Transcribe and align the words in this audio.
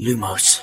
لوموس 0.00 0.60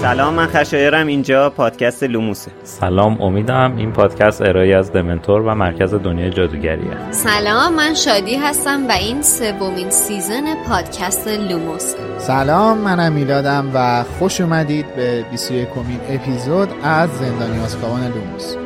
سلام 0.00 0.34
من 0.34 0.46
خشایرم 0.46 1.06
اینجا 1.06 1.50
پادکست 1.50 2.02
لوموسه. 2.02 2.50
سلام 2.62 3.22
امیدم 3.22 3.76
این 3.76 3.92
پادکست 3.92 4.42
ارائه‌ای 4.42 4.76
از 4.76 4.92
دمنتور 4.92 5.40
و 5.40 5.54
مرکز 5.54 5.94
دنیای 5.94 6.30
جادوگریه. 6.30 7.12
سلام 7.12 7.74
من 7.74 7.94
شادی 7.94 8.36
هستم 8.36 8.88
و 8.88 8.92
این 8.92 9.22
سومین 9.22 9.90
season 9.90 10.64
پادکست 10.68 11.28
لوموسه 11.28 11.98
سلام 12.18 12.78
منم 12.78 13.12
میلادم 13.12 13.70
و 13.74 14.04
خوش 14.18 14.40
اومدید 14.40 14.94
به 14.96 15.24
21 15.30 15.68
کمین 15.68 16.00
اپیزود 16.08 16.68
از 16.82 17.10
زندانی 17.10 17.60
آزکابان 17.60 18.12
لوموس. 18.12 18.56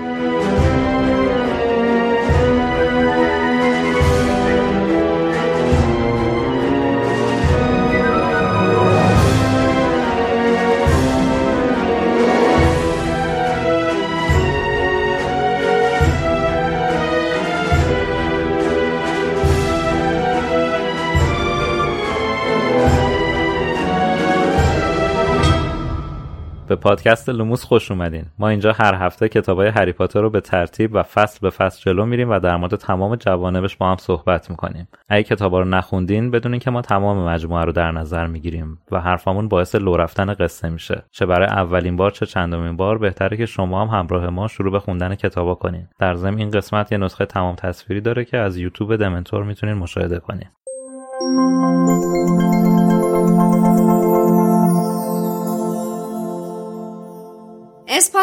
به 26.68 26.76
پادکست 26.76 27.28
لوموس 27.28 27.64
خوش 27.64 27.90
اومدین. 27.90 28.24
ما 28.38 28.48
اینجا 28.48 28.72
هر 28.72 28.94
هفته 28.94 29.28
کتابای 29.28 29.68
هری 29.68 29.92
پاتر 29.92 30.20
رو 30.20 30.30
به 30.30 30.40
ترتیب 30.40 30.90
و 30.94 31.02
فصل 31.02 31.38
به 31.42 31.50
فصل 31.50 31.82
جلو 31.82 32.06
میریم 32.06 32.30
و 32.30 32.38
در 32.38 32.56
مورد 32.56 32.74
تمام 32.74 33.16
جوانبش 33.16 33.76
با 33.76 33.90
هم 33.90 33.96
صحبت 33.96 34.50
می‌کنیم. 34.50 34.88
اگه 35.08 35.22
کتابا 35.22 35.60
رو 35.60 35.64
نخوندین 35.64 36.30
بدونین 36.30 36.60
که 36.60 36.70
ما 36.70 36.82
تمام 36.82 37.28
مجموعه 37.28 37.64
رو 37.64 37.72
در 37.72 37.92
نظر 37.92 38.26
می‌گیریم 38.26 38.78
و 38.92 39.00
حرفمون 39.00 39.48
باعث 39.48 39.74
لو 39.74 39.96
رفتن 39.96 40.34
قصه 40.34 40.68
میشه. 40.68 41.02
چه 41.10 41.26
برای 41.26 41.46
اولین 41.46 41.96
بار 41.96 42.10
چه 42.10 42.26
چندمین 42.26 42.76
بار 42.76 42.98
بهتره 42.98 43.36
که 43.36 43.46
شما 43.46 43.84
هم 43.84 43.98
همراه 43.98 44.28
ما 44.28 44.48
شروع 44.48 44.72
به 44.72 44.78
خوندن 44.78 45.14
کتابا 45.14 45.54
کنین. 45.54 45.88
در 45.98 46.14
ضمن 46.14 46.38
این 46.38 46.50
قسمت 46.50 46.92
یه 46.92 46.98
نسخه 46.98 47.26
تمام 47.26 47.54
تصویری 47.54 48.00
داره 48.00 48.24
که 48.24 48.38
از 48.38 48.56
یوتیوب 48.56 48.96
دمنتور 48.96 49.44
می‌تونین 49.44 49.74
مشاهده 49.74 50.18
کنین. 50.18 50.48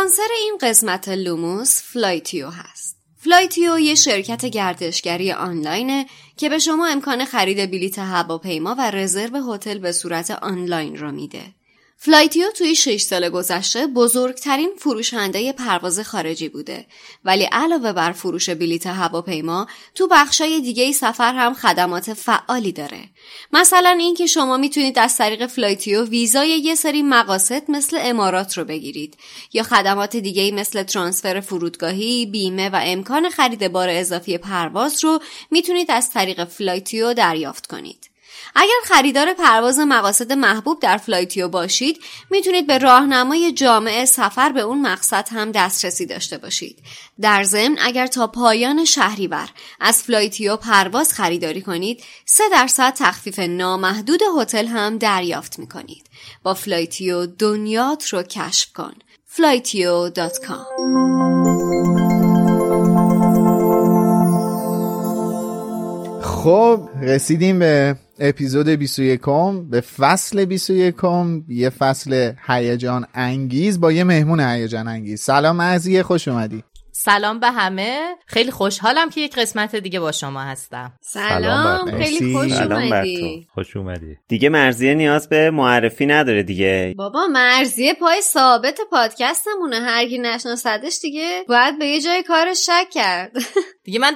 اسپانسر 0.06 0.34
این 0.40 0.58
قسمت 0.62 1.10
لوموس 1.10 1.82
فلایتیو 1.82 2.50
هست. 2.50 2.98
فلایتیو 3.18 3.80
یه 3.80 3.96
شرکت 3.96 4.46
گردشگری 4.46 5.32
آنلاینه 5.32 6.06
که 6.38 6.50
به 6.50 6.60
شما 6.60 6.88
امکان 6.88 7.26
خرید 7.26 7.72
بلیت 7.72 8.00
هواپیما 8.00 8.76
و 8.78 8.92
رزرو 8.92 9.54
هتل 9.54 9.78
به 9.78 9.92
صورت 9.92 10.32
آنلاین 10.32 10.98
را 10.98 11.12
میده. 11.12 11.44
فلایتیو 12.06 12.52
توی 12.52 12.76
6 12.76 13.02
سال 13.02 13.30
گذشته 13.30 13.88
بزرگترین 13.88 14.70
فروشنده 14.78 15.54
پرواز 15.54 16.00
خارجی 16.00 16.50
بوده. 16.50 16.86
ولی 17.24 17.44
علاوه 17.44 17.94
بر 17.94 18.12
فروش 18.12 18.50
بلیت 18.50 18.88
هواپیما 18.88 19.68
تو 19.96 20.08
بخشای 20.08 20.62
دیگه 20.62 20.92
سفر 20.92 21.34
هم 21.34 21.54
خدمات 21.54 22.14
فعالی 22.14 22.72
داره. 22.72 23.00
مثلا 23.54 23.90
اینکه 23.90 24.26
شما 24.26 24.58
می‌تونید 24.58 25.00
از 25.00 25.18
طریق 25.18 25.48
فلایتیو 25.48 26.06
ویزای 26.06 26.50
یه 26.50 26.76
سری 26.76 27.02
مقاصد 27.02 27.72
مثل 27.72 27.98
امارات 28.02 28.58
رو 28.58 28.66
بگیرید 28.66 29.18
یا 29.54 29.64
خدمات 29.64 30.16
دیگه 30.16 30.52
مثل 30.52 30.84
ترانسفر 30.84 31.40
فرودگاهی 31.40 32.26
بیمه 32.26 32.70
و 32.70 32.80
امکان 32.84 33.30
خرید 33.30 33.68
بار 33.68 33.90
اضافی 33.90 34.38
پرواز 34.38 35.04
رو 35.04 35.20
می‌تونید 35.52 35.92
از 35.92 36.10
طریق 36.10 36.44
فلایتیو 36.44 37.14
دریافت 37.14 37.68
کنید. 37.68 38.15
اگر 38.56 38.80
خریدار 38.86 39.34
پرواز 39.34 39.80
مقاصد 39.80 40.32
محبوب 40.32 40.80
در 40.82 40.98
فلایتیو 40.98 41.48
باشید 41.48 42.00
می‌تونید 42.30 42.68
به 42.68 42.78
راهنمای 42.78 43.52
جامع 43.52 44.06
سفر 44.06 44.50
به 44.50 44.62
اون 44.62 44.82
مقصد 44.82 45.28
هم 45.32 45.52
دسترسی 45.52 46.06
داشته 46.06 46.38
باشید. 46.38 46.80
در 47.22 47.44
ضمن 47.44 47.78
اگر 47.82 48.08
تا 48.08 48.28
پایان 48.28 48.86
شهریور 48.86 49.50
از 49.80 50.04
فلایتیو 50.04 50.56
پرواز 50.56 51.14
خریداری 51.14 51.62
کنید 51.62 52.04
3 52.26 52.44
درصد 52.52 52.94
تخفیف 52.94 53.40
نامحدود 53.40 54.20
هتل 54.40 54.66
هم 54.66 54.98
دریافت 54.98 55.60
می‌کنید. 55.60 56.06
با 56.44 56.54
فلایتیو 56.54 57.26
دنیات 57.26 58.08
رو 58.08 58.24
کشف 58.24 58.74
کن. 58.74 58.94
flightio.com 59.36 60.66
خب 66.22 66.90
رسیدیم 67.02 67.60
به 67.60 67.96
اپیزود 68.20 68.70
21 68.70 69.22
به 69.70 69.82
فصل 69.82 70.46
21 70.46 70.96
یه 71.50 71.70
فصل 71.70 72.34
هیجان 72.48 73.06
انگیز 73.14 73.80
با 73.80 73.92
یه 73.92 74.04
مهمون 74.04 74.40
هیجان 74.40 74.88
انگیز. 74.88 75.22
سلام 75.22 75.62
عزیه 75.62 76.04
خوش 76.04 76.28
اومدی. 76.28 76.64
سلام 76.92 77.40
به 77.40 77.52
همه. 77.52 78.16
خیلی 78.28 78.52
خوشحالم 78.52 79.10
که 79.10 79.22
یک 79.22 79.36
قسمت 79.36 79.76
دیگه 79.76 80.00
با 80.00 80.12
شما 80.12 80.42
هستم. 80.42 80.94
سلام, 81.02 81.92
خیلی 81.92 82.36
خوش 82.36 82.52
اومدی. 82.52 83.48
خوش 83.54 83.78
اومدی. 83.78 84.18
دیگه 84.28 84.50
مرزیه 84.50 84.94
نیاز 84.94 85.30
به 85.30 85.52
معرفی 85.52 86.06
نداره 86.06 86.44
دیگه. 86.44 86.94
بابا 86.98 87.28
مرزیه 87.28 87.94
پای 87.94 88.22
ثابت 88.22 88.80
پادکستمونه. 88.92 89.80
هر 89.80 90.08
کی 90.08 90.18
نشناسدش 90.18 91.00
دیگه 91.02 91.44
باید 91.48 91.80
به 91.80 91.86
یه 91.86 92.02
جای 92.02 92.24
کارش 92.24 92.66
شک 92.66 92.90
کرد. 92.90 93.32
دیگه 93.86 94.00
من 94.00 94.16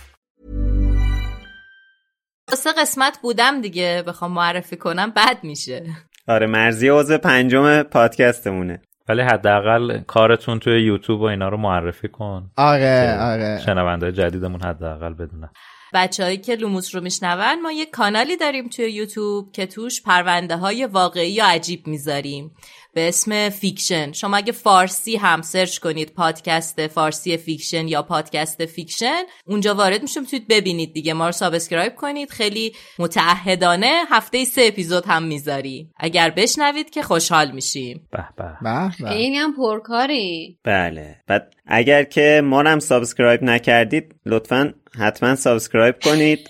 واسه 2.51 2.71
قسمت 2.71 3.19
بودم 3.21 3.61
دیگه 3.61 4.03
بخوام 4.07 4.31
معرفی 4.31 4.75
کنم 4.75 5.09
بد 5.15 5.37
میشه. 5.43 5.83
آره 6.27 6.47
مرزی 6.47 6.89
عضو 6.89 7.17
پنجم 7.17 7.83
پادکستمونه. 7.83 8.81
ولی 9.09 9.21
حداقل 9.21 9.99
کارتون 9.99 10.59
توی 10.59 10.81
یوتیوب 10.81 11.21
و 11.21 11.23
اینا 11.23 11.49
رو 11.49 11.57
معرفی 11.57 12.07
کن. 12.07 12.51
آره 12.57 13.17
آره. 13.21 13.61
شنونده 13.65 14.11
جدیدمون 14.11 14.61
حداقل 14.61 15.13
بدونن. 15.13 15.49
بچههایی 15.93 16.37
که 16.37 16.55
لوموس 16.55 16.95
رو 16.95 17.01
میشنون 17.01 17.61
ما 17.61 17.71
یه 17.71 17.85
کانالی 17.85 18.37
داریم 18.37 18.69
توی 18.69 18.91
یوتیوب 18.91 19.51
که 19.51 19.65
توش 19.65 20.01
پرونده 20.01 20.57
های 20.57 20.85
واقعی 20.85 21.31
یا 21.31 21.45
عجیب 21.45 21.87
می‌ذاریم. 21.87 22.51
به 22.93 23.07
اسم 23.07 23.49
فیکشن. 23.49 24.11
شما 24.11 24.37
اگه 24.37 24.51
فارسی 24.51 25.15
هم 25.15 25.41
search 25.41 25.77
کنید 25.77 26.13
پادکست 26.13 26.87
فارسی 26.87 27.37
فیکشن 27.37 27.87
یا 27.87 28.01
پادکست 28.01 28.65
فیکشن 28.65 29.23
اونجا 29.45 29.75
وارد 29.75 30.01
میشم. 30.01 30.25
می‌تونید 30.25 30.47
ببینید 30.47 30.93
دیگه. 30.93 31.13
ما 31.13 31.25
رو 31.25 31.31
subscribe 31.31 31.95
کنید. 31.95 32.29
خیلی 32.29 32.73
متعهدانه 32.99 34.03
هفته 34.09 34.45
سه 34.45 34.61
اپیزود 34.65 35.05
هم 35.05 35.23
می‌ذاری. 35.23 35.89
اگر 35.97 36.29
بشنوید 36.29 36.89
که 36.89 37.01
خوشحال 37.01 37.51
میشیم. 37.51 38.07
به 38.11 38.25
به. 38.37 38.57
به 38.61 39.03
به. 39.03 39.09
خیلی 39.09 39.37
هم 39.37 39.53
پرکاری. 39.53 40.57
بله. 40.63 41.15
بعد 41.27 41.53
اگر 41.73 42.03
که 42.03 42.41
ما 42.43 42.61
هم 42.61 42.79
سابسکرایب 42.79 43.43
نکردید 43.43 44.15
لطفا 44.25 44.73
حتما 44.99 45.35
سابسکرایب 45.35 45.95
کنید. 46.03 46.39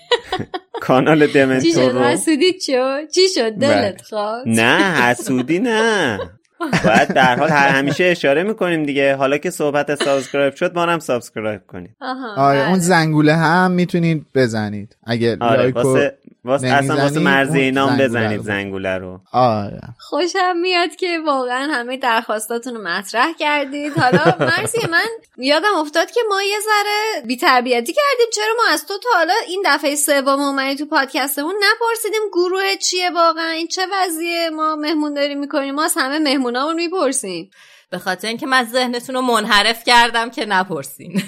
کانال 0.82 1.26
چی 1.26 1.32
دمنتور 1.32 1.72
شد؟ 1.72 1.80
رو. 1.80 2.02
حسودی 2.02 2.52
چو؟ 2.52 3.06
چی 3.14 3.28
شد؟ 3.34 3.50
دلت 3.50 4.02
خواست؟ 4.02 4.46
نه 4.46 5.02
حسودی 5.02 5.58
نه. 5.58 6.18
باید 6.84 7.08
در 7.08 7.36
حال 7.36 7.48
هر 7.48 7.68
همیشه 7.68 8.04
اشاره 8.04 8.42
می‌کنیم 8.42 8.86
دیگه. 8.86 9.16
حالا 9.16 9.38
که 9.38 9.50
صحبت 9.50 9.94
سابسکرایب 9.94 10.54
شد 10.54 10.74
ما 10.74 10.82
هم 10.82 10.98
سابسکرایب 10.98 11.60
کنید 11.66 11.90
آها 12.00 12.34
آره 12.36 12.58
بله. 12.58 12.68
اون 12.68 12.78
زنگوله 12.78 13.34
هم 13.34 13.70
می‌تونید 13.70 14.26
بزنید. 14.34 14.96
اگه 15.06 15.36
آره 15.40 15.70
واسه, 15.70 16.18
واسه 16.44 16.66
اصلا 16.66 16.96
واسه 16.96 17.20
مرزی 17.20 17.60
اینام 17.60 17.88
زنگوله 17.88 18.08
بزنید. 18.08 18.40
زنگوله 18.40 18.98
رو. 18.98 19.20
آره. 19.32 19.80
خوشم 19.98 20.56
میاد 20.56 20.96
که 20.96 21.18
واقعا 21.26 21.68
همه 21.72 21.96
درخواستاتون 21.96 22.74
رو 22.74 22.82
مطرح 22.82 23.32
کردید. 23.38 23.98
حالا 23.98 24.36
مرسی 24.40 24.86
من 24.90 25.08
یادم 25.38 25.74
افتاد 25.78 26.10
که 26.10 26.20
ما 26.28 26.42
یه 26.42 26.58
ذره 26.60 27.26
بی‌تربیتی 27.26 27.92
کردیم. 27.92 28.26
چرا 28.34 28.54
ما 28.56 28.72
از 28.72 28.86
تو 28.86 28.94
تا 29.02 29.08
حالا 29.18 29.34
این 29.48 29.62
دفعه 29.66 29.96
سوم 29.96 30.40
اومدی 30.40 30.74
تو 30.74 30.86
پادکستمون 30.86 31.54
نپرسیدیم 31.54 32.20
گروه 32.32 32.76
چیه 32.76 33.10
واقعا؟ 33.10 33.50
این 33.50 33.66
چه 33.66 33.82
وضعیه؟ 33.92 34.50
ما 34.50 34.76
مهمون 34.76 35.14
داریم 35.14 35.40
می‌کنیم. 35.40 35.74
ما 35.74 35.84
از 35.84 35.94
همه 35.96 36.18
مهمونامون 36.52 36.74
می‌پرسیم 36.74 37.50
به 37.90 37.98
خاطر 37.98 38.28
اینکه 38.28 38.46
من 38.46 38.64
ذهنتون 38.64 39.14
رو 39.14 39.20
منحرف 39.20 39.84
کردم 39.84 40.30
که 40.30 40.46
نپرسین. 40.46 41.22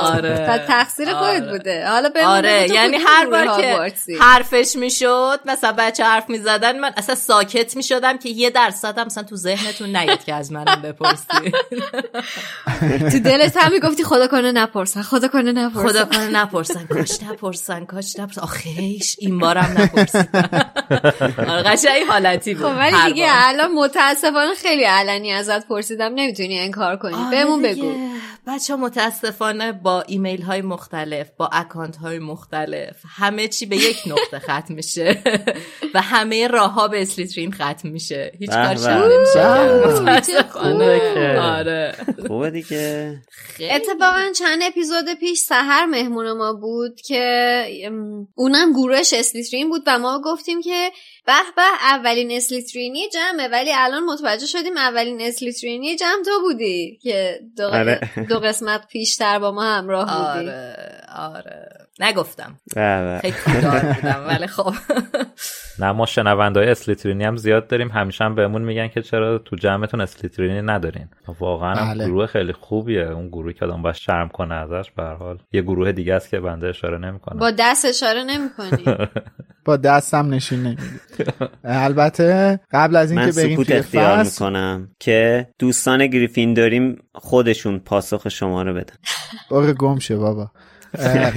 آره. 0.00 0.46
پس 0.48 0.60
تقصیر 0.66 1.14
خودت 1.14 1.42
آره. 1.42 1.52
بوده. 1.52 1.88
حالا 1.88 2.10
آره. 2.26 2.66
یعنی 2.70 2.96
هر 3.06 3.26
بار 3.26 3.60
که. 3.60 3.92
حرفش 4.20 4.76
می‌شد 4.76 5.40
مثلا 5.44 5.74
بچه 5.78 6.04
حرف 6.04 6.30
می‌زدن 6.30 6.78
من 6.78 6.92
اصلا 6.96 7.14
ساکت 7.14 7.76
می‌شدم 7.76 8.18
که 8.18 8.28
یه 8.28 8.50
درصد 8.50 8.98
هم 8.98 9.06
مثلا 9.06 9.22
تو 9.22 9.36
ذهنتون 9.36 9.96
نیاد 9.96 10.24
که 10.24 10.34
از 10.34 10.52
منم 10.52 10.82
بپرسی. 10.82 11.26
تو 13.12 13.18
دلت 13.18 13.56
هم 13.56 13.72
می‌گفتی 13.72 14.04
خدا 14.04 14.26
کنه 14.26 14.52
نپرسن 14.52 15.02
خدا 15.02 15.28
کنه 15.28 15.52
نپرسن. 15.52 15.88
خدا 15.88 16.04
کنه 16.04 16.26
نپرسن. 16.26 16.86
کاش 16.86 17.22
نپرسن 17.22 17.84
کاش 17.84 18.18
نپرسن. 18.18 18.40
آخیش 18.40 19.16
این 19.18 19.38
بارم 19.38 19.74
نپرسیدم. 19.78 20.48
آره 21.50 21.62
قشنگ 21.62 21.92
این 21.94 22.06
حالتی 22.08 22.54
بود. 22.54 22.66
خب 22.66 22.78
ولی 22.78 23.12
دیگه. 23.12 23.28
الان 23.30 23.72
متاسفانه 23.72 24.54
خیلی 24.54 24.84
علنی 24.84 25.32
ازت 25.32 25.66
پرسیدم. 25.66 26.14
نمی‌تونی 26.14 26.60
انکار 26.60 26.96
کنی. 26.96 27.14
آره 27.14 27.30
بهمون. 27.30 27.62
بگو. 27.62 27.92
بچه 28.46 28.76
متاسفانه 28.76 29.72
با 29.72 30.02
ایمیل 30.02 30.42
های 30.42 30.62
مختلف 30.62 31.30
با 31.36 31.50
اکانت 31.52 31.96
های 31.96 32.18
مختلف 32.18 32.96
همه 33.16 33.48
چی 33.48 33.66
به 33.66 33.76
یک 33.76 33.96
نقطه 34.06 34.38
ختم 34.38 34.74
میشه 34.74 35.22
و 35.94 36.00
همه 36.00 36.46
راه 36.48 36.72
ها 36.72 36.88
به 36.88 37.02
اسلیترین 37.02 37.52
ختم 37.52 37.88
میشه 37.88 38.32
هیچ. 38.38 38.50
به. 38.50 38.64
متاسفانه 40.00 40.98
خوبه. 40.98 41.40
آره 41.40 41.94
خوبه 42.26 42.50
دیگه 42.50 43.18
اتفاقا 43.60 44.32
چند 44.38 44.62
اپیزود 44.62 45.14
پیش 45.20 45.38
سحر 45.38 45.86
مهمون 45.86 46.32
ما 46.32 46.52
بود 46.52 47.00
که 47.00 47.80
اونم 48.34 48.72
گروهش 48.72 49.12
اسلیترین 49.12 49.68
بود 49.68 49.82
و 49.86 49.98
ما 49.98 50.20
گفتیم 50.24 50.62
که 50.62 50.90
به 51.26 51.32
به 51.56 51.62
اولین 51.82 52.30
اسلیترینی 52.32 53.08
جمعه 53.08 53.48
ولی 53.48 53.70
الان 53.74 54.04
متوجه 54.04 54.46
شدیم 54.46 54.76
اولین 54.76 55.20
اسلیترینی 55.20 55.96
جمع 55.96 56.22
تو 56.24 56.40
بودی 56.40 56.98
که 57.02 57.40
دو, 57.56 57.64
آره. 57.64 58.00
دو 58.34 58.40
قسمت 58.40 58.86
پیشتر 58.88 59.38
با 59.38 59.50
ما 59.50 59.62
همراه 59.62 60.04
بودی. 60.04 60.48
آره 60.48 60.76
آره. 61.16 61.83
نگفتم. 62.00 62.58
خیلی 63.20 63.34
بودم 63.46 64.24
ولی 64.28 64.46
خب. 64.46 64.74
نه 65.78 65.92
ما 65.92 66.06
شنونده 66.06 66.60
های 66.60 66.68
اسلیترینی 66.68 67.24
هم 67.24 67.36
زیاد 67.36 67.66
داریم. 67.66 67.88
همیشه 67.88 68.24
هم 68.24 68.34
بهمون 68.34 68.62
میگن 68.62 68.88
که 68.88 69.02
چرا 69.02 69.38
تو 69.38 69.56
جمعتون 69.56 70.00
اسلیترینی 70.00 70.62
ندارین. 70.62 71.08
واقعا 71.40 71.74
بله. 71.74 72.06
گروه 72.06 72.26
خیلی 72.26 72.52
خوبیه. 72.52 73.02
اون 73.02 73.28
گروهی 73.28 73.54
که 73.54 73.64
آدم 73.64 73.82
باید 73.82 73.94
شرم 73.94 74.28
کنه 74.28 74.54
ازش 74.54 74.90
به 74.90 75.02
هر 75.02 75.14
حال. 75.14 75.38
یه 75.52 75.62
گروه 75.62 75.92
دیگه 75.92 76.14
است 76.14 76.30
که 76.30 76.40
بنده 76.40 76.68
اشاره 76.68 76.98
نمی‌کنه. 76.98 77.40
با 77.40 77.50
دست 77.50 77.84
اشاره 77.84 78.24
نمی‌کنی. 78.24 78.96
با 79.64 79.76
دستم 79.76 80.34
نشون 80.34 80.58
نمیدی 80.58 80.82
البته 81.64 82.60
قبل 82.72 82.96
از 82.96 83.10
اینکه 83.10 83.32
بریم 83.32 83.54
سکوت 83.54 83.70
اختیار 83.70 84.22
می‌کنم 84.22 84.88
که 85.00 85.48
دوستان 85.58 86.06
گریفین 86.06 86.54
داریم 86.54 87.02
خودشون 87.14 87.78
پاسخ 87.78 88.28
شما 88.28 88.62
رو 88.62 88.74
بدن. 88.74 88.94
برو 89.50 89.72
گم 89.72 89.98
شه 89.98 90.16
بابا. 90.16 90.50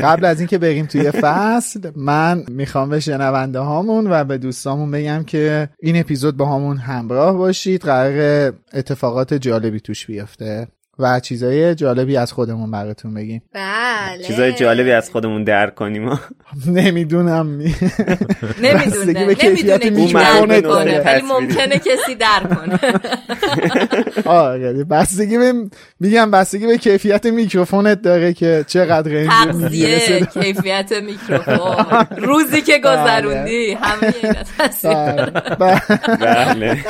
قبل 0.04 0.26
از 0.26 0.40
اینکه 0.40 0.58
بریم 0.58 0.86
توی 0.86 1.12
فصل 1.12 1.92
من 1.96 2.44
می‌خوام 2.50 2.90
به 2.90 3.00
شنونده 3.00 3.60
هامون 3.60 4.08
و 4.12 4.24
به 4.24 4.38
دوستامون 4.38 4.92
بگم 4.92 5.24
که 5.24 5.70
این 5.80 6.00
اپیزود 6.00 6.38
با 6.38 6.46
همون 6.46 6.78
همراه 6.78 7.38
باشید. 7.38 7.82
قرار 7.82 8.54
اتفاقات 8.74 9.34
جالبی 9.34 9.80
توش 9.80 10.06
بیفته. 10.06 10.68
و 11.00 11.20
چیزای 11.20 11.76
جالبی 11.76 12.18
از 12.18 12.34
خودمون 12.34 12.72
براتون 12.72 13.14
بگیم. 13.14 13.42
بله. 13.54 14.24
چیزای 14.24 14.54
جالبی 14.54 14.92
از 14.92 15.10
خودمون 15.10 15.44
در 15.44 15.70
کنیم. 15.70 16.10
نمی‌دونم. 16.68 17.48
نمی‌دونه. 18.62 19.26
به 19.26 19.36
کیفیت 19.36 19.86
نمی‌دونه 19.86 21.00
ولی. 21.00 21.22
ممکنه 21.22 21.80
کسی 21.80 22.16
در 22.16 22.56
کنه. 22.56 22.80
آره 24.26 24.84
بستگی 24.84 25.38
به 25.38 25.54
میگم 26.00 26.32
بستگی 26.32 26.68
به 26.68 26.78
کیفیت 26.78 27.26
میکروفونت 27.26 28.02
داره 28.02 28.34
که 28.34 28.66
چقدر 28.68 29.12
رنج 29.12 29.30
تغذیه 29.30 30.20
کیفیت 30.42 30.92
میکروفون. 30.92 32.06
روزی 32.18 32.62
که 32.62 32.78
گذروندی 32.78 33.74
همه 33.74 34.14
اینا 34.24 34.44
تاثیر 34.58 35.26
بله. 36.20 36.84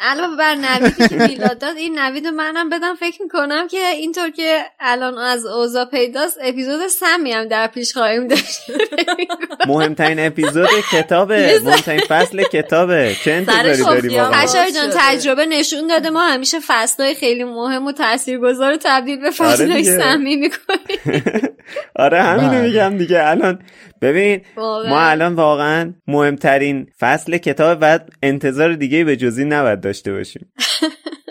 علاوه 0.00 0.36
بر 0.36 0.54
نویدی 0.54 1.08
که 1.08 1.16
میلاد 1.16 1.58
داد 1.58 1.76
این 1.76 1.98
نوید 1.98 2.26
رو 2.26 2.32
منم 2.32 2.68
بدم 2.68 2.94
فکر 2.94 3.22
می‌کنم 3.22 3.68
که 3.68 3.86
اینطور 3.86 4.30
که 4.30 4.58
الان 4.80 5.18
از 5.18 5.46
اوضاع 5.46 5.84
پیداست 5.84 6.38
اپیزود 6.42 6.86
سمی 6.86 7.32
هم 7.32 7.48
در 7.48 7.66
پیش 7.66 7.92
خواهیم 7.92 8.28
داشت. 8.28 8.60
مهمترین 9.66 10.26
اپیزود 10.26 10.68
کتابه 10.92 11.60
مهمترین 11.64 12.00
فصل 12.00 12.42
کتابه. 12.42 13.16
چه 13.24 13.32
انتظاری 13.32 13.82
داری 13.82 14.20
قشار 14.20 14.70
جان. 14.70 14.90
تجربه 14.96 15.46
نشون 15.46 15.86
داده 15.86 16.10
ما 16.10 16.22
همیشه 16.22 16.58
فصلهای 16.66 17.14
خیلی 17.14 17.44
مهم 17.44 17.86
و 17.86 17.92
تاثیرگذار 17.92 18.70
رو 18.70 18.78
تبدیل 18.82 19.20
به 19.20 19.30
فصلهای 19.30 19.82
دیگه. 19.82 19.98
سمی 19.98 20.36
می‌کنیم. 20.36 21.22
آره 21.96 22.22
همینو 22.22 22.50
بله. 22.50 22.60
میگم 22.60 22.98
دیگه. 22.98 23.22
الان 23.24 23.58
ببین. 24.00 24.40
ما 24.88 25.00
الان 25.00 25.34
واقعا 25.34 25.94
مهمترین 26.06 26.86
فصل 27.00 27.36
کتاب 27.36 27.78
و 27.80 27.98
انتظار 28.22 28.72
دیگه 28.74 29.04
به 29.04 29.16
جزی 29.16 29.44
نباید 29.44 29.80
داشته 29.80 30.12
باشیم 30.12 30.52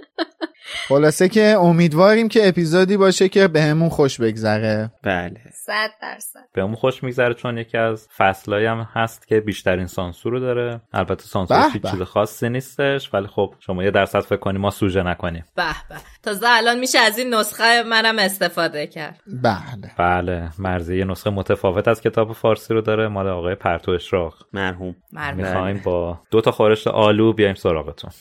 خلاصه 0.87 1.29
که 1.29 1.57
امیدواریم 1.59 2.29
که 2.29 2.47
اپیزودی 2.47 2.97
باشه 2.97 3.29
که 3.29 3.47
بهمون 3.47 3.89
خوش 3.89 4.21
بگذره. 4.21 4.91
بله. 5.03 5.41
صد 5.53 5.89
درصد. 6.01 6.39
بهمون 6.53 6.75
خوش 6.75 7.03
میگذره 7.03 7.33
چون 7.33 7.57
یکی 7.57 7.77
از 7.77 8.07
فصلایی 8.17 8.65
هم 8.65 8.87
هست 8.93 9.27
که 9.27 9.39
بیشترین 9.39 9.85
سانسور 9.87 10.33
رو 10.33 10.39
داره. 10.39 10.81
البته 10.93 11.23
سانسور 11.23 11.57
به 11.57 11.71
هیچ 11.73 11.81
به. 11.81 11.91
چیز 11.91 12.01
خاصی 12.01 12.49
نیستش 12.49 13.13
ولی 13.13 13.27
خب 13.27 13.53
شما 13.59 13.83
یه 13.83 13.91
درصد 13.91 14.19
فکر 14.19 14.39
کنیم 14.39 14.61
ما 14.61 14.71
سوژه 14.71 15.03
نکنیم. 15.03 15.45
به 15.55 15.63
به. 15.89 15.95
تازه 16.23 16.47
الان 16.49 16.79
میشه 16.79 16.99
از 16.99 17.17
این 17.17 17.33
نسخه 17.33 17.83
منم 17.83 18.19
استفاده 18.19 18.87
کرد. 18.87 19.19
بله. 19.27 19.91
بله. 19.97 20.49
مرزی 20.59 20.97
یه 20.97 21.05
نسخه 21.05 21.29
متفاوت 21.29 21.87
از 21.87 22.01
کتاب 22.01 22.33
فارسی 22.33 22.73
رو 22.73 22.81
داره 22.81 23.07
مال 23.07 23.27
آقای 23.27 23.55
پرتو 23.55 23.91
اشراق. 23.91 24.33
مرحوم. 24.53 24.95
مرموز 25.13 25.45
می‌خوایم 25.45 25.81
با 25.85 26.19
دو 26.31 26.41
تا 26.41 26.51
خورش 26.51 26.87
آلو 26.87 27.33
بیایم 27.33 27.55
سراغتون. 27.55 28.11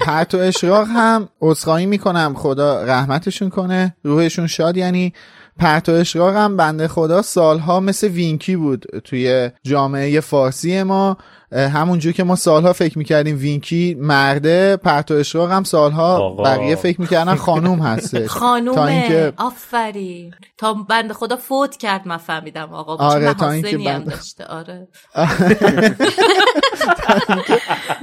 پرت 0.00 0.34
و 0.34 0.38
اشراق 0.38 0.88
هم 0.88 1.28
عذرخواهی 1.40 1.86
می‌کنم. 1.86 2.34
خدا 2.36 2.84
رحمتشون 2.84 3.50
کنه. 3.50 3.96
روحشون 4.02 4.46
شاد 4.46 4.76
یعنی 4.76 5.12
پرت 5.58 5.88
و 5.88 5.92
اشراق 5.92 6.36
هم 6.36 6.56
بنده 6.56 6.88
خدا 6.88 7.22
سالها 7.22 7.80
مثل 7.80 8.08
وینکی 8.08 8.56
بود 8.56 8.84
توی 9.04 9.50
جامعه 9.62 10.20
فارسی 10.20 10.82
ما. 10.82 11.16
همونجور 11.54 12.12
که 12.12 12.24
ما 12.24 12.36
سالها 12.36 12.72
فکر 12.72 12.98
می‌کردیم 12.98 13.36
وینکی 13.38 13.96
مرده 14.00 14.76
پرتو 14.76 15.14
اشراق 15.14 15.50
هم 15.50 15.64
سالها 15.64 16.16
آقا. 16.18 16.42
بقیه 16.42 16.74
فکر 16.74 17.00
می‌کردن 17.00 17.34
خانوم 17.34 17.78
هستش. 17.78 18.20
تا 18.26 18.28
خانومه 18.28 18.82
اینکه 18.82 19.32
آفرین. 19.36 20.34
تا 20.58 20.74
بند 20.74 21.12
خدا 21.12 21.36
فوت 21.36 21.76
کرد 21.76 22.08
من 22.08 22.16
فهمیدم 22.16 22.72
آقا. 22.72 22.96
آره، 22.96 23.34
تا 23.34 23.50
اینکه 23.50 23.78
بنده- 23.78 24.10
داشته. 24.10 24.44
آره. 24.44 24.88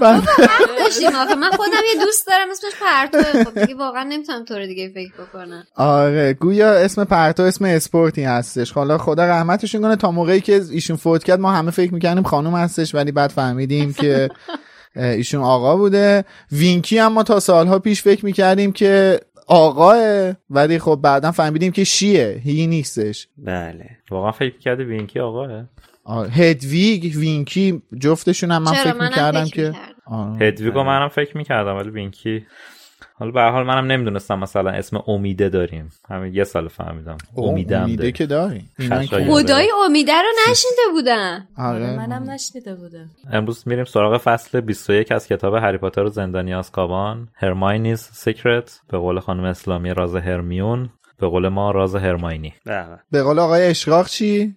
بند- 0.01 0.27
من 1.39 1.49
خودم 1.51 1.71
یه 1.95 2.05
دوست 2.05 2.27
دارم 2.27 2.47
اسمش 2.51 2.71
پرتو. 2.81 3.43
خب 3.49 3.59
دیگه 3.61 3.75
واقعا 3.75 4.03
نمی‌تونم 4.03 4.45
طور 4.45 4.65
دیگه 4.65 4.89
فکر 4.89 5.11
بکنم. 5.23 5.63
آره 5.75 6.33
گویا 6.33 6.71
اسم 6.73 7.03
پرتو 7.03 7.43
اسم 7.43 7.65
اسپورتی 7.65 8.23
هستش. 8.23 8.71
حالا 8.71 8.97
خدا 8.97 9.25
رحمتشون 9.25 9.81
کنه 9.81 9.95
تا 9.95 10.11
موقعی 10.11 10.41
که 10.41 10.61
ایشون 10.71 10.97
فوت 10.97 11.23
کرد 11.23 11.39
ما 11.39 11.51
همه 11.51 11.71
فکر 11.71 11.93
می‌کردیم 11.93 12.23
خانوم 12.23 12.55
هستش 12.55 12.95
ولی 12.95 13.11
بعد 13.11 13.31
فهمیدیم 13.41 13.93
که 13.93 14.29
ایشون 14.95 15.41
آقا 15.41 15.77
بوده. 15.77 16.25
وینکی 16.51 16.97
هم 16.97 17.13
ما 17.13 17.23
تا 17.23 17.39
سالها 17.39 17.79
پیش 17.79 18.01
فکر 18.01 18.25
می‌کردیم 18.25 18.71
که 18.71 19.19
آقاه 19.47 19.97
ولی 20.49 20.79
خب 20.79 20.99
بعدا 21.03 21.31
فهمیدیم 21.31 21.71
که 21.71 21.83
she 21.83 22.41
ه 22.43 22.51
he 22.51 22.67
نیستش. 22.67 23.27
بله. 23.37 23.89
واقعا 24.11 24.31
فکر 24.31 24.57
کردی 24.57 24.83
وینکی 24.83 25.19
آقاه؟ 25.19 25.65
آره، 26.03 26.29
هدویگ 26.29 27.17
وینکی 27.17 27.81
جفتشون 27.99 28.51
هم 28.51 28.63
من 28.63 28.71
فکر 28.73 28.93
می‌کردم 28.93 29.45
که 29.45 29.61
می‌کردم. 29.61 29.77
آره. 30.05 30.47
هدویگو 30.47 30.83
منم 30.83 31.07
فکر 31.07 31.37
می‌کردم 31.37 31.75
ولی 31.75 31.89
وینکی 31.89 32.45
حالا 33.21 33.31
به 33.31 33.41
حال 33.41 33.65
منم 33.65 33.91
نمی‌دونستم 33.91 34.39
مثلا 34.39 34.69
اسم 34.69 35.03
امیده 35.07 35.49
داریم. 35.49 35.89
همین 36.09 36.33
یه 36.33 36.43
سال 36.43 36.67
فهمیدم. 36.67 37.17
امیده 37.37 38.25
داریم. 38.25 38.69
که 38.77 38.85
خشایار. 38.89 39.29
خدای 39.29 39.71
امیده 39.85 40.11
رو 40.13 40.51
نشنیده 40.51 40.81
بودم. 40.91 41.47
آره. 41.57 41.85
آره 41.85 41.97
منم 41.97 42.29
نشنیده 42.31 42.75
بودم. 42.75 43.09
امروز 43.31 43.63
میریم 43.67 43.85
سراغ 43.85 44.17
فصل 44.17 44.61
21 44.61 45.11
از 45.11 45.27
کتاب 45.27 45.55
هری 45.55 45.77
پاتر 45.77 46.03
و 46.03 46.09
زندانی 46.09 46.53
آزکابان. 46.53 47.27
هرماینیز 47.35 47.99
سیکرت 47.99 48.79
به 48.89 48.97
قول 48.97 49.19
خانم 49.19 49.43
اسلامی 49.43 49.93
راز 49.93 50.15
هرمیون. 50.15 50.89
به 51.19 51.27
قول 51.27 51.47
ما 51.47 51.71
راز 51.71 51.95
هرماینی. 51.95 52.53
به 53.11 53.23
قول 53.23 53.39
آقای 53.39 53.67
اشراق 53.67 54.07
چی؟ 54.07 54.55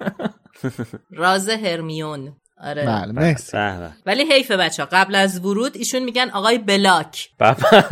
راز 1.10 1.48
هرمیون. 1.48 2.32
آره. 2.62 2.86
بله 2.86 3.12
مرسی. 3.12 3.52
به 3.52 3.78
به. 3.78 3.90
ولی 4.06 4.24
حیف 4.32 4.50
بچه 4.50 4.84
قبل 4.84 5.14
از 5.14 5.44
ورود 5.44 5.76
ایشون 5.76 6.02
میگن 6.02 6.30
آقای 6.30 6.58
بلاک. 6.58 7.28
بابا 7.38 7.84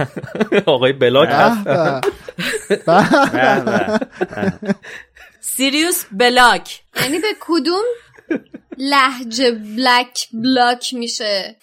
آقای 0.74 0.92
بلاک. 0.92 1.28
به. 1.64 2.00
سیریوس 5.40 6.04
بلاک. 6.12 6.80
یعنی 7.02 7.18
به 7.18 7.28
کدوم 7.40 7.84
لهجه 8.78 9.50
بلک 9.50 10.28
بلاک 10.32 10.94
میشه؟ 10.94 11.56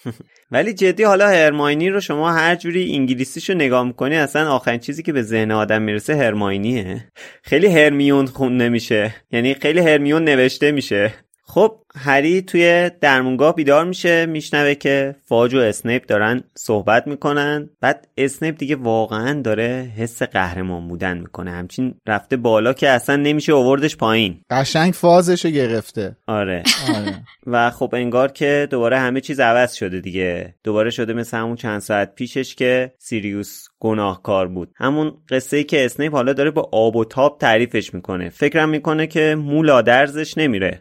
ولی 0.50 0.74
جدی 0.74 1.02
حالا 1.02 1.28
هرماینی 1.28 1.88
رو 1.88 2.00
شما 2.00 2.32
هر 2.32 2.54
جوری 2.54 2.92
انگلیسیشو 2.92 3.54
نگاه 3.54 3.84
می‌کنی 3.84 4.16
اصلا 4.16 4.50
آخرین 4.52 4.80
چیزی 4.80 5.02
که 5.02 5.12
به 5.12 5.22
ذهن 5.22 5.50
آدم 5.50 5.82
می‌رسه 5.82 6.16
هرماینیه. 6.16 7.08
خیلی 7.42 7.66
هرمیون 7.66 8.26
خونده 8.26 8.68
میشه 8.68 9.14
یعنی 9.32 9.54
خیلی 9.54 9.80
هرمیون 9.80 10.24
نوشته 10.24 10.72
میشه. 10.72 11.14
خب 11.48 11.80
هری 11.96 12.42
توی 12.42 12.90
درمونگاه 13.00 13.54
بیدار 13.54 13.84
میشه 13.84 14.26
میشنوه 14.26 14.74
که 14.74 15.14
فاج 15.24 15.54
و 15.54 15.58
اسنیپ 15.58 16.06
دارن 16.06 16.44
صحبت 16.54 17.06
می‌کنن. 17.06 17.70
بعد 17.80 18.08
اسنیپ 18.16 18.58
دیگه 18.58 18.76
واقعا 18.76 19.42
داره 19.42 19.92
حس 19.96 20.22
قهرمان 20.22 20.88
بودن 20.88 21.18
می‌کنه. 21.18 21.50
همچین 21.50 21.94
رفته 22.06 22.36
بالا 22.36 22.72
که 22.72 22.88
اصلا 22.88 23.16
نمیشه 23.16 23.52
آوردش 23.52 23.96
پایین. 23.96 24.40
قشنگ 24.50 24.92
فازشو 24.92 25.48
گرفته. 25.48 26.16
آره. 26.26 26.62
آره. 26.96 27.24
و 27.46 27.70
خب 27.70 27.90
انگار 27.94 28.32
که 28.32 28.68
دوباره 28.70 28.98
همه 28.98 29.20
چیز 29.20 29.40
عوض 29.40 29.74
شده 29.74 30.00
دیگه. 30.00 30.54
دوباره 30.64 30.90
شده 30.90 31.12
مثل 31.12 31.36
همون 31.36 31.56
چند 31.56 31.80
ساعت 31.80 32.14
پیشش 32.14 32.54
که 32.54 32.92
سیریوس 32.98 33.64
گناهکار 33.80 34.48
بود. 34.48 34.70
همون 34.76 35.12
قصه 35.30 35.56
ای 35.56 35.64
که 35.64 35.84
اسنیپ 35.84 36.12
حالا 36.12 36.32
داره 36.32 36.50
با 36.50 36.68
آب 36.72 36.96
و 36.96 37.04
تاب 37.04 37.38
تعریفش 37.40 37.94
می‌کنه. 37.94 38.28
فکرم 38.28 38.68
می‌کنه 38.68 39.06
که 39.06 39.34
مولا 39.34 39.82
درزش 39.82 40.38
نمیره. 40.38 40.80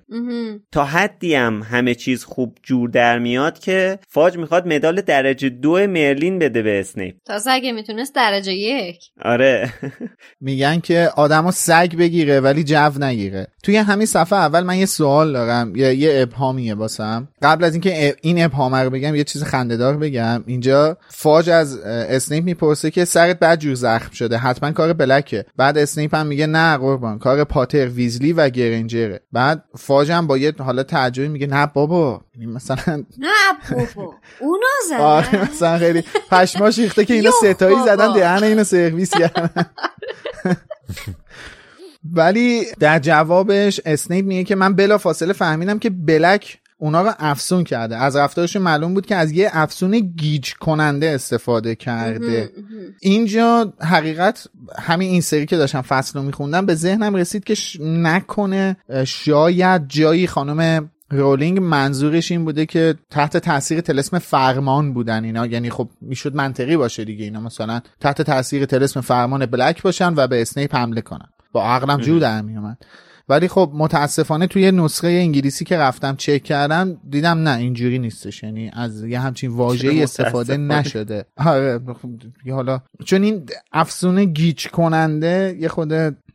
تا 0.72 0.86
حدی 1.06 1.36
هم 1.36 1.64
همه 1.64 1.96
چیز 1.96 2.24
خوب 2.24 2.58
جور 2.64 2.90
در 2.90 3.20
میاد 3.20 3.60
که 3.60 4.00
فاج 4.08 4.38
می‌خواد 4.38 4.68
مدال 4.68 5.02
درجه 5.02 5.50
دو 5.50 5.72
مرلین 5.72 6.40
بده 6.40 6.62
به 6.62 6.80
اسنیپ. 6.80 7.16
تازه 7.26 7.52
اگه 7.52 7.72
می‌تونست 7.72 8.16
درجه 8.16 8.54
یک. 8.54 9.00
آره. 9.22 9.74
میگن 10.42 10.80
که 10.80 11.10
آدمو 11.16 11.52
سگ 11.52 11.96
بگیره 11.96 12.40
ولی 12.40 12.64
جو 12.64 12.90
نگیره. 13.00 13.48
توی 13.64 13.78
همین 13.78 14.06
صفحه 14.06 14.40
اول 14.40 14.64
من 14.64 14.78
یه 14.78 14.86
سوال 14.86 15.34
دارم. 15.34 15.76
یه, 15.76 15.96
یه 15.96 16.22
ابهامیه 16.22 16.76
واسم. 16.76 17.28
قبل 17.42 17.64
از 17.64 17.74
اینکه 17.74 18.16
این 18.22 18.44
ابهام 18.44 18.76
رو 18.76 18.90
بگم 18.90 19.16
یه 19.16 19.24
چیز 19.24 19.44
خندهدار 19.44 19.98
بگم. 19.98 20.44
اینجا 20.48 20.98
فاج 21.10 21.50
از 21.50 21.78
اسنیپ 21.86 22.44
می‌پرسه 22.44 22.92
که 22.92 23.06
سرت 23.06 23.40
بعد 23.40 23.60
جور 23.60 23.74
زخم 23.74 24.12
شده. 24.12 24.38
حتما 24.38 24.72
کار 24.72 24.94
بلکه. 24.94 25.46
بعد 25.58 25.78
اسنیپ 25.78 26.16
هم 26.16 26.28
میگه 26.28 26.48
نه 26.48 26.78
قربان 26.78 27.20
کار 27.20 27.44
پاتر 27.44 27.88
ویزلی 27.88 28.34
و 28.34 28.50
گرنجره. 28.50 29.20
بعد 29.32 29.64
فاج 29.78 30.12
هم 30.12 30.28
با 30.28 30.38
یه 30.38 30.54
حالا 30.60 30.84
تعجبی 30.96 31.28
میگه 31.28 31.48
نه 31.48 31.66
بابا 31.66 32.22
این 32.40 32.52
مثلا 32.52 33.04
نه 33.18 33.30
بابا 33.72 34.14
اونا 34.40 35.04
آره 35.04 35.32
زدن 35.32 35.52
مثلا 35.52 35.78
خیلی 35.78 36.04
پشماش 36.32 36.80
ریخته 36.80 37.06
که 37.06 37.14
اینا 37.14 37.32
سه‌تایی. 37.32 37.76
زدن 37.86 38.14
دهن 38.14 38.44
اینو 38.44 38.64
سرویس 38.64 39.12
کردن 39.12 39.50
ولی 42.18 42.66
در 42.80 43.00
جوابش 43.00 43.82
اسنیپ 43.86 44.26
میگه 44.26 44.44
که 44.44 44.56
من 44.56 44.76
بلافاصله 44.76 45.34
فهمیدم 45.34 45.80
که 45.80 45.90
بلک 45.90 46.60
اونا 46.78 47.02
رو 47.02 47.12
افسون 47.20 47.64
کرده. 47.64 47.98
از 47.98 48.16
رفتارشون 48.16 48.62
معلوم 48.62 48.94
بود 48.94 49.06
که 49.06 49.16
از 49.16 49.32
یه 49.32 49.50
افسون 49.54 50.00
گیج 50.00 50.54
کننده 50.54 51.10
استفاده 51.10 51.76
کرده. 51.76 52.50
اینجا 53.02 53.74
حقیقت 53.82 54.48
همین 54.80 55.10
این 55.12 55.22
سری 55.22 55.46
که 55.46 55.58
داشتم 55.58 55.82
فصل 55.82 56.20
رو 56.20 56.26
میخوندم 56.26 56.66
به 56.66 56.76
ذهنم 56.76 57.16
رسید 57.16 57.44
که 57.44 57.56
ش- 57.56 57.78
نکنه 57.82 58.78
شاید 59.06 59.88
جایی 59.88 60.28
خانم 60.28 60.90
رولینگ 61.12 61.60
منظورش 61.60 62.32
این 62.32 62.46
بوده 62.46 62.66
که 62.66 62.96
تحت 63.10 63.38
تاثیر 63.38 63.82
طلسم 63.82 64.20
فرمان 64.20 64.94
بودن 64.94 65.24
اینا. 65.24 65.46
یعنی 65.46 65.70
خب 65.70 65.90
می‌شد 66.02 66.36
منطقی 66.36 66.78
باشه 66.78 67.06
دیگه 67.06 67.24
اینا 67.24 67.40
مثلا 67.40 67.82
تحت 68.00 68.22
تاثیر 68.22 68.66
طلسم 68.66 69.02
فرمان 69.02 69.46
بلک 69.46 69.82
باشن 69.82 70.14
و 70.16 70.28
به 70.28 70.42
اسنیپ 70.42 70.76
حمله 70.76 71.02
کنن. 71.02 71.30
با 71.52 71.64
عقلم 71.64 71.98
جور 71.98 72.20
در 72.20 72.42
میومد 72.42 72.78
ولی 73.30 73.48
خب 73.48 73.72
متاسفانه 73.74 74.48
توی 74.48 74.72
نسخه 74.72 75.08
انگلیسی 75.08 75.66
که 75.66 75.78
رفتم 75.78 76.16
چک 76.16 76.44
کردم 76.44 76.98
دیدم 77.10 77.38
نه 77.38 77.58
اینجوری 77.58 78.00
نیستش. 78.00 78.44
یعنی 78.44 78.72
از 78.74 79.04
یه 79.04 79.20
همچین 79.20 79.52
واژه‌ای 79.52 80.04
استفاده؟ 80.04 80.58
نشده. 80.58 81.26
آره 81.38 81.80
خب 81.80 82.10
حالا 82.52 82.82
چون 83.06 83.24
این 83.24 83.46
افسونه 83.72 84.26
گیج 84.26 84.68
کننده 84.68 85.58
یه 85.60 85.68
خود 85.68 85.94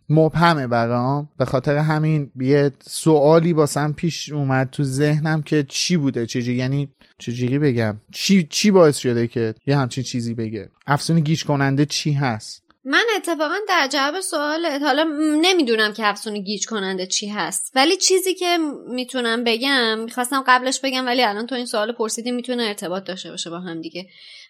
مبهمه 0.08 0.66
برام. 0.66 1.28
به 1.38 1.44
خاطر 1.44 1.76
همین 1.76 2.30
یه 2.40 2.70
سوالی 2.82 3.52
باسم 3.52 3.92
پیش 3.92 4.32
اومد 4.32 4.70
تو 4.70 4.84
ذهنم 4.84 5.42
که 5.42 5.64
چی 5.68 5.96
بوده 5.96 6.26
چجوری 6.26 6.56
یعنی 6.56 6.88
چجوری 7.18 7.58
بگم؟ 7.58 8.00
چی 8.12 8.46
چی 8.50 8.70
باعث 8.70 8.96
شده 8.96 9.26
که 9.26 9.54
یه 9.66 9.78
همچین 9.78 10.04
چیزی 10.04 10.34
بگه؟ 10.34 10.68
افسون 10.86 11.20
گیج 11.20 11.44
کننده 11.44 11.86
چی 11.86 12.12
هست؟ 12.12 12.69
من 12.84 13.04
اتفاقا 13.16 13.54
در 13.68 13.88
جواب 13.92 14.20
سوالت 14.20 14.82
حالا 14.82 15.04
نمی‌دونم 15.40 15.92
که 15.92 16.06
افسون 16.06 16.38
گیج 16.42 16.66
کننده 16.66 17.06
چی 17.06 17.28
هست 17.28 17.72
ولی 17.74 17.96
چیزی 17.96 18.34
که 18.34 18.58
می‌تونم 18.88 19.44
بگم 19.44 19.98
می‌خواستم 19.98 20.44
قبلش 20.46 20.80
بگم 20.80 21.06
ولی 21.06 21.22
الان 21.22 21.46
تو 21.46 21.54
این 21.54 21.66
سوال 21.66 21.92
پرسیدی 21.92 22.30
می‌تونه 22.30 22.62
ارتباط 22.62 23.04
داشته 23.04 23.30
باشه 23.30 23.50
با 23.50 23.58
هم 23.58 23.80
دیگه. 23.80 24.06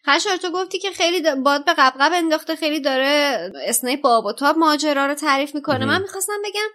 خشار 0.07 0.37
تو 0.37 0.51
گفتی 0.51 0.79
که 0.79 0.91
خیلی 0.91 1.35
باد 1.35 1.65
به 1.65 1.73
قبقب 1.79 2.11
انداخته 2.15 2.57
خیلی 2.57 2.81
داره 2.81 3.39
اسنیپ 3.67 4.01
با 4.01 4.17
آب 4.17 4.25
و 4.27 4.33
تاب 4.33 4.59
ماجرا 4.59 5.07
رو 5.07 5.15
تعریف 5.15 5.55
می‌کنه. 5.55 5.85
من 5.87 6.03
می‌خواستم 6.03 6.43
بگم 6.45 6.69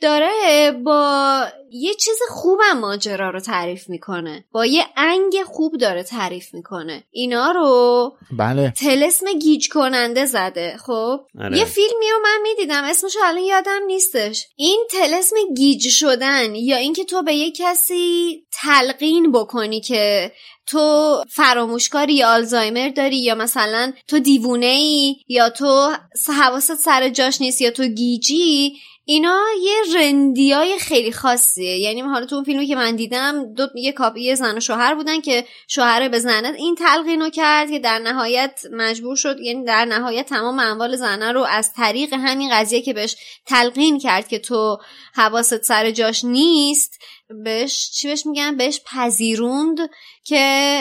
داره 0.00 0.72
با 0.84 1.44
یه 1.70 1.94
چیز 1.94 2.18
خوبم 2.30 2.78
ماجرا 2.78 3.30
رو 3.30 3.40
تعریف 3.40 3.88
می‌کنه. 3.88 4.44
با 4.52 4.66
یه 4.66 4.86
انگ 4.96 5.42
خوب 5.46 5.76
داره 5.76 6.02
تعریف 6.02 6.54
می‌کنه. 6.54 7.04
اینا 7.10 7.50
رو 7.50 8.12
بله. 8.38 8.72
طلسم 8.76 9.32
گیج 9.38 9.68
کننده 9.68 10.26
زده 10.26 10.76
خب؟ 10.86 11.20
آره. 11.40 11.58
یه 11.58 11.64
فیلمی 11.64 12.10
رو 12.12 12.18
من 12.22 12.38
می‌دیدم 12.42 12.84
اسمش 12.84 13.16
الان 13.24 13.42
یادم 13.42 13.80
نیستش. 13.86 14.46
این 14.56 14.86
طلسم 14.90 15.36
گیج 15.56 15.88
شدن 15.88 16.54
یا 16.54 16.76
اینکه 16.76 17.04
تو 17.04 17.22
به 17.22 17.34
یه 17.34 17.52
کسی 17.52 18.36
تلقین 18.62 19.32
بکنی 19.32 19.80
که 19.80 20.32
تو 20.66 21.16
فراموشکاری 21.30 22.14
یا 22.14 22.28
آلزایمر 22.28 22.88
داری 22.88 23.18
یا 23.18 23.34
مثلا 23.34 23.92
تو 24.08 24.18
دیوونه 24.18 24.66
ای 24.66 25.16
یا 25.28 25.50
تو 25.50 25.92
حواست 26.38 26.74
سر 26.74 27.08
جاش 27.08 27.40
نیست 27.40 27.60
یا 27.60 27.70
تو 27.70 27.84
گیجی 27.84 28.72
اینا 29.10 29.40
یه 29.62 30.00
رندیای 30.00 30.78
خیلی 30.78 31.12
خاصیه. 31.12 31.78
یعنی 31.78 32.00
حالا 32.00 32.26
تو 32.26 32.34
اون 32.34 32.44
فیلمی 32.44 32.66
که 32.66 32.76
من 32.76 32.96
دیدم 32.96 33.54
دو 33.54 33.68
یه 33.74 33.92
couple 33.92 34.28
ی 34.28 34.34
زن 34.34 34.56
و 34.56 34.60
شوهر 34.60 34.94
بودن 34.94 35.20
که 35.20 35.44
شوهر 35.68 36.08
به 36.08 36.18
زنه 36.18 36.54
این 36.54 36.74
تلقینو 36.74 37.30
کرد 37.30 37.70
که 37.70 37.78
در 37.78 37.98
نهایت 37.98 38.60
مجبور 38.72 39.16
شد 39.16 39.40
یعنی 39.40 39.64
در 39.64 39.84
نهایت 39.84 40.26
تمام 40.26 40.58
اموال 40.58 40.96
زنه 40.96 41.32
رو 41.32 41.42
از 41.42 41.72
طریق 41.72 42.14
همین 42.14 42.50
قضیه 42.52 42.82
که 42.82 42.92
بهش 42.92 43.16
تلقین 43.46 43.98
کرد 43.98 44.28
که 44.28 44.38
تو 44.38 44.78
حواست 45.14 45.62
سر 45.62 45.90
جاش 45.90 46.24
نیست 46.24 47.00
بهش 47.44 47.90
چی 47.90 48.08
بهش 48.08 48.26
میگن؟ 48.26 48.56
بهش 48.56 48.80
پذیروند 48.86 49.78
که 50.24 50.80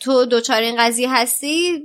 تو 0.00 0.24
دوچار 0.24 0.62
این 0.62 0.76
قضیه 0.78 1.14
هستی؟ 1.14 1.82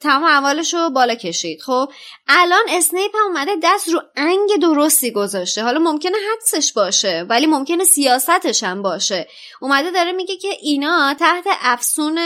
تمام 0.00 0.24
اولش 0.24 0.74
رو 0.74 0.90
بالا 0.90 1.14
کشید. 1.14 1.60
خب 1.60 1.92
الان 2.28 2.62
اسنیپ 2.68 3.10
هم 3.14 3.26
اومده 3.26 3.50
دست 3.62 3.88
رو 3.88 4.02
انگ 4.16 4.50
درستی 4.62 5.10
گذاشته. 5.10 5.62
حالا 5.62 5.78
ممکنه 5.78 6.16
حدسش 6.32 6.72
باشه 6.72 7.26
ولی 7.28 7.46
ممکنه 7.46 7.84
سیاستش 7.84 8.62
هم 8.62 8.82
باشه. 8.82 9.28
اومده 9.60 9.90
داره 9.90 10.12
میگه 10.12 10.36
که 10.36 10.48
اینا 10.62 11.14
تحت 11.14 11.44
افسون 11.62 12.18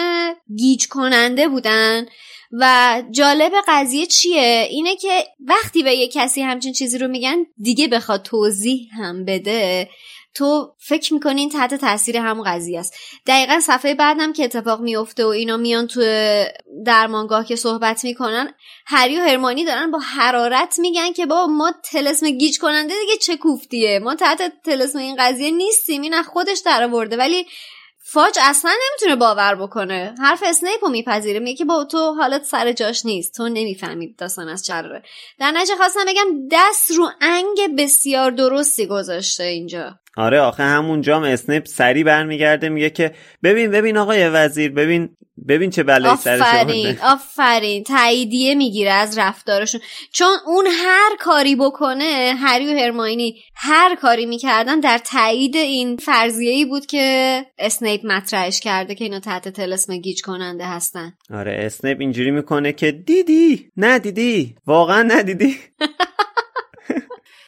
گیج 0.56 0.88
کننده 0.88 1.48
بودن. 1.48 2.06
و 2.60 3.02
جالب 3.10 3.52
قضیه 3.68 4.06
چیه؟ 4.06 4.66
اینه 4.70 4.96
که 4.96 5.24
وقتی 5.40 5.82
به 5.82 5.94
یه 5.94 6.08
کسی 6.08 6.42
همچین 6.42 6.72
چیزی 6.72 6.98
رو 6.98 7.08
میگن 7.08 7.36
دیگه 7.58 7.88
بخواد 7.88 8.22
توضیح 8.22 8.88
هم 8.98 9.24
بده. 9.24 9.88
تو 10.34 10.74
فکر 10.78 11.14
می‌کنین 11.14 11.48
تحت 11.48 11.74
تاثیر 11.74 12.16
همون 12.16 12.44
قضیه 12.44 12.80
است. 12.80 12.94
دقیقا 13.26 13.60
صفحه 13.60 13.94
بعدم 13.94 14.32
که 14.32 14.44
اتفاق 14.44 14.80
میفته 14.80 15.24
و 15.24 15.28
اینا 15.28 15.56
میان 15.56 15.86
تو 15.86 16.00
درمانگاه 16.86 17.44
که 17.44 17.56
صحبت 17.56 18.04
می‌کنن 18.04 18.54
هری 18.86 19.20
و 19.20 19.22
هرمانی 19.22 19.64
دارن 19.64 19.90
با 19.90 19.98
حرارت 19.98 20.78
میگن 20.78 21.12
که 21.12 21.26
با 21.26 21.46
ما 21.46 21.72
تلسم 21.84 22.30
گیج 22.30 22.58
کننده 22.58 22.94
دیگه 23.00 23.16
چه 23.16 23.36
کوفتیه؟ 23.36 23.98
ما 23.98 24.14
تحت 24.14 24.52
تلسم 24.64 24.98
این 24.98 25.16
قضیه 25.18 25.50
نیستیم 25.50 26.02
این 26.02 26.14
از 26.14 26.26
خودش 26.26 26.58
در 26.58 26.88
ولی 27.18 27.46
فاج 28.06 28.38
اصلا 28.42 28.70
نمی‌تونه 28.70 29.16
باور 29.16 29.54
بکنه. 29.54 30.14
حرف 30.18 30.42
اسنیپ 30.46 30.84
رو 30.84 30.88
میپذیره 30.88 31.38
میگه 31.38 31.56
که 31.56 31.64
با 31.64 31.84
تو 31.84 32.14
حالت 32.14 32.44
سر 32.44 32.72
جاش 32.72 33.06
نیست. 33.06 33.34
تو 33.34 33.48
نمی‌فهمی 33.48 34.16
داستان 34.16 34.48
از 34.48 34.64
چه 34.64 34.80
قراره 34.80 35.02
در 35.38 35.50
نتیجه 35.50 35.76
خواستم 35.76 36.04
بگم 36.08 36.48
دست 36.52 36.90
رو 36.90 37.10
انگ 37.20 37.76
بسیار 37.78 38.30
درستی 38.30 38.86
گذاشته 38.86 39.44
اینجا. 39.44 39.98
آره 40.16 40.40
آخه 40.40 40.62
همونجا 40.62 41.16
هم 41.16 41.22
اسنیپ 41.22 41.66
سریع 41.66 42.04
برمیگرده 42.04 42.68
میگه 42.68 42.90
که 42.90 43.14
ببین 43.42 43.70
ببین 43.70 43.96
آقای 43.96 44.28
وزیر 44.28 44.70
ببین 44.70 45.08
ببین 45.48 45.70
چه 45.70 45.82
بلایی 45.82 46.16
سرش 46.16 46.40
آفرین 46.40 46.98
آفرین. 47.02 47.84
تاییدیه 47.84 48.54
می‌گیره 48.54 48.90
از 48.90 49.18
رفتارشون. 49.18 49.80
چون 50.12 50.36
اون 50.46 50.66
هر 50.66 51.10
کاری 51.20 51.56
بکنه 51.56 52.34
هری 52.38 52.74
و 52.74 52.78
هرماینی 52.78 53.42
هر 53.54 53.94
کاری 53.94 54.26
می‌کردن 54.26 54.80
در 54.80 54.98
تایید 54.98 55.56
این 55.56 55.96
فرضیه 55.96 56.50
ای 56.50 56.64
بود 56.64 56.86
که 56.86 57.46
اسنیپ 57.58 58.00
مطرحش 58.06 58.60
کرده 58.60 58.94
که 58.94 59.04
اینا 59.04 59.20
تحت 59.20 59.48
طلسم 59.48 59.96
گیج 59.96 60.22
کننده 60.22 60.66
هستن. 60.66 61.12
آره 61.34 61.56
اسنیپ 61.66 62.00
اینجوری 62.00 62.30
می‌کنه 62.30 62.72
که 62.72 62.92
دیدی؟ 62.92 63.70
نه 63.76 63.98
دیدی. 63.98 64.54
واقعا 64.66 65.02
ندیدی 65.02 65.56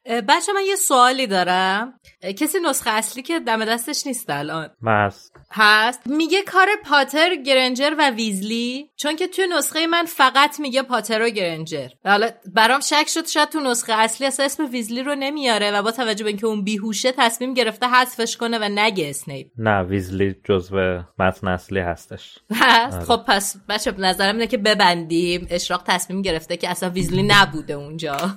بچه 0.09 0.53
من 0.53 0.61
یه 0.69 0.77
سوالی 0.77 1.27
دارم. 1.27 2.01
کسی 2.39 2.59
نسخه 2.61 2.91
اصلی 2.91 3.23
که 3.23 3.41
دم 3.41 3.65
دستش 3.65 4.07
نیست 4.07 4.31
الان. 4.31 4.71
هست 4.87 5.33
هست. 5.57 6.01
میگه 6.07 6.43
کار 6.43 6.67
پاتر 6.85 7.35
گرنجر 7.35 7.95
و 7.99 8.11
ویزلی 8.11 8.91
چون 8.97 9.17
که 9.17 9.27
توی 9.27 9.47
نسخه 9.59 9.87
من 9.87 10.05
فقط 10.05 10.61
میگه 10.61 10.83
پاتر 10.83 11.23
و 11.23 11.29
گرنجر. 11.29 11.89
حالا 12.05 12.31
برام 12.55 12.81
شک 12.81 13.09
شد 13.09 13.27
شاید 13.27 13.49
تو 13.49 13.61
نسخه 13.61 13.93
اصلی 13.93 14.27
اصلا 14.27 14.47
اسم 14.47 14.65
ویزلی 14.73 15.03
رو 15.03 15.15
نمیاره 15.15 15.71
و 15.71 15.83
با 15.83 15.91
توجه 15.91 16.25
به 16.25 16.31
اینکه 16.31 16.47
اون 16.47 16.65
بیهوشه 16.65 17.13
تصمیم 17.13 17.55
گرفته 17.55 17.87
حذفش 17.87 18.37
کنه 18.37 18.59
و 18.59 18.69
نگه 18.69 19.11
اسنیپ. 19.11 19.47
نه 19.59 19.83
ویزلی 19.83 20.35
جزو 20.45 21.03
متن 21.19 21.49
اصلی 21.49 21.81
هستش. 21.81 22.39
هست؟ 22.55 22.97
آره. 22.97 23.05
خب 23.05 23.25
پس 23.29 23.57
بچه 23.69 23.95
نظرم 23.99 24.35
اینه 24.35 24.47
که 24.47 24.59
ببندیم. 24.59 25.47
اشراق 25.51 25.83
تصمیم 25.87 26.23
گرفته 26.23 26.57
که 26.57 26.69
اصلا 26.69 26.91
ویزلی 26.91 27.23
نبوده 27.23 27.75
اونجا. 27.75 28.17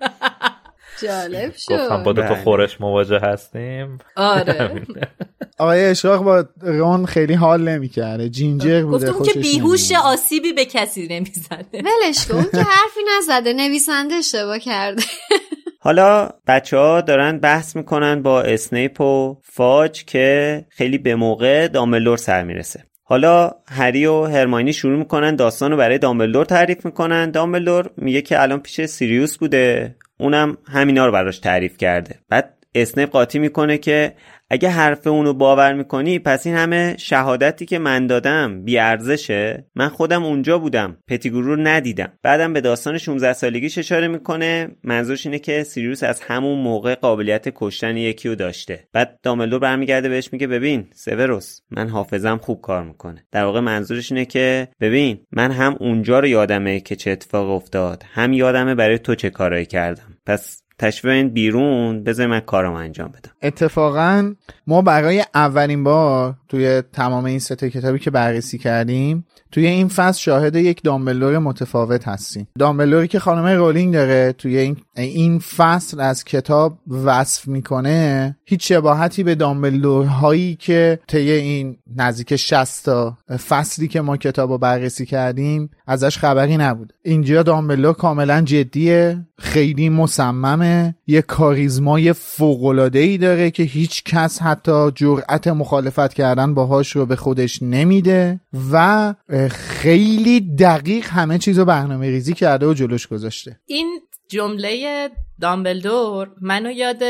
جالب 1.02 1.52
شد 1.56 1.72
گفتم 1.72 2.02
با 2.02 2.12
دو 2.12 2.22
بله. 2.22 2.42
خورش 2.42 2.80
مواجه 2.80 3.18
هستیم. 3.18 3.98
آره. 4.16 4.70
آقای 5.58 5.84
اشراق 5.84 6.22
با 6.22 6.44
رون 6.60 7.06
خیلی 7.06 7.34
حال 7.34 7.68
نمی‌کرده. 7.68 8.28
جینجر 8.28 8.82
بوده 8.82 9.12
گفتم 9.12 9.32
که 9.32 9.40
بیهوش 9.40 9.92
آسیبی 9.92 10.52
به 10.52 10.64
کسی 10.64 11.06
نمی‌زده 11.10 11.66
ولش 11.72 12.26
کن 12.26 12.42
که 12.42 12.62
حرفی 12.72 13.00
نزده 13.18 13.52
نویسنده 13.52 14.14
اشتباه 14.14 14.58
کرده. 14.58 15.02
حالا 15.86 16.30
بچه 16.46 16.76
ها 16.76 17.00
دارن 17.00 17.38
بحث 17.38 17.76
می‌کنن 17.76 18.22
با 18.22 18.42
اسنیپ 18.42 19.00
و 19.00 19.36
فاج 19.42 20.04
که 20.04 20.64
خیلی 20.68 20.98
به 20.98 21.14
موقع 21.14 21.68
دامبلدور 21.68 22.16
سر 22.16 22.44
می‌رسه. 22.44 22.84
حالا 23.04 23.50
هری 23.68 24.06
و 24.06 24.24
هرماینی 24.24 24.72
شروع 24.72 24.98
می‌کنن 24.98 25.36
داستان 25.36 25.70
رو 25.70 25.76
برای 25.76 25.98
دامبلدور 25.98 26.44
تعریف 26.44 26.84
می‌کنن. 26.84 27.30
دامبلدور 27.30 27.90
میگه 27.96 28.22
که 28.22 28.42
الان 28.42 28.60
پیش 28.60 28.80
سیریوس 28.80 29.38
بوده. 29.38 29.96
اونم 30.18 30.58
همینا 30.66 31.06
رو 31.06 31.12
براش 31.12 31.38
تعریف 31.38 31.76
کرده. 31.76 32.18
بعد 32.28 32.54
اسنیپ 32.74 33.10
قاطی 33.10 33.38
می‌کنه 33.38 33.78
که 33.78 34.14
اگه 34.50 34.68
حرف 34.68 35.06
اونو 35.06 35.32
باور 35.32 35.72
می‌کنی 35.72 36.18
پس 36.18 36.46
این 36.46 36.56
همه 36.56 36.96
شهادتی 36.98 37.66
که 37.66 37.78
من 37.78 38.06
دادم 38.06 38.62
بی‌ارزشه 38.64 39.64
من 39.74 39.88
خودم 39.88 40.24
اونجا 40.24 40.58
بودم 40.58 40.96
پتیگرو 41.08 41.42
رو 41.42 41.56
ندیدم. 41.56 42.12
بعدم 42.22 42.52
به 42.52 42.60
داستان 42.60 42.98
16 42.98 43.32
سالگیش 43.32 43.78
اشاره 43.78 44.08
می‌کنه. 44.08 44.68
منظورش 44.84 45.26
اینه 45.26 45.38
که 45.38 45.62
سیریوس 45.62 46.02
از 46.02 46.20
همون 46.20 46.58
موقع 46.58 46.94
قابلیت 46.94 47.48
کشتن 47.54 47.96
یکی 47.96 48.28
رو 48.28 48.34
داشته. 48.34 48.88
بعد 48.92 49.18
دامبلدور 49.22 49.58
برمیگرده 49.58 50.08
بهش 50.08 50.32
میگه 50.32 50.46
ببین 50.46 50.86
سوروس 50.94 51.60
من 51.70 51.88
حافظم 51.88 52.36
خوب 52.36 52.60
کار 52.60 52.84
می‌کنه. 52.84 53.26
در 53.32 53.44
واقع 53.44 53.60
منظورش 53.60 54.12
اینه 54.12 54.24
که 54.24 54.68
ببین 54.80 55.18
من 55.32 55.50
هم 55.50 55.76
اونجا 55.80 56.20
رو 56.20 56.26
یادمه 56.26 56.80
که 56.80 56.96
چه 56.96 57.10
اتفاق 57.10 57.50
افتاد. 57.50 58.02
هم 58.14 58.32
یادمه 58.32 58.74
برای 58.74 58.98
تو 58.98 59.14
چه 59.14 59.30
کارایی 59.30 59.66
کردم. 59.66 60.18
پس 60.26 60.62
تشبیه 60.78 61.24
بیرون 61.24 62.04
بذار 62.04 62.26
من 62.26 62.40
کارم 62.40 62.72
انجام 62.72 63.08
بدم. 63.08 63.30
اتفاقا 63.42 64.34
ما 64.66 64.82
برای 64.82 65.24
اولین 65.34 65.84
بار 65.84 66.34
توی 66.48 66.82
تمام 66.92 67.24
این 67.24 67.38
سه 67.38 67.56
کتابی 67.56 67.98
که 67.98 68.10
بررسی 68.10 68.58
کردیم 68.58 69.26
توی 69.56 69.66
این 69.66 69.88
فصل 69.88 70.20
شاهد 70.20 70.56
یک 70.56 70.82
دامبلور 70.82 71.38
متفاوت 71.38 72.08
هستیم. 72.08 72.48
دامبلوری 72.58 73.08
که 73.08 73.18
خانم 73.18 73.46
رولینگ 73.46 73.94
داره 73.94 74.32
توی 74.32 74.58
این, 74.58 74.76
این 74.96 75.38
فصل 75.38 76.00
از 76.00 76.24
کتاب 76.24 76.78
وصف 77.04 77.48
می‌کنه 77.48 78.36
هیچ 78.44 78.68
شباهتی 78.68 79.22
به 79.22 79.34
دامبلورهایی 79.34 80.56
که 80.60 80.98
طی 81.08 81.30
این 81.30 81.76
نزدیک 81.96 82.36
60 82.36 82.84
تا 82.84 83.18
فصلی 83.48 83.88
که 83.88 84.00
ما 84.00 84.16
کتاب 84.16 84.50
رو 84.50 84.58
بررسی 84.58 85.06
کردیم 85.06 85.70
ازش 85.86 86.18
خبری 86.18 86.56
نبود 86.56 86.92
اینجا 87.02 87.42
دامبلور 87.42 87.92
کاملا 87.92 88.42
جدیه 88.42 89.26
خیلی 89.38 89.88
مصممه 89.88 90.94
یه 91.06 91.22
کاریزمای 91.22 92.12
فوقلاده 92.12 92.98
ای 92.98 93.18
داره 93.18 93.50
که 93.50 93.62
هیچ 93.62 94.04
کس 94.04 94.42
حتی 94.42 94.90
جرأت 94.94 95.48
مخالفت 95.48 96.14
کردن 96.14 96.54
باهاش 96.54 96.96
رو 96.96 97.06
به 97.06 97.16
خودش 97.16 97.62
نمیده 97.62 98.40
و 98.72 99.14
خیلی 99.48 100.40
دقیق 100.40 101.06
همه 101.06 101.38
چیز 101.38 101.58
رو 101.58 101.64
برنامه 101.64 102.10
ریزی 102.10 102.34
کرده 102.34 102.66
و 102.66 102.74
جلوش 102.74 103.06
گذاشته. 103.06 103.60
این 103.66 104.00
جمله 104.28 105.10
دامبلدور 105.40 106.30
منو 106.40 106.70
یاد 106.70 107.02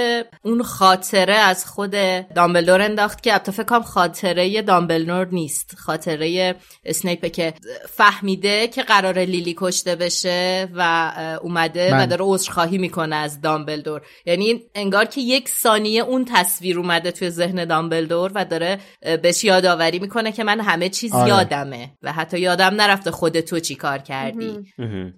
اون 0.42 0.62
خاطره 0.62 1.34
از 1.34 1.66
خود 1.66 1.90
دامبلدور 2.34 2.82
انداخت 2.82 3.22
که 3.22 3.32
البته 3.32 3.52
فکر 3.52 3.80
خاطره 3.80 4.62
دامبلدور 4.62 5.28
نیست 5.32 5.74
خاطره 5.78 6.54
اسنیپ 6.84 7.32
که 7.32 7.54
فهمیده 7.88 8.68
که 8.68 8.82
قرار 8.82 9.18
لیلی 9.18 9.54
کشته 9.58 9.96
بشه 9.96 10.68
و 10.74 11.12
اومده 11.42 11.90
من. 11.90 12.02
و 12.02 12.06
داره 12.06 12.24
عذرخواهی 12.24 12.78
می‌کنه 12.78 13.16
از 13.16 13.40
دامبلدور 13.40 14.02
یعنی 14.26 14.62
انگار 14.74 15.04
که 15.04 15.20
یک 15.20 15.48
ثانیه 15.48 16.02
اون 16.02 16.24
تصویر 16.24 16.78
اومده 16.78 17.10
توی 17.10 17.30
ذهن 17.30 17.64
دامبلدور 17.64 18.32
و 18.34 18.44
داره 18.44 18.78
بهش 19.22 19.44
یادآوری 19.44 19.98
می‌کنه 19.98 20.32
که 20.32 20.44
من 20.44 20.60
همه 20.60 20.88
چیز 20.88 21.12
آره. 21.12 21.28
یادمه 21.28 21.90
و 22.02 22.12
حتی 22.12 22.40
یادم 22.40 22.74
نرفته 22.74 23.10
خود 23.10 23.40
تو 23.40 23.60
چی 23.60 23.74
کار 23.74 23.98
کردی 23.98 24.58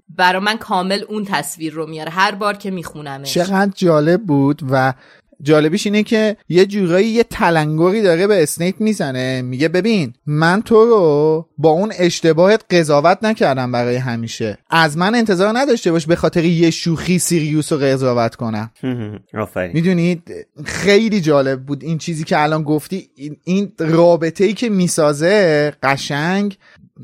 برا 0.08 0.40
من 0.40 0.58
کامل 0.58 1.04
اون 1.08 1.24
تصویر 1.24 1.72
رو 1.72 1.86
میاره 1.86 2.10
هر 2.10 2.34
بار 2.34 2.56
که 2.56 2.70
میخونمش. 2.98 3.34
چقدر 3.34 3.72
جالب 3.74 4.22
بود 4.22 4.62
و 4.70 4.94
جالبیش 5.42 5.86
اینه 5.86 6.02
که 6.02 6.36
یه 6.48 6.66
جورایی 6.66 7.08
یه 7.08 7.22
تلنگری 7.22 8.02
داره 8.02 8.26
به 8.26 8.42
اسنیپ 8.42 8.80
می‌زنه. 8.80 9.42
میگه 9.42 9.68
ببین 9.68 10.12
من 10.26 10.62
تو 10.62 10.84
رو 10.86 11.46
با 11.58 11.70
اون 11.70 11.92
اشتباهت 11.98 12.64
قضاوت 12.70 13.18
نکردم 13.22 13.72
برای 13.72 13.96
همیشه. 13.96 14.58
از 14.70 14.96
من 14.96 15.14
انتظار 15.14 15.58
نداشته 15.58 15.92
باش 15.92 16.06
به 16.06 16.16
خاطر 16.16 16.44
یه 16.44 16.70
شوخی 16.70 17.18
سیریوس 17.18 17.72
رو 17.72 17.78
قضاوت 17.78 18.34
کنم. 18.34 18.70
می‌دونید 19.74 20.46
خیلی 20.64 21.20
جالب 21.20 21.60
بود 21.60 21.82
این 21.82 21.98
چیزی 21.98 22.24
که 22.24 22.42
الان 22.42 22.62
گفتی. 22.62 23.10
این 23.44 23.72
رابطه 23.78 24.44
ای 24.44 24.52
که 24.52 24.68
می‌سازه 24.68 25.72
قشنگ 25.82 26.58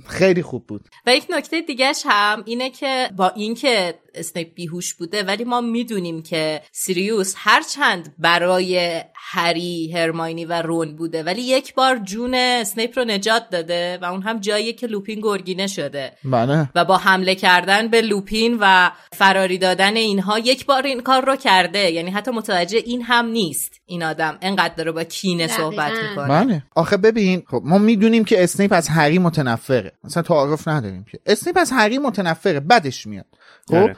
خیلی 0.06 0.42
خوب 0.42 0.66
بود. 0.66 0.88
و 1.06 1.16
یک 1.16 1.26
نکته 1.30 1.60
دیگهش 1.60 2.02
هم 2.06 2.42
اینه 2.46 2.70
که 2.70 3.10
با 3.16 3.28
اینکه 3.28 3.94
اسنیپ 4.14 4.54
بیهوش 4.54 4.94
بوده 4.94 5.22
ولی 5.22 5.44
ما 5.44 5.60
می‌دونیم 5.60 6.22
که 6.22 6.62
سیریوس 6.72 7.34
هرچند 7.36 8.14
برای 8.18 9.02
هری 9.34 9.92
هرماینی 9.92 10.44
و 10.44 10.62
رون 10.62 10.96
بوده. 10.96 11.22
ولی 11.22 11.42
یک 11.42 11.74
بار 11.74 11.98
جون 11.98 12.34
اسنیپ 12.34 12.98
رو 12.98 13.04
نجات 13.04 13.50
داده 13.50 13.98
و 14.02 14.04
اون 14.04 14.22
هم 14.22 14.38
جایی 14.38 14.72
که 14.72 14.86
لوپین 14.86 15.20
گرگینه 15.20 15.66
شده. 15.66 16.12
بله. 16.24 16.70
و 16.74 16.84
با 16.84 16.96
حمله 16.96 17.34
کردن 17.34 17.88
به 17.88 18.00
لوپین 18.00 18.58
و 18.60 18.90
فراری 19.12 19.58
دادن 19.58 19.96
اینها 19.96 20.38
یک 20.38 20.66
بار 20.66 20.82
این 20.82 21.00
کار 21.00 21.24
رو 21.24 21.36
کرده. 21.36 21.90
یعنی 21.90 22.10
حتی 22.10 22.30
متوجه 22.30 22.78
این 22.78 23.02
هم 23.02 23.26
نیست 23.26 23.72
این 23.86 24.02
آدم. 24.02 24.38
انقدر 24.42 24.74
داره 24.74 24.92
با 24.92 25.04
کینه. 25.04 25.46
صحبت 25.46 25.92
می‌کنه. 26.10 26.28
بله. 26.28 26.62
آخه 26.74 26.96
ببین 26.96 27.42
خب 27.50 27.62
ما 27.64 27.78
می‌دونیم 27.78 28.24
که 28.24 28.44
اسنیپ 28.44 28.72
از 28.72 28.88
هری 28.88 29.18
متنفره. 29.18 29.92
مثلا 30.04 30.22
تعارف 30.22 30.68
نداریم 30.68 31.04
که. 31.12 31.18
اسنیپ 31.26 31.58
از 31.58 31.72
هری 31.72 31.98
متنفره 31.98 32.60
بدش 32.60 33.06
میاد. 33.06 33.26
خب؟ 33.68 33.74
آره. 33.74 33.96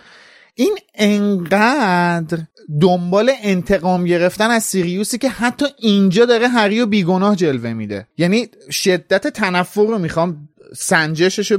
این 0.59 0.79
انقدر 0.95 2.39
دنبال 2.81 3.33
انتقام 3.43 4.05
گرفتن 4.05 4.51
از 4.51 4.65
سیریوسی 4.65 5.19
که 5.19 5.29
حتی 5.29 5.67
اینجا 5.79 6.25
داره 6.25 6.49
هری 6.49 6.81
رو 6.81 6.87
بیگناه 6.87 7.37
جلوه 7.37 7.73
میده. 7.73 8.07
یعنی 8.19 8.49
شدت 8.71 9.27
تنفر 9.27 9.87
رو 9.87 9.99
می‌خوام 9.99 10.49
سنجشش 10.77 11.51
رو 11.51 11.59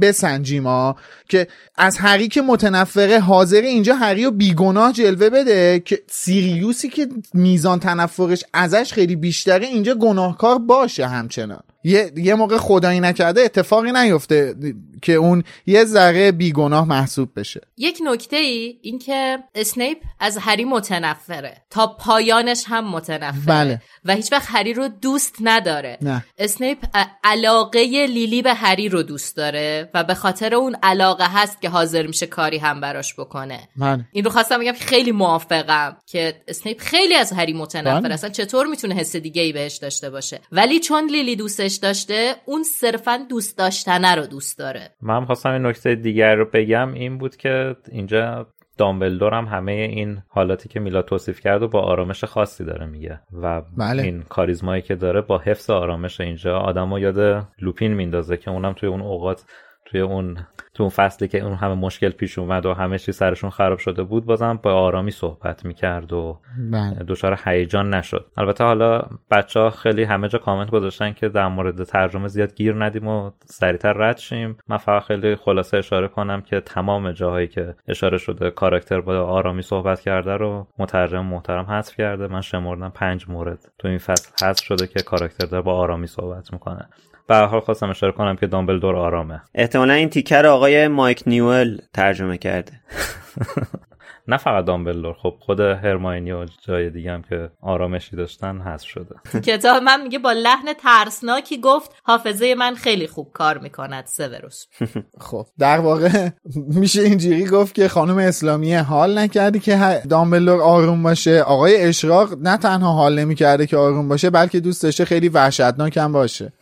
بسنجیم 0.00 0.66
ها 0.66 0.96
که 1.28 1.48
از 1.76 1.98
هری 1.98 2.28
که 2.28 2.42
متنفره 2.42 3.20
حاضره 3.20 3.60
اینجا 3.60 3.94
هری 3.94 4.24
رو 4.24 4.30
بیگناه 4.30 4.92
جلوه 4.92 5.30
بده 5.30 5.82
که 5.84 6.02
سیریوسی 6.10 6.88
که 6.88 7.08
میزان 7.34 7.80
تنفرش 7.80 8.44
ازش 8.52 8.92
خیلی 8.92 9.16
بیشتره 9.16 9.66
اینجا 9.66 9.94
گناهکار 9.94 10.58
باشه 10.58 11.06
همچنان. 11.06 11.62
یه, 11.84 12.12
یه 12.16 12.34
موقع 12.34 12.56
خدایی 12.56 13.00
نکرده 13.00 13.40
اتفاقی 13.40 13.92
نیفته 13.92 14.54
که 15.02 15.12
اون 15.12 15.44
یه 15.66 15.84
ذره 15.84 16.32
بیگناه 16.32 16.88
محسوب 16.88 17.28
بشه 17.36 17.60
یک 17.76 17.98
نکته 18.04 18.36
ای 18.36 18.78
این 18.82 18.98
که 18.98 19.38
اسنیپ 19.54 19.98
از 20.20 20.38
هری 20.38 20.64
متنفره 20.64 21.56
تا 21.70 21.86
پایانش 21.86 22.64
هم 22.66 22.90
متنفره 22.90 23.46
بله. 23.46 23.82
و 24.04 24.14
هیچ 24.14 24.32
وقت 24.32 24.46
هری 24.48 24.74
رو 24.74 24.88
دوست 24.88 25.36
نداره 25.40 25.98
نه. 26.02 26.24
اسنیپ 26.38 26.78
علاقه 27.24 28.06
لیلی 28.06 28.42
به 28.42 28.54
هری 28.54 28.88
رو 28.88 29.02
دوست 29.02 29.36
داره 29.36 29.90
و 29.94 30.04
به 30.04 30.14
خاطر 30.14 30.54
اون 30.54 30.76
علاقه 30.82 31.26
هست 31.28 31.60
که 31.60 31.68
حاضر 31.68 32.06
میشه 32.06 32.26
کاری 32.26 32.58
هم 32.58 32.80
براش 32.80 33.14
بکنه 33.14 33.68
بله 33.76 34.04
این 34.12 34.24
رو 34.24 34.30
خواستم 34.30 34.58
بگم 34.58 34.72
که 34.72 34.84
خیلی 34.84 35.12
موافقم 35.12 35.96
که 36.06 36.42
اسنیپ 36.48 36.80
خیلی 36.80 37.14
از 37.14 37.32
هری 37.32 37.52
متنفره 37.52 38.00
بله. 38.00 38.14
اصلا 38.14 38.30
چطور 38.30 38.66
می‌تونه 38.66 38.94
حس 38.94 39.16
دیگه 39.16 39.42
ای 39.42 39.52
بهش 39.52 39.76
داشته 39.76 40.10
باشه 40.10 40.40
ولی 40.52 40.80
چون 40.80 41.10
لیلی 41.10 41.36
دوستش 41.36 41.71
داشته 41.80 42.34
اون 42.46 42.62
صرفا 42.62 43.26
دوست 43.30 43.58
داشتنه 43.58 44.14
رو 44.14 44.26
دوست 44.26 44.58
داره 44.58 44.90
من 45.02 45.24
خواستم 45.24 45.50
این 45.50 45.66
نکته 45.66 45.94
دیگر 45.94 46.34
رو 46.34 46.44
بگم 46.52 46.92
این 46.92 47.18
بود 47.18 47.36
که 47.36 47.76
اینجا 47.92 48.46
دامبلدور 48.78 49.34
هم 49.34 49.44
همه 49.44 49.72
این 49.72 50.22
حالاتی 50.28 50.68
که 50.68 50.80
میلا 50.80 51.02
توصیف 51.02 51.40
کرد 51.40 51.62
و 51.62 51.68
با 51.68 51.80
آرامش 51.80 52.24
خاصی 52.24 52.64
داره 52.64 52.86
میگه 52.86 53.20
و 53.42 53.62
بله. 53.78 54.02
این 54.02 54.22
کاریزمایی 54.22 54.82
که 54.82 54.94
داره 54.94 55.20
با 55.20 55.38
حفظ 55.38 55.70
آرامش 55.70 56.20
اینجا 56.20 56.58
آدمو 56.58 56.98
یاد 56.98 57.48
لوپین 57.58 57.94
میندازه 57.94 58.36
که 58.36 58.50
اونم 58.50 58.72
توی 58.72 58.88
اون 58.88 59.00
اوقات 59.00 59.44
توی 59.92 60.00
اون 60.00 60.38
تو 60.74 60.82
اون 60.82 60.90
فصلی 60.90 61.28
که 61.28 61.38
اون 61.38 61.54
همه 61.54 61.74
مشکل 61.74 62.10
پیش 62.10 62.38
اومد 62.38 62.66
و 62.66 62.74
همه 62.74 62.98
چیز 62.98 63.16
سرشون 63.16 63.50
خراب 63.50 63.78
شده 63.78 64.02
بود 64.02 64.24
بازم 64.24 64.60
با 64.62 64.74
آرامی 64.74 65.10
صحبت 65.10 65.64
می‌کرد 65.64 66.12
و 66.12 66.38
بله. 66.72 66.94
دچار 67.08 67.40
هیجان 67.44 67.94
نشد. 67.94 68.26
البته 68.36 68.64
حالا 68.64 69.02
بچه 69.30 69.60
ها 69.60 69.70
خیلی 69.70 70.02
همه 70.04 70.28
جا 70.28 70.38
کامنت 70.38 70.70
گذاشتن 70.70 71.12
که 71.12 71.28
در 71.28 71.48
مورد 71.48 71.84
ترجمه 71.84 72.28
زیاد 72.28 72.54
گیر 72.54 72.84
ندیم 72.84 73.08
و 73.08 73.30
سریعتر 73.44 73.92
رد 73.92 74.18
شیم. 74.18 74.58
من 74.68 74.76
فقط 74.76 75.02
خیلی 75.02 75.36
خلاصه 75.36 75.76
اشاره 75.76 76.08
کنم 76.08 76.40
که 76.40 76.60
تمام 76.60 77.12
جاهایی 77.12 77.48
که 77.48 77.74
اشاره 77.88 78.18
شده 78.18 78.50
کاراکتر 78.50 79.00
با 79.00 79.20
آرامی 79.20 79.62
صحبت 79.62 80.00
کرده 80.00 80.36
رو 80.36 80.66
مترجم 80.78 81.24
محترم 81.26 81.64
حذف 81.64 81.96
کرده. 81.96 82.26
من 82.26 82.40
شمردم 82.40 82.88
پنج 82.88 83.28
مورد 83.28 83.72
تو 83.78 83.88
این 83.88 83.98
فصل 83.98 84.46
حذف 84.46 84.64
شده 84.64 84.86
که 84.86 85.02
کاراکتر 85.02 85.46
داره 85.46 85.62
با 85.62 85.74
آرامی 85.74 86.06
صحبت 86.06 86.52
می‌کنه. 86.52 86.88
به 87.26 87.34
هر 87.34 87.44
حال 87.46 87.60
خواستم 87.60 87.90
اشاره 87.90 88.12
کنم 88.12 88.36
که 88.36 88.46
دامبلدور 88.46 88.96
آرامه. 88.96 89.42
احتمالا 89.54 89.92
این 89.92 90.08
تیکر 90.08 90.46
آقای 90.46 90.88
مایک 90.88 91.22
نیول 91.26 91.78
ترجمه 91.92 92.38
کرده. 92.38 92.72
نه 94.28 94.36
فقط 94.36 94.64
دامبلدور 94.64 95.14
خب 95.22 95.34
خود 95.40 95.60
هرماینی 95.60 96.32
و 96.32 96.46
جای 96.66 96.90
دیگه 96.90 97.12
هم 97.12 97.22
که 97.22 97.50
آرامشی 97.62 98.16
داشتن 98.16 98.60
حذف 98.60 98.86
شده. 98.86 99.14
کتاب 99.46 99.82
من 99.82 100.02
میگه 100.02 100.18
با 100.18 100.32
لحن 100.32 100.72
ترسناکی 100.72 101.60
گفت 101.60 101.90
حافظه 102.04 102.54
من 102.54 102.74
خیلی 102.74 103.06
خوب 103.06 103.32
کار 103.32 103.58
می‌کند 103.58 104.06
سوروس 104.06 104.66
خب 105.30 105.46
در 105.58 105.78
واقع 105.78 106.28
میشه 106.80 107.02
اینجوری 107.02 107.44
گفت 107.44 107.74
که 107.74 107.88
خانم 107.88 108.18
اسلامیه 108.18 108.82
حال 108.82 109.18
نکردی 109.18 109.60
که 109.60 110.02
دامبلدور 110.10 110.60
آروم 110.60 111.02
باشه. 111.02 111.40
آقای 111.42 111.82
اشراق 111.82 112.34
نه 112.40 112.56
تنها 112.56 112.92
حال 112.92 113.18
نمی‌کرده 113.18 113.66
که 113.66 113.76
آروم 113.76 114.08
باشه 114.08 114.30
بلکه 114.30 114.60
دوست 114.60 114.82
داشته 114.82 115.04
خیلی 115.04 115.28
وحشتناک 115.28 115.96
هم 115.96 116.12
باشه. 116.12 116.52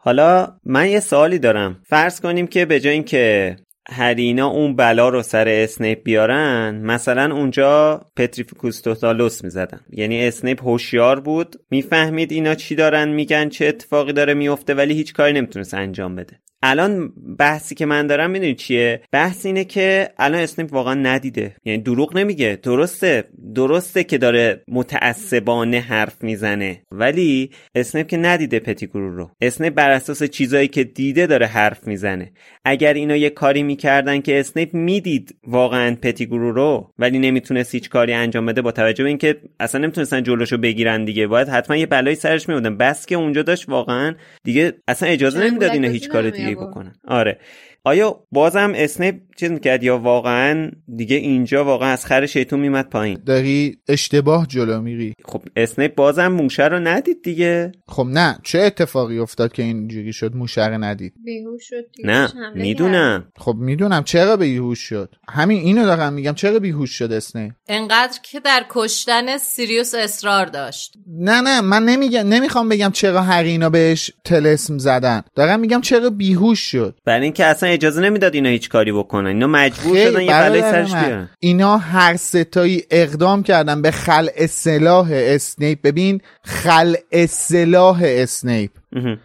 حالا 0.00 0.56
من 0.64 0.88
یه 0.88 1.00
سوالی 1.00 1.38
دارم. 1.38 1.80
فرض 1.84 2.20
کنیم 2.20 2.46
که 2.46 2.64
به 2.66 2.80
جای 2.80 2.92
اینکه 2.92 3.56
هری 3.88 4.23
اینا 4.23 4.46
اون 4.46 4.76
بلا 4.76 5.08
رو 5.08 5.22
سر 5.22 5.48
اسنیپ 5.48 6.02
بیارن؟ 6.02 6.80
مثلا 6.82 7.34
اونجا 7.34 8.00
پتریفیکوس 8.16 8.80
توتالوس 8.80 9.44
می‌زدن. 9.44 9.80
یعنی 9.90 10.28
اسنیپ 10.28 10.62
هوشیار 10.62 11.20
بود. 11.20 11.56
می‌فهمید 11.70 12.32
اینا 12.32 12.54
چی 12.54 12.74
دارن 12.74 13.08
میگن 13.08 13.48
چه 13.48 13.66
اتفاقی 13.66 14.12
داره 14.12 14.34
میفته 14.34 14.74
ولی 14.74 14.94
هیچ 14.94 15.12
کاری 15.12 15.32
نمی‌تونست 15.32 15.74
انجام 15.74 16.14
بده. 16.16 16.40
الان 16.62 17.12
بحثی 17.38 17.74
که 17.74 17.86
من 17.86 18.06
دارم 18.06 18.30
می‌دونی 18.30 18.54
چیه؟ 18.54 19.00
بحث 19.12 19.46
اینه 19.46 19.64
که 19.64 20.08
الان 20.18 20.40
اسنیپ 20.40 20.72
واقعا 20.72 20.94
ندیده. 20.94 21.56
یعنی 21.64 21.82
دروغ 21.82 22.16
نمیگه. 22.16 22.58
درسته. 22.62 23.24
درسته 23.54 24.04
که 24.04 24.18
داره 24.18 24.62
متعصبانه 24.68 25.80
حرف 25.80 26.22
می‌زنه. 26.22 26.82
ولی 26.92 27.50
اسنیپ 27.74 28.06
که 28.06 28.16
ندیده 28.16 28.58
پتیگرو 28.58 29.16
رو. 29.16 29.30
اسنیپ 29.40 29.74
بر 29.74 29.90
اساس 29.90 30.22
چیزایی 30.22 30.68
که 30.68 30.84
دیده 30.84 31.26
داره 31.26 31.46
حرف 31.46 31.86
می‌زنه. 31.86 32.32
اگر 32.64 32.94
اینا 32.94 33.16
یه 33.16 33.30
کاری 33.30 33.62
می‌کردن 33.62 34.20
که 34.20 34.40
اسنیپ 34.40 34.74
می‌دید 34.74 35.36
واقعا 35.46 35.96
پتیگرو 36.02 36.52
رو 36.52 36.92
ولی 36.98 37.18
نمی‌تونست 37.18 37.74
هیچ 37.74 37.88
کاری 37.88 38.12
انجام 38.12 38.46
بده 38.46 38.62
با 38.62 38.72
توجه 38.72 39.04
به 39.04 39.08
اینکه 39.08 39.36
اصلا 39.60 39.80
نمی‌تونستن 39.80 40.22
جلوشو 40.22 40.58
بگیرن 40.58 41.04
دیگه. 41.04 41.26
باید 41.26 41.48
حتما 41.48 41.76
یه 41.76 41.86
بلایی 41.86 42.16
سرش 42.16 42.48
میبودن 42.48 42.76
بس 42.76 43.06
که 43.06 43.14
اونجا 43.14 43.42
داشت 43.42 43.68
واقعا 43.68 44.14
دیگه 44.44 44.72
اصلا 44.88 45.08
اجازه 45.08 45.44
نمی‌داد 45.44 45.70
اینا 45.70 45.88
هیچ 45.88 46.02
بازی 46.02 46.12
کار 46.12 46.22
نمی 46.22 46.32
دیگه 46.32 46.45
آورد. 46.54 46.70
بکنن 46.70 46.94
آره 47.08 47.40
آیا 47.84 48.20
بازم 48.32 48.72
اسنیپ 48.76 49.20
چیز 49.36 49.50
می‌کرد 49.50 49.82
یا 49.82 49.98
واقعا 49.98 50.70
دیگه 50.96 51.16
اینجا 51.16 51.64
واقعا 51.64 51.88
از 51.88 52.06
خر 52.06 52.26
شیطون 52.26 52.60
میمد 52.60 52.90
پایین؟ 52.90 53.18
داری 53.26 53.78
اشتباه 53.88 54.46
جلو 54.46 54.80
میری. 54.80 55.14
خب 55.24 55.42
اسنیپ 55.56 55.94
بازم 55.94 56.28
موشه 56.28 56.64
رو 56.64 56.78
ندید 56.78 57.22
دیگه. 57.22 57.72
خب 57.88 58.06
نه 58.10 58.38
چه 58.42 58.58
اتفاقی 58.58 59.18
افتاد 59.18 59.52
که 59.52 59.62
اینجوری 59.62 60.12
شد 60.12 60.34
موشر 60.34 60.70
ندید؟ 60.70 61.12
بیهوش 61.24 61.68
شد 61.68 61.84
دیگه. 61.96 62.08
نه. 62.08 62.28
می‌دونم. 62.54 63.32
خب 63.38 63.54
می‌دونم 63.58 64.04
چرا 64.04 64.36
بیهوش 64.36 64.78
شد؟ 64.78 65.14
همین 65.28 65.58
اینو 65.60 65.84
دارم 65.84 66.12
میگم 66.12 66.34
چرا 66.34 66.58
بیهوش 66.58 66.90
شد 66.90 67.12
اسنیپ؟ 67.12 67.52
انقدر 67.68 68.18
که 68.22 68.40
در 68.40 68.64
کشتن 68.70 69.38
سیریوس 69.38 69.94
اصرار 69.94 70.46
داشت. 70.46 70.94
نه 71.06 71.40
نه 71.40 71.60
من 71.60 71.84
نمیگم 71.84 72.28
نمی‌خوام 72.28 72.68
بگم 72.68 72.90
چرا 72.90 73.22
هری 73.22 73.51
اینا 73.51 73.70
بهش 73.70 74.10
طلسم 74.24 74.78
زدن. 74.78 75.22
دارم 75.34 75.60
میگم 75.60 75.80
چرا 75.80 76.10
بیهوش 76.10 76.60
شد. 76.60 76.98
برای 77.04 77.22
اینکه 77.22 77.44
اصلا 77.44 77.68
اجازه 77.68 78.00
نمی‌داد 78.00 78.34
اینا 78.34 78.48
هیچ 78.48 78.68
کاری 78.68 78.92
بکنن. 78.92 79.25
اینا 79.26 79.46
مجبور 79.46 79.96
شدن 79.96 80.20
یه 80.20 80.30
بلایی 80.30 80.60
سرش. 80.60 80.94
بیارن. 80.94 81.28
اینا 81.40 81.78
هر 81.78 82.16
سه‌تایی 82.16 82.82
اقدام 82.90 83.42
کردن 83.42 83.82
به 83.82 83.90
خلع 83.90 84.46
سلاح 84.46 85.08
اسنیپ. 85.12 85.82
ببین 85.82 86.20
خلع 86.44 87.26
سلاح 87.28 88.02
اسنیپ. 88.04 88.70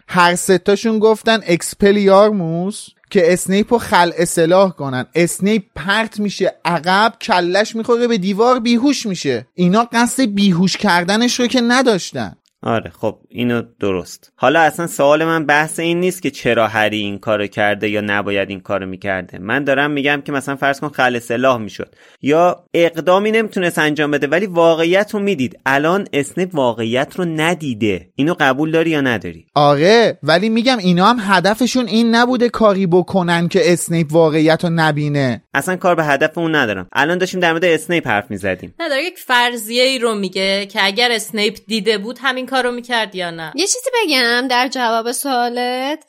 هر 0.08 0.34
ستاشون 0.34 0.98
گفتن 0.98 1.40
اکسپلیارموس 1.46 2.88
که 3.10 3.32
اسنیپ 3.32 3.72
رو 3.72 3.78
خلع 3.78 4.24
سلاح 4.24 4.70
کنن. 4.70 5.06
اسنیپ 5.14 5.62
پرت 5.76 6.20
میشه 6.20 6.54
عقب 6.64 7.12
کلش 7.20 7.76
می‌خوره 7.76 8.08
به 8.08 8.18
دیوار 8.18 8.60
بیهوش 8.60 9.06
میشه. 9.06 9.46
اینا 9.54 9.88
قصد 9.92 10.24
بیهوش 10.24 10.76
کردنش 10.76 11.40
رو 11.40 11.46
که 11.46 11.60
نداشتن. 11.60 12.36
آره 12.62 12.90
خب 12.90 13.18
اینو 13.28 13.62
درست. 13.80 14.32
حالا 14.36 14.60
اصلا 14.60 14.86
سوال 14.86 15.24
من 15.24 15.46
بحث 15.46 15.80
این 15.80 16.00
نیست 16.00 16.22
که 16.22 16.30
چرا 16.30 16.68
هری 16.68 16.98
این 16.98 17.18
کارو 17.18 17.46
کرده 17.46 17.88
یا 17.88 18.00
نباید 18.00 18.50
این 18.50 18.60
کارو 18.60 18.86
می‌کرده. 18.86 19.38
من 19.38 19.64
دارم 19.64 19.90
میگم 19.90 20.22
که 20.24 20.32
مثلا 20.32 20.56
فرض 20.56 20.80
کن 20.80 20.88
خلع 20.88 21.18
سلاح 21.18 21.58
می‌شد. 21.58 21.94
یا 22.22 22.64
اقدامی 22.74 23.30
نمی‌تونست 23.30 23.78
انجام 23.78 24.10
بده 24.10 24.26
ولی 24.26 24.46
واقعیت 24.46 25.14
رو 25.14 25.20
می‌دید. 25.20 25.58
الان 25.66 26.06
اسنیپ 26.12 26.54
واقعیت 26.54 27.16
رو 27.16 27.24
ندیده. 27.24 28.08
اینو 28.14 28.34
قبول 28.40 28.70
داری 28.70 28.90
یا 28.90 29.00
نداری؟ 29.00 29.46
آره 29.54 30.18
ولی 30.22 30.48
میگم 30.48 30.78
اینا 30.78 31.06
هم 31.06 31.34
هدفشون 31.34 31.86
این 31.86 32.14
نبوده 32.14 32.48
کاری 32.48 32.86
بکنن 32.86 33.48
که 33.48 33.72
اسنیپ 33.72 34.12
واقعیت 34.12 34.64
رو 34.64 34.70
نبینه. 34.70 35.42
اصلا 35.54 35.76
کار 35.76 35.94
به 35.94 36.04
هدف 36.04 36.38
اون 36.38 36.54
ندارم. 36.54 36.88
الان 36.92 37.18
داشتیم 37.18 37.40
در 37.40 37.50
مورد 37.50 37.64
اسنیپ 37.64 38.06
حرف 38.06 38.30
می‌زدیم. 38.30 38.74
نه 38.80 38.88
داره 38.88 39.02
یک 39.04 39.18
فرضیه 39.18 39.82
ای 39.82 39.98
رو 39.98 40.14
میگه 40.14 40.66
که 40.66 40.78
اگر 40.82 41.08
اسنیپ 41.12 41.56
دیده 41.66 41.98
بود 41.98 42.18
همین 42.22 42.46
کارو 42.52 42.72
می‌کرد 42.72 43.14
یا 43.14 43.30
نه؟ 43.30 43.52
یه 43.54 43.66
چیزی 43.66 43.90
بگم 44.02 44.48
در 44.48 44.68
جواب 44.68 45.12
سوالت. 45.12 46.04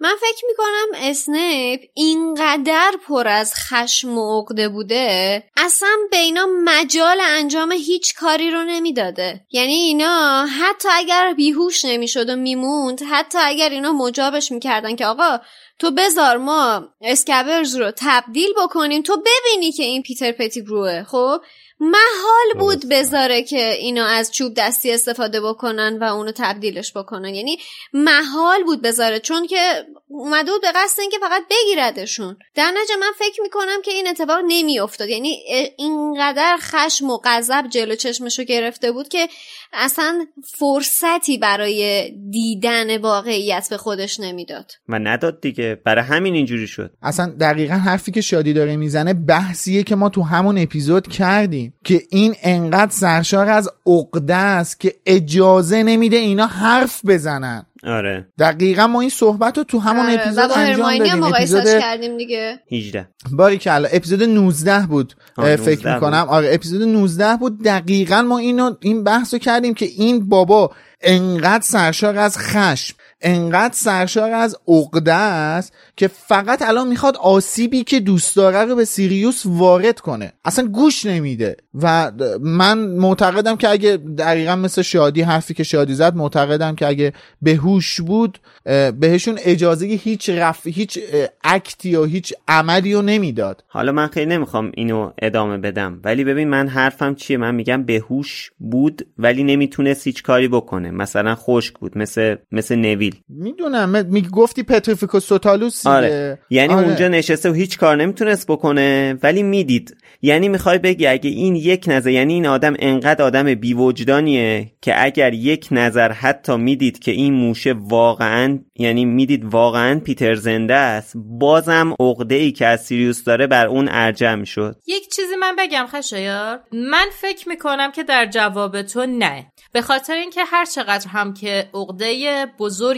من 0.00 0.14
فکر 0.20 0.44
می‌کنم 0.48 1.10
اسنیپ 1.10 1.80
اینقدر 1.94 2.92
پر 3.08 3.28
از 3.28 3.54
خشم 3.54 4.18
و 4.18 4.40
عقده 4.40 4.68
بوده 4.68 5.42
اصلا 5.56 5.96
به 6.10 6.16
اینا 6.16 6.46
مجال 6.64 7.18
انجام 7.20 7.72
هیچ 7.72 8.14
کاری 8.14 8.50
رو 8.50 8.64
نمی‌داده. 8.64 9.40
یعنی 9.50 9.74
اینا 9.74 10.46
حتی 10.46 10.88
اگر 10.92 11.34
بیهوش 11.36 11.84
نمی‌شد 11.84 12.30
و 12.30 12.36
میموند 12.36 13.02
حتی 13.10 13.38
اگر 13.42 13.70
اینا 13.70 13.92
مجابش 13.92 14.52
می‌کردن 14.52 14.96
که 14.96 15.06
آقا 15.06 15.38
تو 15.78 15.90
بذار 15.90 16.36
ما 16.36 16.88
اسکبرز 17.00 17.76
رو 17.76 17.92
تبدیل 17.96 18.50
بکنیم 18.64 19.02
تو 19.02 19.16
ببینی 19.16 19.72
که 19.72 19.82
این 19.82 20.02
پیتر 20.02 20.32
پتیگروه 20.32 21.02
خب؟ 21.02 21.40
محال 21.80 22.58
بود 22.58 22.88
بذاره 22.88 23.42
که 23.42 23.72
اینا 23.72 24.06
از 24.06 24.32
چوب 24.32 24.54
دستی 24.56 24.92
استفاده 24.92 25.40
بکنن 25.40 25.98
و 25.98 26.04
اونو 26.04 26.32
تبدیلش 26.34 26.92
بکنن. 26.96 27.34
یعنی 27.34 27.58
محال 27.92 28.64
بود 28.64 28.82
بذاره 28.82 29.20
چون 29.20 29.46
که 29.46 29.86
اومده 30.10 30.52
بود 30.52 30.62
به 30.62 30.72
قصد 30.74 31.00
اینکه 31.00 31.16
فقط 31.20 31.42
بگیردشون. 31.50 32.36
در 32.54 32.70
نتیجه 32.70 32.96
من 33.00 33.12
فکر 33.18 33.42
می‌کنم 33.42 33.82
که 33.84 33.90
این 33.90 34.08
اتفاق 34.08 34.38
نمیافتاد. 34.48 35.08
یعنی 35.08 35.36
اینقدر 35.78 36.56
خشم 36.60 37.10
و 37.10 37.18
غضب 37.24 37.68
جلو 37.68 37.94
چشمشو 37.94 38.44
گرفته 38.44 38.92
بود 38.92 39.08
که 39.08 39.28
اصلا 39.72 40.26
فرصتی 40.58 41.38
برای 41.38 42.10
دیدن 42.30 42.98
واقعیت 42.98 43.66
به 43.70 43.76
خودش 43.76 44.20
نمی‌داد. 44.20 44.72
و 44.88 44.98
نداد 44.98 45.40
دیگه. 45.40 45.80
برای 45.84 46.04
همین 46.04 46.34
اینجوری 46.34 46.66
شد. 46.66 46.90
اصلا 47.02 47.34
دقیقا 47.40 47.74
حرفی 47.74 48.12
که 48.12 48.20
شادی 48.20 48.52
داره 48.52 48.76
می‌زنه 48.76 49.14
بحثیه 49.14 49.82
که 49.82 49.96
ما 49.96 50.08
تو 50.08 50.22
همون 50.22 50.58
اپیزود 50.58 51.08
کردیم 51.08 51.74
که 51.84 52.02
این 52.10 52.34
انقدر 52.42 52.92
سرشار 52.92 53.48
از 53.48 53.70
عقده 53.86 54.34
است 54.34 54.80
که 54.80 54.94
اجازه 55.06 55.82
نمیده 55.82 56.16
اینا 56.16 56.46
حرف 56.46 57.00
بزنن. 57.06 57.66
آره. 57.84 58.26
دقیقا 58.38 58.86
ما 58.86 59.00
این 59.00 59.10
صحبت 59.10 59.58
رو 59.58 59.64
تو 59.64 59.78
همون 59.78 60.06
آره، 60.06 60.14
اپیزود 60.14 60.50
انجام 60.56 60.98
دادیم. 60.98 61.22
اپیزود 61.22 61.64
کردیم 61.64 62.16
دیگه. 62.16 62.60
18 62.72 63.08
باری 63.32 63.58
کلا 63.58 63.88
اپیزود 63.92 64.22
19 64.22 64.86
بود 64.86 65.14
آه، 65.36 65.44
اه، 65.44 65.50
19 65.50 65.74
فکر 65.74 65.94
می‌کنم. 65.94 66.26
آره 66.28 66.54
اپیزود 66.54 66.82
19 66.82 67.36
بود. 67.36 67.64
دقیقا 67.64 68.22
ما 68.22 68.38
اینو 68.38 68.74
این 68.80 69.04
بحث 69.04 69.34
رو 69.34 69.40
کردیم 69.40 69.74
که 69.74 69.86
این 69.86 70.28
بابا 70.28 70.70
انقدر 71.00 71.64
سرشار 71.64 72.18
از 72.18 72.38
خشم 72.38 72.96
انقدر 73.20 73.74
سرشار 73.74 74.30
از 74.30 74.56
عقده 74.68 75.14
است 75.14 75.72
که 75.96 76.08
فقط 76.08 76.62
الان 76.62 76.88
می‌خواد 76.88 77.16
آسیبی 77.16 77.84
که 77.84 78.00
دوست 78.00 78.36
داره 78.36 78.64
رو 78.64 78.76
به 78.76 78.84
سیریوس 78.84 79.42
وارد 79.46 80.00
کنه. 80.00 80.32
اصلا 80.44 80.66
گوش 80.66 81.06
نمیده. 81.06 81.56
و 81.74 82.12
من 82.40 82.78
معتقدم 82.78 83.56
که 83.56 83.68
اگه 83.68 83.96
دقیقا 83.96 84.56
مثل 84.56 84.82
شادی 84.82 85.22
حرفی 85.22 85.54
که 85.54 85.62
شادی 85.62 85.94
زد 85.94 86.16
معتقدم 86.16 86.74
که 86.74 86.86
اگه 86.86 87.12
بهوش 87.42 88.00
بود 88.00 88.38
اه، 88.66 88.90
بهشون 88.90 89.38
اجازه 89.42 89.86
هیچ 89.86 90.30
رف... 90.30 90.66
هیچ 90.66 90.98
اکتی 91.44 91.96
و 91.96 92.04
هیچ 92.04 92.34
عملی 92.48 92.94
رو 92.94 93.02
نمی‌داد. 93.02 93.64
حالا 93.68 93.92
من 93.92 94.06
خیلی 94.06 94.26
نمی‌خوام 94.26 94.72
اینو 94.74 95.12
ادامه 95.22 95.58
بدم. 95.58 96.00
ولی 96.04 96.24
ببین 96.24 96.48
من 96.48 96.68
حرفم 96.68 97.14
چیه؟ 97.14 97.36
من 97.36 97.54
میگم 97.54 97.82
بهوش 97.82 98.50
بود 98.58 99.06
ولی 99.18 99.44
نمی‌تونست 99.44 100.06
هیچ 100.06 100.22
کاری 100.22 100.48
بکنه. 100.48 100.90
مثلا 100.90 101.34
خشک 101.34 101.74
بود 101.74 101.98
مثل 101.98 102.36
مثل 102.52 102.74
نویل 103.14 103.22
می‌دونم. 103.28 104.06
می‌گفتی 104.06 104.62
پتریفیکوس 104.62 105.26
توتالوس 105.26 105.82
دیگه. 105.82 105.96
آره. 105.96 106.38
یعنی 106.50 106.74
آره. 106.74 106.86
اونجا 106.86 107.08
نشسته 107.08 107.50
و 107.50 107.52
هیچ 107.52 107.78
کار 107.78 107.96
نمی‌تونست 107.96 108.46
بکنه 108.46 109.18
ولی 109.22 109.42
می‌دید. 109.42 109.96
یعنی 110.22 110.48
می‌خوای 110.48 110.78
بگی 110.78 111.06
اگه 111.06 111.30
این 111.30 111.56
یک 111.56 111.84
نظر 111.88 112.10
یعنی 112.10 112.34
این 112.34 112.46
آدم 112.46 112.74
انقدر 112.78 113.24
آدم 113.24 113.54
بیوجدانیه 113.54 114.72
که 114.82 115.04
اگر 115.04 115.34
یک 115.34 115.68
نظر 115.70 116.12
حتی 116.12 116.56
می‌دید 116.56 116.98
که 116.98 117.10
این 117.10 117.34
موشه 117.34 117.74
واقعا 117.78 118.58
یعنی 118.76 119.04
می‌دید 119.04 119.44
واقعا 119.44 120.00
پیتر 120.00 120.34
زنده 120.34 120.74
است 120.74 121.12
بازم 121.16 121.94
عقده 122.00 122.34
ای 122.34 122.52
که 122.52 122.66
از 122.66 122.84
سیریوس 122.84 123.24
داره 123.24 123.46
بر 123.46 123.66
اون 123.66 123.88
ارجع 123.90 124.34
می‌شد 124.34 124.76
یک 124.86 125.08
چیزی 125.08 125.36
من 125.40 125.56
بگم 125.58 125.86
خشایار. 125.92 126.60
من 126.72 127.06
فکر 127.20 127.48
می‌کنم 127.48 127.92
که 127.92 128.02
در 128.02 128.26
جواب 128.26 128.82
تو 128.82 129.06
نه. 129.06 129.46
به 129.72 129.82
خاطر 129.82 130.14
اینکه 130.14 130.40
هر 130.44 130.64
چقدر 130.64 131.08
هم 131.08 131.34
که 131.34 131.68
عقده 131.74 132.46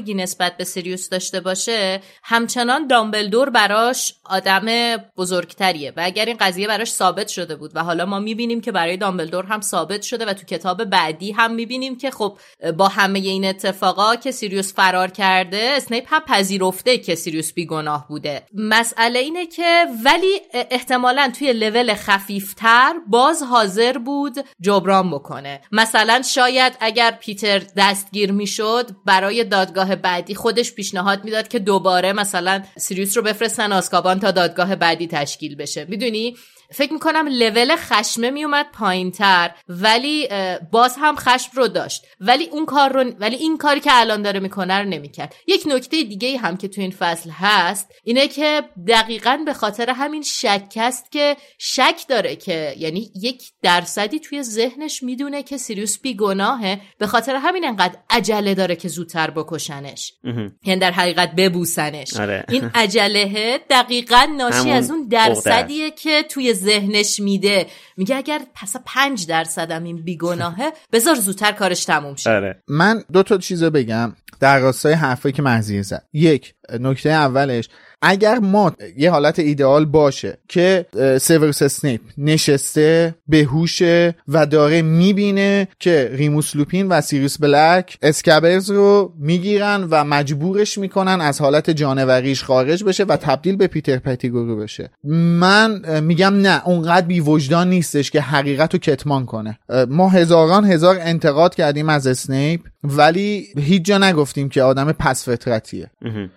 بزرگی 0.01 0.15
نسبت 0.15 0.57
به 0.57 0.65
سیریوس 0.65 1.09
داشته 1.09 1.41
باشه 1.41 2.01
همچنان 2.23 2.87
دامبلدور 2.87 3.51
براش 3.51 4.15
آدم 4.25 4.97
بزرگتریه 5.17 5.93
و 5.97 6.01
اگر 6.05 6.25
این 6.25 6.37
قضیه 6.41 6.67
براش 6.67 6.93
ثابت 6.93 7.29
شده 7.29 7.57
بود 7.57 7.71
و 7.75 7.85
حالا 7.85 8.07
ما 8.07 8.19
می‌بینیم 8.19 8.61
که 8.61 8.73
برای 8.73 8.97
دامبلدور 8.97 9.45
هم 9.45 9.61
ثابت 9.61 10.03
شده 10.03 10.27
و 10.27 10.33
تو 10.33 10.45
کتاب 10.45 10.85
بعدی 10.85 11.33
هم 11.33 11.55
می‌بینیم 11.55 11.99
که 11.99 12.11
خب 12.11 12.39
با 12.77 12.89
همه 12.89 13.19
این 13.19 13.45
اتفاقا 13.45 14.17
که 14.17 14.31
سیریوس 14.31 14.75
فرار 14.75 15.11
کرده 15.11 15.73
اسنیپ 15.77 16.05
هم 16.15 16.21
پذیرفته 16.21 16.99
که 16.99 17.15
سیریوس 17.15 17.53
بیگناه 17.53 18.09
بوده. 18.09 18.43
مسئله 18.55 19.19
اینه 19.19 19.47
که 19.47 19.87
ولی 20.05 20.41
احتمالا 20.53 21.33
توی 21.39 21.53
لول 21.53 21.95
خفیفتر 21.95 22.95
باز 23.09 23.43
حاضر 23.43 23.99
بود 23.99 24.35
جبران 24.61 25.11
بکنه. 25.11 25.61
مثلا 25.73 26.23
شاید 26.23 26.77
اگر 26.81 27.11
پیتر 27.11 27.63
دستگیر 27.77 28.33
می‌شد 28.33 28.91
برای 29.05 29.45
دادگاه 29.91 30.03
بعدی 30.03 30.35
خودش 30.35 30.73
پیشنهاد 30.73 31.25
می‌داد 31.25 31.49
که 31.49 31.59
دوباره 31.59 32.13
مثلا 32.13 32.63
سیریوس 32.79 33.17
رو 33.17 33.23
بفرستن 33.23 33.73
آسکابان 33.73 34.21
تا 34.21 34.31
دادگاه 34.31 34.77
بعدی 34.77 35.07
تشکیل 35.07 35.55
بشه. 35.55 35.87
می‌دونی؟ 35.89 36.37
فکر 36.73 36.93
می‌کنم 36.93 37.29
لول 37.29 37.77
خشمه 37.77 38.31
میومد 38.31 38.67
پایین 38.73 39.11
تر 39.11 39.51
ولی 39.69 40.29
باز 40.73 40.97
هم 40.99 41.17
خشم 41.17 41.51
رو 41.55 41.69
داشت. 41.69 42.07
ولی 42.21 42.45
اون 42.45 42.67
کار 42.67 42.93
رو 42.93 43.13
ولی 43.19 43.37
این 43.37 43.59
کاری 43.59 43.81
که 43.81 43.91
الان 43.93 44.23
داره 44.23 44.41
می‌کنه 44.41 44.79
رو 44.79 44.85
نمی‌کرد. 44.85 45.35
یک 45.47 45.63
نکته 45.67 46.03
دیگه 46.03 46.39
هم 46.39 46.57
که 46.57 46.69
تو 46.69 46.81
این 46.81 46.91
فصل 46.91 47.31
هست 47.31 47.89
اینه 48.05 48.29
که 48.29 48.63
دقیقا 48.89 49.39
به 49.47 49.53
خاطر 49.53 49.91
همین 49.91 50.23
شک 50.23 50.73
است 50.77 51.13
که 51.13 51.37
شک 51.59 52.01
داره 52.09 52.37
که 52.37 52.75
یعنی 52.79 53.11
یک 53.23 53.43
درصدی 53.63 54.19
توی 54.19 54.43
ذهنش 54.43 55.03
می‌دونه 55.03 55.43
که 55.43 55.57
سیریوس 55.57 55.99
بیگناهه. 55.99 56.81
به 56.99 57.07
خاطر 57.07 57.37
همین 57.37 57.65
انقدر 57.65 57.97
عجله 58.11 58.55
داره 58.55 58.77
که 58.77 58.89
زودتر 58.89 59.31
بکشنش. 59.31 60.13
یعنی 60.65 60.81
در 60.81 60.91
حقیقت 60.91 61.33
ببوسنش. 61.37 62.17
آره. 62.17 62.45
این 62.49 62.71
عجله 62.75 63.61
دقیقا 63.71 64.29
ناشی 64.37 64.71
از 64.71 64.91
اون 64.91 65.09
درصدیه 65.09 65.91
که 65.91 66.23
توی 66.23 66.53
ذهنش 66.61 67.21
میده. 67.21 67.67
میگه 67.97 68.17
اگر 68.17 68.41
پس 68.55 68.77
پنج 68.87 69.27
درصدم 69.27 69.85
این 69.85 70.03
بیگناهه 70.03 70.73
بذار 70.93 71.15
زودتر 71.15 71.53
کارش 71.53 71.85
تموم 71.85 72.17
شه. 72.17 72.31
آره. 72.31 72.63
من 72.69 73.05
دو 73.13 73.23
تا 73.23 73.39
چیزو 73.39 73.71
بگم. 73.71 74.17
در 74.41 74.59
راستای 74.59 74.93
حرفایی 74.93 75.33
که 75.33 75.43
مرضیه 75.43 75.83
زد. 75.83 76.05
یک 76.13 76.55
نکته 76.81 77.11
اولش 77.11 77.69
اگر 78.03 78.39
ما 78.39 78.73
یه 78.97 79.11
حالت 79.11 79.39
ایدئال 79.39 79.85
باشه 79.85 80.39
که 80.49 80.87
اه، 80.99 81.19
سیوروس 81.19 81.63
اسنیپ 81.63 82.01
نشسته 82.19 83.15
بهوشه 83.29 84.15
و 84.29 84.47
داره 84.47 84.83
می‌بینه 84.83 85.69
که 85.79 86.11
ریموس 86.13 86.57
لوپین 86.57 86.89
و 86.89 87.01
سیریوس 87.01 87.39
بلک 87.41 87.99
اسکبرز 88.03 88.71
رو 88.71 89.13
می‌گیرن 89.19 89.87
و 89.91 90.05
مجبورش 90.05 90.79
می‌کنن 90.79 91.21
از 91.21 91.41
حالت 91.41 91.71
جانوریش 91.71 92.45
خارج 92.45 92.85
بشه 92.85 93.05
و 93.05 93.17
تبدیل 93.17 93.57
به 93.57 93.67
پیتر 93.67 93.97
پتیگورو 93.97 94.57
بشه. 94.57 94.91
من 95.05 96.01
میگم 96.01 96.35
نه 96.35 96.69
اونقدر 96.69 97.07
بی 97.07 97.21
وجدان 97.21 97.71
نیستش 97.71 98.11
که 98.11 98.21
حقیقت 98.21 98.75
رو 98.75 98.81
کتمان 98.81 99.27
کنه. 99.27 99.59
ما 99.89 100.09
هزاران 100.09 100.65
هزار 100.65 100.97
انتقاد 101.01 101.55
کردیم 101.55 101.89
از 101.89 102.07
اسنیپ 102.07 102.61
ولی 102.85 103.47
هیچ 103.59 103.83
جا 103.83 103.99
نگفتیم 103.99 104.49
که 104.49 104.63
آدم 104.63 104.93
پس 104.93 105.29
فطرتیه. 105.29 105.91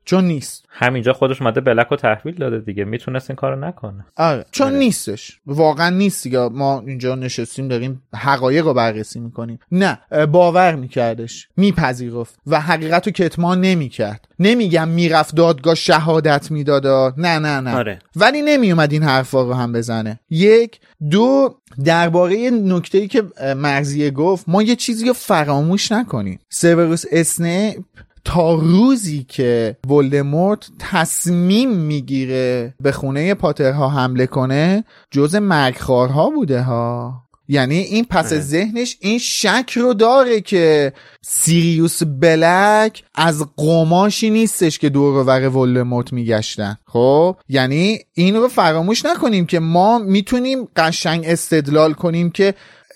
چون 0.05 0.23
نیست. 0.25 0.63
همینجا 0.69 1.13
خودش 1.13 1.41
اومده 1.53 1.73
بلک 1.73 1.87
رو 1.87 1.97
تحویل 1.97 2.35
داده 2.35 2.59
دیگه 2.59 2.85
می‌تونست 2.85 3.29
این 3.29 3.35
کارو 3.35 3.65
نکنه. 3.65 4.05
آره 4.17 4.45
چون 4.51 4.73
نیستش. 4.73 5.39
واقعا 5.45 5.89
نیست 5.89 6.23
دیگه. 6.23 6.39
ما 6.39 6.83
اینجا 6.87 7.15
نشستیم 7.15 7.67
داریم 7.67 8.03
حقایق 8.15 8.65
رو 8.65 8.73
بررسی 8.73 9.19
می‌کنیم. 9.19 9.59
نه 9.71 9.99
باور 10.31 10.75
میکردش 10.75 11.47
میپذیرفت 11.57 12.39
و 12.47 12.61
حقیقت 12.61 13.07
رو 13.07 13.13
کتمان 13.13 13.61
نمی‌کرد. 13.61 14.27
نمیگم 14.39 14.87
می‌رفت 14.87 15.35
دادگاه 15.35 15.75
شهادت 15.75 16.51
میدادا 16.51 17.13
نه 17.17 17.39
نه 17.39 17.59
نه. 17.59 17.75
آره. 17.75 17.99
ولی 18.15 18.41
نمیومد 18.41 18.91
این 18.91 19.03
حرفا 19.03 19.43
رو 19.43 19.53
هم 19.53 19.73
بزنه. 19.73 20.19
یک 20.29 20.79
دو 21.11 21.55
درباره 21.85 22.49
نکته 22.49 22.97
ای 22.97 23.07
که 23.07 23.23
مرزیه 23.57 24.11
گفت 24.11 24.49
ما 24.49 24.63
یه 24.63 24.75
چیزی 24.75 25.07
رو 25.07 25.13
فراموش 25.13 25.91
نکنیم. 25.91 26.39
سیوروس 26.49 27.03
اسنیپ 27.11 27.83
تا 28.25 28.53
روزی 28.53 29.25
که 29.29 29.77
ولدمورت 29.87 30.69
تصمیم 30.79 31.69
می‌گیره 31.69 32.73
به 32.81 32.91
خونه 32.91 33.33
پاترها 33.33 33.89
حمله 33.89 34.27
کنه 34.27 34.83
جز 35.11 35.35
مرگخوارها 35.35 36.29
بوده 36.29 36.61
ها. 36.61 37.23
یعنی 37.47 37.77
این 37.77 38.05
پس 38.05 38.33
ذهنش 38.33 38.97
این 38.99 39.19
شک 39.19 39.71
رو 39.75 39.93
داره 39.93 40.41
که 40.41 40.93
سیریوس 41.21 42.03
بلک 42.03 43.03
از 43.15 43.45
قماشی 43.57 44.29
نیستش 44.29 44.79
که 44.79 44.89
دور 44.89 45.23
ور 45.27 45.47
ولدمورت 45.49 46.13
میگشتن. 46.13 46.77
خب؟ 46.85 47.37
یعنی 47.49 47.99
این 48.13 48.35
رو 48.35 48.47
فراموش 48.47 49.05
نکنیم 49.05 49.45
که 49.45 49.59
ما 49.59 49.99
می‌تونیم 49.99 50.67
قشنگ 50.75 51.25
استدلال 51.27 51.93
کنیم 51.93 52.29
که 52.29 52.53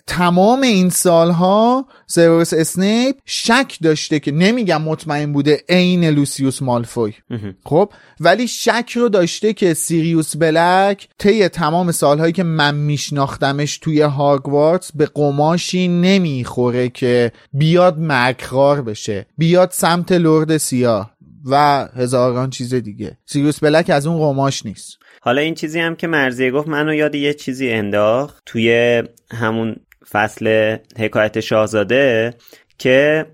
تمام 0.07 0.61
این 0.61 0.89
سالها 0.89 1.85
سیروس 2.07 2.53
اسنیپ 2.53 3.15
شک 3.25 3.77
داشته 3.81 4.19
که 4.19 4.31
نمیگم 4.31 4.81
مطمئن 4.81 5.33
بوده 5.33 5.63
عین 5.69 6.05
لوسیوس 6.05 6.61
مالفوی. 6.61 7.13
خب؟ 7.65 7.91
ولی 8.19 8.47
شک 8.47 8.91
رو 8.95 9.09
داشته 9.09 9.53
که 9.53 9.73
سیریوس 9.73 10.37
بلک 10.37 11.07
طی 11.17 11.47
تمام 11.47 11.91
سالهایی 11.91 12.33
که 12.33 12.43
من 12.43 12.75
میشناختمش 12.75 13.77
توی 13.77 14.01
هاگوارتس 14.01 14.91
به 14.91 15.05
قماشی 15.05 15.87
نمی‌خوره 15.87 16.89
که 16.89 17.31
بیاد 17.53 17.95
مکرار 17.99 18.81
بشه 18.81 19.25
بیاد 19.37 19.71
سمت 19.71 20.11
لرد 20.11 20.57
سیاه 20.57 21.17
و 21.45 21.87
هزاران 21.95 22.49
چیز 22.49 22.73
دیگه. 22.73 23.17
سیریوس 23.25 23.59
بلک 23.59 23.89
از 23.89 24.07
اون 24.07 24.17
قماش 24.17 24.65
نیست. 24.65 24.97
حالا 25.21 25.41
این 25.41 25.55
چیزی 25.55 25.79
هم 25.79 25.95
که 25.95 26.07
مرضیه 26.07 26.51
گفت 26.51 26.67
منو 26.67 26.93
یاد 26.93 27.15
یه 27.15 27.33
چیزی 27.33 27.69
انداخت 27.69 28.43
توی 28.45 29.03
همون 29.31 29.75
فصل 30.11 30.77
حکایت 30.97 31.39
شاهزاده 31.39 32.33
که 32.77 33.25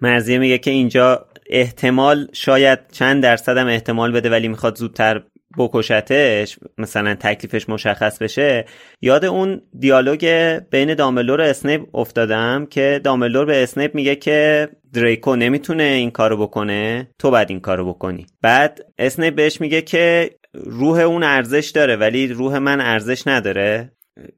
مرضیه 0.00 0.38
میگه 0.38 0.58
که 0.58 0.70
اینجا 0.70 1.26
احتمال 1.50 2.28
شاید 2.32 2.78
چند 2.92 3.22
درصد 3.22 3.56
هم 3.56 3.66
احتمال 3.66 4.12
بده 4.12 4.30
ولی 4.30 4.48
می‌خواد 4.48 4.78
زودتر 4.78 5.22
بکشتش 5.58 6.58
مثلا 6.78 7.14
تکلیفش 7.14 7.68
مشخص 7.68 8.18
بشه. 8.18 8.64
یاد 9.00 9.24
اون 9.24 9.60
دیالوگ 9.78 10.26
بین 10.70 10.94
دامبلدور 10.94 11.40
و 11.40 11.44
اسنیپ 11.44 11.96
افتادم 11.96 12.66
که 12.70 13.00
دامبلدور 13.04 13.44
به 13.44 13.62
اسنیپ 13.62 13.94
میگه 13.94 14.16
که 14.16 14.68
دریکو 14.92 15.36
نمی‌تونه 15.36 15.82
این 15.82 16.10
کارو 16.10 16.36
بکنه 16.36 17.08
تو 17.18 17.30
بعد 17.30 17.50
این 17.50 17.60
کارو 17.60 17.88
بکنی. 17.88 18.26
بعد 18.42 18.80
اسنیپ 18.98 19.34
بهش 19.34 19.60
میگه 19.60 19.82
که 19.82 20.30
روح 20.54 20.98
اون 20.98 21.22
ارزش 21.22 21.72
داره 21.74 21.96
ولی 21.96 22.28
روح 22.28 22.58
من 22.58 22.80
ارزش 22.80 23.26
نداره. 23.26 23.92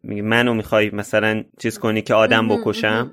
منو 0.04 0.54
می‌خوای 0.54 0.90
مثلا 0.90 1.44
چیز 1.58 1.78
کنی 1.78 2.02
که 2.02 2.14
آدم 2.14 2.48
بکشم؟ 2.48 3.10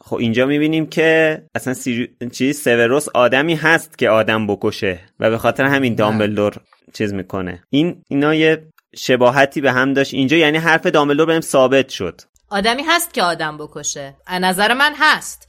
خب 0.00 0.16
اینجا 0.16 0.46
می‌بینیم 0.46 0.86
که 0.86 1.42
اصلا 1.54 1.74
سیری... 1.74 2.16
چیز 2.32 2.62
سوروس 2.62 3.08
آدمی 3.14 3.54
هست 3.54 3.98
که 3.98 4.10
آدم 4.10 4.46
بکشه 4.46 5.00
و 5.20 5.30
به 5.30 5.38
خاطر 5.38 5.64
همین 5.64 5.94
دامبلدور 5.94 6.54
چیز 6.92 7.14
می‌کنه. 7.14 7.62
این 7.70 8.02
اینا 8.08 8.34
یه 8.34 8.68
شباهتی 8.96 9.60
به 9.60 9.72
هم 9.72 9.92
داشت. 9.94 10.14
اینجا 10.14 10.36
یعنی 10.36 10.58
حرف 10.58 10.86
دامبلدور 10.86 11.26
بهم 11.26 11.40
ثابت 11.40 11.88
شد. 11.88 12.20
آدمی 12.50 12.82
هست 12.82 13.14
که 13.14 13.22
آدم 13.22 13.58
بکشه. 13.58 14.14
از 14.26 14.42
نظر 14.42 14.74
من 14.74 14.92
هست. 14.98 15.47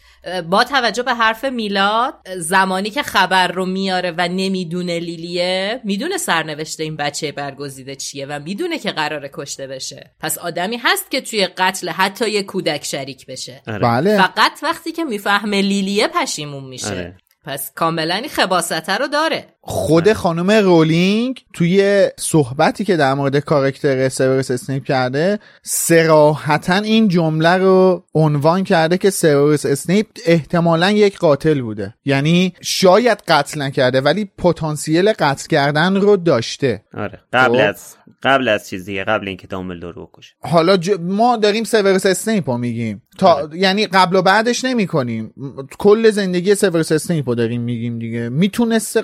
با 0.50 0.64
توجه 0.64 1.04
به 1.04 1.14
حرف 1.14 1.46
میلاد 1.46 2.14
زمانی 2.38 2.90
که 2.90 3.04
خبر 3.04 3.48
رو 3.48 3.66
میاره 3.66 4.12
و 4.18 4.28
نمی‌دونه 4.28 5.00
لیلیه 5.00 5.82
می‌دونه 5.84 6.18
سرنوشته 6.18 6.84
این 6.84 6.96
بچه 6.96 7.32
برگزیده 7.32 7.96
چیه 7.96 8.26
و 8.26 8.40
می‌دونه 8.40 8.80
که 8.80 8.92
قراره 8.92 9.30
کشته 9.34 9.68
بشه. 9.68 10.12
پس 10.20 10.38
آدمی 10.38 10.78
هست 10.78 11.12
که 11.12 11.22
توی 11.22 11.48
قتل 11.48 11.90
حتی 11.90 12.30
یه 12.30 12.44
کودک 12.44 12.86
شریک 12.86 13.26
بشه. 13.26 13.62
بله. 13.66 14.18
فقط 14.18 14.52
وقتی 14.64 14.92
که 14.92 15.04
می‌فهمه 15.04 15.62
لیلیه 15.62 16.08
پشیمون 16.08 16.64
میشه. 16.64 16.88
آره. 16.88 17.18
پس 17.46 17.72
کاملا 17.76 18.16
این 18.16 18.30
خباثته 18.30 18.98
رو 18.98 19.08
داره. 19.08 19.48
خود 19.72 20.14
خانم 20.14 20.52
رولینگ 20.52 21.46
توی 21.54 22.08
صحبتی 22.18 22.86
که 22.86 22.98
در 22.98 23.14
مورد 23.14 23.38
کاراکتر 23.38 24.10
سیروس 24.10 24.52
اسنیپ 24.52 24.84
کرده 24.84 25.40
صراحتا 25.64 26.76
این 26.76 27.08
جمله 27.08 27.58
رو 27.58 28.04
عنوان 28.14 28.64
کرده 28.64 28.98
که 28.98 29.10
سیروس 29.10 29.66
اسنیپ 29.66 30.08
احتمالا 30.26 30.92
یک 30.92 31.18
قاتل 31.18 31.62
بوده. 31.62 31.94
یعنی 32.06 32.54
شاید 32.62 33.18
قتل 33.28 33.62
نکرده 33.62 34.02
ولی 34.02 34.32
پتانسیل 34.38 35.14
قتل 35.14 35.48
کردن 35.48 35.96
رو 35.96 36.18
داشته. 36.18 36.84
آره. 36.94 37.20
قبل 37.34 37.58
خب. 37.58 37.70
از 37.70 37.96
قبل 38.24 38.48
از 38.48 38.70
چیز 38.70 38.86
دیگه 38.86 39.04
قبل 39.04 39.28
اینکه 39.28 39.48
دامبلدور 39.48 39.94
رو 39.94 40.06
بکشه. 40.06 40.34
حالا 40.40 40.78
ج... 40.78 40.92
ما 41.00 41.38
داریم 41.38 41.64
سیوروس 41.64 42.06
اسنیپ 42.06 42.50
رو 42.50 42.58
میگیم. 42.58 43.02
تا 43.18 43.50
یعنی 43.54 43.88
قبل 43.88 44.16
و 44.16 44.22
بعدش 44.22 44.66
نمی 44.66 44.88
کنیم 44.88 45.34
کل 45.80 46.10
زندگی 46.10 46.56
سیوروس 46.56 46.92
اسنیپ 46.92 47.30
رو 47.30 47.36
داریم 47.36 47.62
میگیم 47.62 48.00
دیگه. 48.00 48.30
می‌تونست 48.30 49.00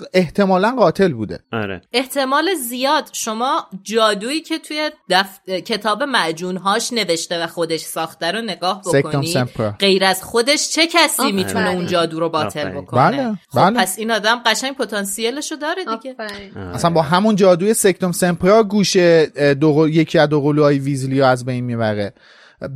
احتمالا 0.56 0.82
قاتل 0.82 1.14
بوده 1.14 1.40
آره 1.54 1.82
احتمال 1.94 2.54
زیاد 2.54 3.10
شما 3.14 3.68
جادویی 3.84 4.42
که 4.42 4.60
توی 4.60 4.92
دف... 5.10 5.50
کتاب 5.50 6.04
معجونهاش 6.04 6.94
نوشته 6.94 7.44
و 7.44 7.48
خودش 7.48 7.80
ساخته 7.80 8.32
رو 8.32 8.42
نگاه 8.42 8.82
بکنی. 8.82 9.34
غیر 9.80 10.06
از 10.06 10.24
خودش 10.24 10.70
چه 10.70 10.88
کسی 10.88 11.22
آفرین. 11.22 11.36
می‌تونه 11.36 11.70
اون 11.70 11.88
جادو 11.88 12.20
رو 12.20 12.30
باطل. 12.30 12.70
بکنه 12.70 13.12
بله، 13.12 13.40
خب 13.50 13.60
بله. 13.60 13.80
پس 13.80 14.00
این 14.00 14.12
آدم 14.12 14.42
قشنگ 14.46 14.76
پتانسیلش 14.76 15.52
رو 15.52 15.58
داره 15.58 15.86
دیگه 15.86 16.16
آفرین. 16.20 16.58
اصلا 16.58 16.90
با 16.90 17.02
همون 17.02 17.36
جادوی 17.36 17.74
سکتوم 17.74 18.12
سمپرا 18.12 18.64
گوش 18.64 18.94
اه، 18.98 19.54
دو 19.54 19.88
یکی 19.90 20.20
از 20.20 20.30
دو 20.30 20.42
قلوهای 20.42 20.80
ویزلی 20.80 21.22
از 21.22 21.46
بین 21.46 21.64
می‌بره 21.64 22.14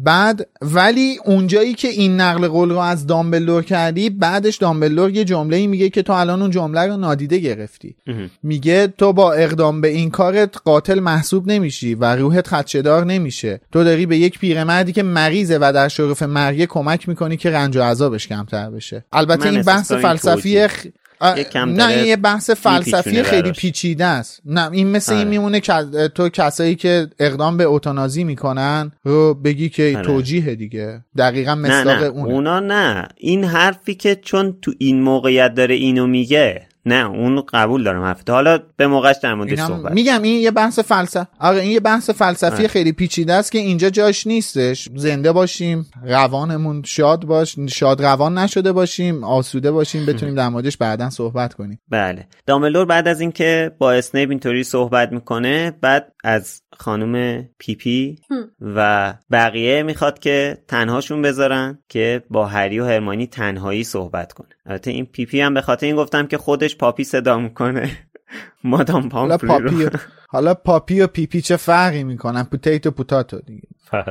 بعد 0.04 0.48
ولی 0.62 1.20
اونجایی 1.26 1.74
که 1.74 1.88
این 1.88 2.22
نقل 2.22 2.48
قول 2.48 2.70
رو 2.70 2.78
از 2.78 3.08
دامبلور 3.08 3.64
کردی 3.64 4.10
بعدش 4.10 4.58
دامبلور 4.58 5.12
یه 5.12 5.24
جمله 5.24 5.58
ای 5.58 5.68
میگه 5.68 5.90
که 5.90 6.02
تو 6.02 6.14
الان 6.14 6.42
اون 6.42 6.52
جمله 6.52 6.88
رو 6.88 6.98
نادیده 6.98 7.38
گرفتی. 7.38 7.96
میگه 8.44 8.88
تو 8.88 9.14
با 9.14 9.34
اقدام 9.34 9.82
به 9.82 9.88
این 9.88 10.10
کارت 10.10 10.58
قاتل 10.66 11.00
محسوب 11.00 11.52
نمیشی 11.52 11.96
و 11.96 12.16
روحت 12.16 12.48
خدشدار 12.48 13.06
نمیشه. 13.06 13.62
تو 13.72 13.84
داری 13.84 14.06
به 14.06 14.18
یک 14.18 14.40
پیرمردی 14.40 14.92
که 14.92 15.04
مریضه 15.04 15.58
و 15.62 15.72
در 15.76 15.88
شرف 15.88 16.24
مرگه 16.24 16.66
کمک 16.66 17.10
می‌کنی 17.10 17.38
که 17.38 17.50
رنج 17.50 17.78
و 17.78 17.82
عذابش 17.82 18.28
کمتر 18.28 18.70
بشه. 18.70 19.06
البته 19.14 19.50
این 19.50 19.62
بحث 19.62 19.92
فلسفی. 19.92 20.68
خ... 20.68 20.86
آه، 21.20 21.40
یک 21.40 21.50
کم 21.50 21.70
نه 21.70 21.88
این 21.88 22.08
یه 22.08 22.16
بحث 22.16 22.50
فلسفی 22.50 23.24
خیلی. 23.24 23.52
پیچیده 23.52 24.06
است 24.06 24.42
نه 24.46 24.72
این 24.72 24.88
مثل 24.88 25.12
این 25.12 25.22
آره. 25.22 25.30
میمونه 25.30 25.60
که 25.60 25.74
تو 26.16 26.30
کسایی 26.30 26.76
که 26.76 27.08
اقدام 27.20 27.58
به 27.58 27.64
اوتانازی 27.64 28.24
می‌کنن 28.24 28.92
رو 29.04 29.34
بگی 29.34 29.70
که 29.70 29.94
آره. 29.96 30.06
توجیه 30.06 30.56
دیگه 30.56 31.04
دقیقا 31.18 31.54
نه 31.54 31.62
مصداق 31.62 32.04
نه 32.04 32.10
اونه 32.10 32.34
اونا 32.34 32.60
نه 32.60 33.08
این 33.18 33.44
حرفی 33.44 33.96
که 33.96 34.16
چون 34.16 34.58
تو 34.62 34.72
این 34.78 35.02
موقعیت 35.02 35.54
داره 35.54 35.76
اینو 35.76 36.08
میگه 36.08 36.69
نه 36.90 37.10
اون 37.10 37.44
قبول 37.54 37.84
دارم 37.84 38.04
حرفت 38.04 38.30
حالا 38.30 38.60
به 38.78 38.88
موقعش 38.88 39.16
در 39.24 39.34
موردش 39.34 39.60
صحبت. 39.60 39.92
میگم 39.92 40.22
این 40.22 40.42
یه 40.42 40.52
بحث 40.52 40.80
فلسفه 40.80 41.28
آره 41.40 41.62
این 41.62 41.72
یه 41.72 41.80
بحث 41.80 42.10
فلسفی 42.10 42.56
آره. 42.56 42.68
خیلی 42.68 42.92
پیچیده 42.92 43.34
است 43.34 43.52
که 43.52 43.58
اینجا 43.58 43.90
جاش 43.90 44.28
نیستش. 44.28 44.90
زنده 44.96 45.32
باشیم 45.32 45.86
روانمون 46.04 46.82
شاد 46.86 47.26
باش 47.26 47.56
شاد 47.70 48.02
روان 48.02 48.38
نشده 48.38 48.72
باشیم 48.72 49.24
آسوده 49.24 49.72
باشیم 49.72 50.06
بتونیم 50.06 50.36
در 50.36 50.50
موردش 50.50 50.78
بعدا 50.78 51.10
صحبت 51.10 51.54
کنیم. 51.54 51.80
بله. 51.90 52.28
دامبلدور 52.46 52.86
بعد 52.86 53.08
از 53.08 53.22
اینکه 53.22 53.72
با 53.78 53.92
اسنیپ 53.92 54.30
اینطوری 54.30 54.64
صحبت 54.64 55.12
می‌کنه 55.12 55.72
بعد 55.82 56.12
از 56.24 56.62
خانم 56.82 57.44
پیپی 57.58 58.20
و 58.62 59.14
بقیه 59.32 59.84
می‌خواد 59.84 60.20
که 60.20 60.58
تنهاشون 60.68 61.22
بذارن 61.22 61.80
که 61.90 62.24
با 62.30 62.46
هری 62.46 62.80
و 62.80 62.86
هرماینی 62.86 63.28
تنهایی 63.28 63.84
صحبت 63.84 64.34
کنه. 64.34 64.48
البته 64.66 64.92
این 64.92 65.06
پیپی 65.06 65.42
هم 65.42 65.54
به 65.54 65.62
خاطر 65.62 65.86
این 65.86 65.96
گفتم 65.96 66.28
که 66.28 66.38
خودش 66.38 66.78
پاپی 66.78 67.04
صدا 67.04 67.40
می‌کنه. 67.40 67.92
مادام 68.64 69.10
حالا 69.10 69.38
پامفری 69.38 69.70
پاپی 69.70 69.84
رو 69.84 69.90
و- 69.90 69.98
حالا 70.30 70.54
پاپی 70.54 71.02
و 71.02 71.08
پیپی 71.08 71.42
چه 71.42 71.58
فرقی 71.58 72.04
می‌کنن؟ 72.04 72.44
potato 72.44 72.92
potato 72.92 73.40
دیگه. 73.40 73.68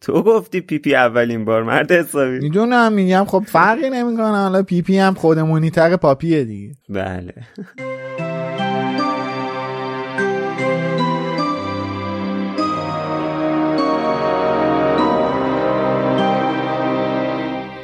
تو 0.00 0.22
گفتی 0.22 0.60
پیپی 0.60 0.94
اولین 0.94 1.44
بار 1.44 1.62
مرد 1.62 1.92
حسابی. 1.92 2.38
می‌دونم 2.38 2.92
میگم 2.92 3.24
خب 3.28 3.44
فرقی 3.46 3.90
نمی‌کنه. 3.90 4.36
حالا 4.36 4.62
پیپی 4.62 4.98
هم 4.98 5.14
خودمونی 5.14 5.70
تر 5.70 5.96
پاپیه 5.96 6.44
دیگه. 6.44 6.74
بله. 6.88 7.34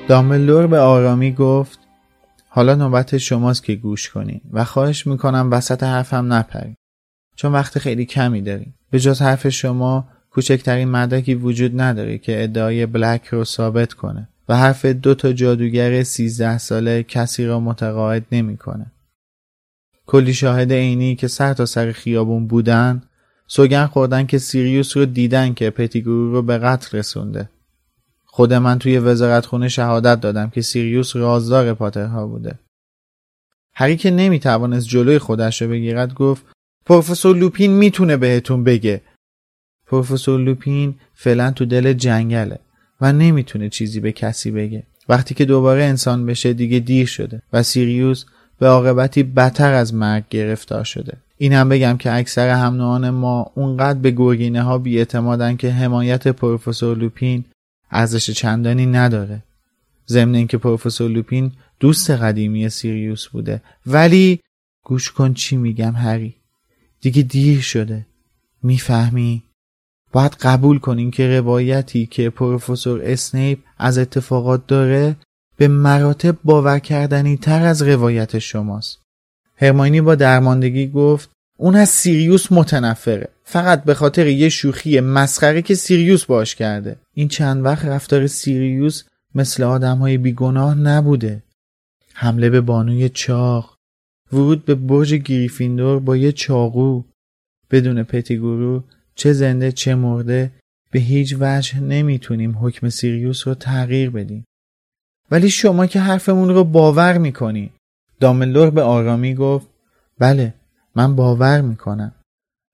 دامبلدور 0.09 0.67
به 0.67 0.79
آرامی 0.79 1.33
گفت 1.33 1.79
حالا 2.49 2.75
نوبت 2.75 3.19
شماست 3.19 3.65
که 3.65 3.75
گوش 3.75 4.11
کنین 4.11 4.41
و 4.53 4.65
خواهش 4.65 5.07
می‌کنم 5.07 5.49
وسط 5.53 5.83
حرفم 5.83 6.33
نپرین 6.33 6.77
چون 7.37 7.53
وقت 7.53 7.79
خیلی 7.79 8.05
کمی 8.05 8.43
داریم 8.43 8.75
به 8.91 9.01
جز 9.01 9.23
حرف 9.23 9.49
شما 9.49 10.09
کوچکترین 10.31 10.89
مدرکی 10.89 11.35
وجود 11.35 11.81
نداره 11.81 12.19
که 12.19 12.45
ادعای 12.45 12.87
بلک 12.87 13.27
رو 13.27 13.45
ثابت 13.45 13.93
کنه 13.93 14.29
و 14.49 14.57
حرف 14.57 14.87
دو 14.87 15.15
تا 15.15 15.33
جادوگر 15.33 16.03
سیزده 16.03 16.59
ساله 16.59 17.03
کسی 17.03 17.47
را 17.47 17.61
متقاعد 17.61 18.25
نمی‌کنه. 18.33 18.93
کلی 20.07 20.35
شاهد 20.35 20.73
عینی 20.73 21.17
که 21.17 21.29
سر 21.29 21.55
تا 21.55 21.67
سر 21.67 21.93
خیابون 21.93 22.47
بودن 22.47 23.03
سوگن 23.47 23.87
خوردن 23.87 24.27
که 24.27 24.39
سیریوس 24.39 24.97
رو 24.97 25.05
دیدن 25.05 25.55
که 25.55 25.71
پتیگرو 25.71 26.33
رو 26.33 26.43
به 26.43 26.59
قتل 26.59 26.99
رسونده 26.99 27.49
خود 28.35 28.53
من 28.53 28.79
توی 28.79 28.99
وزارتخونه 28.99 29.69
شهادت 29.69 30.21
دادم 30.21 30.51
که 30.51 30.63
سیریوس 30.63 31.17
رازدار 31.17 31.75
پاترها 31.75 32.27
بوده. 32.27 32.59
هری 33.75 33.97
که 33.97 34.11
نمی‌توانست 34.11 34.89
جلوی 34.89 35.19
خودش 35.19 35.63
رو 35.63 35.69
بگیرد 35.69 36.15
گفت 36.15 36.43
پروفسور 36.87 37.37
لوپین 37.37 37.71
می‌تونه 37.73 38.17
بهتون 38.17 38.65
بگه. 38.65 39.01
پروفسور 39.87 40.41
لوپین 40.41 40.95
فعلا 41.15 41.51
تو 41.51 41.65
دل 41.65 41.93
جنگله 41.93 42.59
و 43.01 43.13
نمی‌تونه 43.13 43.69
چیزی 43.69 44.01
به 44.01 44.13
کسی 44.13 44.51
بگه. 44.51 44.83
وقتی 45.09 45.35
که 45.35 45.45
دوباره 45.45 45.85
انسان 45.85 46.27
بشه 46.27 46.53
دیگه 46.53 46.79
دیر 46.79 47.07
شده 47.07 47.43
و 47.53 47.63
سیریوس 47.63 48.25
به 48.59 48.67
عاقبتی 48.69 49.23
بدتر 49.23 49.73
از 49.73 49.95
مرگ 49.95 50.25
گرفتار 50.31 50.85
شده. 50.85 51.17
اینم 51.39 51.69
بگم 51.69 51.97
که 51.97 52.15
اکثر 52.15 52.49
هم 52.49 53.11
ما 53.11 53.53
اونقدر 53.55 53.99
به 53.99 54.11
گرگینه 54.11 54.63
ها 54.63 54.79
بیاعتمادن 54.79 55.57
که 55.57 55.71
حمایت 55.71 56.29
پروفسور 56.29 56.99
لوپین 56.99 57.45
ارزش 57.91 58.31
چندانی 58.31 58.87
نداره. 58.87 59.43
ضمن 60.09 60.35
اینکه 60.35 60.59
پروفسور 60.59 61.11
لوپین 61.11 61.53
دوست 61.81 62.11
قدیمی 62.11 62.69
سیریوس 62.69 63.29
بوده. 63.29 63.63
ولی 63.87 64.41
گوش 64.85 65.11
کن 65.13 65.35
چی 65.35 65.57
میگم 65.57 65.93
هری. 65.93 66.35
دیگه 67.01 67.23
دیر 67.23 67.61
شده. 67.61 68.07
می‌فهمی؟ 68.63 69.43
باید 70.13 70.33
قبول 70.33 70.79
کنین 70.79 71.11
که 71.11 71.39
روایتی 71.39 72.07
که 72.07 72.31
پروفسور 72.31 73.01
اسنیپ 73.05 73.59
از 73.79 73.99
اتفاقات 73.99 74.67
داره 74.67 75.17
به 75.57 75.69
مراتب 75.69 76.37
باور 76.45 76.79
کردنی 76.79 77.37
تر 77.37 77.67
از 77.67 77.83
روایت 77.83 78.39
شماست. 78.39 78.99
هرماینی 79.57 80.01
با 80.01 80.15
درماندگی 80.15 80.89
گفت 80.89 81.31
اون 81.65 81.77
از 81.77 81.89
سیریوس 81.89 82.53
متنفره. 82.53 83.29
فقط 83.45 83.85
به 83.85 83.95
خاطر 83.95 84.27
یه 84.27 84.49
شوخی 84.49 85.01
مسخره 85.01 85.63
که 85.63 85.75
سیریوس 85.75 86.25
باش 86.25 86.55
کرده. 86.55 86.97
این 87.15 87.29
چند 87.29 87.65
وقت 87.65 87.85
رفتار 87.85 88.27
سیریوس 88.27 89.03
مثل 89.35 89.63
آدم 89.63 89.99
های 89.99 90.19
بیگناه 90.19 90.75
نبوده. 90.75 91.43
حمله 92.15 92.51
به 92.51 92.61
بانوی 92.61 93.09
چاق. 93.09 93.77
ورود 94.33 94.65
به 94.65 94.75
برج 94.75 95.15
گریفیندور 95.15 96.01
با 96.01 96.17
یه 96.17 96.33
چاقو. 96.33 97.03
بدون 97.71 98.03
پتیگورو 98.03 98.85
چه 99.15 99.33
زنده 99.33 99.73
چه 99.73 99.95
مرده 99.95 100.51
به 100.91 100.99
هیچ 100.99 101.37
وجه 101.41 101.81
نمی‌تونیم 101.81 102.59
حکم 102.61 102.89
سیریوس 102.89 103.49
رو 103.49 103.55
تغییر 103.55 104.11
بدیم. 104.11 104.45
ولی 105.31 105.51
شما 105.51 105.87
که 105.87 106.01
حرفمون 106.01 106.49
رو 106.49 106.65
باور 106.65 107.19
می‌کنی. 107.19 107.71
داملور 108.21 108.71
به 108.71 108.83
آرامی 108.83 109.35
گفت 109.35 109.67
بله 110.19 110.55
من 110.97 111.17
باور 111.17 111.61
می‌کنم 111.61 112.15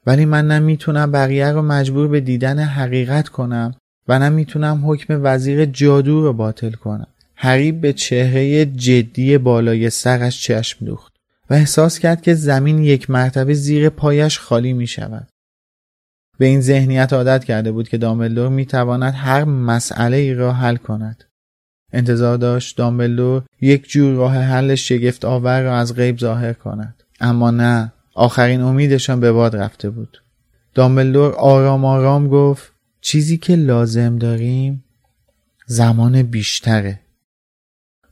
ولی 0.07 0.25
من 0.25 0.47
نمی‌تونم 0.47 1.13
بقیه 1.13 1.53
رو 1.53 1.63
مجبور 1.63 2.09
به 2.09 2.21
دیدن 2.21 2.59
حقیقت 2.59 3.29
کنم 3.29 3.75
و 4.09 4.19
نمی‌تونم 4.19 4.91
حکم 4.91 5.21
وزیر 5.23 5.65
جادو 5.65 6.23
رو 6.23 6.33
باطل 6.33 6.73
کنم 6.73 7.07
حریب 7.35 7.81
به 7.81 7.93
چهره 7.93 8.67
جدی 8.67 9.39
بالای 9.39 9.91
سرش 9.91 10.43
چشم 10.43 10.87
دوخت 10.87 11.13
و 11.51 11.55
احساس 11.55 11.99
کرد 11.99 12.23
که 12.23 12.35
زمین 12.35 12.79
یک 12.79 13.11
مرتبه 13.11 13.55
زیر 13.55 13.89
پایش 13.89 14.39
خالی 14.39 14.73
می 14.73 14.87
شود. 14.87 15.29
به 16.39 16.47
این 16.47 16.61
ذهنیت 16.61 17.13
عادت 17.13 17.45
کرده 17.45 17.73
بود 17.73 17.89
که 17.89 17.99
دامبلدور 17.99 18.49
می 18.49 18.67
تواند 18.67 19.15
هر 19.17 19.45
مسئله 19.45 20.17
ای 20.17 20.35
را 20.35 20.53
حل 20.53 20.77
کند. 20.77 21.25
انتظار 21.93 22.37
داشت 22.37 22.77
دامبلدور 22.77 23.43
یک 23.61 23.89
جور 23.89 24.15
راه 24.15 24.37
حل 24.37 24.75
شگفت 24.75 25.25
آور 25.25 25.63
را 25.63 25.77
از 25.77 25.95
غیب 25.95 26.19
ظاهر 26.19 26.53
کند. 26.53 27.03
اما 27.21 27.51
نه 27.51 27.93
آخرین 28.15 28.61
امیدشان 28.61 29.21
به 29.21 29.33
باد 29.33 29.57
رفته 29.57 29.91
بود. 29.91 30.23
دامبلدور 30.75 31.33
آرام 31.33 31.85
آرام 31.85 32.29
گفت 32.29 32.73
چیزی 33.01 33.39
که 33.39 33.57
لازم 33.57 34.19
داریم 34.19 34.85
زمان 35.67 36.23
بیشتره. 36.23 37.01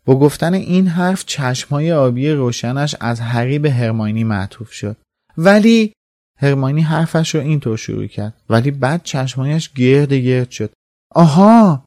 با 0.05 0.19
گفتن 0.19 0.55
این 0.55 0.87
حرف 0.87 1.25
چشمهای 1.27 1.93
آبی 1.93 2.31
روشنش 2.31 2.97
از 3.01 3.21
هری 3.21 3.59
به 3.59 3.71
هرماینی 3.71 4.25
معطوف 4.25 4.73
شد. 4.73 4.97
ولی 5.39 5.93
هرماینی 6.39 6.81
حرفش 6.81 7.35
رو 7.35 7.41
اینطور 7.41 7.77
شروع 7.77 8.07
کرد 8.07 8.35
ولی 8.51 8.71
بعد 8.71 9.03
چشمایش 9.03 9.73
گرد 9.73 10.13
گرد 10.13 10.51
شد. 10.51 10.71
آها 11.15 11.85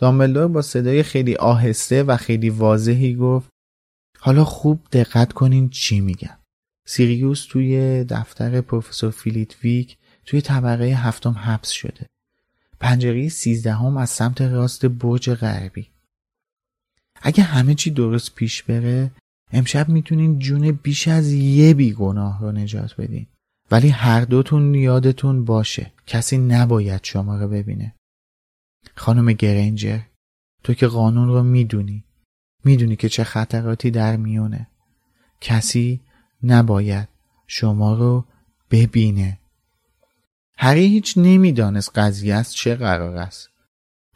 دامبلدور 0.00 0.48
با 0.48 0.62
صدای 0.62 1.02
خیلی 1.02 1.34
آهسته 1.36 2.02
و 2.02 2.16
خیلی 2.16 2.50
واضحی 2.50 3.14
گفت 3.16 3.48
حالا 4.20 4.44
خوب 4.44 4.80
دقت 4.92 5.32
کنین 5.32 5.68
چی 5.68 6.00
میگم 6.00 6.37
سیریوس 6.88 7.44
توی 7.44 8.04
دفتر 8.04 8.60
پروفسور 8.60 9.14
ویک 9.62 9.96
توی 10.24 10.40
طبقه 10.40 10.84
هفتم 10.84 11.32
حبس 11.32 11.70
شده. 11.70 12.06
پنجره 12.80 13.28
سیزدهم 13.28 13.96
از 13.96 14.10
سمت 14.10 14.40
راست 14.40 14.86
برج 14.86 15.30
غربی. 15.30 15.90
اگه 17.22 17.42
همه 17.42 17.74
چی 17.74 17.90
درست 17.90 18.34
پیش 18.34 18.62
بره 18.62 19.10
امشب 19.52 19.88
می‌تونین 19.88 20.38
جون 20.38 20.72
بیش 20.72 21.08
از 21.08 21.32
یه 21.32 21.74
بیگناه 21.74 22.40
رو 22.40 22.52
نجات 22.52 23.00
بدین. 23.00 23.26
ولی 23.70 23.88
هر 23.88 24.20
دوتون 24.20 24.74
یادتون 24.74 25.44
باشه 25.44 25.92
کسی 26.06 26.38
نباید 26.38 27.04
شما 27.04 27.38
رو 27.38 27.48
ببینه. 27.48 27.94
خانم 28.94 29.32
گرینجر 29.32 30.00
تو 30.64 30.74
که 30.74 30.86
قانون 30.86 31.28
رو 31.28 31.42
می‌دونی. 31.42 32.04
می‌دونی 32.64 32.96
که 32.96 33.08
چه 33.08 33.24
خطراتی 33.24 33.90
در 33.90 34.16
میونه. 34.16 34.68
کسی 35.40 36.00
نباید 36.42 37.08
شما 37.46 37.94
رو 37.94 38.24
ببینه. 38.70 39.38
هری 40.58 40.86
هیچ 40.86 41.14
نمی‌دانست 41.16 41.98
قضیه 41.98 42.34
از 42.34 42.54
چه 42.54 42.74
قرار 42.74 43.16
است. 43.16 43.48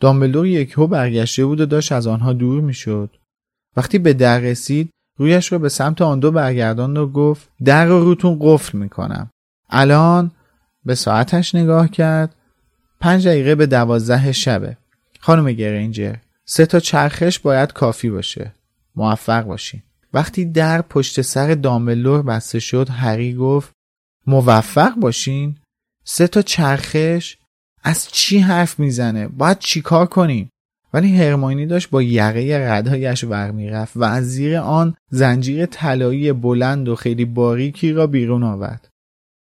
دامبلدور 0.01 0.47
یکهو 0.47 0.87
برگشته 0.87 1.45
بود 1.45 1.61
و 1.61 1.67
داشت 1.67 1.93
از 1.93 2.07
آنها 2.07 2.33
دور 2.33 2.61
می‌شد. 2.61 3.17
وقتی 3.77 3.99
به 3.99 4.13
در 4.13 4.39
رسید 4.39 4.91
رویش 5.19 5.53
رو 5.53 5.59
به 5.59 5.69
سمت 5.69 6.03
آن 6.03 6.21
دو 6.21 6.31
برگرداند 6.31 6.99
و 6.99 7.07
گفت 7.07 7.49
در 7.65 7.87
رو 7.87 8.01
روتون 8.05 8.39
قفل 8.41 8.79
می‌کنم. 8.79 9.31
الان 9.71 10.31
به 10.85 10.95
ساعتش 10.95 11.55
نگاه 11.55 11.89
کرد. 11.89 12.35
پنج 13.01 13.29
دقیقه 13.29 13.55
به 13.55 13.67
دوازده 13.67 14.33
شبه. 14.33 14.77
خانم 15.21 15.53
گرینجر 15.53 16.17
سه 16.45 16.67
تا 16.67 16.81
چرخش 16.81 17.39
باید 17.39 17.73
کافی 17.73 18.11
باشه. 18.11 18.55
موفق 18.97 19.43
باشین. 19.43 19.83
وقتی 20.15 20.45
در 20.45 20.83
پشت 20.83 21.21
سر 21.21 21.55
داملور 21.55 22.23
بسته 22.23 22.59
شد 22.59 22.89
هری 22.91 23.35
گفت 23.35 23.73
موفق 24.27 24.95
باشین؟ 24.95 25.59
سه 26.05 26.27
تا 26.27 26.43
چرخش 26.43 27.37
از 27.83 28.09
چی 28.09 28.39
حرف 28.39 28.79
می‌زنه؟ 28.79 29.29
باید 29.29 29.59
چیکار 29.59 30.07
کنیم؟ 30.07 30.51
ولی 30.95 31.17
هرماینی 31.17 31.67
داشت 31.67 31.91
با 31.91 32.03
یقه 32.03 32.69
ردهایش 32.71 33.25
ور 33.25 33.51
می‌رفت 33.51 33.97
و 33.97 34.05
از 34.05 34.25
زیر 34.25 34.57
آن 34.57 34.97
زنجیر 35.11 35.67
طلایی 35.67 36.33
بلند 36.33 36.89
و 36.89 36.97
خیلی 36.97 37.25
باریکی 37.25 37.93
را 37.93 38.07
بیرون 38.07 38.43
آورد. 38.43 38.89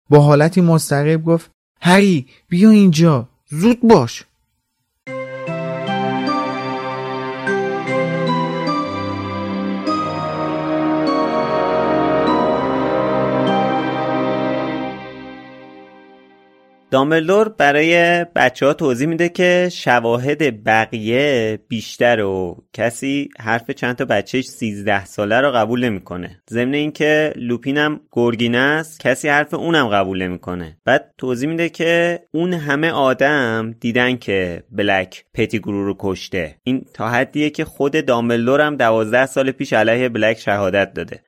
با 0.10 0.20
حالتی 0.20 0.62
مضطرب 0.62 1.24
گفت 1.24 1.52
هری 1.82 2.28
بیا 2.50 2.70
اینجا 2.70 3.30
زود 3.50 3.82
باش. 3.82 4.24
دامبلدور 16.92 17.50
برای 17.50 18.26
بچه 18.36 18.66
ها 18.66 18.74
توضیح 18.74 19.08
میده 19.08 19.30
که 19.30 19.70
شواهد 19.72 20.64
بقیه 20.64 21.60
بیشتر 21.68 22.20
و 22.20 22.64
کسی 22.74 23.30
حرف 23.40 23.72
چند 23.72 23.96
تا 23.96 24.06
بچهش 24.06 24.46
13 24.46 25.06
ساله 25.06 25.42
رو 25.42 25.52
قبول 25.52 25.86
نمی‌کنه. 25.86 26.42
ضمن 26.50 26.74
اینکه 26.74 27.34
لوپین 27.36 27.78
هم 27.78 28.00
گرگینه 28.12 28.58
است 28.58 29.00
کسی 29.00 29.30
حرف 29.30 29.54
اونم 29.54 29.88
قبول 29.88 30.22
نمی‌کنه. 30.22 30.78
بعد 30.86 31.14
توضیح 31.18 31.50
میده 31.50 31.70
که 31.70 32.20
اون 32.32 32.54
همه 32.54 32.92
آدم 32.92 33.76
دیدن 33.80 34.18
که 34.18 34.64
بلک 34.72 35.26
پتیگرو 35.34 35.86
رو 35.86 35.96
کشته. 36.00 36.56
این 36.64 36.86
تا 36.94 37.10
حدیه 37.10 37.50
که 37.50 37.66
خود 37.66 38.06
دامبلدور 38.06 38.62
هم 38.62 38.76
12 38.76 39.26
سال 39.26 39.52
پیش 39.52 39.74
علیه 39.74 40.10
بلک 40.10 40.40
شهادت 40.40 40.94
داده. 40.94 41.20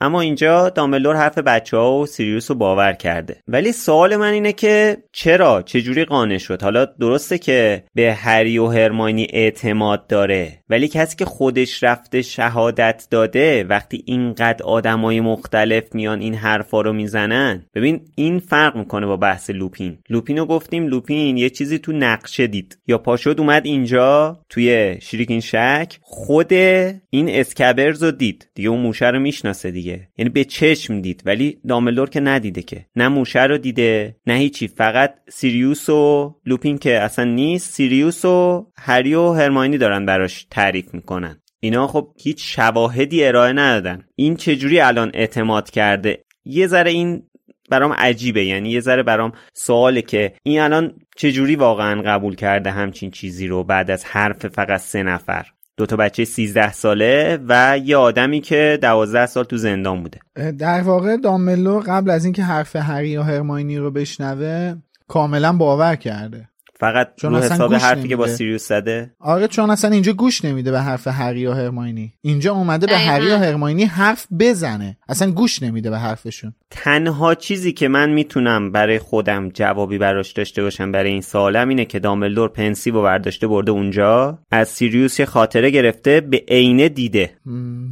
اما 0.00 0.20
اینجا 0.20 0.68
دامبلدور 0.68 1.16
حرف 1.16 1.38
بچه 1.38 1.76
ها 1.76 1.98
و 1.98 2.06
سیریوس 2.06 2.50
رو 2.50 2.56
باور 2.56 2.92
کرده. 2.92 3.36
ولی 3.48 3.72
سوال 3.72 4.16
من 4.16 4.32
اینه 4.32 4.52
که 4.52 5.01
چرا؟ 5.12 5.62
چجوری 5.62 6.04
قانع 6.04 6.38
شد؟ 6.38 6.62
حالا 6.62 6.84
درسته 6.84 7.38
که 7.38 7.84
به 7.94 8.14
هری 8.14 8.58
و 8.58 8.66
هرماینی 8.66 9.26
اعتماد 9.30 10.06
داره 10.06 10.58
ولی 10.68 10.88
کسی 10.88 11.16
که 11.16 11.24
خودش 11.24 11.82
رفته 11.82 12.22
شهادت 12.22 13.06
داده 13.10 13.64
وقتی 13.64 14.02
اینقدر 14.06 14.64
آدمای 14.64 15.20
مختلف 15.20 15.94
میان 15.94 16.20
این 16.20 16.34
حرفا 16.34 16.80
رو 16.80 16.92
می‌زنن 16.92 17.66
ببین 17.74 18.00
این 18.14 18.38
فرق 18.38 18.76
می‌کنه 18.76 19.06
با 19.06 19.16
بحث 19.16 19.50
لوپین. 19.50 19.98
لوپین 20.10 20.38
رو 20.38 20.46
گفتیم 20.46 20.86
لوپین 20.86 21.36
یه 21.36 21.50
چیزی 21.50 21.78
تو 21.78 21.92
نقشه 21.92 22.46
دید. 22.46 22.78
یا 22.86 22.98
پاشد 22.98 23.34
اومد 23.38 23.66
اینجا 23.66 24.40
توی 24.48 24.96
شریکین 25.00 25.40
شک 25.40 25.98
خود 26.00 26.52
این 26.52 27.28
اسکبرز 27.28 28.02
رو 28.02 28.10
دید. 28.10 28.48
دیگه 28.54 28.68
اون 28.68 28.80
موشه 28.80 29.06
رو 29.06 29.20
می‌شناسه 29.20 29.70
دیگه. 29.70 30.08
یعنی 30.18 30.30
به 30.30 30.44
چشم 30.44 31.00
دید 31.00 31.22
ولی 31.26 31.58
داملور 31.68 32.10
که 32.10 32.20
ندیده 32.20 32.62
که. 32.62 32.86
نه 32.96 33.08
موشه 33.08 33.42
رو 33.42 33.58
دیده 33.58 34.16
نه 34.26 34.34
هیچی. 34.34 34.68
فقط 34.82 35.14
سیریوس 35.28 35.88
و 35.88 36.34
لوپین 36.46 36.78
که 36.78 37.00
اصلا 37.00 37.24
نیست 37.24 37.72
سیریوس 37.72 38.24
و 38.24 38.66
هری 38.78 39.14
و 39.14 39.32
هرماینی 39.32 39.78
دارن 39.78 40.06
براش 40.06 40.46
تعریف 40.50 40.94
می‌کنن. 40.94 41.40
اینا 41.60 41.86
خب 41.86 42.14
هیچ 42.18 42.56
شواهدی 42.56 43.24
ارائه 43.24 43.52
ندادن. 43.52 44.04
این 44.16 44.36
چجوری 44.36 44.80
الان 44.80 45.10
اعتماد 45.14 45.70
کرده؟ 45.70 46.24
یه 46.44 46.66
ذره 46.66 46.90
این 46.90 47.22
برام 47.70 47.92
عجیبه. 47.92 48.44
یعنی 48.44 48.70
یه 48.70 48.80
ذره 48.80 49.02
برام 49.02 49.32
سواله 49.52 50.02
که 50.02 50.32
این 50.42 50.60
الان 50.60 50.94
چجوری 51.16 51.56
واقعا 51.56 52.02
قبول 52.02 52.34
کرده 52.34 52.70
همچین 52.70 53.10
چیزی 53.10 53.46
رو 53.46 53.64
بعد 53.64 53.90
از 53.90 54.04
حرف 54.04 54.46
فقط 54.46 54.80
سه 54.80 55.02
نفر؟ 55.02 55.46
دوتا 55.82 55.96
بچه 55.96 56.24
13 56.24 56.72
ساله 56.72 57.38
و 57.48 57.78
یه 57.84 57.96
آدمی 57.96 58.40
که 58.40 58.78
12 58.82 59.26
سال 59.26 59.44
تو 59.44 59.56
زندان 59.56 60.02
بوده. 60.02 60.20
در 60.52 60.80
واقع 60.80 61.16
دامبلدور 61.16 61.82
قبل 61.82 62.10
از 62.10 62.24
اینکه 62.24 62.42
حرف 62.42 62.76
هری 62.76 63.08
یا 63.08 63.22
هرماینی 63.22 63.78
رو 63.78 63.90
بشنوه 63.90 64.74
کاملا 65.08 65.52
باور 65.52 65.96
کرده. 65.96 66.48
فقط 66.82 67.08
چون 67.16 67.30
رو 67.30 67.36
اصلا 67.36 67.54
حساب 67.54 67.74
حرفی 67.74 68.08
که 68.08 68.16
با. 68.16 68.26
سیریوس 68.26 68.68
زده؟ 68.68 69.14
آره 69.20 69.48
چون 69.48 69.70
اصلا 69.70 69.90
اینجا 69.90 70.12
گوش 70.12 70.44
نمیده 70.44 70.70
به 70.70 70.80
حرف 70.80 71.06
هری 71.06 71.40
یا 71.40 71.54
هرماینی. 71.54 72.12
اینجا 72.20 72.52
اومده 72.52 72.86
به. 72.86 72.98
هری 72.98 73.26
یا 73.26 73.38
هرماینی 73.38 73.84
حرف 73.84 74.26
بزنه. 74.38 74.96
اصلا 75.08 75.30
گوش 75.30 75.62
نمیده 75.62 75.90
به 75.90 75.98
حرفشون. 75.98 76.52
تنها 76.70 77.34
چیزی 77.34 77.72
که 77.72 77.88
من 77.88 78.10
می‌تونم 78.10 78.72
برای 78.72 78.98
خودم 78.98 79.48
جوابی 79.48 79.98
براش 79.98 80.32
داشته 80.32 80.62
باشم 80.62 80.92
برای 80.92 81.10
این 81.10 81.20
سوالم 81.20 81.68
اینه 81.68 81.84
که 81.84 81.98
دامبلدور 81.98 82.48
پنسیو 82.48 82.96
و 82.96 83.02
برداشته 83.02 83.46
برده 83.46 83.70
اونجا. 83.70 84.38
از 84.50 84.68
سیریوس 84.68 85.20
یه 85.20 85.26
خاطره 85.26 85.70
گرفته 85.70 86.20
به 86.20 86.44
عینه 86.48 86.88
دیده. 86.88 87.30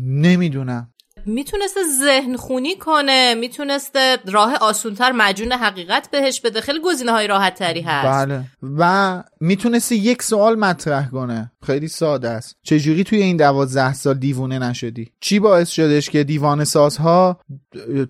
نمی‌دونم. 0.06 0.88
می‌تونسته 1.26 1.80
ذهن 2.00 2.36
خونی 2.36 2.76
کنه 2.76 3.34
می‌تونسته 3.34 4.18
راه 4.26 4.54
آسونتر 4.54 5.12
مجون 5.12 5.52
حقیقت 5.52 6.10
بهش 6.10 6.40
بده. 6.40 6.60
خیلی 6.60 6.80
گزینه 6.84 7.12
های 7.12 7.26
راحت 7.26 7.54
تری 7.54 7.80
هست. 7.80 8.06
بله. 8.06 8.44
و 8.78 9.22
می‌تونسته 9.40 9.96
یک 9.96 10.22
سوال 10.22 10.58
مطرح 10.58 11.08
کنه. 11.08 11.52
خیلی 11.66 11.88
ساده 11.88 12.28
است. 12.28 12.56
چجوری 12.62 13.04
توی 13.04 13.22
این 13.22 13.36
دوازده 13.36 13.92
سال 13.92 14.14
دیوونه 14.14 14.58
نشدی؟ 14.58 15.10
چی 15.20 15.38
باعث 15.38 15.70
شدش 15.70 16.10
که 16.10 16.24
دیوانه 16.24 16.64
سازها 16.64 17.40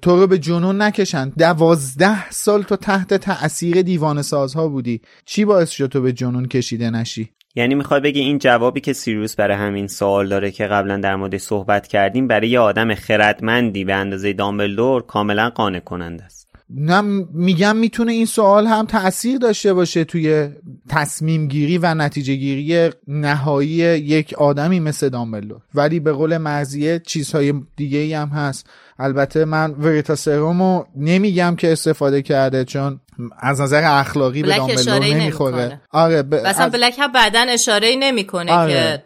تو 0.03 0.21
رو 0.21 0.27
به 0.27 0.39
جنون 0.39 0.83
نکشن؟ 0.83 1.29
دوازده 1.29 2.31
سال 2.31 2.63
تو 2.63 2.77
تحت 2.77 3.15
تأثیر 3.15 3.83
دیوانه 3.83 4.23
سازها 4.23 4.69
بودی. 4.69 5.01
چی 5.25 5.45
باعث 5.45 5.71
شد 5.71 5.87
تو 5.87 6.01
به 6.01 6.13
جنون 6.13 6.49
کشیده 6.49 6.91
نشی؟ 6.91 7.31
یعنی 7.55 7.75
می‌خوای 7.75 8.01
بگی 8.01 8.21
این 8.21 8.39
جوابی 8.39 8.81
که 8.81 8.93
سیریوس 8.93 9.37
برای 9.37 9.57
همین 9.57 9.87
سوال 9.87 10.29
داره 10.29 10.51
که 10.51 10.67
قبلا 10.67 10.97
در 10.97 11.17
موردش 11.17 11.41
صحبت 11.41 11.87
کردیم 11.87 12.29
برای 12.29 12.49
یه 12.49 12.61
آدم 12.61 12.95
خردمندی 12.95 13.85
به 13.85 13.95
اندازه 13.95 14.33
دامبلدور 14.33 15.03
کاملا 15.03 15.51
قانع 15.51 15.81
کننده 15.81 16.25
است. 16.25 16.40
نه 16.75 17.01
میگم 17.35 17.77
می‌تونه 17.77 18.13
این 18.13 18.27
سوال 18.27 18.67
هم 18.67 18.87
تأثیر 18.87 19.39
داشته 19.39 19.75
باشه 19.75 20.05
توی 20.05 20.49
تصمیم 20.89 21.49
گیری 21.49 21.79
و 21.79 21.95
نتیجه 21.95 22.35
گیری 22.35 22.91
نهایی 23.09 23.69
یک 23.99 24.35
آدمی 24.35 24.81
مثل 24.81 25.09
دامبلدور 25.09 25.61
ولی 25.75 26.01
به 26.01 26.13
قول 26.13 26.39
مرزیه 26.39 27.03
چیزهای 27.07 27.55
دیگه 27.77 27.99
ای 27.99 28.15
هم 28.15 28.29
هست 28.29 28.67
البته 28.99 29.45
من 29.45 29.71
وریتاسرومو 29.71 30.85
نمیگم 30.97 31.57
که 31.59 31.73
استفاده 31.73 32.23
کرده 32.23 32.65
چون 32.65 33.01
از 33.39 33.61
نظر 33.61 33.83
اخلاقی 33.85 34.43
به 34.43 34.49
دامبلدور 34.57 34.81
اشاره‌ای 34.81 35.15
نمی‌خوره. 35.15 35.81
آره 35.91 36.23
ب... 36.23 36.35
مثلا 36.35 36.65
از- 36.65 36.73
بلک 36.73 36.95
هم 36.99 37.13
بعدا 37.13 37.41
اشاره 37.49 37.97
نمی‌کنه 38.01 38.53
آره. 38.53 38.73
که 38.73 39.03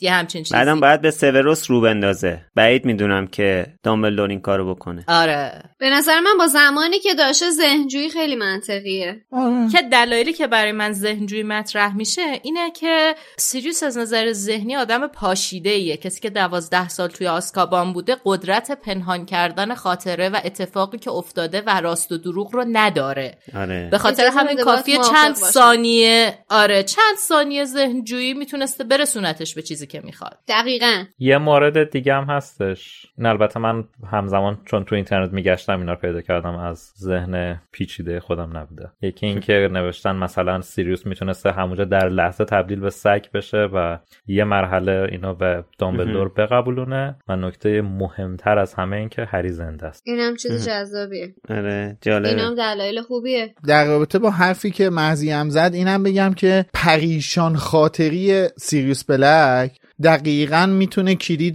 یه 0.00 0.12
همچین 0.12 0.42
چیزی. 0.42 0.54
بعدم 0.54 0.80
باید 0.80 1.00
به 1.00 1.10
سوروس 1.10 1.70
رو 1.70 1.80
بندازه. 1.80 2.40
بعید 2.54 2.84
می‌دونم 2.84 3.26
که 3.26 3.66
دامبلدور 3.82 4.30
این 4.30 4.40
کارو 4.40 4.74
بکنه. 4.74 5.04
آره. 5.08 5.62
به 5.78 5.90
نظر 5.90 6.20
من 6.20 6.38
با 6.38 6.46
زمانی 6.46 6.98
که 6.98 7.14
داشته 7.14 7.50
ذهنجویی 7.50 8.10
خیلی 8.10 8.36
منطقیه. 8.36 9.24
آره. 9.32 9.68
که 9.72 9.82
دلایلی 9.82 10.32
که 10.32 10.46
برای 10.46 10.72
من 10.72 10.92
ذهنجویی 10.92 11.42
مطرح 11.42 11.96
میشه 11.96 12.22
اینه 12.42 12.70
که 12.70 13.14
سیریوس 13.36 13.82
از 13.82 13.98
نظر 13.98 14.32
ذهنی 14.32 14.76
آدم 14.76 15.06
پاشیده 15.06 15.70
ایه 15.70 15.96
کسی 15.96 16.20
که 16.20 16.30
دوازده 16.30 16.88
سال 16.88 17.08
توی 17.08 17.26
آسکابان 17.26 17.92
بوده 17.92 18.16
قدرت 18.24 18.80
پنهان 18.80 19.26
کردن 19.26 19.74
خاطره 19.74 20.28
و 20.28 20.40
اتفاقی 20.44 20.98
که 20.98 21.10
افتاده 21.10 21.62
و 21.66 21.80
راست 21.80 22.12
و 22.12 22.18
دروغ 22.18 22.54
رو 22.54 22.64
نداره. 22.72 23.38
آره. 23.56 23.88
به 23.90 23.98
خاطر 23.98 24.26
همین 24.26 24.56
کافیه 24.56 24.98
چند. 24.98 25.34
ثانیه 25.34 26.38
آره 26.50 26.82
چند 26.82 27.16
ثانیه 27.28 27.64
ذهنجویی 27.64 28.34
می‌تونسته 28.34 28.84
برسونتش 28.84 29.54
به 29.54 29.62
چیزی 29.62 29.85
که 29.86 30.00
می‌خواد. 30.04 30.38
دقیقا. 30.48 31.04
یه 31.18 31.38
مورد 31.38 31.90
دیگه 31.90 32.14
هم 32.14 32.24
هستش. 32.24 33.06
این 33.18 33.26
البته 33.26 33.60
من 33.60 33.84
همزمان 34.12 34.58
چون 34.64 34.84
تو 34.84 34.94
اینترنت 34.94 35.32
میگشتم 35.32 35.78
اینا 35.78 35.92
رو 35.92 35.98
پیدا 35.98 36.20
کردم 36.20 36.56
از 36.56 36.92
ذهن 36.98 37.60
پیچیده 37.72 38.20
خودم 38.20 38.56
نبوده. 38.56 38.90
یکی 39.02 39.26
اینکه 39.26 39.68
نوشتن 39.72 40.16
مثلا 40.16 40.60
سیریوس 40.60 41.06
می‌تونسته 41.06 41.52
همونجا 41.52 41.84
در 41.84 42.08
لحظه 42.08 42.44
تبدیل 42.44 42.80
به 42.80 42.90
سگ 42.90 43.24
بشه 43.34 43.58
و 43.58 43.98
یه 44.26 44.44
مرحله 44.44 45.08
اینو 45.10 45.34
به 45.34 45.64
دامبلدور 45.78 46.28
بقبولونه 46.28 47.16
و 47.28 47.36
نکته 47.36 47.82
مهمتر 47.82 48.58
از 48.58 48.74
همه 48.74 48.96
این 48.96 49.08
که 49.08 49.24
هری 49.24 49.52
زنده 49.52 49.86
است. 49.86 50.02
این 50.06 50.18
هم 50.18 50.36
چیز 50.36 50.68
جذابیه. 50.68 51.34
آره 51.50 51.72
این 51.72 51.96
جالبه 52.00 52.42
هم 52.42 52.54
دلایل 52.54 53.02
خوبیه. 53.02 53.54
در 53.66 53.86
رابطه 53.86 54.18
با 54.18 54.30
حرفی 54.30 54.70
که 54.70 54.90
مهزی 54.90 55.30
هم 55.30 55.50
زد 55.50 55.70
اینم 55.74 56.02
بگم 56.02 56.34
که 56.34 56.66
پریشان 56.74 57.56
خاطری 57.56 58.48
سیریوس 58.56 59.04
بلک 59.04 59.75
دقیقا 60.02 60.66
می‌تونه 60.66 61.14
کلید 61.14 61.54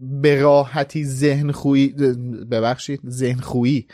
به 0.00 0.40
راحتی 0.40 1.04
ذهن 1.04 1.52
خویی 1.52 1.88
ببخشید 2.50 3.00
ذهن 3.08 3.40
خویی 3.40 3.86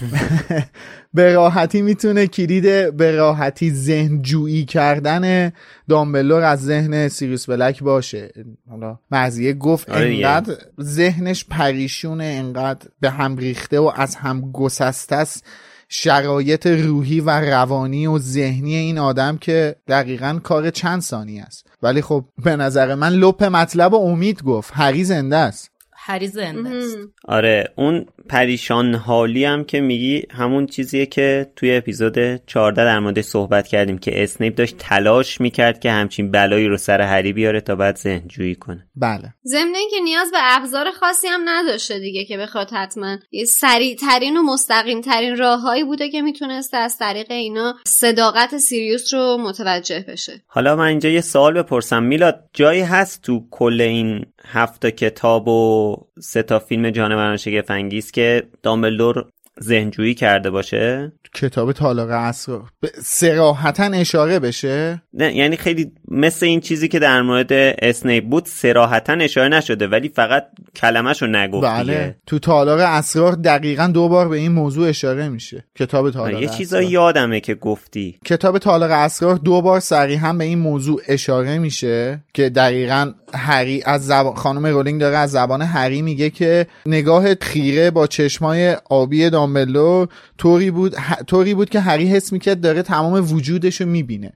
به 1.14 1.32
راحتی 1.32 1.82
می‌تونه 1.82 2.26
کلید 2.26 2.96
به 2.96 3.16
راحتی 3.16 3.70
ذهن 3.70 4.22
جویی 4.22 4.64
کردن 4.64 5.52
دامبلور 5.88 6.42
از 6.42 6.64
ذهن 6.64 7.08
سیریوس 7.08 7.50
بلک 7.50 7.82
باشه. 7.82 8.32
حالا 8.68 8.98
مزیه 9.10 9.52
گفت 9.52 9.90
آره. 9.90 10.14
انقدر 10.14 10.54
ذهنش 10.80 11.44
پریشونه 11.44 12.24
انقدر 12.24 12.88
به 13.00 13.10
هم 13.10 13.36
ریخته 13.36 13.78
و 13.78 13.92
از 13.96 14.16
هم 14.16 14.52
گسسته 14.52 15.16
است. 15.16 15.44
شرایط 15.88 16.66
روحی 16.66 17.20
و 17.20 17.30
روانی 17.30 18.06
و 18.06 18.18
ذهنی 18.18 18.76
این 18.76 18.98
آدم 18.98 19.38
که 19.38 19.76
دقیقا 19.88 20.40
کار 20.42 20.70
چند 20.70 21.00
ثانیه 21.00 21.42
است. 21.42 21.66
ولی 21.82 22.02
خب 22.02 22.24
به 22.44 22.56
نظر 22.56 22.94
من 22.94 23.12
لپ 23.12 23.44
مطلب 23.44 23.92
و 23.92 23.96
امید 23.96 24.42
گفت. 24.42 24.72
هری 24.74 25.04
زنده 25.04 25.36
است. 25.36 25.70
هری 25.92 26.28
زنده 26.28 26.70
است. 26.70 26.96
آره 27.24 27.72
اون 27.76 28.06
پریشان 28.28 28.94
حالی 28.94 29.44
هم 29.44 29.64
که 29.64 29.80
میگی 29.80 30.22
همون 30.30 30.66
چیزیه 30.66 31.06
که 31.06 31.52
توی 31.56 31.76
اپیزود 31.76 32.46
14 32.46 32.84
در 32.84 32.98
موردش 32.98 33.24
صحبت 33.24 33.68
کردیم 33.68 33.98
که 33.98 34.22
اسنیپ 34.22 34.54
داشت 34.54 34.76
تلاش 34.78 35.40
می‌کرد 35.40 35.80
که 35.80 35.90
همچین 35.90 36.30
بلایی 36.30 36.66
رو 36.66 36.76
سر 36.76 37.00
هری 37.00 37.32
بیاره 37.32 37.60
تا 37.60 37.76
بعد 37.76 37.96
ذهنجویی 37.96 38.54
کنه. 38.54 38.86
بله. 38.96 39.34
ضمن 39.46 39.74
اینکه 39.74 39.96
نیاز 40.04 40.30
به 40.30 40.38
ابزار 40.40 40.90
خاصی 40.90 41.26
هم 41.26 41.40
نداشته 41.44 41.98
دیگه 41.98 42.24
که 42.24 42.38
بخواد 42.38 42.70
حتما 42.70 43.18
یه 43.30 43.44
سریع 43.44 43.96
ترین 43.96 44.36
و 44.36 44.42
مستقیم 44.42 45.00
ترین 45.00 45.36
راههایی 45.36 45.84
بوده 45.84 46.10
که 46.10 46.22
می‌تونسته 46.22 46.76
از 46.76 46.98
طریق 46.98 47.30
اینا 47.30 47.74
صداقت 47.86 48.58
سیریوس 48.58 49.14
رو 49.14 49.38
متوجه 49.40 50.04
بشه. 50.08 50.32
حالا 50.46 50.76
من 50.76 50.86
اینجا 50.86 51.08
یه 51.08 51.20
سوال 51.20 51.62
بپرسم. 51.62 52.02
میلاد 52.02 52.44
جایی 52.52 52.80
هست 52.80 53.22
تو 53.22 53.44
کل 53.50 53.80
این 53.80 54.24
هفت 54.44 54.82
تا 54.82 54.90
کتاب 54.90 55.48
و 55.48 55.96
سه 56.20 56.42
تا 56.42 56.58
فیلم 56.58 56.90
جانوران 56.90 57.36
شگفت 57.36 57.70
انگیز 57.70 58.12
که 58.18 58.48
دامبلدور 58.62 59.32
ذهنجویی 59.62 60.14
کرده 60.14 60.50
باشه؟ 60.50 61.12
کتاب 61.34 61.72
تالار 61.72 62.10
اسرار 62.10 62.62
به 62.80 62.90
سراحتا 63.02 63.84
اشاره 63.84 64.38
بشه؟ 64.38 65.02
نه 65.14 65.36
یعنی 65.36 65.56
خیلی 65.56 65.92
مثل 66.08 66.46
این 66.46 66.60
چیزی 66.60 66.88
که 66.88 66.98
در 66.98 67.22
مورد 67.22 67.52
اسنیپ 67.52 68.24
بود 68.24 68.44
سراحتا 68.46 69.12
اشاره 69.12 69.48
نشده 69.48 69.88
ولی 69.88 70.08
فقط 70.08 70.46
کلمش 70.76 71.22
رو 71.22 71.28
نگفت 71.28 71.66
بله. 71.66 71.92
دیگه. 71.92 72.16
تو 72.26 72.38
تالار 72.38 72.80
اسرار 72.80 73.32
دقیقا 73.32 73.86
دو 73.86 74.08
بار 74.08 74.28
به 74.28 74.36
این 74.36 74.52
موضوع 74.52 74.88
اشاره 74.88 75.28
میشه. 75.28 75.64
کتاب 75.78 76.10
تالار 76.10 76.34
آره، 76.34 76.42
یه. 76.42 76.48
چیزایی 76.48 76.88
یادمه 76.88 77.40
که 77.40 77.54
گفتی. 77.54 78.18
کتاب 78.24 78.58
تالار 78.58 78.90
اسرار 78.92 79.36
دو 79.36 79.62
بار 79.62 79.80
صریحا 79.80 80.32
به 80.32 80.44
این 80.44 80.58
موضوع 80.58 81.02
اشاره 81.08 81.58
میشه 81.58 82.24
که 82.34 82.48
دقیقا 82.48 83.12
هری 83.34 83.82
از 83.86 84.06
زبان 84.06 84.34
خانم 84.34 84.66
رولینگ 84.66 85.00
داره 85.00 85.16
از 85.16 85.30
زبان 85.30 85.62
هری 85.62 86.02
میگه 86.02 86.30
که 86.30 86.66
نگاه 86.86 87.34
خیره 87.34 87.90
با 87.90 88.06
چشمای 88.06 88.76
آبی 88.90 89.30
دامبلور 89.54 90.08
طوری 90.38 90.70
بود 90.70 90.94
ه- 90.94 91.24
طوری 91.26 91.54
بود 91.54 91.70
که 91.70 91.80
هری 91.80 92.06
حس 92.06 92.32
می‌کرد 92.32 92.60
داره 92.60 92.82
تمام 92.82 93.32
وجودش 93.32 93.80
رو 93.80 93.86
می‌بینه. 93.86 94.32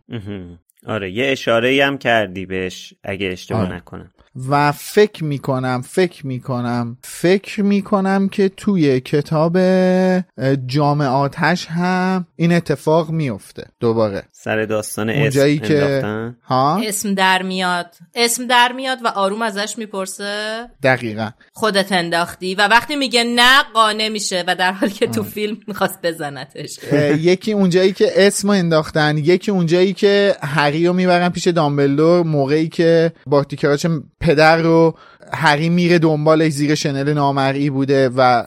آره 0.86 1.10
یه 1.10 1.26
اشاره 1.32 1.84
هم 1.86 1.98
کردی 1.98 2.46
بهش 2.46 2.94
اگه 3.02 3.26
اشتباه 3.26 3.60
آره. 3.60 3.74
نکنم 3.76 4.10
و 4.48 4.72
فکر 4.72 5.24
می‌کنم 5.24 5.82
فکر 5.88 6.26
می‌کنم 6.26 6.96
فکر 7.02 7.62
می‌کنم 7.62 8.28
که 8.28 8.48
توی 8.48 9.00
کتاب 9.00 9.56
اه، 9.56 10.56
جام 10.66 11.00
آتش 11.00 11.66
هم 11.66 12.26
این 12.36 12.52
اتفاق 12.52 13.10
میفته 13.10 13.64
دوباره. 13.80 14.22
سر 14.32 14.64
داستان 14.64 15.10
اونجایی 15.10 15.56
اسم 15.56 15.68
که 15.68 15.84
انداختن. 15.84 16.36
ها؟ 16.44 16.80
اسم 16.84 17.14
در 17.14 17.42
میاد. 17.42 17.94
اسم 18.14 18.46
در 18.46 18.72
میاد 18.72 18.98
و 19.04 19.08
آروم 19.08 19.42
ازش 19.42 19.74
می‌پرسه. 19.78 20.64
دقیقا. 20.82 21.30
خودت 21.52 21.92
انداختی 21.92 22.54
و 22.54 22.68
وقتی 22.68 22.96
میگه 22.96 23.24
نه 23.24 23.62
قانع 23.74 24.08
میشه 24.08 24.44
و 24.46 24.54
در 24.54 24.72
حالی 24.72 24.92
که 24.92 25.06
تو 25.06 25.22
فیلم 25.22 25.56
می‌خواست 25.66 25.98
بزنتش. 26.02 26.78
یکی 27.18 27.52
اونجایی 27.52 27.92
که 27.92 28.12
اسم 28.16 28.50
انداختن 28.50 29.18
یکی 29.18 29.50
اونجایی 29.50 29.92
که 29.92 30.36
هری 30.42 30.86
رو 30.86 30.92
می‌برن 30.92 31.28
پیش 31.28 31.46
دامبلدور 31.46 32.22
موقعی 32.22 32.68
که 32.68 33.12
بارتیکراچ 33.26 33.86
پدر 34.22 34.56
رو 34.56 34.94
هری 35.34 35.68
میره 35.68 35.98
دنبالش 35.98 36.52
زیر 36.52 36.74
شنل 36.74 37.12
نامرئی 37.12 37.70
بوده 37.70 38.08
و 38.16 38.44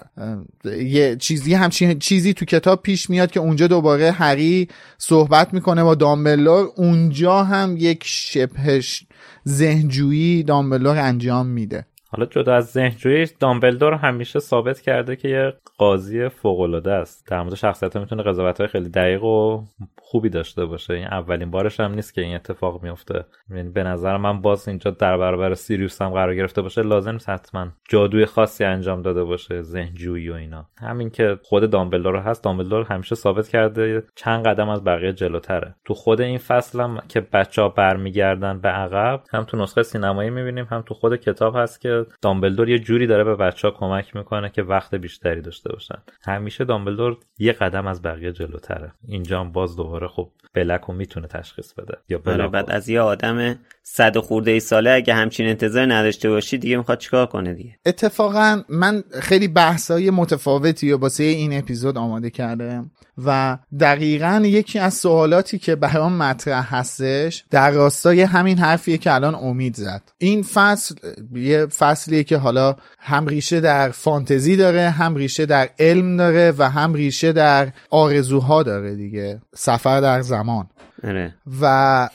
یه 0.80 1.16
چیزی 1.16 1.54
همچین 1.54 2.00
چیزی 2.00 2.34
تو 2.34 2.46
کتاب 2.46 2.82
پیش 2.82 3.10
میاد 3.10 3.32
که 3.32 3.40
اونجا 3.40 3.68
دوباره 3.68 4.12
هری 4.12 4.68
صحبت 4.98 5.54
می‌کنه 5.54 5.84
با 5.84 5.96
دامبلور 5.96 6.72
اونجا 6.76 7.44
هم 7.44 7.76
یک 7.78 8.04
شبهش 8.06 9.06
ذهنجویی 9.48 10.44
دامبلور 10.44 10.98
انجام 10.98 11.48
میده. 11.48 11.86
حالا 12.10 12.26
جدا 12.26 12.56
از 12.56 12.66
ذهنجویی 12.66 13.28
دامبلدور 13.40 13.94
همیشه 13.94 14.40
ثابت 14.40 14.82
کرده 14.82 15.16
که 15.16 15.28
یه 15.28 15.54
قاضی 15.78 16.30
فوق 16.30 16.60
العاده 16.60 16.92
است. 16.92 17.28
در 17.28 17.42
مورد 17.42 17.56
شخصیت 17.56 17.98
می‌تونه 17.98 18.24
قضاوت 18.24 18.58
های 18.58 18.68
خیلی 18.68 18.90
دقیق 18.90 19.24
و 19.24 19.64
خوبی 20.02 20.30
داشته 20.30 20.66
باشه. 20.66 20.94
این 20.94 21.08
اولین 21.08 21.52
بارش 21.52 21.80
هم 21.80 21.94
نیست 21.94 22.14
که 22.14 22.22
این 22.22 22.36
اتفاق 22.36 22.84
میفته 22.84 23.26
یعنی 23.50 23.70
به 23.70 23.84
نظر 23.84 24.18
من 24.18 24.42
باز 24.42 24.68
اینجا 24.68 24.92
در 24.92 25.18
برابر 25.18 25.54
سیریوس 25.54 26.02
هم 26.02 26.10
قرار 26.10 26.36
گرفته 26.36 26.62
باشه. 26.62 26.82
لازم 26.82 27.12
نیست 27.12 27.30
حتما 27.30 27.68
جادوی 27.90 28.26
خاصی 28.26 28.64
انجام 28.64 29.02
داده 29.02 29.24
باشه 29.24 29.62
ذهنجویی 29.62 30.30
و 30.30 30.34
اینا. 30.34 30.66
همین 30.82 31.10
که 31.10 31.40
خود 31.44 31.70
دامبلدور 31.70 32.16
هست 32.16 32.44
دامبلدور 32.44 32.84
همیشه 32.84 33.16
ثابت 33.16 33.48
کرده 33.48 34.04
چند 34.16 34.46
قدم 34.46 34.70
از 34.70 34.84
بقیه 34.84 35.14
جلوتره. 35.14 35.76
تو 35.86 35.94
خود 35.94 36.22
این 36.22 36.38
فصل 36.38 36.80
هم 36.80 37.02
که 37.08 37.22
بچه 37.22 37.62
ها 37.62 37.70
برمیگردن 37.70 38.60
به 38.60 38.70
عقب 38.70 39.24
هم 39.32 39.44
تو 39.44 39.58
نسخه 39.58 39.84
سینمایی 39.84 40.30
می‌بینیم 40.30 40.68
هم 40.72 40.82
تو 40.82 40.94
خود 40.94 41.16
کتاب 41.16 41.56
هست 41.56 41.82
که 41.82 41.95
دامبلدور 42.22 42.70
یه 42.70 42.80
جوری 42.80 43.08
داره 43.08 43.24
به 43.24 43.36
بچه 43.36 43.68
ها 43.68 43.74
کمک 43.74 44.16
می‌کنه 44.16 44.50
که 44.50 44.64
وقت 44.64 44.96
بیشتری 44.96 45.42
داشته 45.42 45.70
باشن. 45.74 45.98
همیشه 46.24 46.66
دامبلدور 46.66 47.18
یه 47.40 47.52
قدم 47.52 47.88
از 47.88 48.02
بقیه 48.02 48.32
جلوتره. 48.32 48.92
اینجا 49.08 49.40
هم 49.40 49.52
باز 49.52 49.76
دوباره 49.76 50.08
خب 50.08 50.32
بلک 50.54 50.90
می‌تونه 50.90 51.28
تشخیص 51.28 51.74
بده. 51.74 51.98
یا 52.10 52.22
آره 52.26 52.48
بعد 52.48 52.72
از 52.72 52.90
یه 52.90 53.02
آدم 53.02 53.56
صد 53.88 54.18
خورده 54.18 54.52
ای 54.52 54.60
ساله 54.60 54.92
اگه 54.92 55.14
همچین 55.14 55.48
انتظار 55.48 55.94
نداشته 55.94 56.30
باشی 56.30 56.58
دیگه 56.58 56.78
می‌خواد 56.78 56.98
چیکار 56.98 57.26
کنه 57.26 57.54
دیگه؟ 57.54 57.80
اتفاقا 57.86 58.62
من 58.70 59.04
خیلی 59.22 59.48
بحثای 59.48 60.10
متفاوتی 60.10 60.92
و 60.92 60.98
واسه 60.98 61.24
این 61.24 61.58
اپیزود 61.58 61.98
آماده 61.98 62.30
کردم 62.30 62.92
و 63.26 63.58
دقیقا 63.80 64.42
یکی 64.46 64.80
از 64.80 64.94
سوالاتی 64.94 65.58
که 65.58 65.76
برام 65.76 66.14
مطرح 66.14 66.76
هستش 66.76 67.44
در 67.50 67.72
راستای 67.72 68.22
همین 68.22 68.58
حرفیه 68.58 68.98
که 68.98 69.14
الان 69.14 69.36
امید 69.36 69.76
زد. 69.76 70.02
این 70.18 70.44
فصل 70.44 70.96
یه 71.34 71.66
فصلیه 71.66 72.24
که 72.24 72.38
حالا 72.38 72.76
هم 73.00 73.28
ریشه 73.28 73.60
در 73.60 73.90
فانتزی 73.90 74.56
داره 74.56 74.90
هم 74.90 75.16
ریشه 75.16 75.46
در 75.46 75.70
علم 75.80 76.18
داره 76.18 76.54
و 76.58 76.70
هم 76.70 76.94
ریشه 76.94 77.32
در 77.32 77.72
آرزوها 77.90 78.64
داره 78.64 78.96
دیگه. 78.96 79.42
سفر 79.56 80.02
در 80.02 80.22
زمان. 80.22 80.68
آره. 81.04 81.36
و 81.62 82.10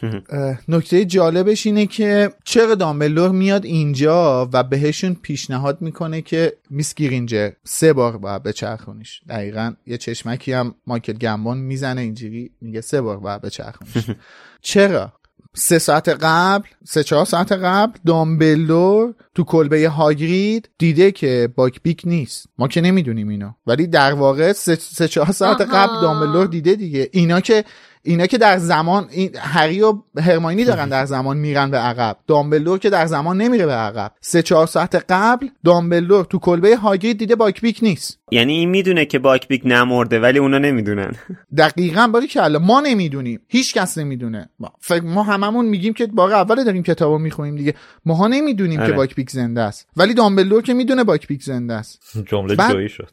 نکته 0.69 1.05
جالبش 1.05 1.67
اینه 1.67 1.87
که 1.87 2.33
چرا 2.45 2.75
دامبلور 2.75 3.31
میاد 3.31 3.65
اینجا 3.65 4.49
و 4.53 4.63
بهشون 4.63 5.15
پیشنهاد 5.15 5.83
می‌کنه 5.83 6.23
که 6.23 6.53
میس 6.71 6.95
گیرینجر 6.95 7.51
سه 7.65 7.93
بار 7.93 8.17
باید 8.17 8.43
بچرخونیش. 8.43 9.21
دقیقا 9.29 9.73
یه 9.87 9.99
چشمکی 9.99 10.53
هم 10.53 10.75
مایکل 10.87 11.13
گمبون 11.13 11.59
می‌زنه 11.59 12.01
اینجوری 12.01 12.51
میگه 12.61 12.81
سه 12.81 13.01
بار 13.01 13.17
باید 13.17 13.41
بچرخونیش. 13.41 14.11
چرا؟ 14.63 15.13
سه 15.55 15.79
ساعت 15.79 16.09
قبل 16.09 16.69
سه 16.85 17.03
چهار 17.03 17.25
ساعت 17.25 17.53
قبل 17.53 17.99
دامبلور 18.07 19.15
تو 19.35 19.45
کلبه 19.45 19.89
هاگرید 19.89 20.71
دیده 20.79 21.13
که 21.13 21.49
باکبیک 21.57 22.03
نیست. 22.05 22.47
ما 22.59 22.69
که 22.69 22.81
نمی‌دونیم 22.81 23.29
اینو. 23.29 23.51
ولی 23.67 23.87
در 23.87 24.13
واقع 24.13 24.53
سه, 24.53 24.75
سه 24.75 25.09
چهار 25.09 25.33
ساعت 25.33 25.61
قبل 25.61 26.01
دامبلور 26.01 26.47
دیده 26.47 26.75
دیگه. 26.75 27.09
اینا 27.13 27.41
که 27.41 27.65
اینا 28.03 28.27
که 28.27 28.39
در 28.39 28.59
زمان 28.59 29.09
این 29.11 29.31
هری 29.39 29.83
و 29.83 29.95
هرماینی 30.17 30.65
دارن 30.65 30.89
در 30.89 31.07
زمان 31.07 31.37
میرن 31.37 31.71
به 31.71 31.77
عقب. 31.77 32.17
دامبلور 32.27 32.79
که 32.79 32.91
در 32.91 33.07
زمان 33.07 33.37
نمیره 33.37 33.67
به 33.67 33.73
عقب. 33.73 34.13
سه 34.21 34.43
چهار 34.43 34.67
ساعت 34.67 35.05
قبل 35.09 35.49
دامبلور 35.65 36.25
تو 36.25 36.39
کلبه 36.39 36.77
هاگرید 36.77 37.19
دیده 37.19 37.37
باکبیک 37.37 37.79
نیست. 37.83 38.19
یعنی 38.33 38.53
این 38.53 38.71
می‌دونه 38.71 39.05
که 39.05 39.19
باکبیک 39.19 39.63
نمرده 39.65 40.21
ولی 40.21 40.39
اونا 40.39 40.59
نمی‌دونن. 40.59 41.13
دقیقا 41.59 42.07
باری 42.07 42.27
که 42.27 42.41
ما 42.41 42.81
نمی‌دونیم. 42.81 43.41
هیچ 43.49 43.75
کس 43.75 43.99
نمی‌دونه. 43.99 44.49
فکر 44.81 45.05
ما 45.05 45.23
هممون 45.23 45.65
میگیم 45.65 45.93
که 45.93 46.07
بار 46.07 46.33
اول 46.33 46.65
داریم 46.65 46.83
کتابو 46.83 47.19
می‌خونیم 47.19 47.57
دیگه. 47.57 47.75
ماها 48.05 48.29
نمی‌دونیم 48.29 48.87
که 48.87 48.93
باکبیک 48.93 49.31
زنده 49.31 49.61
است. 49.61 49.89
ولی 49.97 50.15
دامبلدور 50.15 50.63
که 50.63 50.75
می‌دونه 50.75 51.05
باکبیک 51.05 51.43
زنده 51.43 51.75
است. 51.75 52.19
جمله 52.27 52.55
بعد... 52.55 52.87
شد. 52.87 53.13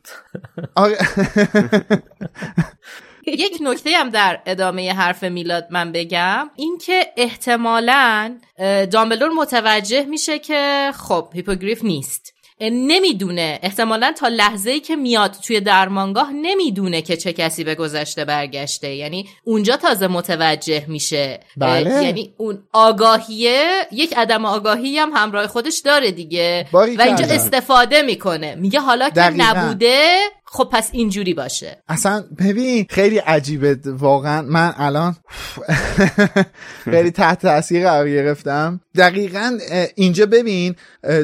آره. 0.76 0.98
یک 3.28 3.58
نکته 3.62 3.90
هم 3.98 4.10
در 4.10 4.40
ادامه 4.46 4.94
حرف 4.94 5.24
میلاد 5.24 5.68
من 5.70 5.92
بگم. 5.92 6.50
اینکه 6.56 7.08
احتمالا 7.18 8.38
دامبلدور 8.92 9.30
متوجه 9.30 10.06
میشه 10.06 10.40
که 10.40 10.92
خب 10.96 11.30
هیپوگریف 11.34 11.84
نیست. 11.84 12.34
نمی‌دونه. 12.62 13.60
احتمالا 13.64 14.12
تا 14.12 14.28
لحظه 14.28 14.72
ای 14.72 14.80
که 14.80 14.96
میاد 14.96 15.36
توی 15.44 15.60
درمانگاه 15.60 16.32
نمی‌دونه 16.32 17.02
که 17.02 17.18
چه 17.18 17.34
کسی 17.34 17.64
به 17.64 17.76
گذشته 17.76 18.26
برگشته. 18.26 18.96
یعنی 18.96 19.30
اونجا 19.44 19.78
تازه 19.78 20.08
متوجه 20.08 20.86
میشه. 20.88 21.40
بله. 21.58 22.04
یعنی 22.04 22.34
اون 22.38 22.64
آگاهیه 22.74 23.88
یک 23.92 24.18
عدم 24.18 24.46
آگاهی 24.46 24.98
هم 24.98 25.12
همراه 25.14 25.48
خودش 25.48 25.78
داره 25.86 26.12
دیگه. 26.12 26.68
و 26.74 26.78
اینجا 26.78 27.26
استفاده 27.26 28.02
می‌کنه. 28.02 28.56
میگه 28.56 28.80
حالا 28.80 29.10
که 29.10 29.22
نبوده 29.22 30.20
خب 30.50 30.70
پس 30.72 30.90
اینجوری 30.92 31.34
باشه. 31.34 31.84
اصلا 31.88 32.24
ببین 32.40 32.86
خیلی 32.90 33.18
عجیبه. 33.18 33.80
واقعا 33.86 34.42
من 34.42 34.74
الان 34.78 35.16
خیلی 36.92 37.12
تحت 37.12 37.42
تاثیر 37.42 37.84
قرار 37.84 38.10
گرفتم. 38.10 38.82
دقیقا 38.96 39.58
اینجا 39.96 40.26
ببین 40.26 40.76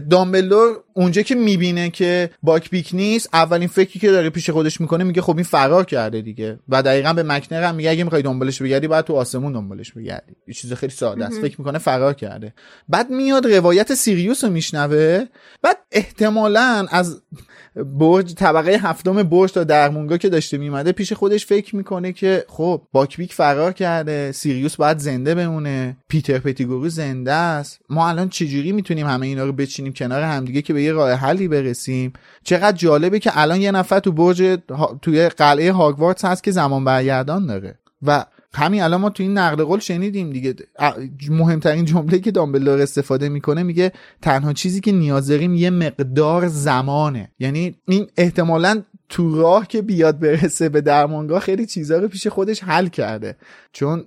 دامبلور 0.09 0.83
اونجا 0.93 1.21
که 1.21 1.35
می‌بینه 1.35 1.89
که 1.89 2.29
باک 2.43 2.69
بیک 2.69 2.89
نیست 2.93 3.29
اولین 3.33 3.67
فکری 3.67 3.99
که 3.99 4.11
داره 4.11 4.29
پیش 4.29 4.49
خودش 4.49 4.81
می‌کنه 4.81 5.03
میگه 5.03 5.21
خب 5.21 5.35
این 5.35 5.43
فرار 5.43 5.85
کرده 5.85 6.21
دیگه. 6.21 6.59
و 6.69 6.83
دقیقا 6.83 7.13
به 7.13 7.23
مکنر 7.23 7.63
هم 7.63 7.75
میگه 7.75 7.89
اگه 7.89 8.03
می‌خوای 8.03 8.21
دنبالش 8.21 8.61
بگردی 8.61 8.87
باید 8.87 9.05
تو 9.05 9.15
آسمون 9.15 9.53
دنبالش 9.53 9.91
بگردی. 9.91 10.33
یه 10.47 10.53
چیز 10.53 10.73
خیلی 10.73 10.93
ساده 10.93 11.25
است. 11.25 11.41
فکر 11.41 11.55
می‌کنه 11.59 11.79
فرار 11.79 12.13
کرده. 12.13 12.53
بعد 12.89 13.09
میاد 13.09 13.47
روایت 13.47 13.93
سیریوس 13.93 14.43
رو 14.43 14.49
میشنوه. 14.49 15.25
بعد 15.61 15.77
احتمالا 15.91 16.85
از 16.91 17.21
برج 17.75 18.33
طبقه 18.33 18.71
هفتم 18.71 19.23
برج 19.23 19.51
تا 19.51 19.63
درمونگا 19.63 20.17
که 20.17 20.29
داشته 20.29 20.57
میمده 20.57 20.91
پیش 20.91 21.13
خودش 21.13 21.45
فکر 21.45 21.75
می‌کنه 21.75 22.13
که 22.13 22.45
خب 22.47 22.81
باکبیک 22.91 23.33
فرار 23.33 23.73
کرده 23.73 24.31
سیریوس 24.31 24.75
باید 24.75 24.97
زنده 24.97 25.35
بمونه 25.35 25.97
پیتر 26.07 26.39
پتیگورو 26.39 26.89
زنده 26.89 27.31
است. 27.31 27.79
ما 27.89 28.09
الان 28.09 28.29
چجوری 28.29 28.71
می‌تونیم 28.71 29.07
همه 29.07 29.27
اینا 29.27 29.45
رو 29.45 29.53
بچینیم 29.53 29.93
کنار 29.93 30.21
همدیگه 30.21 30.61
که 30.61 30.73
به 30.73 30.83
یه 30.83 30.91
راه 30.91 31.11
حلی 31.11 31.47
برسیم؟ 31.47 32.13
چقدر 32.43 32.77
جالبه 32.77 33.19
که 33.19 33.31
الان 33.33 33.61
یه 33.61 33.71
نفر 33.71 33.99
تو 33.99 34.11
برج 34.11 34.59
توی 35.01 35.29
قلعه 35.29 35.71
هاگوارتس 35.71 36.25
هست 36.25 36.43
که 36.43 36.51
زمان 36.51 36.85
برگردان 36.85 37.45
داره. 37.45 37.79
و 38.01 38.25
همین 38.55 38.81
الان 38.81 39.01
ما 39.01 39.09
تو 39.09 39.23
این 39.23 39.37
نقل 39.37 39.63
قول 39.63 39.79
شنیدیم 39.79 40.29
دیگه. 40.29 40.55
مهمترین 41.29 41.85
جمله 41.85 42.19
که 42.19 42.31
دامبلدور 42.31 42.81
استفاده 42.81 43.29
می‌کنه 43.29 43.63
میگه 43.63 43.91
تنها 44.21 44.53
چیزی 44.53 44.81
که 44.81 44.91
نیاز 44.91 45.27
داریم 45.27 45.55
یه 45.55 45.69
مقدار 45.69 46.47
زمانه. 46.47 47.31
یعنی 47.39 47.75
این 47.87 48.07
احتمالا 48.17 48.81
تو 49.09 49.41
راه 49.41 49.67
که 49.67 49.81
بیاد 49.81 50.19
برسه 50.19 50.69
به 50.69 50.81
درمانگاه 50.81 51.39
خیلی 51.39 51.65
چیزها 51.65 51.97
رو 51.97 52.07
پیش 52.07 52.27
خودش 52.27 52.63
حل 52.63 52.87
کرده. 52.87 53.35
چون 53.73 54.05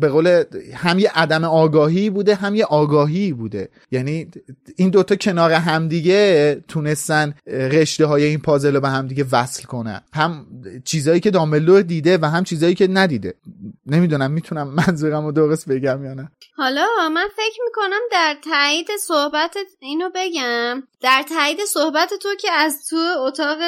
به 0.00 0.08
قول 0.08 0.44
هم 0.74 0.98
یه 0.98 1.10
عدم 1.14 1.44
آگاهی 1.44 2.10
بوده 2.10 2.34
هم 2.34 2.54
یه 2.54 2.64
آگاهی 2.64 3.32
بوده. 3.32 3.68
یعنی 3.90 4.30
این 4.76 4.90
دوتا 4.90 5.16
کنار 5.16 5.52
همدیگه 5.52 6.54
تونستن 6.68 7.34
رشته 7.46 8.06
های 8.06 8.24
این 8.24 8.38
پازل 8.38 8.74
رو 8.74 8.80
به 8.80 8.88
همدیگه 8.88 9.24
وصل 9.32 9.62
کنن. 9.62 10.00
هم 10.12 10.46
چیزهایی 10.84 11.20
که 11.20 11.30
دامبلور 11.30 11.82
دیده 11.82 12.18
و 12.18 12.26
هم 12.26 12.44
چیزهایی 12.44 12.74
که 12.74 12.88
ندیده. 12.88 13.34
نمی‌دونم 13.86 14.30
می‌تونم 14.30 14.68
منظورم 14.68 15.24
رو 15.24 15.32
درست 15.32 15.68
بگم 15.68 16.04
یا 16.04 16.14
نه. 16.14 16.30
حالا 16.56 16.86
من 17.14 17.28
فکر 17.36 17.58
می‌کنم 17.64 18.00
در 18.12 18.36
تایید 18.44 18.88
صحبت 19.06 19.56
اینو 19.80 20.10
بگم. 20.14 20.82
در 21.02 21.24
تایید 21.28 21.58
صحبت 21.68 22.10
تو 22.22 22.28
که 22.40 22.50
از 22.52 22.88
تو 22.90 22.96
اتاق 23.26 23.58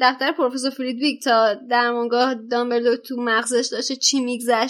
دفتر 0.00 0.32
پروفسور 0.32 0.70
فریدویک 0.70 1.24
تا 1.24 1.54
درمانگاه 1.70 2.34
دامبلدور 2.50 2.96
تو 2.96 3.16
مغزش 3.18 3.68
داشته 3.72 3.96
چی 3.96 4.20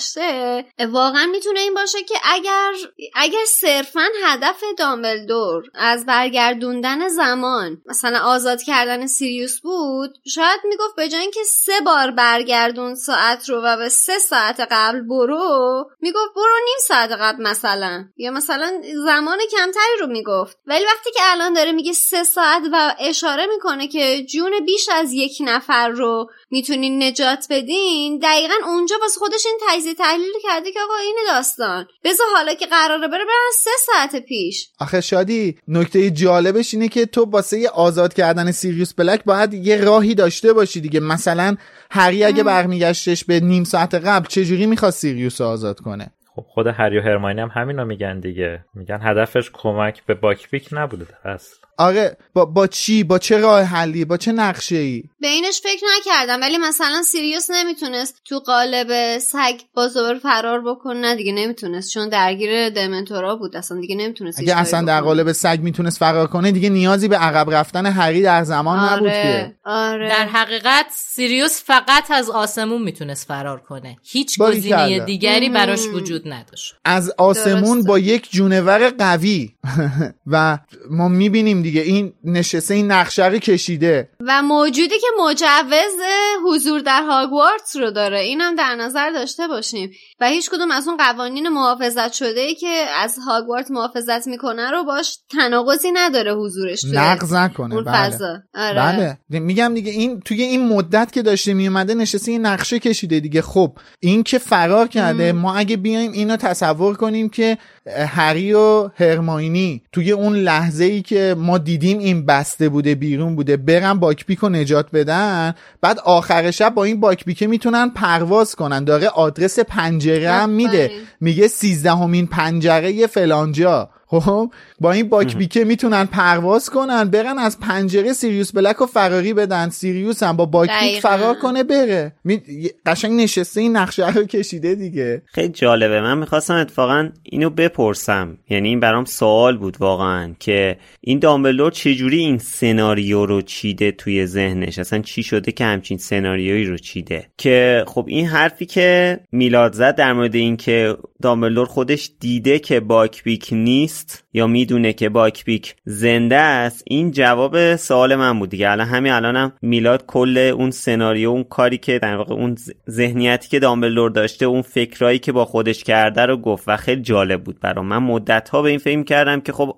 میگذشته 0.00 0.64
واقعا 0.88 1.26
می‌تونه 1.26 1.60
این 1.60 1.74
باشه 1.74 2.02
که 2.02 2.14
اگر 2.24 2.72
اگر 3.14 3.44
صرفا 3.46 4.06
هدف 4.24 4.64
دامبلدور 4.78 5.64
از 5.74 6.06
برگردوندن 6.06 7.08
زمان 7.08 7.82
مثلا 7.86 8.18
آزاد 8.18 8.62
کردن 8.62 9.06
سیریوس 9.06 9.60
بود 9.60 10.10
شاید 10.26 10.60
می‌گفت 10.64 10.96
به 10.96 11.08
جای 11.08 11.20
اینکه 11.20 11.44
سه 11.44 11.80
بار 11.84 12.10
برگردون 12.10 12.94
ساعت 12.94 13.48
رو 13.48 13.60
و 13.60 13.76
به 13.76 13.88
سه 13.88 14.18
ساعت 14.18 14.60
قبل 14.70 15.00
برو 15.00 15.90
می‌گفت 16.00 16.34
برو 16.36 16.58
نیم 16.64 16.78
ساعت 16.88 17.12
قبل 17.12 17.42
مثلا. 17.42 18.04
یا 18.16 18.30
مثلا 18.30 18.82
زمان 19.04 19.38
کمتری 19.50 19.98
رو 20.00 20.06
می‌گفت. 20.06 20.56
ولی 20.66 20.84
وقتی 20.84 21.10
که 21.12 21.20
الان 21.22 21.52
داره 21.52 21.72
میگه 21.72 21.92
سه 21.92 22.24
ساعت 22.24 22.62
و 22.72 22.94
اشاره 22.98 23.46
می‌کنه 23.46 23.88
که 23.88 24.24
جون 24.24 24.64
بیش 24.66 24.88
از 24.92 25.12
یک 25.12 25.36
نفر 25.40 25.88
رو 25.88 26.30
می‌تونین 26.50 27.02
نجات 27.02 27.46
بدین 27.50 28.18
دقیقا 28.18 28.54
اونجا 28.66 28.96
واسه 29.00 29.18
خودش 29.18 29.46
این 29.46 29.58
تجزیه 29.68 29.89
تحلیل 29.94 30.32
کرده 30.42 30.72
که 30.72 30.80
آقا 30.80 30.96
این 31.02 31.16
داستان. 31.28 31.86
بذار 32.04 32.26
حالا 32.34 32.54
که 32.54 32.66
قراره 32.66 33.08
بره 33.08 33.24
برن 33.24 33.50
سه 33.54 33.70
ساعت 33.86 34.24
پیش. 34.24 34.68
آخه 34.80 35.00
شادی 35.00 35.58
نکته 35.68 36.10
جالبش 36.10 36.74
اینه 36.74 36.88
که 36.88 37.06
تو 37.06 37.24
واسه 37.24 37.68
آزاد 37.68 38.14
کردن 38.14 38.50
سیریوس 38.50 38.94
بلک 38.94 39.24
باید 39.24 39.54
یه 39.54 39.84
راهی 39.84 40.14
داشته 40.14 40.52
باشی 40.52 40.80
دیگه. 40.80 41.00
مثلا 41.00 41.56
هری 41.90 42.24
اگه 42.24 42.42
برمیگشتش 42.42 43.24
به 43.24 43.40
نیم 43.40 43.64
ساعت 43.64 43.94
قبل 43.94 44.26
چجوری 44.26 44.66
می‌خواد 44.66 44.92
سیریوس 44.92 45.40
رو 45.40 45.46
آزاد 45.46 45.80
کنه؟ 45.80 46.10
خب 46.36 46.44
خود 46.48 46.66
هری 46.66 46.98
و 46.98 47.02
هرماینی 47.02 47.40
هم 47.40 47.50
همین 47.54 47.76
رو 47.76 47.84
میگن 47.84 48.20
دیگه. 48.20 48.64
میگن 48.74 48.98
هدفش 49.02 49.50
کمک 49.52 50.06
به 50.06 50.14
باکپیک 50.14 50.68
نبوده. 50.72 51.04
در 51.04 51.30
اصل 51.30 51.56
آره 51.80 52.16
با, 52.34 52.44
با 52.44 52.66
چی 52.66 53.04
با 53.04 53.18
چه 53.18 53.38
راه 53.38 53.62
حلی 53.62 54.04
با 54.04 54.16
چه 54.16 54.32
نقشه 54.32 54.76
ای 54.76 55.02
به 55.20 55.26
اینش 55.26 55.60
فکر 55.60 55.86
نکردم 55.98 56.40
ولی 56.40 56.58
مثلا 56.58 57.02
سیریوس 57.02 57.50
نمی‌تونست 57.50 58.20
تو 58.24 58.38
قالب 58.38 59.18
سگ 59.18 59.60
بازوبر 59.74 60.18
فرار 60.18 60.60
بکنه 60.60 61.00
نه 61.00 61.16
دیگه 61.16 61.32
نمی‌تونست 61.32 61.92
چون 61.92 62.08
درگیر 62.08 62.68
دمنتورا 62.68 63.36
بود 63.36 63.56
اصلا 63.56 63.80
دیگه 63.80 63.96
نمی‌تونست 63.96 64.40
اگه 64.40 64.56
اصلا 64.56 64.82
در 64.82 65.00
قالب 65.00 65.32
سگ 65.32 65.58
می‌تونست 65.62 65.98
فرار 65.98 66.26
کنه 66.26 66.52
دیگه 66.52 66.68
نیازی 66.68 67.08
به 67.08 67.16
عقب 67.16 67.54
رفتن 67.54 67.86
هری 67.86 68.22
در 68.22 68.44
زمان 68.44 68.78
آره. 68.78 68.96
نبود 68.96 69.12
که 69.12 69.54
آره. 69.64 70.08
در 70.08 70.26
حقیقت 70.26 70.86
سیریوس 70.90 71.62
فقط 71.64 72.10
از 72.10 72.30
آسمون 72.30 72.82
می‌تونست 72.82 73.28
فرار 73.28 73.60
کنه 73.60 73.96
هیچ. 74.02 74.38
گزینه 74.38 75.00
دیگری 75.00 75.48
مم. 75.48 75.54
براش 75.54 75.86
وجود 75.86 76.28
نداشت 76.32 76.74
از 76.84 77.12
آسمون 77.18 77.74
درسته. 77.74 77.88
با 77.88 77.98
یک 77.98 78.30
جونور 78.30 78.90
قوی 78.90 79.50
و 80.32 80.58
ما 80.90 81.08
می‌بینیم 81.08 81.62
دیگه. 81.70 81.80
این 81.80 82.12
نشسته 82.24 82.74
این 82.74 82.92
نقشه 82.92 83.26
رو 83.26 83.38
کشیده. 83.38 84.08
و 84.26 84.42
موجودی 84.42 84.98
که 84.98 85.06
مجوز 85.22 86.00
حضور 86.46 86.80
در 86.80 87.02
هاگوارتس 87.02 87.76
رو 87.76 87.90
داره 87.90 88.18
اینم 88.18 88.54
در 88.54 88.74
نظر 88.74 89.10
داشته 89.10 89.48
باشیم. 89.48 89.90
و 90.20 90.26
هیچ 90.26 90.50
کدوم 90.50 90.70
از 90.70 90.88
اون 90.88 90.96
قوانین 90.96 91.48
محافظت 91.48 92.12
شده 92.12 92.40
ای 92.40 92.54
که 92.54 92.84
از 92.98 93.18
هاگوارت 93.26 93.70
محافظت 93.70 94.26
می‌کنه 94.26 94.70
رو 94.70 94.84
باش 94.84 95.18
تناقضی 95.30 95.92
نداره 95.92 96.34
حضورش 96.34 96.80
توی 96.80 96.92
نقض 96.92 97.32
نکنه 97.32 97.74
اون 97.74 97.84
بله. 97.84 98.10
فضا. 98.10 98.38
آره. 98.54 99.18
بله. 99.30 99.40
میگم 99.40 99.74
دیگه 99.74 99.92
این 99.92 100.20
توی 100.20 100.42
این 100.42 100.68
مدت 100.68 101.12
که 101.12 101.22
داشته 101.22 101.54
میومده 101.54 101.94
نشسته 101.94 102.30
این 102.30 102.46
نقشه 102.46 102.78
کشیده 102.78 103.20
دیگه. 103.20 103.42
خب 103.42 103.72
این 104.00 104.22
که 104.22 104.38
فرار 104.38 104.88
کرده 104.88 105.32
ما 105.32 105.54
اگه 105.54 105.76
بیایم 105.76 106.12
اینو 106.12 106.36
تصور 106.36 106.96
کنیم 106.96 107.28
که 107.28 107.58
هری 107.86 108.52
و 108.52 108.90
هرماینی 108.94 109.82
توی 109.92 110.12
اون 110.12 110.36
لحظه 110.36 110.84
ای 110.84 111.02
که 111.02 111.34
ما 111.38 111.58
دیدیم 111.58 111.98
این 111.98 112.26
بسته 112.26 112.68
بوده 112.68 112.94
بیرون 112.94 113.36
بوده 113.36 113.56
برن 113.56 114.00
باکپیک 114.10 114.38
رو 114.38 114.48
نجات 114.48 114.90
بدن 114.92 115.54
بعد 115.80 115.98
آخر 115.98 116.50
شب 116.50 116.74
با 116.74 116.84
این 116.84 117.00
باکپیکه 117.00 117.46
می‌تونن 117.46 117.90
پرواز 117.90 118.54
کنن. 118.54 118.84
داره 118.84 119.08
آدرس 119.08 119.58
پنجره 119.58 120.30
هم 120.30 120.50
میده. 120.50 120.90
میگه 121.20 121.48
سیزدهمین 121.48 122.26
پنجره 122.26 123.06
فلانجا. 123.06 123.90
خب 124.18 124.52
با 124.80 124.92
این 124.92 125.08
باکبیکه 125.08 125.64
می‌تونن 125.64 126.04
پرواز 126.04 126.70
کنن 126.70 127.04
برن 127.04 127.38
از 127.38 127.60
پنجره 127.60 128.12
سیریوس 128.12 128.52
بلک 128.52 128.76
رو 128.76 128.86
فراری 128.86 129.34
بدن. 129.34 129.68
سیریوس 129.68 130.22
هم 130.22 130.36
با 130.36 130.46
باکبیک 130.46 130.78
دقیقاً. 130.78 131.08
فرار 131.08 131.34
کنه 131.34 131.64
بره. 131.64 132.12
می... 132.24 132.42
قشنگ 132.86 133.20
نشسته 133.20 133.60
این 133.60 133.76
نقشه 133.76 134.14
رو 134.14 134.24
کشیده 134.24 134.74
دیگه. 134.74 135.22
خیلی 135.26 135.48
جالبه. 135.48 136.00
من 136.00 136.18
می‌خواستم 136.18 136.54
اتفاقا 136.54 137.08
اینو 137.22 137.50
بپرسم. 137.50 138.38
یعنی 138.50 138.68
این 138.68 138.80
برام 138.80 139.04
سوال 139.04 139.56
بود 139.56 139.76
واقعا 139.80 140.34
که 140.40 140.76
این 141.00 141.18
دامبلور 141.18 141.72
چجوری 141.72 142.18
این 142.18 142.38
سناریو 142.38 143.26
رو 143.26 143.42
چیده 143.42 143.92
توی 143.92 144.26
ذهنش؟ 144.26 144.78
اصلا 144.78 144.98
چی 144.98 145.22
شده 145.22 145.52
که 145.52 145.64
همچین 145.64 145.98
سناریویی 145.98 146.64
رو 146.64 146.78
چیده؟ 146.78 147.26
که 147.38 147.84
خب 147.88 148.04
این 148.08 148.26
حرفی 148.26 148.66
که 148.66 149.20
میلاد 149.32 149.72
زد 149.72 149.94
در 149.96 150.12
مورد 150.12 150.34
این 150.34 150.56
که 150.56 150.96
دامبلور 151.22 151.66
خودش 151.66 152.10
دیده 152.20 152.58
که 152.58 152.80
باکبیک 152.80 153.48
نیست 153.52 153.99
یا 154.32 154.46
می‌دونه 154.46 154.92
که 154.92 155.08
باکبیک 155.08 155.76
زنده 155.84 156.36
است؟ 156.36 156.82
این 156.86 157.10
جواب 157.10 157.76
سوال 157.76 158.16
من 158.16 158.38
بود 158.38 158.48
دیگه. 158.48 158.70
الان 158.70 158.86
همین 158.86 159.12
الانم 159.12 159.52
میلاد 159.62 160.06
کل 160.06 160.38
اون 160.38 160.70
سناریو 160.70 161.30
اون 161.30 161.44
کاری 161.44 161.78
که 161.78 161.98
در 161.98 162.16
واقع 162.16 162.34
اون 162.34 162.56
ذهنیتی 162.90 163.48
که 163.48 163.58
دامبلدور 163.58 164.10
داشته 164.10 164.46
اون 164.46 164.62
فکرایی 164.62 165.18
که 165.18 165.32
با 165.32 165.44
خودش 165.44 165.84
کرده 165.84 166.26
رو 166.26 166.36
گفت 166.36 166.64
و 166.66 166.76
خیلی 166.76 167.02
جالب 167.02 167.44
بود 167.44 167.60
برام. 167.60 167.86
من 167.86 167.98
مدت 167.98 168.48
ها 168.48 168.62
به 168.62 168.70
این 168.70 168.78
فکر 168.78 169.02
کردم 169.02 169.40
که 169.40 169.52
خب 169.52 169.76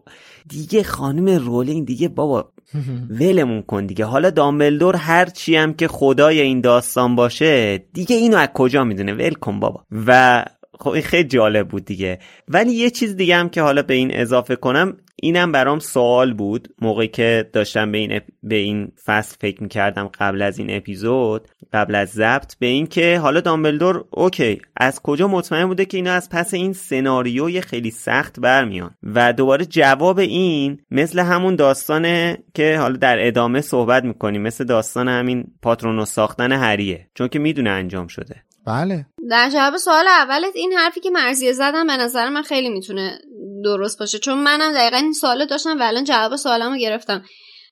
دیگه 0.49 0.83
خانم 0.83 1.29
رولینگ 1.29 1.87
دیگه 1.87 2.09
بابا 2.09 2.53
ولمون 3.20 3.62
کن 3.62 3.87
دیگه. 3.87 4.05
حالا 4.05 4.31
دامبلدور 4.31 4.97
هر 4.97 5.25
چی 5.25 5.57
هم 5.57 5.75
که 5.75 5.89
خدای 5.89 6.41
این 6.41 6.61
داستان 6.61 7.16
باشه 7.16 7.79
دیگه 7.93 8.16
اینو 8.16 8.37
از 8.37 8.49
کجا 8.55 8.85
می‌دونه؟ 8.85 9.12
ول 9.12 9.35
کن 9.35 9.61
بابا. 9.61 9.85
و 10.07 10.45
خب 10.83 10.91
این 10.91 11.03
خیلی 11.03 11.28
جالب 11.28 11.68
بود 11.68 11.85
دیگه. 11.85 12.18
ولی 12.49 12.72
یه 12.72 12.91
چیز 12.91 13.16
دیگه 13.16 13.37
هم 13.37 13.49
که 13.49 13.62
حالا 13.62 13.83
به 13.83 13.95
این 13.95 14.11
اضافه 14.14 14.57
کنم 14.57 14.97
اینم 15.16 15.53
برام 15.53 15.78
سوال 15.78 16.33
بود. 16.33 16.68
موقعی 16.80 17.09
که 17.09 17.51
داشتم 17.53 17.93
به 17.93 17.99
این 17.99 18.12
اپ... 18.12 18.22
به 18.43 18.55
این 18.55 18.93
فصل 19.05 19.37
فکر 19.41 19.62
می‌کردم 19.62 20.11
قبل 20.20 20.43
از 20.43 20.59
این 20.59 20.76
اپیزود 20.76 21.49
قبل 21.72 21.95
از 21.95 22.11
ضبط 22.11 22.55
به 22.59 22.66
این 22.66 22.87
که 22.87 23.18
حالا 23.18 23.41
دامبلدور 23.41 24.05
OK 24.11 24.61
از 24.76 25.01
کجا 25.03 25.28
مطمئن 25.28 25.66
بوده 25.66 25.85
که 25.85 25.97
اینا 25.97 26.12
از 26.12 26.30
پس 26.30 26.55
این 26.55 26.72
سناریوی 26.72 27.61
خیلی 27.61 27.91
سخت 27.91 28.41
برمیان؟ 28.41 28.95
و 29.03 29.33
دوباره 29.33 29.64
جواب 29.64 30.18
این 30.18 30.80
مثل 30.91 31.18
همون 31.18 31.57
داستانه 31.57 32.39
که 32.55 32.78
حالا 32.78 32.97
در 32.97 33.26
ادامه 33.26 33.61
صحبت 33.61 34.05
می‌کنیم 34.05 34.43
مثل 34.43 34.64
داستان 34.64 35.09
همین 35.09 35.45
پاترونو 35.62 36.05
ساختن 36.05 36.53
هریه. 36.53 37.09
چون 37.14 37.28
که 37.28 37.39
می‌دونه 37.39 37.70
انجام 37.70 38.07
شده. 38.07 38.37
بله. 38.66 39.07
در 39.31 39.51
جواب 39.51 39.77
سوال 39.77 40.09
اولت 40.09 40.57
این 40.57 40.73
حرفی 40.73 41.01
که 41.01 41.11
مرزیه 41.11 41.53
زدم 41.53 41.87
به 41.87 41.97
نظر 41.97 42.29
من 42.29 42.43
خیلی 42.43 42.68
می‌تونه 42.68 43.18
درست 43.64 43.99
باشه. 43.99 44.18
چون 44.18 44.39
منم 44.39 44.73
دقیقا 44.73 44.97
این 44.97 45.12
سوال 45.12 45.47
داشتم 45.47 45.81
و 45.81 45.83
الان 45.83 46.05
جواب 46.05 46.37
سوالمو 46.37 46.77
گرفتم. 46.77 47.25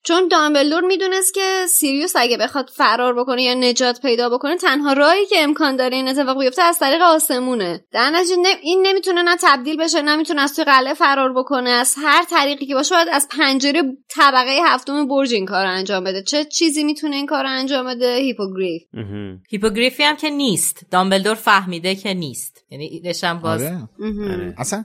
چون 0.03 0.29
دامبلدور 0.29 0.85
می‌دونست 0.85 1.35
که 1.35 1.67
سیریوس 1.69 2.13
اگه 2.17 2.37
بخواد 2.37 2.71
فرار 2.75 3.15
بکنه 3.15 3.43
یا 3.43 3.55
نجات 3.55 4.01
پیدا 4.01 4.29
بکنه 4.29 4.57
تنها 4.57 4.93
راهی 4.93 5.27
که 5.27 5.37
امکان 5.39 5.77
داره 5.77 5.97
این 5.97 6.09
اتفاق 6.09 6.41
بیفته 6.41 6.63
از 6.63 6.79
طریق 6.79 7.03
آسمونه. 7.03 7.85
در 7.93 8.11
نتیجه 8.11 8.37
این 8.63 8.87
نمی‌تونه 8.87 9.23
نه 9.23 9.37
تبدیل 9.43 9.77
بشه 9.77 10.03
نه 10.03 10.17
می‌تونه 10.17 10.43
از 10.43 10.55
توی 10.55 10.65
قلعه 10.65 10.95
فرار 10.95 11.33
بکنه 11.33 11.71
از 11.71 11.95
هر 12.05 12.25
طریقی 12.25 12.67
که 12.67 12.75
باشه 12.75 12.95
باید 12.95 13.09
از 13.13 13.29
پنجره 13.39 13.83
طبقه 14.09 14.59
هفتم 14.67 15.09
برج 15.09 15.35
این 15.35 15.47
کار 15.47 15.65
رو 15.65 15.71
انجام 15.71 16.05
بده. 16.05 16.23
چه 16.23 16.45
چیزی 16.45 16.85
می‌تونه 16.85 17.17
این 17.17 17.27
کار 17.27 17.43
رو 17.43 17.51
انجام 17.51 17.87
بده؟ 17.87 18.17
هیپوگریف. 18.17 18.83
هیپوگریفی 19.51 20.03
هم 20.03 20.17
که 20.17 20.31
نیست. 20.31 20.81
دامبلدور 20.91 21.35
فهمیده 21.35 21.95
که 21.95 22.15
نیست. 22.15 22.65
یعنی 22.71 23.03
رشم 23.05 23.39
باز 23.39 23.63
آره. 23.63 23.89
آره. 24.01 24.55
اصلا 24.59 24.85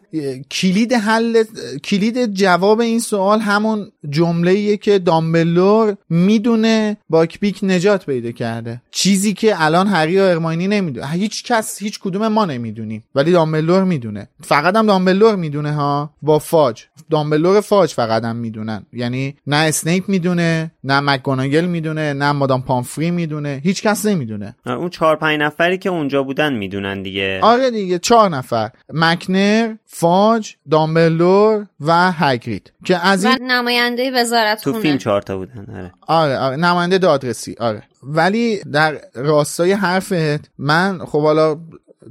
کلید 0.52 0.94
حل 0.94 1.44
کلید 1.84 2.34
جواب 2.34 2.80
این 2.80 3.00
سوال 3.00 3.40
همون 3.40 3.92
جمله 4.10 4.78
که 4.78 5.00
دامبلدور 5.06 5.96
می‌دونه 6.10 6.98
باکبیک 7.10 7.60
نجات 7.64 8.06
پیدا 8.06 8.32
کرده. 8.32 8.82
چیزی 8.92 9.34
که 9.34 9.64
الان 9.64 9.88
هری 9.88 10.20
و 10.20 10.24
هرماینی 10.24 10.68
نمی‌دونه 10.68 11.08
هیچ 11.08 11.44
کس 11.44 11.82
هیچ 11.82 12.00
کدوم 12.00 12.28
ما 12.28 12.46
نمی‌دونیم. 12.46 13.04
ولی 13.16 13.32
دامبلدور 13.32 13.84
می‌دونه. 13.84 14.28
فقط 14.42 14.76
هم 14.76 14.86
دامبلدور 14.86 15.36
می‌دونه 15.36 15.72
ها. 15.72 16.10
با 16.22 16.40
فاج. 16.40 16.84
دامبلور 17.10 17.62
فاج 17.62 17.94
فقط 17.94 18.24
هم 18.24 18.36
می‌دونن. 18.36 18.86
یعنی 18.94 19.36
نه 19.48 19.58
اسنیپ 19.58 20.10
می‌دونه 20.10 20.72
نه 20.84 21.00
مکگوناگل 21.00 21.66
می‌دونه 21.66 22.14
نه 22.14 22.32
مادام 22.32 22.62
پامفری 22.62 23.12
می‌دونه. 23.12 23.62
هیچ 23.64 23.84
کس 23.84 24.06
نمی‌دونه. 24.06 24.56
اون 24.66 24.90
چهار 24.90 25.16
پنج 25.16 25.40
نفری 25.40 25.78
که 25.78 25.90
اونجا 25.90 26.24
بودن 26.24 26.54
می‌دونن 26.54 27.02
دیگه. 27.02 27.40
آره 27.42 27.72
دیگه 27.72 28.00
چهار 28.00 28.30
نفر. 28.30 28.70
مکنر 28.94 29.76
فاج 29.86 30.56
دامبلور 30.72 31.66
و 31.80 32.12
هگرید 32.12 32.74
که 32.86 33.08
از 33.08 33.26
این 33.26 33.52
نماینده 33.52 34.12
وزارت 34.12 34.64
تو 34.64 34.72
خونه. 34.72 34.82
فیلم 34.82 34.95
چهار 34.98 35.22
تا 35.22 35.38
بودن 35.38 35.66
آره. 35.76 35.92
آره 36.08 36.38
آره 36.38 36.56
نماینده 36.56 36.98
دادرسی 36.98 37.56
آره. 37.60 37.84
ولی 38.04 38.64
در 38.64 39.02
راستای 39.16 39.72
حرفت 39.72 40.52
من 40.58 41.06
خب 41.06 41.22
حالا 41.22 41.60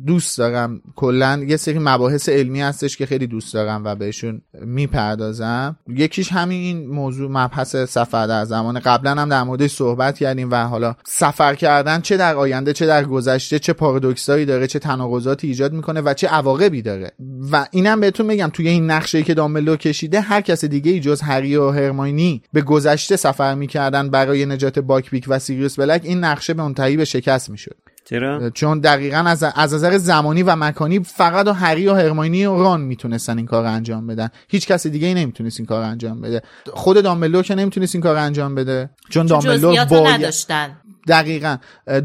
دوست 0.07 0.38
دارم. 0.38 0.80
کلا 0.97 1.45
یه 1.49 1.57
سری 1.57 1.78
مباحث 1.78 2.28
علمی 2.28 2.61
هستش 2.61 2.97
که 2.97 3.07
خیلی 3.07 3.26
دوست 3.26 3.55
دارم 3.55 3.84
و 3.84 3.95
بهشون 3.95 4.40
می‌پردازم. 4.61 5.76
یکیش 5.88 6.32
همین 6.32 6.61
این 6.61 6.86
موضوع 6.86 7.30
مبحث 7.30 7.76
سفر 7.76 8.26
در 8.26 8.45
زمان. 8.45 8.78
قبلا 8.78 9.14
هم 9.14 9.28
در 9.28 9.42
موردش 9.42 9.70
صحبت 9.70 10.18
کردیم 10.18 10.51
و 10.51 10.64
حالا 10.64 10.95
سفر 11.07 11.55
کردن 11.55 12.01
چه 12.01 12.16
در 12.16 12.34
آینده 12.34 12.72
چه 12.72 12.86
در 12.86 13.05
گذشته 13.05 13.59
چه 13.59 13.72
پارادوکسایی 13.72 14.45
داره 14.45 14.66
چه 14.66 14.78
تناقضاتی 14.78 15.47
ایجاد 15.47 15.72
می‌کنه 15.72 16.01
و 16.01 16.14
چه 16.14 16.28
عواقبی 16.28 16.82
داره. 16.82 17.12
و 17.53 17.66
اینم 17.70 18.01
بهتون 18.01 18.26
بگم 18.26 18.51
توی 18.53 18.68
این 18.68 18.90
نقشه 18.90 19.22
که 19.22 19.34
دامبلو 19.34 19.76
کشیده 19.76 20.20
هر 20.20 20.40
کس 20.40 20.64
دیگه 20.64 20.92
ای 20.92 21.01
جز 21.01 21.20
هری 21.20 21.57
و 21.57 21.70
هرماینی 21.70 22.42
به 22.53 22.61
گذشته 22.61 23.16
سفر 23.16 23.55
می‌کردن 23.55 24.11
برای 24.11 24.47
نجات 24.47 24.78
باکبیک 24.78 25.24
و 25.28 25.38
سیریوس 25.38 25.78
بلک 25.78 26.01
این 26.05 26.24
نقشه 26.24 26.55
به 26.55 26.62
منتهی 26.62 26.97
به 26.97 27.05
شکست 27.05 27.51
می‌شد. 27.51 27.76
چرا؟ 28.05 28.50
چون 28.50 28.80
دقیقا 28.80 29.18
از 29.18 29.42
از 29.42 29.74
نظر 29.74 29.98
زمانی 29.98 30.42
و 30.42 30.57
مکانی 30.57 31.00
فقط 31.00 31.48
هری 31.48 31.88
و 31.88 31.94
هرماینی 31.94 32.46
و 32.46 32.62
ران 32.62 32.80
می‌تونستن 32.80 33.36
این 33.36 33.46
کار 33.46 33.64
انجام 33.64 34.07
بدن. 34.07 34.28
هیچ 34.48 34.66
کسی 34.66 34.90
دیگه 34.90 35.09
ای 35.09 35.14
نمی‌تونست 35.14 35.61
این 35.61 35.66
کار 35.66 35.82
انجام 35.82 36.20
بده. 36.20 36.42
خود 36.72 37.02
دامبلدور 37.02 37.42
که 37.42 37.55
نمی‌تونست 37.55 37.94
این 37.94 38.02
کار 38.02 38.16
انجام 38.16 38.55
بده. 38.55 38.90
چون 39.11 39.26
دامبلدور 39.26 39.84
باید 39.84 40.07
نداشتن. 40.07 40.76
دقیقا. 41.09 41.57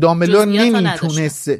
دامبلور 0.02 0.46
نمی‌تونست 0.46 1.52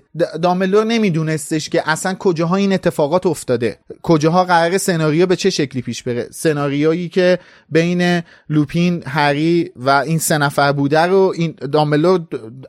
دامبلور 0.42 0.86
نمیدونستش 0.86 1.70
که 1.70 1.90
اصلا 1.90 2.14
کجاها 2.14 2.56
این 2.56 2.74
اتفاقات 2.74 3.26
افتاده. 3.26 3.80
کجاها 4.02 4.44
قرار 4.44 4.78
سناریو 4.78 5.26
به 5.26 5.36
چه 5.36 5.50
شکلی 5.50 5.82
پیش 5.82 6.04
بره. 6.04 6.28
سناریویی 6.32 7.10
که 7.10 7.40
بین 7.70 8.22
لوپین 8.50 9.04
هری 9.08 9.72
و 9.76 9.90
این 9.90 10.20
سه 10.20 10.38
نفر 10.38 10.72
بوده 10.72 11.00
رو 11.00 11.34
این 11.36 11.56
دامبلور 11.72 12.22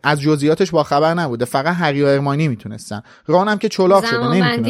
از 0.02 0.20
جزئیاتش 0.20 0.70
با 0.70 0.82
خبر 0.82 1.14
نبوده. 1.14 1.44
فقط 1.44 1.76
هری 1.76 2.02
و 2.02 2.06
ارمانی 2.06 2.48
می‌تونستن. 2.48 3.02
ران 3.26 3.48
هم 3.48 3.58
که 3.58 3.68
چلاق 3.68 4.04
شده 4.04 4.28
نمی‌تونه 4.28 4.68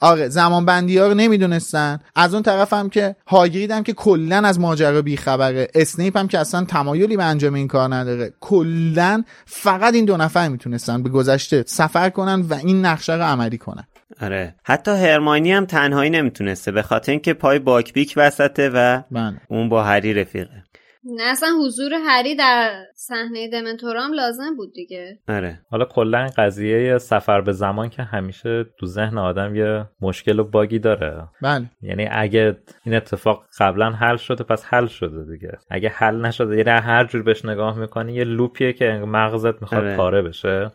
آره 0.00 0.28
زمان 0.28 0.64
بندی 0.64 0.98
ها 0.98 1.06
رو 1.06 1.14
نمی‌دونستن. 1.14 1.98
از 2.14 2.34
اون 2.34 2.42
طرف 2.42 2.72
هم 2.72 2.88
که 2.88 3.16
هاگرید 3.26 3.70
هم 3.70 3.82
که 3.82 3.92
کلا 3.92 4.36
از 4.36 4.60
ماجرا 4.60 5.02
بیخبره. 5.02 5.68
اسنیپ 5.74 6.16
هم 6.16 6.28
که 6.28 6.38
اصلا 6.38 6.64
تمایلی 6.64 7.16
به 7.16 7.24
انجام 7.24 7.54
این 7.54 7.68
کار 7.68 7.94
نداره. 7.94 8.29
کلا 8.40 9.24
فقط 9.46 9.94
این 9.94 10.04
دو 10.04 10.16
نفر 10.16 10.48
می‌تونستن 10.48 11.02
به 11.02 11.08
گذشته 11.08 11.64
سفر 11.66 12.10
کنن 12.10 12.40
و 12.40 12.54
این 12.54 12.84
نقشه 12.84 13.14
رو 13.14 13.22
عملی 13.22 13.58
کنن. 13.58 13.84
آره. 14.20 14.54
حتی 14.64 14.90
هرمانی 14.90 15.52
هم 15.52 15.66
تنهایی 15.66 16.10
نمی‌تونسته 16.10 16.72
به 16.72 16.82
خاطر 16.82 17.12
اینکه 17.12 17.34
پای 17.34 17.58
باکبیک 17.58 18.14
وسطه 18.16 18.68
و 18.68 19.02
بله. 19.10 19.40
اون 19.48 19.68
با 19.68 19.84
هری 19.84 20.14
رفیقه. 20.14 20.64
نه 21.04 21.22
اصلا 21.22 21.48
حضور 21.64 21.92
هری 22.06 22.34
در 22.34 22.84
صحنه 22.94 23.48
دمنتورام 23.48 24.12
لازم 24.12 24.56
بود 24.56 24.72
دیگه. 24.72 25.18
آره. 25.28 25.60
حالا 25.70 25.84
کلا 25.84 26.26
قضیه 26.36 26.98
سفر 26.98 27.40
به 27.40 27.52
زمان 27.52 27.88
که 27.88 28.02
همیشه 28.02 28.64
تو 28.78 28.86
ذهن 28.86 29.18
آدم 29.18 29.56
یه 29.56 29.86
مشکل 30.00 30.38
و 30.38 30.44
باگی 30.44 30.78
داره. 30.78 31.28
بله. 31.42 31.70
یعنی 31.82 32.08
اگه 32.10 32.56
این 32.84 32.94
اتفاق 32.94 33.44
قبلا 33.58 33.90
حل 33.90 34.16
شده 34.16 34.44
پس 34.44 34.64
حل 34.64 34.86
شده 34.86 35.32
دیگه. 35.32 35.58
اگه 35.70 35.88
حل 35.88 36.26
نشده 36.26 36.56
یعنی 36.56 36.70
هر 36.70 37.04
جور 37.04 37.22
بهش 37.22 37.44
نگاه 37.44 37.78
می‌کنی 37.78 38.14
یه 38.14 38.24
لوپیه 38.24 38.72
که 38.72 38.92
مغزت 38.92 39.62
می‌خواد 39.62 39.84
آره. 39.84 39.96
پاره 39.96 40.22
بشه. 40.22 40.70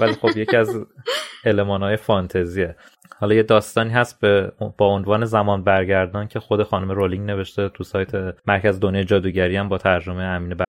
ولی 0.00 0.12
خب 0.12 0.36
یکی 0.36 0.56
از 0.56 0.68
المانهای 1.44 1.96
فانتزیه. 1.96 2.76
حالا 3.19 3.35
یه 3.35 3.43
داستانی 3.43 3.89
هست 3.89 4.19
به 4.19 4.51
با 4.77 4.87
عنوان 4.87 5.25
زمان 5.25 5.63
برگردان 5.63 6.27
که 6.27 6.39
خود 6.39 6.63
خانم 6.63 6.91
رولینگ 6.91 7.27
نوشته 7.27 7.69
تو 7.69 7.83
سایت 7.83 8.11
مرکز 8.47 8.79
دنیای 8.79 9.05
جادوگری 9.05 9.57
هم 9.57 9.69
با 9.69 9.77
ترجمه 9.77 10.23
امین 10.23 10.57
بر... 10.57 10.65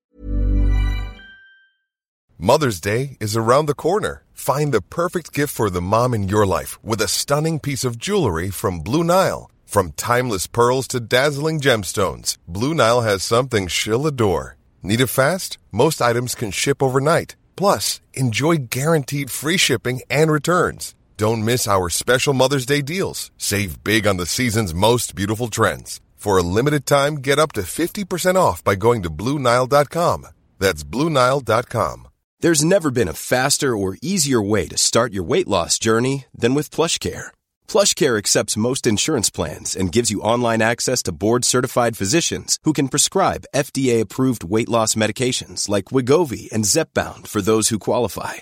Mother's 2.38 2.80
Day 2.80 3.16
is 3.18 3.34
around 3.34 3.66
the 3.66 3.74
corner. 3.74 4.22
Find 4.34 4.70
the 4.70 4.82
perfect 4.82 5.32
gift 5.32 5.54
for 5.54 5.70
the 5.70 5.80
mom 5.80 6.12
in 6.12 6.28
your 6.28 6.46
life 6.46 6.78
with 6.84 7.00
a 7.00 7.08
stunning 7.08 7.58
piece 7.58 7.82
of 7.82 7.98
jewelry 7.98 8.50
from 8.50 8.80
Blue 8.80 9.02
Nile. 9.02 9.50
From 9.64 9.92
timeless 9.92 10.46
pearls 10.46 10.86
to 10.88 11.00
dazzling 11.00 11.60
gemstones, 11.60 12.36
Blue 12.46 12.74
Nile 12.74 13.00
has 13.00 13.22
something 13.22 13.66
she'll 13.66 14.06
adore. 14.06 14.56
Need 14.82 15.00
it 15.00 15.16
fast? 15.20 15.58
Most 15.72 16.00
items 16.00 16.34
can 16.34 16.50
ship 16.50 16.82
overnight. 16.82 17.36
Plus, 17.56 18.00
enjoy 18.14 18.56
guaranteed 18.78 19.30
free 19.30 19.56
shipping 19.56 20.02
and 20.08 20.30
returns. 20.30 20.94
Don't 21.21 21.45
miss 21.45 21.67
our 21.67 21.87
special 21.89 22.33
Mother's 22.33 22.65
Day 22.65 22.81
deals. 22.81 23.29
Save 23.37 23.83
big 23.83 24.07
on 24.07 24.17
the 24.17 24.25
season's 24.25 24.73
most 24.73 25.13
beautiful 25.13 25.49
trends. 25.49 26.01
For 26.15 26.39
a 26.39 26.49
limited 26.57 26.87
time, 26.87 27.17
get 27.17 27.37
up 27.37 27.51
to 27.51 27.61
50% 27.61 28.37
off 28.37 28.63
by 28.63 28.73
going 28.73 29.03
to 29.03 29.11
Bluenile.com. 29.11 30.25
That's 30.57 30.83
Bluenile.com. 30.83 32.07
There's 32.39 32.63
never 32.63 32.89
been 32.89 33.07
a 33.07 33.21
faster 33.33 33.77
or 33.77 33.99
easier 34.01 34.41
way 34.41 34.67
to 34.69 34.77
start 34.77 35.13
your 35.13 35.21
weight 35.21 35.47
loss 35.47 35.77
journey 35.77 36.25
than 36.33 36.55
with 36.55 36.71
PlushCare. 36.71 37.27
PlushCare 37.67 38.17
accepts 38.17 38.63
most 38.67 38.87
insurance 38.87 39.29
plans 39.29 39.75
and 39.75 39.91
gives 39.91 40.09
you 40.09 40.23
online 40.23 40.63
access 40.63 41.03
to 41.03 41.11
board 41.11 41.45
certified 41.45 41.95
physicians 41.95 42.57
who 42.63 42.73
can 42.73 42.87
prescribe 42.87 43.45
FDA 43.55 44.01
approved 44.01 44.43
weight 44.43 44.69
loss 44.69 44.95
medications 44.95 45.69
like 45.69 45.93
Wigovi 45.93 46.51
and 46.51 46.65
Zepbound 46.65 47.27
for 47.27 47.43
those 47.43 47.69
who 47.69 47.77
qualify 47.77 48.41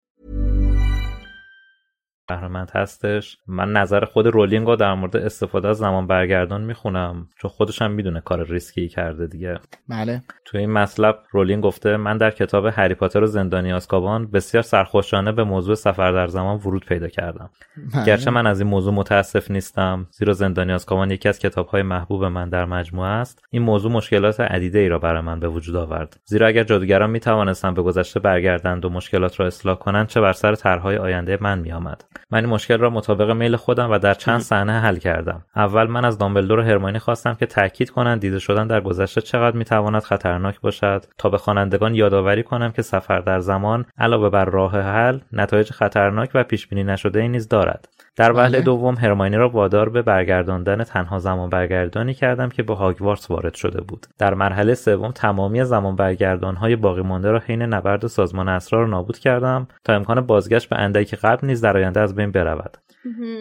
بهرمند 2.27 2.71
هستش. 2.75 3.37
من 3.47 3.71
نظر 3.71 4.05
خود 4.05 4.27
رولینگ 4.27 4.67
رو 4.67 4.75
در 4.75 4.93
مورد 4.93 5.17
استفاده 5.17 5.67
از 5.67 5.77
زمان 5.77 6.07
برگردان 6.07 6.61
می‌خونم 6.61 7.27
چون 7.41 7.49
خودش 7.49 7.81
هم 7.81 7.91
می‌دونه 7.91 8.21
کار 8.21 8.45
ریسکی 8.45 8.87
کرده 8.87 9.27
دیگه. 9.27 9.59
بله. 9.89 10.21
تو 10.45 10.57
این 10.57 10.71
مطلب 10.71 11.19
رولینگ 11.31 11.63
گفته 11.63 11.97
من 11.97 12.17
در 12.17 12.31
کتاب 12.31 12.65
هری 12.65 12.93
پاتر 12.93 13.23
و 13.23 13.27
زندانی 13.27 13.73
آزکابان 13.73 14.31
بسیار 14.31 14.63
سرخوشانه 14.63 15.31
به 15.31 15.43
موضوع 15.43 15.75
سفر 15.75 16.11
در 16.11 16.27
زمان 16.27 16.57
ورود 16.57 16.85
پیدا 16.85 17.07
کردم. 17.07 17.49
بله. 17.93 18.05
گرچه 18.05 18.31
من 18.31 18.47
از 18.47 18.61
این 18.61 18.69
موضوع 18.69 18.93
متاسف 18.93 19.51
نیستم 19.51 20.07
زیرا 20.11 20.33
زندانی 20.33 20.73
آزکابان 20.73 21.11
یکی 21.11 21.29
از 21.29 21.39
کتابهای 21.39 21.81
محبوب 21.81 22.25
من 22.25 22.49
در 22.49 22.65
مجموعه 22.65 23.09
است. 23.09 23.45
این 23.49 23.61
موضوع 23.61 23.91
مشکلات 23.91 24.39
عدیده 24.39 24.79
ای 24.79 24.89
را 24.89 24.99
برای 24.99 25.21
من 25.21 25.39
به 25.39 25.47
وجود 25.47 25.75
آورد. 25.75 26.19
زیرا 26.25 26.47
اگر 26.47 26.63
جادوگران 26.63 27.09
می 27.09 27.19
توانستند 27.19 27.75
به 27.75 27.81
گذشته 27.81 28.19
برگردند 28.19 28.85
و 28.85 28.89
مشکلات 28.89 29.39
را 29.39 29.45
اصلاح 29.45 29.77
کنند 29.77 30.07
چه 30.07 30.21
بر 30.21 30.33
سر 30.33 30.55
طرحهای 30.55 30.97
آینده 30.97 31.37
من 31.41 31.59
میآمد. 31.59 32.03
من 32.31 32.39
این 32.39 32.49
مشکل 32.49 32.77
را 32.77 32.89
مطابق 32.89 33.31
میل 33.31 33.55
خودم 33.55 33.91
و 33.91 33.97
در 33.97 34.13
چند 34.13 34.39
صحنه 34.39 34.79
حل 34.79 34.95
کردم. 34.95 35.45
اول 35.55 35.87
من 35.87 36.05
از 36.05 36.17
دامبلدور 36.17 36.59
و 36.59 36.63
هرماینی 36.63 36.99
خواستم 36.99 37.33
که 37.33 37.45
تاکید 37.45 37.89
کنند 37.89 38.21
دیده 38.21 38.39
شدن 38.39 38.67
در 38.67 38.81
گذشته 38.81 39.21
چقدر 39.21 39.57
می‌تواند 39.57 40.03
خطرناک 40.03 40.61
باشد 40.61 41.05
تا 41.17 41.29
به 41.29 41.37
خوانندگان 41.37 41.95
یادآوری 41.95 42.43
کنم 42.43 42.71
که 42.71 42.81
سفر 42.81 43.19
در 43.19 43.39
زمان 43.39 43.85
علاوه 43.97 44.29
بر 44.29 44.45
راه 44.45 44.79
حل 44.79 45.19
نتایج 45.33 45.71
خطرناک 45.71 46.29
و 46.33 46.43
پیش 46.43 46.67
بینی 46.67 46.83
نشده 46.83 47.19
ای 47.19 47.27
نیز 47.27 47.47
دارد. 47.47 47.87
در 48.15 48.31
وهله 48.31 48.49
بله. 48.49 48.61
دوم 48.61 48.95
هرماینی 48.95 49.35
را 49.35 49.49
وادار 49.49 49.89
به 49.89 50.01
برگرداندن 50.01 50.83
تنها 50.83 51.19
زمان 51.19 51.49
برگردانی 51.49 52.13
کردم 52.13 52.49
که 52.49 52.63
به 52.63 52.75
هاگوارتس 52.75 53.31
وارد 53.31 53.53
شده 53.53 53.81
بود 53.81 54.07
در 54.17 54.33
مرحله 54.33 54.73
سوم 54.73 55.11
تمامی 55.11 55.63
زمان 55.63 55.95
برگردانهای 55.95 56.75
باقی 56.75 57.01
مانده 57.01 57.31
را 57.31 57.39
حین 57.39 57.61
نبرد 57.61 58.07
سازمان 58.07 58.49
اسرار 58.49 58.87
نابود 58.87 59.17
کردم 59.17 59.67
تا 59.83 59.93
امکان 59.93 60.21
بازگشت 60.21 60.69
به 60.69 60.75
اندکی 60.75 61.15
قبل 61.15 61.47
نیز 61.47 61.61
در 61.61 61.77
آینده 61.77 61.99
از 61.99 62.15
بین 62.15 62.31
برود 62.31 62.77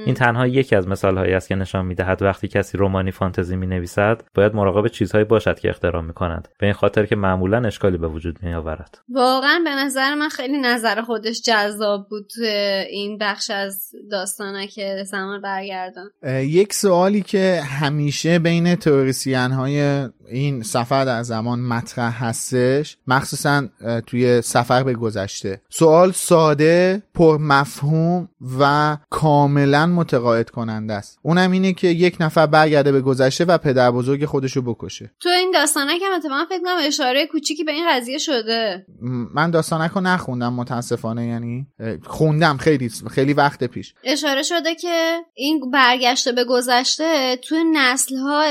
این 0.07 0.15
تنها 0.15 0.47
یکی 0.47 0.77
از 0.77 0.89
مثال 0.89 1.19
هایی 1.19 1.33
است 1.33 1.49
که 1.49 1.55
نشان 1.55 1.87
می‌دهد 1.87 2.23
وقتی 2.23 2.49
کسی 2.49 2.79
رومانی 2.79 3.11
فانتزی 3.11 3.57
می 3.57 3.67
نویسد 3.67 4.23
باید 4.35 4.55
مراقب 4.55 4.89
چیزهایی 4.89 5.25
باشد 5.25 5.59
که 5.59 5.69
اختراع 5.71 6.03
می 6.03 6.13
کند 6.13 6.49
به 6.59 6.67
این 6.67 6.75
خاطر 6.75 7.07
که 7.07 7.17
معمولا 7.17 7.67
اشکالی 7.67 7.99
به 7.99 8.09
وجود 8.09 8.39
می 8.43 8.55
آورد 8.55 8.99
واقعا 9.09 9.61
به 9.65 9.71
نظر 9.71 10.15
من 10.15 10.29
خیلی 10.29 10.59
نظر 10.59 11.03
خودش 11.03 11.43
جذاب 11.43 12.07
بود 12.09 12.31
این 12.91 13.19
بخش 13.19 13.51
از 13.51 13.91
داستانه 14.11 14.67
که 14.67 15.05
زمان 15.07 15.41
برگردان. 15.41 16.11
یک 16.43 16.73
سوالی 16.73 17.23
که 17.23 17.63
همیشه 17.81 18.39
بین 18.39 18.75
تئوریسین 18.75 19.51
های 19.51 20.09
این 20.29 20.63
سفر 20.63 21.05
در 21.05 21.23
زمان 21.23 21.61
مطرح 21.61 22.25
هستش 22.25 22.97
مخصوصا 23.07 23.69
توی 24.07 24.43
سفر 24.43 24.83
به 24.83 24.95
گذشته. 24.95 25.61
سوال 25.69 26.13
ساده 26.13 27.03
پر 27.15 27.39
مفهوم 27.39 28.29
و 28.61 28.97
کاملا 29.51 29.87
متقاعد 29.87 30.51
کننده 30.51 30.95
است. 30.95 31.19
اونم 31.23 31.51
اینه 31.51 31.73
که 31.73 31.89
یک 31.89 32.17
نفر 32.21 32.47
برگرده 32.47 32.93
به 32.93 33.01
گذشته 33.01 33.45
و 33.45 33.59
پدر 33.59 33.91
بزرگ 33.91 34.25
خودشو 34.25 34.63
بکشه. 34.63 35.11
تو 35.21 35.29
این 35.29 35.51
داستانه 35.51 35.99
که 35.99 36.05
اتفاقا 36.17 36.45
فکر 36.49 36.59
کنم 36.59 36.77
اشاره 36.87 37.27
کوچیکی 37.27 37.65
به 37.65 37.73
این 37.73 37.85
قضیه 37.91 38.19
شده. 38.19 38.87
من 39.35 39.51
داستانک 39.51 39.91
رو 39.91 40.01
نخوندم 40.01 40.53
متاسفانه 40.53 41.27
یعنی 41.27 41.67
خوندم 42.07 42.57
خیلی 42.57 42.91
خیلی 43.11 43.33
وقت 43.33 43.65
پیش. 43.65 43.95
اشاره 44.05 44.43
شده 44.43 44.75
که 44.75 45.19
این 45.35 45.71
برگشته 45.71 46.33
به 46.33 46.45
گذشته 46.45 47.37
تو 47.37 47.57
نسل 47.73 48.17
ها 48.17 48.43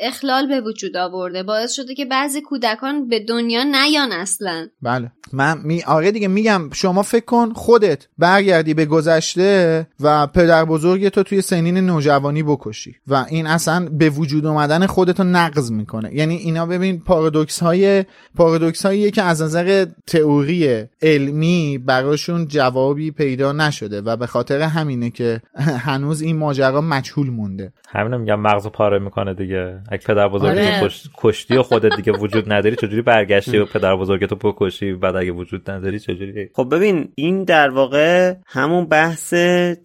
اخلال 0.00 0.46
به 0.46 0.60
وجود 0.60 0.96
آورده. 0.96 1.42
باعث 1.42 1.72
شده 1.72 1.94
که 1.94 2.04
بعضی 2.04 2.40
کودکان 2.40 3.08
به 3.08 3.20
دنیا 3.20 3.62
نیان 3.62 4.12
اصلا. 4.12 4.68
بله. 4.82 5.12
من 5.32 5.58
می 5.64 5.82
آره 5.82 6.10
دیگه 6.10 6.28
میگم 6.28 6.70
شما 6.72 7.02
فکر 7.02 7.24
کن 7.24 7.52
خودت 7.52 8.06
برگردی 8.18 8.74
به 8.74 8.84
گذشته 8.84 9.86
و 10.02 10.26
پدر 10.26 10.64
بزرگ 10.64 11.08
تو 11.08 11.22
توی 11.22 11.40
سنین 11.40 11.76
نوجوانی 11.76 12.42
بکشی. 12.42 12.96
و 13.06 13.26
این 13.28 13.46
اصلا 13.46 13.88
به 13.92 14.10
وجود 14.10 14.46
اومدن 14.46 14.86
خودتو 14.86 15.24
نقض 15.24 15.70
می‌کنه. 15.70 16.14
یعنی 16.14 16.34
اینا 16.34 16.66
ببین 16.66 17.00
پارادوکس 17.00 17.62
های 17.62 18.04
پارادوکس 18.36 18.86
هایی 18.86 19.10
که 19.10 19.22
از 19.22 19.42
نظر 19.42 19.86
تئوری 20.06 20.84
علمی 21.02 21.78
براشون 21.78 22.48
جوابی 22.48 23.10
پیدا 23.10 23.52
نشده 23.52 24.00
و 24.00 24.16
به 24.16 24.26
خاطر 24.26 24.60
همینه 24.60 25.10
که 25.10 25.40
هنوز 25.56 26.22
این 26.22 26.36
ماجرا 26.36 26.80
مجهول 26.80 27.30
مونده. 27.30 27.72
همینو 27.88 28.18
میگم 28.18 28.40
مغزو 28.40 28.70
پاره 28.70 28.98
می‌کنه 28.98 29.34
دیگه. 29.34 29.80
اگه 29.88 30.02
پدر 30.06 30.28
بزرگت 30.28 30.58
آره. 30.58 30.88
کش... 30.88 31.08
کشتی 31.16 31.56
و 31.56 31.62
خودت 31.62 31.96
دیگه 31.96 32.12
وجود 32.12 32.52
نداری 32.52 32.76
چجوری 32.76 33.02
برگشتی 33.02 33.58
و 33.58 33.64
پدر 33.64 33.96
بزرگتو 33.96 34.36
بکشی؟ 34.36 34.92
بعد 34.92 35.16
اگه 35.16 35.32
وجود 35.32 35.70
نداری 35.70 36.00
چجوری؟ 36.00 36.48
خب 36.54 36.74
ببین 36.74 37.08
این 37.14 37.44
در 37.44 37.70
واقع 37.70 38.34
همون 38.46 38.84
بحث 38.84 39.34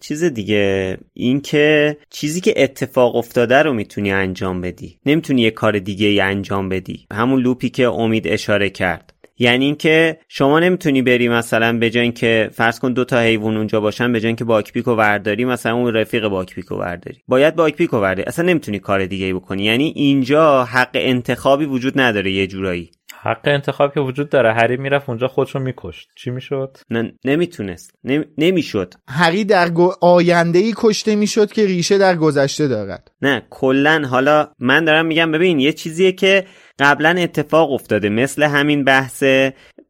چیز 0.08 0.24
دیگه 0.24 0.96
این 1.14 1.40
که 1.40 1.96
چیزی 2.10 2.40
که 2.40 2.54
اتفاق 2.56 3.16
افتاده 3.16 3.62
رو 3.62 3.72
می‌تونی 3.72 4.12
انجام 4.12 4.60
بدی. 4.60 4.98
نمی‌تونی 5.06 5.42
یه 5.42 5.50
کار 5.50 5.78
دیگه 5.78 6.06
ای 6.06 6.20
انجام 6.20 6.68
بدی. 6.68 7.06
همون 7.12 7.40
loop 7.40 7.62
ی 7.62 7.68
که 7.68 7.88
امید 7.88 8.28
اشاره 8.28 8.70
کرد. 8.70 9.14
یعنی 9.38 9.64
اینکه 9.64 10.18
شما 10.28 10.60
نمی‌تونی 10.60 11.02
بری 11.02 11.28
مثلا 11.28 11.78
به 11.78 11.90
جای 11.90 12.02
اینکه 12.02 12.50
فرض 12.52 12.78
کن 12.78 12.92
دو 12.92 13.04
تا 13.04 13.20
حیوان 13.20 13.56
اونجا 13.56 13.80
باشن 13.80 14.12
به 14.12 14.20
جای 14.20 14.26
اینکه 14.26 14.44
باکبیکو 14.44 14.90
ورداری 14.94 15.44
مثلا 15.44 15.74
اون 15.74 15.94
رفیق 15.94 16.28
باکبیکو 16.28 16.74
ورداری. 16.74 17.18
باید 17.28 17.56
باکبیکو 17.56 17.96
ورداری. 17.96 18.28
اصلا 18.28 18.44
نمی‌تونی 18.44 18.78
کار 18.78 19.06
دیگه 19.06 19.26
ای 19.26 19.32
بکنی. 19.32 19.64
یعنی 19.64 19.92
اینجا 19.96 20.64
حق 20.64 20.90
انتخابی 20.94 21.64
وجود 21.64 22.00
نداره 22.00 22.32
یه 22.32 22.46
جورایی. 22.46 22.90
حق 23.22 23.40
انتخاب 23.44 23.94
که 23.94 24.00
وجود 24.00 24.28
داره. 24.28 24.52
هری 24.52 24.76
می‌رفت 24.76 25.08
اونجا 25.08 25.28
خودشو 25.28 25.58
میکشت. 25.58 26.08
چی 26.16 26.30
می‌شد؟ 26.30 26.76
نه 26.90 27.12
نمی‌تونست. 27.24 27.90
نمی... 28.04 28.24
نمی‌شد. 28.38 28.94
هری 29.08 29.44
در 29.44 29.70
گو- 29.70 29.94
آینده 30.00 30.58
ای 30.58 30.74
کشته 30.76 31.16
می‌شد 31.16 31.52
که 31.52 31.66
ریشه 31.66 31.98
در 31.98 32.16
گذشته 32.16 32.68
دارد. 32.68 33.10
نه 33.22 33.42
کلا. 33.50 34.02
حالا 34.10 34.48
من 34.58 34.84
دارم 34.84 35.06
میگم 35.06 35.32
ببین 35.32 35.60
یه 35.60 35.72
چیزیه 35.72 36.12
که 36.12 36.44
قبلا 36.78 37.10
اتفاق 37.18 37.72
افتاده. 37.72 38.08
مثل 38.08 38.42
همین 38.42 38.84
بحث 38.84 39.24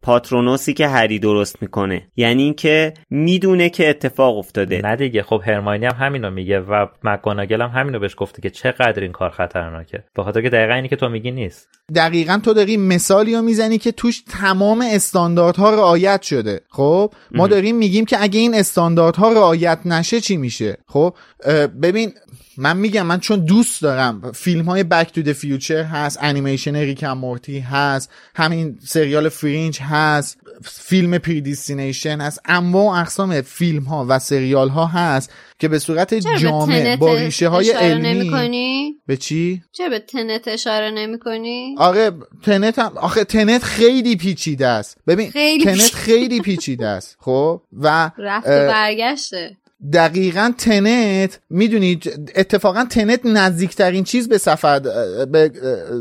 پاترونوسی 0.03 0.75
که 0.75 0.89
هری 0.89 1.19
درست 1.19 1.63
می‌کنه. 1.63 2.09
یعنی 2.17 2.43
اینکه 2.43 2.95
می‌دونه 3.11 3.71
که 3.71 3.91
اتفاق 3.91 4.39
افتاده. 4.39 4.81
نه 4.85 4.97
دیگه 4.97 5.23
خب 5.23 5.43
هرماینی 5.47 5.87
هم 5.87 5.97
همینو 6.07 6.31
میگه 6.31 6.61
و 6.61 6.87
مکگوناگل 7.05 7.63
هم 7.63 7.71
همینو 7.71 7.99
بهش 7.99 8.15
گفته 8.17 8.43
که 8.43 8.51
چقدر 8.51 9.03
این 9.03 9.13
کار 9.13 9.31
خطرناکه. 9.31 10.05
به 10.15 10.23
خاطر 10.23 10.43
که 10.43 10.51
دقیقا 10.51 10.75
اینی 10.75 10.89
که 10.89 10.97
تو 10.97 11.09
میگی 11.09 11.31
نیست. 11.31 11.69
دقیقا 11.95 12.41
تو 12.45 12.55
داری 12.55 12.77
مثالی 12.77 13.35
رو 13.35 13.43
می‌زنی 13.43 13.79
که 13.79 13.93
توش 13.93 14.23
تمام 14.29 14.85
استانداردها 14.93 15.71
رعایت 15.75 16.23
شده. 16.23 16.61
خب؟ 16.71 17.13
ما 17.31 17.47
داریم 17.47 17.77
میگیم 17.77 18.05
که 18.05 18.17
اگه 18.21 18.41
این 18.41 18.55
استانداردها 18.55 19.33
رعایت 19.33 19.79
نشه 19.85 20.21
چی 20.21 20.37
میشه؟ 20.37 20.77
خب؟ 20.87 21.15
ببین 21.83 22.13
من 22.61 22.77
میگم 22.77 23.07
من 23.07 23.21
چون 23.21 23.45
دوست 23.45 23.83
دارم 23.83 24.33
فیلم 24.35 24.65
های 24.65 24.85
Back 24.85 25.13
to 25.13 25.33
Future 25.33 25.83
هست 25.83 26.19
انیمیشن 26.21 26.77
Rick 26.77 26.97
and 26.97 27.13
Morty 27.13 27.59
هست 27.59 28.11
همین 28.35 28.79
سریال 28.85 29.29
Fringe 29.29 29.79
هست 29.81 30.39
فیلم 30.65 31.19
Predestination 31.19 32.21
هست 32.21 32.41
و 32.49 32.77
اقسام 32.77 33.41
فیلم 33.43 33.83
ها 33.83 34.07
و 34.09 34.19
سریال 34.19 34.69
ها 34.69 34.87
هست 34.87 35.33
که 35.59 35.69
به 35.69 35.79
صورت 35.79 36.15
جامع 36.15 36.97
با 36.97 37.15
ریشه 37.15 37.49
های 37.49 37.71
علمی 37.71 38.15
نمی‌کنی؟ 38.15 38.97
به 39.07 39.17
چی؟ 39.17 39.63
چه 39.73 39.89
به 39.89 39.99
Tenet 39.99 40.49
اشاره 40.49 40.91
نمی 40.91 41.19
کنی؟ 41.19 41.75
آره 41.79 42.11
Tenet 42.43 42.79
هم 42.79 42.93
آخه 42.97 43.25
تنت 43.25 43.63
خیلی 43.63 44.17
پیچیده 44.17 44.67
است 44.67 44.99
ببین 45.07 45.31
خیلی 45.31 45.65
Tenet 45.65 45.75
پیچیده. 45.75 45.97
خیلی 45.97 46.41
پیچیده 46.41 46.87
است 46.87 47.17
خب 47.21 47.63
و 47.73 48.11
رفت 48.19 48.47
و 48.47 48.51
برگشته 48.51 49.57
دقیقا 49.93 50.53
Tenet 50.59 51.39
می‌دونید 51.51 52.31
اتفاقا 52.37 52.85
Tenet 52.91 53.21
نزدیکترین 53.25 54.05
چیز 54.05 54.29
به 54.29 54.39
سفر 54.39 54.79
به 55.27 55.53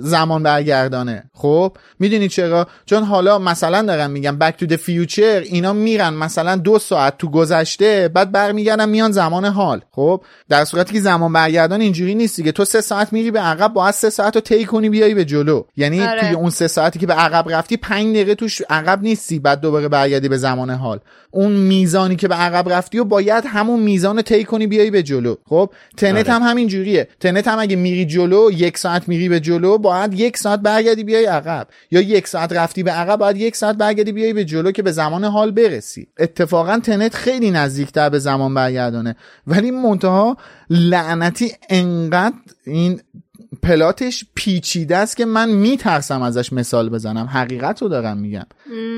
زمان 0.02 0.44
برگردانه. 0.44 1.24
خب؟ 1.34 1.78
می‌دونید 2.00 2.32
چرا؟ 2.32 2.68
چون 2.86 3.04
حالا 3.04 3.40
مثلا 3.40 3.82
دارم 3.82 4.12
میگم 4.12 4.38
بک 4.38 4.58
تو 4.58 4.66
د 4.66 4.76
فیوچر 4.76 5.40
اینا 5.40 5.74
میرن 5.74 6.14
مثلا 6.14 6.56
دو 6.56 6.80
ساعت 6.80 7.18
تو 7.18 7.32
گذشته 7.32 8.08
بعد 8.08 8.32
برمیگردن 8.32 8.90
میان 8.90 9.12
زمان 9.12 9.46
حال. 9.46 9.82
خب؟ 9.92 10.22
در 10.50 10.66
صورتی 10.66 10.94
که 10.94 11.02
زمان 11.02 11.34
برگردان 11.34 11.82
اینجوری 11.82 12.16
نیست 12.16 12.36
دیگه. 12.38 12.52
تو 12.52 12.66
سه 12.66 12.82
ساعت 12.82 13.14
میری 13.14 13.32
به 13.32 13.40
عقب 13.40 13.74
باید 13.74 13.94
سه 13.94 14.10
ساعت 14.10 14.36
رو 14.36 14.42
طی 14.42 14.66
کنی 14.66 14.90
بیای 14.90 15.14
به 15.14 15.26
جلو. 15.26 15.64
یعنی 15.76 16.02
آره. 16.02 16.22
توی 16.22 16.32
اون 16.32 16.50
سه 16.50 16.68
ساعتی 16.68 17.00
که 17.00 17.08
به 17.08 17.14
عقب 17.14 17.46
رفتی 17.50 17.78
پنج 17.78 18.16
دقیقه 18.16 18.36
توش 18.36 18.62
عقب 18.70 19.02
نیستی 19.02 19.40
بعد 19.40 19.62
دوباره 19.62 19.88
برگردی 19.88 20.30
به 20.30 20.38
زمان 20.38 20.70
حال. 20.70 21.00
اون 21.32 21.52
میزانی 21.52 22.16
که 22.16 22.28
به 22.28 22.36
عقب 22.36 22.70
رفتی 22.70 23.00
و 23.00 23.04
باید 23.04 23.46
همون 23.68 23.80
میزان 23.80 24.22
طی 24.22 24.44
کنی 24.44 24.68
بیای 24.68 24.92
به 24.92 25.04
جلو. 25.04 25.36
خب 25.46 25.70
تنت 25.98 26.30
آره. 26.30 26.34
هم 26.34 26.50
همین 26.50 26.68
جوریه. 26.68 27.08
تنت 27.20 27.48
هم 27.48 27.60
اگه 27.60 27.76
میری 27.76 28.06
جلو 28.06 28.52
یک 28.52 28.78
ساعت 28.78 29.08
میری 29.08 29.30
به 29.30 29.40
جلو 29.40 29.78
باید 29.78 30.14
یک 30.14 30.38
ساعت 30.38 30.60
برگردی 30.60 31.04
بیای 31.04 31.26
عقب. 31.26 31.68
یا 31.92 32.02
یک 32.02 32.28
ساعت 32.28 32.54
رفتی 32.54 32.84
به 32.84 32.92
عقب 32.92 33.20
باید 33.20 33.38
یک 33.38 33.56
ساعت 33.56 33.76
برگردی 33.76 34.12
بیای 34.12 34.34
به 34.34 34.46
جلو 34.46 34.72
که 34.72 34.84
به 34.84 34.92
زمان 34.92 35.24
حال 35.24 35.52
برسی. 35.52 36.08
اتفاقا 36.20 36.80
تنت 36.80 37.16
خیلی 37.16 37.52
نزدیکتر 37.52 38.10
به 38.10 38.20
زمان 38.20 38.54
برگردانه. 38.54 39.16
ولی 39.48 39.72
منتها 39.72 40.38
لعنتی 40.70 41.52
انقدر 41.70 42.36
این 42.66 43.02
پلاتش 43.64 44.26
پیچیده 44.36 44.98
است 44.98 45.18
که 45.18 45.26
من 45.26 45.50
میترسم 45.50 46.22
ازش 46.22 46.54
مثال 46.54 46.90
بزنم. 46.90 47.26
حقیقت 47.26 47.82
رو 47.82 47.88
دارم 47.88 48.18
میگم. 48.18 48.46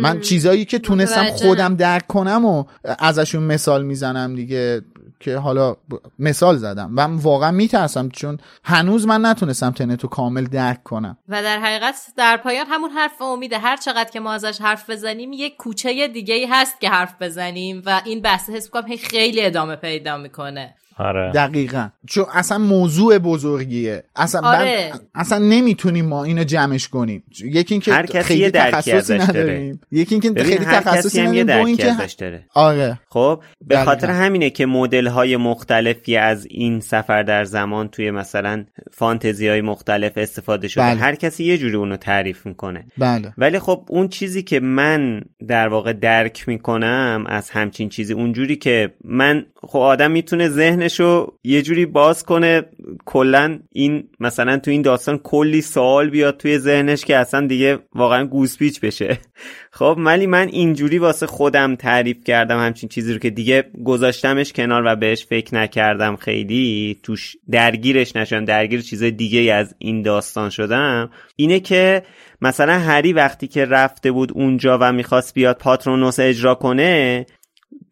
من 0.02 0.20
چیزایی 0.20 0.66
که 0.66 0.80
تونستم. 0.80 1.24
خودم 1.24 1.76
درک 1.76 2.08
کنم 2.08 2.46
و 2.46 2.64
ازشون 2.84 3.44
مثال 3.44 3.86
می‌زنم 3.86 4.36
دیگه 4.36 4.82
که 5.20 5.38
حالا 5.38 5.74
ب- 5.74 5.78
مثال 6.20 6.58
زدم. 6.58 6.92
و 6.96 7.08
من 7.08 7.16
واقعا 7.16 7.52
میترسم 7.52 8.10
چون 8.10 8.38
هنوز 8.64 9.08
من 9.08 9.26
نتونستم 9.26 9.72
تنتو 9.72 10.08
کامل 10.08 10.44
درک 10.44 10.84
کنم. 10.84 11.18
و 11.30 11.44
در 11.44 11.60
حقیقت 11.60 11.96
در 12.18 12.38
پایان 12.38 12.66
همون 12.70 12.90
حرف 12.90 13.22
امیده 13.22 13.58
هر 13.58 13.78
چقدر 13.78 14.10
که 14.10 14.20
ما 14.20 14.34
ازش 14.34 14.62
حرف 14.62 14.90
بزنیم 14.90 15.34
یک 15.34 15.58
کوچه 15.58 16.08
دیگه 16.08 16.36
ای 16.36 16.46
هست 16.46 16.82
که 16.82 16.90
حرف 16.90 17.16
بزنیم 17.22 17.82
و 17.86 18.02
این 18.06 18.22
بحث 18.22 18.50
حس 18.50 18.66
می‌کنم 18.66 18.96
خیلی 18.96 19.46
ادامه 19.46 19.76
پیدا 19.76 20.18
می‌کنه. 20.18 20.76
آره. 21.00 21.32
دقیقا. 21.32 21.90
چون 22.08 22.26
اصلا 22.34 22.58
موضوع 22.58 23.18
بزرگیه. 23.18 24.04
اصلا 24.16 24.42
آره. 24.42 24.92
اصلا 25.16 25.38
نمی‌تونیم 25.38 26.06
ما 26.06 26.24
اینو 26.24 26.44
جمعش 26.44 26.88
کنیم. 26.88 27.24
یکی 27.44 27.74
اینکه 27.74 28.22
خیلی 28.22 28.52
تخصصی. 28.52 29.14
نداریم. 29.18 29.82
یکی 29.92 30.16
اینکه 30.16 30.44
خیلی 30.44 30.66
هر 30.66 30.82
تخصصی 30.82 31.08
کسی 31.08 31.22
هم 31.22 31.34
یه 31.34 31.44
نداریم 31.44 31.62
دو 31.62 31.68
اینکه 31.68 31.92
ازش 31.92 32.14
داره. 32.14 32.44
آره. 32.54 33.00
خب 33.10 33.42
به 33.68 33.76
دقیقاً. 33.76 33.86
خاطر 33.86 34.10
همینه 34.10 34.50
که 34.50 34.66
مدل 34.66 35.08
های 35.08 35.38
مختلفی 35.38 36.18
از 36.18 36.48
این 36.50 36.80
سفر 36.80 37.24
در 37.24 37.44
زمان 37.44 37.88
توی 37.88 38.12
مثلا 38.12 38.66
فانتزی 38.92 39.48
های 39.48 39.62
مختلف 39.62 40.12
استفاده 40.16 40.68
شده. 40.68 40.84
بله. 40.84 41.00
هر 41.00 41.16
کسی 41.16 41.44
یه 41.44 41.58
جوری 41.58 41.76
اونو 41.76 41.98
تعریف 41.98 42.46
می‌کنه. 42.46 42.86
بله. 42.98 43.34
ولی 43.38 43.60
خب 43.60 43.86
اون 43.90 44.08
چیزی 44.08 44.44
که 44.44 44.60
من 44.60 45.22
در 45.48 45.68
واقع 45.68 45.94
درک 45.94 46.48
می‌کنم 46.48 47.24
از 47.28 47.50
همچین 47.50 47.90
چیزی 47.90 48.14
اونجوری 48.14 48.56
که 48.56 48.94
من 49.04 49.46
خب 49.62 49.80
آدم 49.80 50.12
می‌تونه 50.12 50.50
ذهنشو 50.90 51.34
یه 51.44 51.62
جوری 51.62 51.86
باز 51.86 52.24
کنه. 52.24 52.64
کلا 53.06 53.60
این 53.72 54.10
مثلا 54.20 54.58
تو 54.58 54.72
این 54.72 54.82
داستان 54.82 55.18
کلی 55.18 55.62
سوال 55.62 56.10
بیاد 56.10 56.38
توی 56.38 56.58
ذهنش 56.58 57.06
که 57.06 57.18
اصلا 57.18 57.48
دیگه 57.48 57.80
واقعا 57.96 58.26
گوسپیچ 58.26 58.80
بشه. 58.80 59.18
خب 59.80 59.96
ولی 59.98 60.28
من 60.28 60.48
اینجوری 60.48 60.98
واسه 60.98 61.28
خودم 61.28 61.76
تعریف 61.76 62.24
کردم 62.24 62.60
همچین 62.60 62.90
چیزی 62.90 63.14
رو 63.14 63.20
که 63.20 63.30
دیگه 63.30 63.64
گذاشتمش 63.84 64.54
کنار 64.54 64.84
و 64.86 64.96
بهش 64.96 65.26
فکر 65.26 65.56
نکردم 65.56 66.16
خیلی. 66.16 67.00
توش 67.04 67.36
درگیرش 67.52 68.16
نشدم 68.16 68.46
درگیر 68.46 68.82
چیز 68.82 69.04
دیگه 69.04 69.54
از 69.54 69.76
این 69.78 70.02
داستان 70.02 70.50
شدم. 70.50 71.10
اینه 71.36 71.60
که 71.60 72.04
مثلا 72.42 72.80
هری 72.80 73.14
وقتی 73.14 73.48
که 73.48 73.66
رفته 73.66 74.12
بود 74.12 74.32
اونجا 74.34 74.78
و 74.82 74.92
می‌خواست 74.94 75.34
بیاد 75.34 75.58
پاترونوس 75.58 76.20
اجرا 76.20 76.56
کنه 76.56 77.26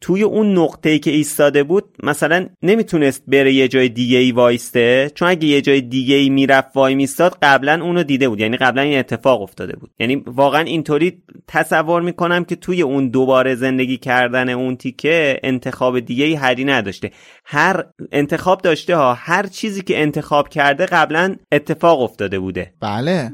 توی 0.01 0.23
اون 0.23 0.57
نقطه‌ای 0.57 0.99
که 0.99 1.11
ایستاده 1.11 1.63
بود 1.63 1.83
مثلا 2.03 2.47
نمی‌تونست 2.63 3.23
بره 3.27 3.53
یه 3.53 3.67
جای 3.67 3.89
دیگه 3.89 4.17
ای 4.17 4.31
وایسته. 4.31 5.11
چون 5.15 5.27
اگه 5.27 5.47
یه 5.47 5.61
جای 5.61 5.81
دیگه 5.81 6.15
ای 6.15 6.29
می‌رفت 6.29 6.69
وای 6.75 6.95
میستاد 6.95 7.37
قبلا 7.41 7.83
اونو 7.83 8.03
دیده 8.03 8.29
بود. 8.29 8.39
یعنی 8.39 8.57
قبلا 8.57 8.81
این 8.81 8.99
اتفاق 8.99 9.41
افتاده 9.41 9.75
بود. 9.75 9.89
یعنی 9.99 10.15
واقعا 10.15 10.61
اینطوری 10.61 11.21
تصور 11.47 12.01
می‌کنم 12.01 12.43
که 12.43 12.55
توی 12.55 12.81
اون 12.81 13.09
دوباره 13.09 13.55
زندگی 13.55 13.97
کردن 13.97 14.49
اون 14.49 14.75
تیکه 14.75 15.39
انتخاب 15.43 15.99
دیگه 15.99 16.25
ای 16.25 16.33
هری 16.33 16.65
نداشته. 16.65 17.11
هر 17.45 17.83
انتخاب 18.11 18.61
داشته 18.61 18.95
ها 18.95 19.13
هر 19.13 19.47
چیزی 19.47 19.81
که 19.81 20.01
انتخاب 20.01 20.49
کرده 20.49 20.85
قبلا 20.85 21.35
اتفاق 21.51 22.01
افتاده 22.01 22.39
بوده. 22.39 22.73
بله. 22.81 23.31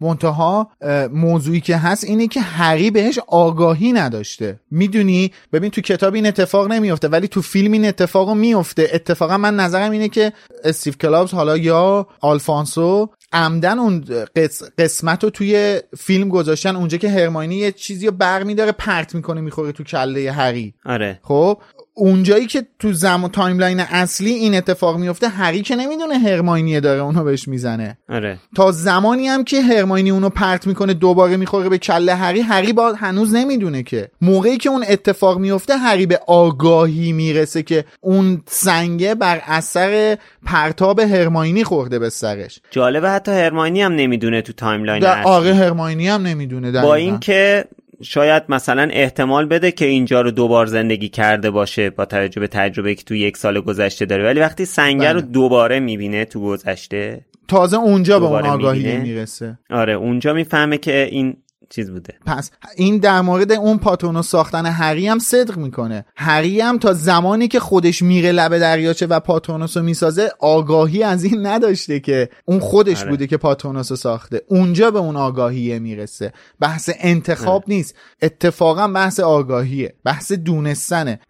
منتها 0.00 0.70
موضوعی 1.12 1.60
که 1.60 1.76
هست 1.76 2.04
اینه 2.04 2.28
که 2.28 2.40
هری 2.40 2.90
بهش 2.90 3.18
آگاهی 3.28 3.92
نداشته. 3.92 4.60
می‌دونی؟ 4.70 5.32
ببین 5.52 5.70
تو 5.70 5.80
کتاب 5.98 6.14
این 6.14 6.26
اتفاق 6.26 6.72
نمیفته 6.72 7.08
ولی 7.08 7.28
تو 7.28 7.42
فیلم 7.42 7.72
این 7.72 7.84
اتفاق 7.84 8.30
میفته 8.30 8.90
اتفاقا 8.92 9.38
من 9.38 9.56
نظرم 9.56 9.90
اینه 9.90 10.08
که 10.08 10.32
استیو 10.64 10.92
کلابز 10.92 11.30
حالا 11.34 11.56
یا 11.56 12.06
آلفانسو 12.20 13.10
عمدن 13.32 13.78
اون 13.78 14.04
قس- 14.36 14.62
قسمت 14.78 15.24
رو 15.24 15.30
توی 15.30 15.80
فیلم 15.98 16.28
گذاشتن. 16.28 16.76
اونجا 16.76 16.98
که 16.98 17.08
هرماینی 17.08 17.56
یه 17.56 17.72
چیزی 17.72 18.06
رو 18.06 18.12
بر 18.12 18.42
میداره 18.42 18.72
پرت 18.72 19.14
می‌کنه 19.14 19.40
می‌خوره 19.40 19.72
تو 19.72 19.84
کله 19.84 20.32
هری. 20.32 20.74
آره. 20.86 21.20
خب؟ 21.22 21.58
اونجایی 21.98 22.46
که 22.46 22.62
تو 22.78 22.92
زمان 22.92 23.30
timeline 23.30 23.80
اصلی 23.80 24.32
این 24.32 24.54
اتفاق 24.54 24.96
میفته 24.96 25.28
هری 25.28 25.62
که 25.62 25.76
نمی‌دونه 25.76 26.18
هرماینی 26.18 26.80
داره 26.80 27.00
اونو 27.00 27.24
بهش 27.24 27.48
می‌زنه. 27.48 27.98
آره. 28.08 28.38
تا 28.56 28.72
زمانی 28.72 29.28
هم 29.28 29.44
که 29.44 29.62
هرماینی 29.62 30.10
اونو 30.10 30.28
پرت 30.28 30.66
می‌کنه 30.66 30.94
دوباره 30.94 31.36
می‌خوره 31.36 31.68
به 31.68 31.78
کله 31.78 32.14
هری 32.14 32.40
هری 32.40 32.72
با 32.72 32.92
هنوز 32.92 33.34
نمی‌دونه 33.34 33.82
که. 33.82 34.08
موقعی 34.20 34.56
که 34.56 34.68
اون 34.68 34.84
اتفاق 34.88 35.38
میفته 35.38 35.76
هری 35.76 36.06
به 36.06 36.20
آگاهی 36.26 37.12
می‌رسه 37.12 37.62
که 37.62 37.84
اون 38.00 38.42
سنگه 38.46 39.14
بر 39.14 39.42
اثر 39.46 40.18
پرتاب 40.46 41.00
هرماینی 41.00 41.64
خورده 41.64 41.98
به 41.98 42.10
سرش. 42.10 42.60
جالبه 42.70 43.10
حتی 43.10 43.30
هرماینی 43.30 43.82
هم 43.82 43.92
نمی‌دونه 43.92 44.42
تو 44.42 44.52
timeline 44.52 45.04
اصلی. 45.04 45.24
آره 45.24 45.54
هرماینی 45.54 46.08
هم 46.08 46.22
نمی‌دونه 46.22 46.72
با. 46.72 46.94
اینکه 46.94 47.64
شاید 48.02 48.42
مثلا 48.48 48.88
احتمال 48.92 49.46
بده 49.46 49.72
که 49.72 49.84
اینجا 49.84 50.20
رو 50.20 50.30
دوبار 50.30 50.66
زندگی 50.66 51.08
کرده 51.08 51.50
باشه 51.50 51.90
با 51.90 52.04
توجه 52.04 52.40
به 52.40 52.46
تجربه 52.46 52.94
که 52.94 53.04
تو 53.04 53.14
یک 53.14 53.36
سال 53.36 53.60
گذشته 53.60 54.06
داره 54.06 54.24
ولی 54.24 54.40
وقتی 54.40 54.64
سنگه 54.64 55.12
رو 55.12 55.20
بله. 55.20 55.30
دوباره 55.30 55.80
می‌بینه 55.80 56.24
تو 56.24 56.40
گذشته 56.40 57.20
تازه 57.48 57.76
اونجا 57.76 58.20
به 58.20 58.26
اون 58.26 58.46
آگاهی. 58.46 58.96
می‌رسه 58.96 59.58
آره 59.70 59.92
اونجا 59.92 60.32
می‌فهمه 60.32 60.78
که 60.78 61.08
این 61.10 61.36
چیز 61.70 61.90
بوده. 61.90 62.14
پس 62.26 62.50
این 62.76 62.98
در 62.98 63.20
مورد 63.20 63.52
اون 63.52 63.78
پاترونوس 63.78 64.22
ساختن 64.22 64.66
هری 64.66 65.08
هم 65.08 65.18
صدق 65.18 65.56
می‌کنه. 65.56 66.04
هری 66.16 66.60
هم 66.60 66.78
تا 66.78 66.92
زمانی 66.92 67.48
که 67.48 67.60
خودش 67.60 68.02
میره 68.02 68.32
لب 68.32 68.58
دریاچه 68.58 69.06
و 69.06 69.20
پاترونوس 69.20 69.76
رو 69.76 69.82
می‌سازه 69.82 70.30
آگاهی 70.40 71.02
از 71.02 71.24
این 71.24 71.46
نداشته 71.46 72.00
که 72.00 72.28
اون 72.44 72.60
خودش 72.60 73.00
آره. 73.00 73.10
بوده 73.10 73.26
که 73.26 73.36
پاترونوس 73.36 73.90
رو 73.90 73.96
ساخته. 73.96 74.42
اونجا 74.48 74.90
به 74.90 74.98
اون 74.98 75.16
آگاهیه 75.16 75.78
می‌رسه. 75.78 76.32
بحث 76.60 76.90
انتخاب 76.98 77.64
نیست. 77.68 77.94
اتفاقا 78.22 78.88
بحث 78.88 79.20
آگاهیه. 79.20 79.94
بحث 80.04 80.32
دونستنه. 80.32 81.20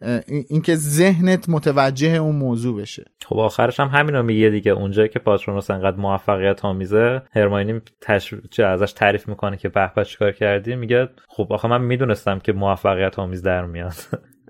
اینکه 0.48 0.76
ذهنت 0.76 1.48
متوجه 1.48 2.08
اون 2.08 2.36
موضوع 2.36 2.80
بشه. 2.80 3.04
خب 3.26 3.38
آخرش 3.38 3.80
هم 3.80 3.88
همین 3.88 4.14
رو 4.14 4.22
میگه 4.22 4.50
دیگه. 4.50 4.72
اونجایی 4.72 5.08
که 5.08 5.18
پاترونوس 5.18 5.70
انقدر 5.70 5.96
موفقیت 5.96 6.64
آمیزه 6.64 7.22
هرماینی 7.34 7.80
تش... 8.00 8.34
ازش 8.64 8.92
تعریف 8.92 9.28
می‌کنه 9.28 9.56
که 9.56 9.68
به 9.68 9.92
به 9.96 10.04
چیکار 10.04 10.32
کردی؟ 10.32 10.76
میگه 10.76 11.08
خب 11.28 11.46
آخه 11.50 11.68
من 11.68 11.80
می‌دونستم 11.80 12.38
که 12.38 12.52
موفقیت 12.52 13.18
آمیز 13.18 13.42
در 13.42 13.64
میاد. 13.64 13.94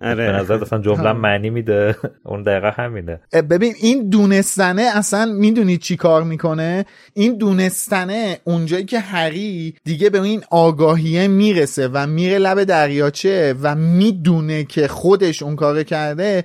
آره. 0.02 0.26
به 0.26 0.32
نظر 0.32 0.54
اصلا 0.54 0.78
جمله 0.78 1.12
معنی 1.12 1.50
میده. 1.50 1.96
اون 2.24 2.42
دقیقا 2.42 2.70
همینه. 2.70 3.20
ببین 3.50 3.74
این 3.82 4.08
دونستنه 4.10 4.82
اصلا 4.94 5.24
می‌دونی 5.24 5.76
چی 5.76 5.96
کار 5.96 6.22
می‌کنه؟ 6.22 6.84
این 7.14 7.38
دونستنه 7.38 8.38
اونجایی 8.44 8.84
که 8.84 8.98
هری 9.00 9.74
دیگه 9.84 10.10
به 10.10 10.22
این 10.22 10.42
آگاهیه 10.50 11.28
می‌رسه 11.28 11.88
و 11.88 12.06
میره 12.06 12.38
لب 12.38 12.64
دریاچه 12.64 13.54
و 13.62 13.74
می‌دونه 13.74 14.64
که 14.64 14.88
خودش 14.88 15.42
اون 15.42 15.56
کار 15.56 15.82
کرده 15.82 16.44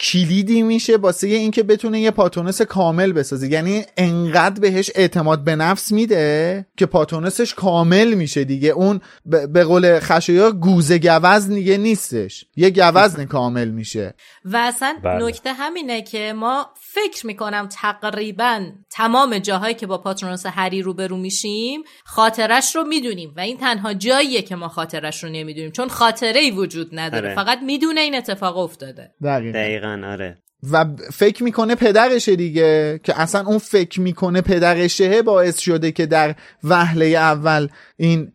کلیدی 0.00 0.62
میشه 0.62 0.96
واسه 0.96 1.26
اینکه 1.26 1.62
بتونه 1.62 2.00
یه 2.00 2.10
پاتونس 2.10 2.62
کامل 2.62 3.12
بسازه. 3.12 3.48
یعنی 3.48 3.84
انقدر 3.96 4.60
بهش 4.60 4.90
اعتماد 4.94 5.44
به 5.44 5.56
نفس 5.56 5.92
میده 5.92 6.66
که 6.76 6.86
پاتونسش 6.86 7.54
کامل 7.54 8.14
میشه 8.14 8.44
دیگه. 8.44 8.68
اون 8.68 9.00
ب- 9.32 9.46
به 9.46 9.64
قول 9.64 10.00
خشایار 10.00 10.52
گوزه 10.52 10.98
گوزن 10.98 11.54
دیگه 11.54 11.76
نیستش. 11.76 12.44
یه 12.56 12.70
گوزن 12.70 13.24
کامل 13.34 13.68
میشه. 13.68 14.14
و 14.44 14.56
اصلا 14.56 14.96
بله. 15.04 15.26
نکته 15.26 15.52
همینه 15.52 16.02
که 16.02 16.32
ما 16.36 16.66
فکر 16.80 17.26
می‌کنم 17.26 17.68
تقریبا 17.70 18.66
تمام 18.90 19.38
جاهایی 19.38 19.74
که 19.74 19.86
با 19.86 19.98
پاترونوس 19.98 20.46
هری 20.46 20.82
روبرو 20.82 21.16
میشیم 21.16 21.82
خاطرش 22.04 22.76
رو 22.76 22.84
می‌دونیم. 22.84 23.34
و 23.36 23.40
این 23.40 23.58
تنها 23.58 23.94
جاییه 23.94 24.42
که 24.42 24.56
ما 24.56 24.68
خاطرش 24.68 25.24
رو 25.24 25.30
نمی‌دونیم 25.30 25.70
چون 25.70 25.88
خاطره 25.88 26.40
ای 26.40 26.50
وجود 26.50 26.88
نداره. 26.92 27.28
آره. 27.28 27.34
فقط 27.34 27.58
می‌دونه 27.62 28.00
این 28.00 28.14
اتفاق 28.14 28.58
افتاده. 28.58 29.10
دقیقا. 29.22 29.83
دقیقا 29.84 30.08
آره. 30.12 30.38
و 30.72 30.84
فکر 31.12 31.42
می‌کنه 31.42 31.74
پدرشه 31.74 32.36
دیگه 32.36 33.00
که 33.02 33.20
اصلا 33.20 33.44
اون 33.46 33.58
فکر 33.58 34.00
می‌کنه 34.00 34.40
پدرشه 34.40 35.22
باعث 35.22 35.58
شده 35.58 35.92
که 35.92 36.06
در 36.06 36.34
وهله 36.64 37.06
اول 37.06 37.68
این 37.96 38.32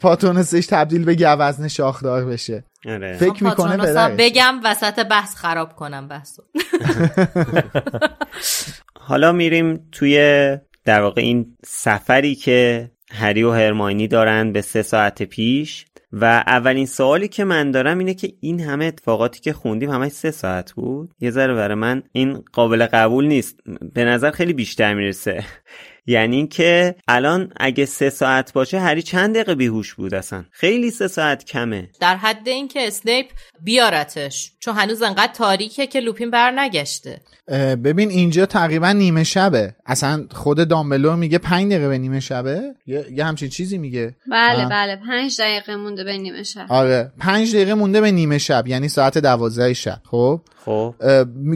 پاتونسش 0.00 0.66
تبدیل 0.66 1.04
به 1.04 1.14
گوزن 1.14 1.68
شاخدار 1.68 2.24
بشه. 2.24 2.64
آره. 2.88 3.16
فکر 3.16 3.44
می‌کنه 3.44 3.76
پدرش 3.76 4.12
بگم 4.18 4.60
وسط 4.64 5.06
بحث 5.06 5.34
خراب 5.34 5.76
کنم 5.76 6.08
بحثو. 6.08 6.42
حالا 9.08 9.32
میریم 9.32 9.88
توی 9.92 10.16
در 10.84 11.02
واقع 11.02 11.20
این 11.20 11.56
سفری 11.64 12.34
که 12.34 12.90
هری 13.10 13.42
و 13.42 13.52
هرماینی 13.52 14.08
دارن 14.08 14.52
به 14.52 14.60
سه 14.60 14.82
ساعت 14.82 15.22
پیش. 15.22 15.86
و 16.12 16.24
اولین 16.46 16.86
سوالی 16.86 17.28
که 17.28 17.44
من 17.44 17.70
دارم 17.70 17.98
اینه 17.98 18.14
که 18.14 18.32
این 18.40 18.60
همه 18.60 18.84
اتفاقاتی 18.84 19.40
که 19.40 19.52
خوندیم 19.52 19.90
همه 19.90 20.08
سه 20.08 20.30
ساعت 20.30 20.72
بود؟ 20.72 21.14
یه 21.20 21.30
ذره 21.30 21.54
برای 21.54 21.74
من 21.74 22.02
این 22.12 22.44
قابل 22.52 22.86
قبول 22.86 23.26
نیست. 23.26 23.60
به 23.94 24.04
نظر 24.04 24.30
خیلی 24.30 24.52
بیشتر 24.52 24.94
می‌رسه. 24.94 25.44
یعنی 26.06 26.36
اینکه 26.36 26.94
الان 27.08 27.52
اگه 27.56 27.84
سه 27.84 28.10
ساعت 28.10 28.52
باشه 28.52 28.80
هری 28.80 29.02
چند 29.02 29.34
دقیقه 29.34 29.54
بیهوش 29.54 29.94
بود 29.94 30.14
اصلا؟ 30.14 30.44
خیلی 30.50 30.90
سه 30.90 31.08
ساعت 31.08 31.44
کمه. 31.44 31.88
در 32.00 32.16
حد 32.16 32.48
اینکه 32.48 32.86
اسنیپ 32.86 33.26
بیارتش 33.60 34.52
چون 34.60 34.74
هنوز 34.74 35.02
انقدر 35.02 35.32
تاریکه 35.32 35.86
که 35.86 36.00
لوپین 36.00 36.30
بر 36.30 36.50
نگشته. 36.50 37.20
ببین 37.84 38.10
اینجا 38.10 38.46
تقریبا 38.46 38.92
نیمه 38.92 39.24
شبه. 39.24 39.74
اصلا 39.86 40.26
خود 40.30 40.68
دامبلور 40.68 41.16
میگه 41.16 41.38
پنج 41.38 41.72
دقیقه 41.72 41.88
به 41.88 41.98
نیمه 41.98 42.20
شبه. 42.20 42.74
یه, 42.86 43.06
یه 43.12 43.24
همچین 43.24 43.48
چیزی 43.48 43.78
میگه. 43.78 44.14
بله 44.30 44.62
آه. 44.62 44.68
بله. 44.68 44.96
پنج 45.08 45.40
دقیقه 45.40 45.76
مونده 45.76 46.04
به 46.04 46.18
نیمه 46.18 46.42
شب. 46.42 46.66
آره. 46.68 47.12
پنج 47.18 47.54
دقیقه 47.54 47.74
مونده 47.74 48.00
به 48.00 48.10
نیمه 48.10 48.38
شب 48.38 48.66
یعنی 48.66 48.88
ساعت 48.88 49.18
دوازده 49.18 49.72
شب. 49.72 50.00
خب؟ 50.10 50.40
خب. 50.64 50.94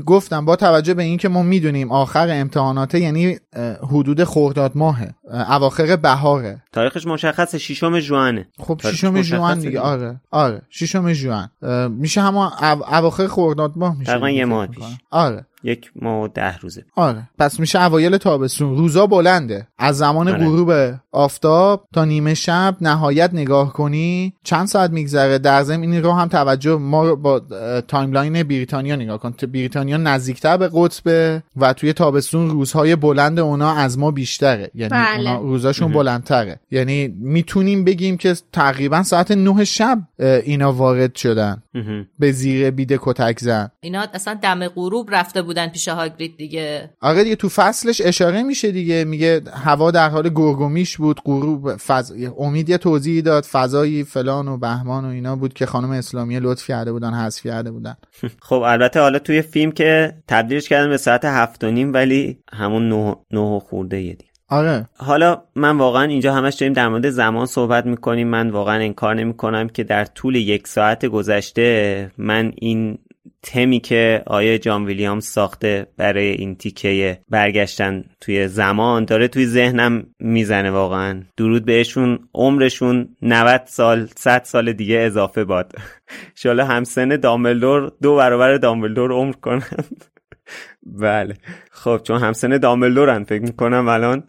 گفتم 0.07 0.45
با 0.45 0.57
توجه 0.57 0.95
به 0.95 1.03
اینکه 1.03 1.29
ما 1.29 1.43
می‌دونیم 1.43 1.93
آخر 1.93 2.29
امتحاناته 2.31 3.01
یعنی 3.01 3.39
حدود 3.83 4.25
خرداد 4.41 4.73
ماهه 4.75 5.15
اه، 5.31 5.53
اواخر 5.57 5.97
بهاره 5.97 6.63
تاریخش 6.73 7.07
مشخصه 7.07 7.59
ششم 7.59 8.01
ژوئنه 8.01 8.49
خب 8.59 8.81
ششم 8.85 9.21
جوان 9.23 9.59
دیگه. 9.59 9.81
آره 9.81 10.21
آره 10.31 10.63
ششم 10.71 11.13
جوان 11.13 11.51
میشه 11.91 12.21
همون 12.21 12.47
او- 12.63 12.95
اواخر 12.95 13.27
خرداد 13.27 13.73
ماه 13.77 13.99
میشه 13.99 14.07
تقریبا 14.11 14.31
یه 14.31 14.45
ماه. 14.45 14.67
پیش. 14.67 14.85
آره 15.11 15.47
یک 15.63 15.91
ماه 15.97 16.25
و 16.25 16.29
ده 16.29 16.59
روزه. 16.59 16.85
آره. 16.97 17.29
پس 17.39 17.61
میشه 17.61 17.83
اوایل 17.83 18.17
تابستون. 18.17 18.77
روزا 18.77 19.07
بلنده. 19.07 19.67
از 19.79 19.99
زمان 19.99 20.29
آره. 20.29 20.39
غروب 20.39 20.95
آفتاب 21.13 21.85
تا 21.95 22.05
نیمه 22.05 22.35
شب 22.35 22.77
نهایت 22.81 23.31
نگاه 23.35 23.73
کنی. 23.73 24.35
چند 24.45 24.67
ساعت 24.67 24.91
میگذره؟ 24.91 25.39
در 25.39 25.63
ضمن 25.63 25.83
این 25.83 26.03
رو 26.03 26.13
هم 26.13 26.29
توجه 26.29 26.77
ما 26.77 27.05
رو 27.09 27.17
با 27.17 27.41
timeline 27.89 28.43
بریتانیا 28.43 28.97
نگاه 28.97 29.19
کن. 29.19 29.35
بریتانیا 29.53 29.97
نزدیکتر 29.97 30.57
به 30.57 30.71
قطبه 30.75 31.43
و 31.57 31.73
توی 31.73 31.93
تابستون 31.93 32.51
روزهای 32.51 32.97
بلند 32.97 33.39
اونا 33.39 33.73
از 33.73 33.99
ما 33.99 34.11
بیشتره. 34.11 34.71
یعنی 34.75 34.91
بله. 34.91 35.19
اونا 35.19 35.41
روزاشون 35.41 35.93
بلندتره. 35.93 36.61
یعنی 36.71 37.09
می‌تونیم 37.09 37.85
بگیم 37.85 38.17
که 38.17 38.35
تقریبا 38.53 39.03
ساعت 39.03 39.31
نه 39.31 39.65
شب 39.65 39.99
اینا 40.19 40.73
وارد 40.73 41.15
شدن. 41.15 41.63
مهم. 41.75 42.07
به 42.19 42.33
زیر 42.33 42.71
بید 42.71 42.99
کتک 43.03 43.39
زن. 43.41 43.71
اینا 43.81 44.07
اصلا 44.15 44.35
دم 44.43 44.69
غروب 44.69 45.09
رفته 45.13 45.43
بودن 45.51 45.69
پیش 45.69 45.89
هاگرید 45.89 46.37
دیگه. 46.37 46.91
آره 47.01 47.25
دیگه 47.25 47.37
تو 47.37 47.49
فصلش 47.49 48.01
اشاره 48.05 48.43
میشه 48.43 48.71
دیگه. 48.71 49.05
میگه 49.05 49.41
هوا 49.53 49.91
در 49.91 50.09
حال 50.09 50.29
گرگومیش 50.29 50.97
بود. 50.97 51.21
غروب 51.25 51.77
فض... 51.77 52.13
امید 52.39 52.69
یه 52.69 52.79
توضیحی 52.79 53.23
داد. 53.23 53.45
فضایی 53.45 54.05
فلان 54.05 54.49
و 54.49 54.57
بهمان 54.57 55.05
و 55.05 55.09
اینا 55.09 55.37
بود 55.37 55.55
که 55.55 55.67
خانم 55.67 55.91
اسلامی 55.91 56.41
لطف 56.41 56.67
کرده 56.67 56.93
بودن 56.93 57.15
حذف 57.15 57.43
کرده 57.43 57.71
بودن. 57.71 57.97
خب 58.49 58.63
البته 58.67 59.01
حالا 59.01 59.19
توی 59.19 59.43
فیلم 59.43 59.73
که 59.73 60.15
تبدیلش 60.29 60.69
کردن 60.69 60.89
به 60.89 60.97
ساعت 60.97 61.25
هفت 61.25 61.65
و 61.65 61.71
نیم 61.71 61.93
ولی 61.93 62.39
همون 62.53 62.89
نه, 62.89 63.17
نه 63.31 63.41
و 63.41 63.59
خورده 63.59 64.01
یه 64.01 64.15
دیگه. 64.15 64.31
آره. 64.49 64.89
حالا 64.97 65.43
من 65.55 65.79
واقعا 65.79 66.03
اینجا 66.03 66.35
همش 66.35 66.55
داریم 66.55 66.73
در 66.73 66.89
مورد 66.89 67.11
زمان 67.11 67.47
صحبت 67.47 67.87
می‌کنیم. 67.87 68.29
من 68.29 68.51
واقعا 68.51 68.75
انکار 68.75 69.15
نمی‌کنم 69.15 69.69
که 69.69 69.85
در 69.85 70.05
طول 70.05 70.35
یک 70.35 70.69
ساعت 70.69 71.07
گذشته 71.07 72.11
من 72.19 72.53
این 72.57 72.99
تمی 73.43 73.81
که 73.81 74.23
آیه 74.27 74.59
جان 74.59 74.85
ویلیامز 74.85 75.27
ساخته 75.27 75.87
برای 75.97 76.31
این 76.31 76.57
تیکه 76.57 77.21
برگشتن 77.29 78.05
توی 78.21 78.49
زمان 78.49 79.05
داره 79.05 79.29
توی 79.29 79.47
ذهنم 79.47 80.07
می‌زنه 80.19 80.71
واقعا. 80.71 81.23
درود 81.37 81.65
بهشون 81.65 82.29
عمرشون 82.35 83.17
90 83.23 83.63
سال 83.67 84.09
100 84.17 84.43
سال 84.45 84.73
دیگه 84.73 84.99
اضافه 84.99 85.45
باد. 85.45 85.73
انشالله 86.31 86.65
همسن 86.65 87.09
دامبلدور 87.09 87.93
دو 88.03 88.17
برابر 88.17 88.57
دامبلدور 88.57 89.13
عمر 89.13 89.33
کنند. 89.33 90.05
بله. 90.83 91.35
خب 91.71 92.01
چون 92.05 92.21
همسن 92.21 92.59
دامبلدورن 92.59 93.25
فکر 93.25 93.43
می‌کنم 93.43 93.89
الان 93.89 94.23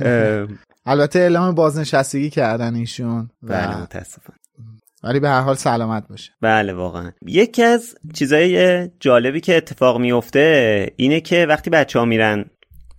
البته 0.86 1.18
اعلام 1.18 1.54
بازنشستگی 1.54 2.30
کردن 2.30 2.74
ایشون. 2.74 3.30
بله 3.42 3.76
و... 3.76 3.82
متاسفم 3.82 4.34
ولی 5.04 5.20
به 5.20 5.28
هر 5.28 5.40
حال 5.40 5.54
سلامت 5.54 6.08
باشه. 6.08 6.32
بله 6.40 6.72
واقعا. 6.72 7.12
یکی 7.26 7.62
از 7.62 7.94
چیزای 8.14 8.88
جالبی 9.00 9.40
که 9.40 9.56
اتفاق 9.56 9.98
میفته 9.98 10.90
اینه 10.96 11.20
که 11.20 11.46
وقتی 11.46 11.70
بچه 11.70 11.98
ها 11.98 12.04
میرن 12.04 12.44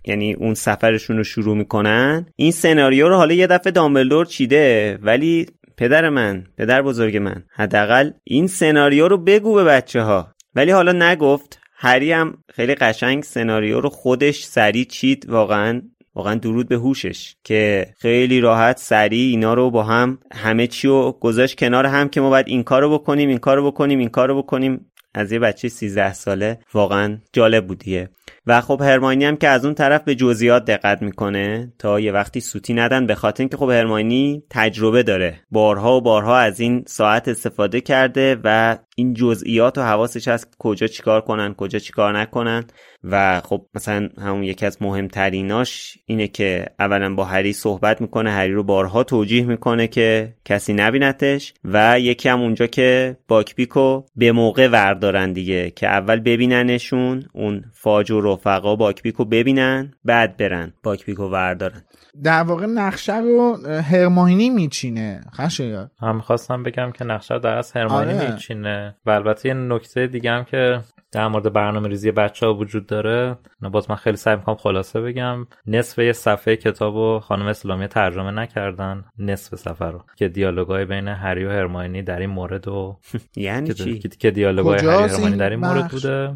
یعنی 0.04 0.34
اون 0.34 0.54
سفرشون 0.54 1.16
رو 1.16 1.24
شروع 1.24 1.56
می‌کنن 1.56 2.26
این 2.36 2.52
سناریو 2.52 3.08
رو 3.08 3.16
حالا 3.16 3.34
یه 3.34 3.46
دفعه 3.46 3.70
دامبلدور 3.70 4.26
چیده 4.26 4.98
ولی 5.02 5.46
پدر 5.76 6.08
من 6.08 6.44
پدر 6.58 6.82
بزرگ 6.82 7.16
من 7.16 7.44
حداقل 7.50 8.10
این 8.24 8.46
سناریو 8.46 9.08
رو 9.08 9.18
بگو 9.18 9.54
به 9.54 9.64
بچه 9.64 10.02
ها 10.02 10.32
ولی 10.54 10.70
حالا 10.70 10.92
نگفت 10.92 11.60
هری 11.78 12.12
هم 12.12 12.38
خیلی 12.54 12.74
قشنگ 12.74 13.22
سناریو 13.22 13.80
رو 13.80 13.88
خودش 13.88 14.44
سریع 14.44 14.84
چید 14.84 15.28
واقعا. 15.28 15.82
واقعا 16.16 16.34
درود 16.34 16.68
به 16.68 16.76
هوشش 16.76 17.34
که 17.44 17.86
خیلی 17.98 18.40
راحت 18.40 18.78
سریع 18.78 19.30
اینا 19.30 19.54
رو 19.54 19.70
با 19.70 19.82
هم 19.82 20.18
همه 20.32 20.66
چی 20.66 20.88
رو 20.88 21.18
گذاشت 21.20 21.58
کنار 21.58 21.86
هم 21.86 22.08
که 22.08 22.20
ما 22.20 22.30
باید 22.30 22.48
این 22.48 22.62
کارو 22.62 22.98
بکنیم 22.98 23.28
این 23.28 23.38
کارو 23.38 23.70
بکنیم 23.70 23.98
این 23.98 24.08
کارو 24.08 24.42
بکنیم. 24.42 24.86
از 25.14 25.32
یه 25.32 25.38
بچه 25.38 25.68
13 25.68 26.12
ساله 26.12 26.58
واقعا 26.74 27.18
جالب 27.32 27.66
بودیه 27.66 28.08
و 28.46 28.60
خب 28.60 28.82
هرماینی 28.82 29.24
هم 29.24 29.36
که 29.36 29.48
از 29.48 29.64
اون 29.64 29.74
طرف 29.74 30.02
به 30.02 30.14
جزئیات 30.14 30.64
دقت 30.64 31.02
می‌کنه 31.02 31.72
تا 31.78 32.00
یه 32.00 32.12
وقتی 32.12 32.40
سوتی 32.40 32.74
ندن 32.74 33.06
به 33.06 33.14
خاطر 33.14 33.42
اینکه 33.42 33.56
خب 33.56 33.70
هرماینی 33.70 34.42
تجربه 34.50 35.02
داره. 35.02 35.40
بارها 35.50 35.96
و 35.96 36.00
بارها 36.00 36.38
از 36.38 36.60
این 36.60 36.84
ساعت 36.86 37.28
استفاده 37.28 37.80
کرده 37.80 38.36
و 38.44 38.78
این 38.96 39.14
جزئیات 39.14 39.78
و 39.78 39.82
حواسش 39.82 40.28
هست 40.28 40.56
کجا 40.58 40.86
چیکار 40.86 41.20
کنن 41.20 41.54
کجا 41.54 41.78
چیکار 41.78 42.18
نکنن. 42.18 42.64
و 43.04 43.40
خب 43.40 43.66
مثلا 43.74 44.08
همون 44.18 44.42
یکی 44.42 44.66
از 44.66 44.82
مهمتریناش 44.82 45.98
اینه 46.06 46.28
که 46.28 46.66
اولا 46.78 47.14
با 47.14 47.24
هری 47.24 47.52
صحبت 47.52 48.00
می‌کنه 48.00 48.30
هری 48.30 48.52
رو 48.52 48.62
بارها 48.62 49.04
توجیه 49.04 49.44
می‌کنه 49.44 49.88
که 49.88 50.34
کسی 50.44 50.72
نبینتش 50.72 51.54
و 51.64 52.00
یکی 52.00 52.28
هم 52.28 52.40
اونجا 52.40 52.66
که 52.66 53.16
باکبیکو 53.28 54.02
به 54.16 54.32
موقع 54.32 54.68
وردارن 54.68 55.32
دیگه 55.32 55.70
که 55.70 55.86
اول 55.86 56.20
ببیننشون 56.20 57.22
اون 57.32 57.64
فاج 57.74 58.10
و 58.10 58.20
رفقا 58.36 58.76
باکبیکو 58.76 59.24
ببینن 59.24 59.92
بعد 60.04 60.36
برن 60.36 60.72
باکبیکو 60.82 61.22
وردارن. 61.22 61.82
در 62.22 62.42
واقع 62.42 62.66
نقشه 62.66 63.16
رو 63.16 63.66
هرماینی 63.66 64.50
میچینه. 64.50 65.20
خشه 65.34 65.90
هم 66.00 66.20
خواستم 66.20 66.62
بگم 66.62 66.90
که 66.90 67.04
نقشه 67.04 67.38
در 67.38 67.58
از 67.58 67.72
هرماینی 67.72 68.12
آره. 68.12 68.32
میچینه. 68.32 68.96
و 69.06 69.10
البته 69.10 69.48
یه 69.48 69.54
نکته 69.54 70.06
دیگه 70.06 70.30
هم 70.30 70.44
که 70.44 70.80
در 71.12 71.28
مورد 71.28 71.52
برنامه 71.52 71.88
ریزی 71.88 72.10
بچه 72.10 72.46
ها 72.46 72.54
وجود 72.54 72.86
داره. 72.86 73.36
باز 73.72 73.90
من 73.90 73.96
خیلی 73.96 74.16
سعی 74.16 74.36
می‌کنم 74.36 74.54
خلاصه 74.54 75.00
بگم. 75.00 75.46
نصف 75.66 75.98
یه 75.98 76.12
صفحه 76.12 76.56
کتاب 76.56 76.96
و 76.96 77.20
خانم 77.20 77.46
اسلامی 77.46 77.86
ترجمه 77.86 78.30
نکردن. 78.30 79.04
نصف 79.18 79.54
صفحه 79.54 79.88
رو. 79.88 80.04
که 80.16 80.28
دیالوگای 80.28 80.84
بین 80.84 81.08
هری 81.08 81.44
و 81.44 81.50
هرماینی 81.50 82.02
در 82.02 82.18
این 82.18 82.30
مورد 82.30 82.68
و 82.68 82.98
یعنی 83.36 83.74
چی؟ 83.74 83.98
که, 83.98 84.30
دیالوگای 84.30 84.78
هری 84.78 84.86
و 84.86 84.90
هرماینی 84.90 85.26
این 85.26 85.36
در 85.36 85.50
این 85.50 85.60
مورد؟ 85.60 85.90
بوده. 85.90 86.34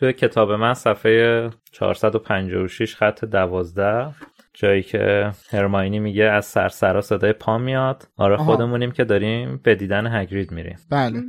توی 0.00 0.12
کتاب 0.12 0.52
من 0.52 0.74
صفحه 0.74 1.50
456 1.72 2.96
خط 2.96 3.24
12 3.24 4.14
جایی 4.60 4.82
که 4.82 5.30
هرماینی 5.50 5.98
میگه 5.98 6.24
از 6.24 6.44
سرسرا 6.44 7.00
صدای 7.00 7.32
پا 7.32 7.58
میاد. 7.58 8.08
آره 8.16 8.34
آها. 8.34 8.44
خودمونیم 8.44 8.90
که 8.90 9.04
داریم 9.04 9.60
به 9.62 9.74
دیدن 9.74 10.20
هگرید 10.20 10.52
میریم. 10.52 10.76
بله. 10.90 11.20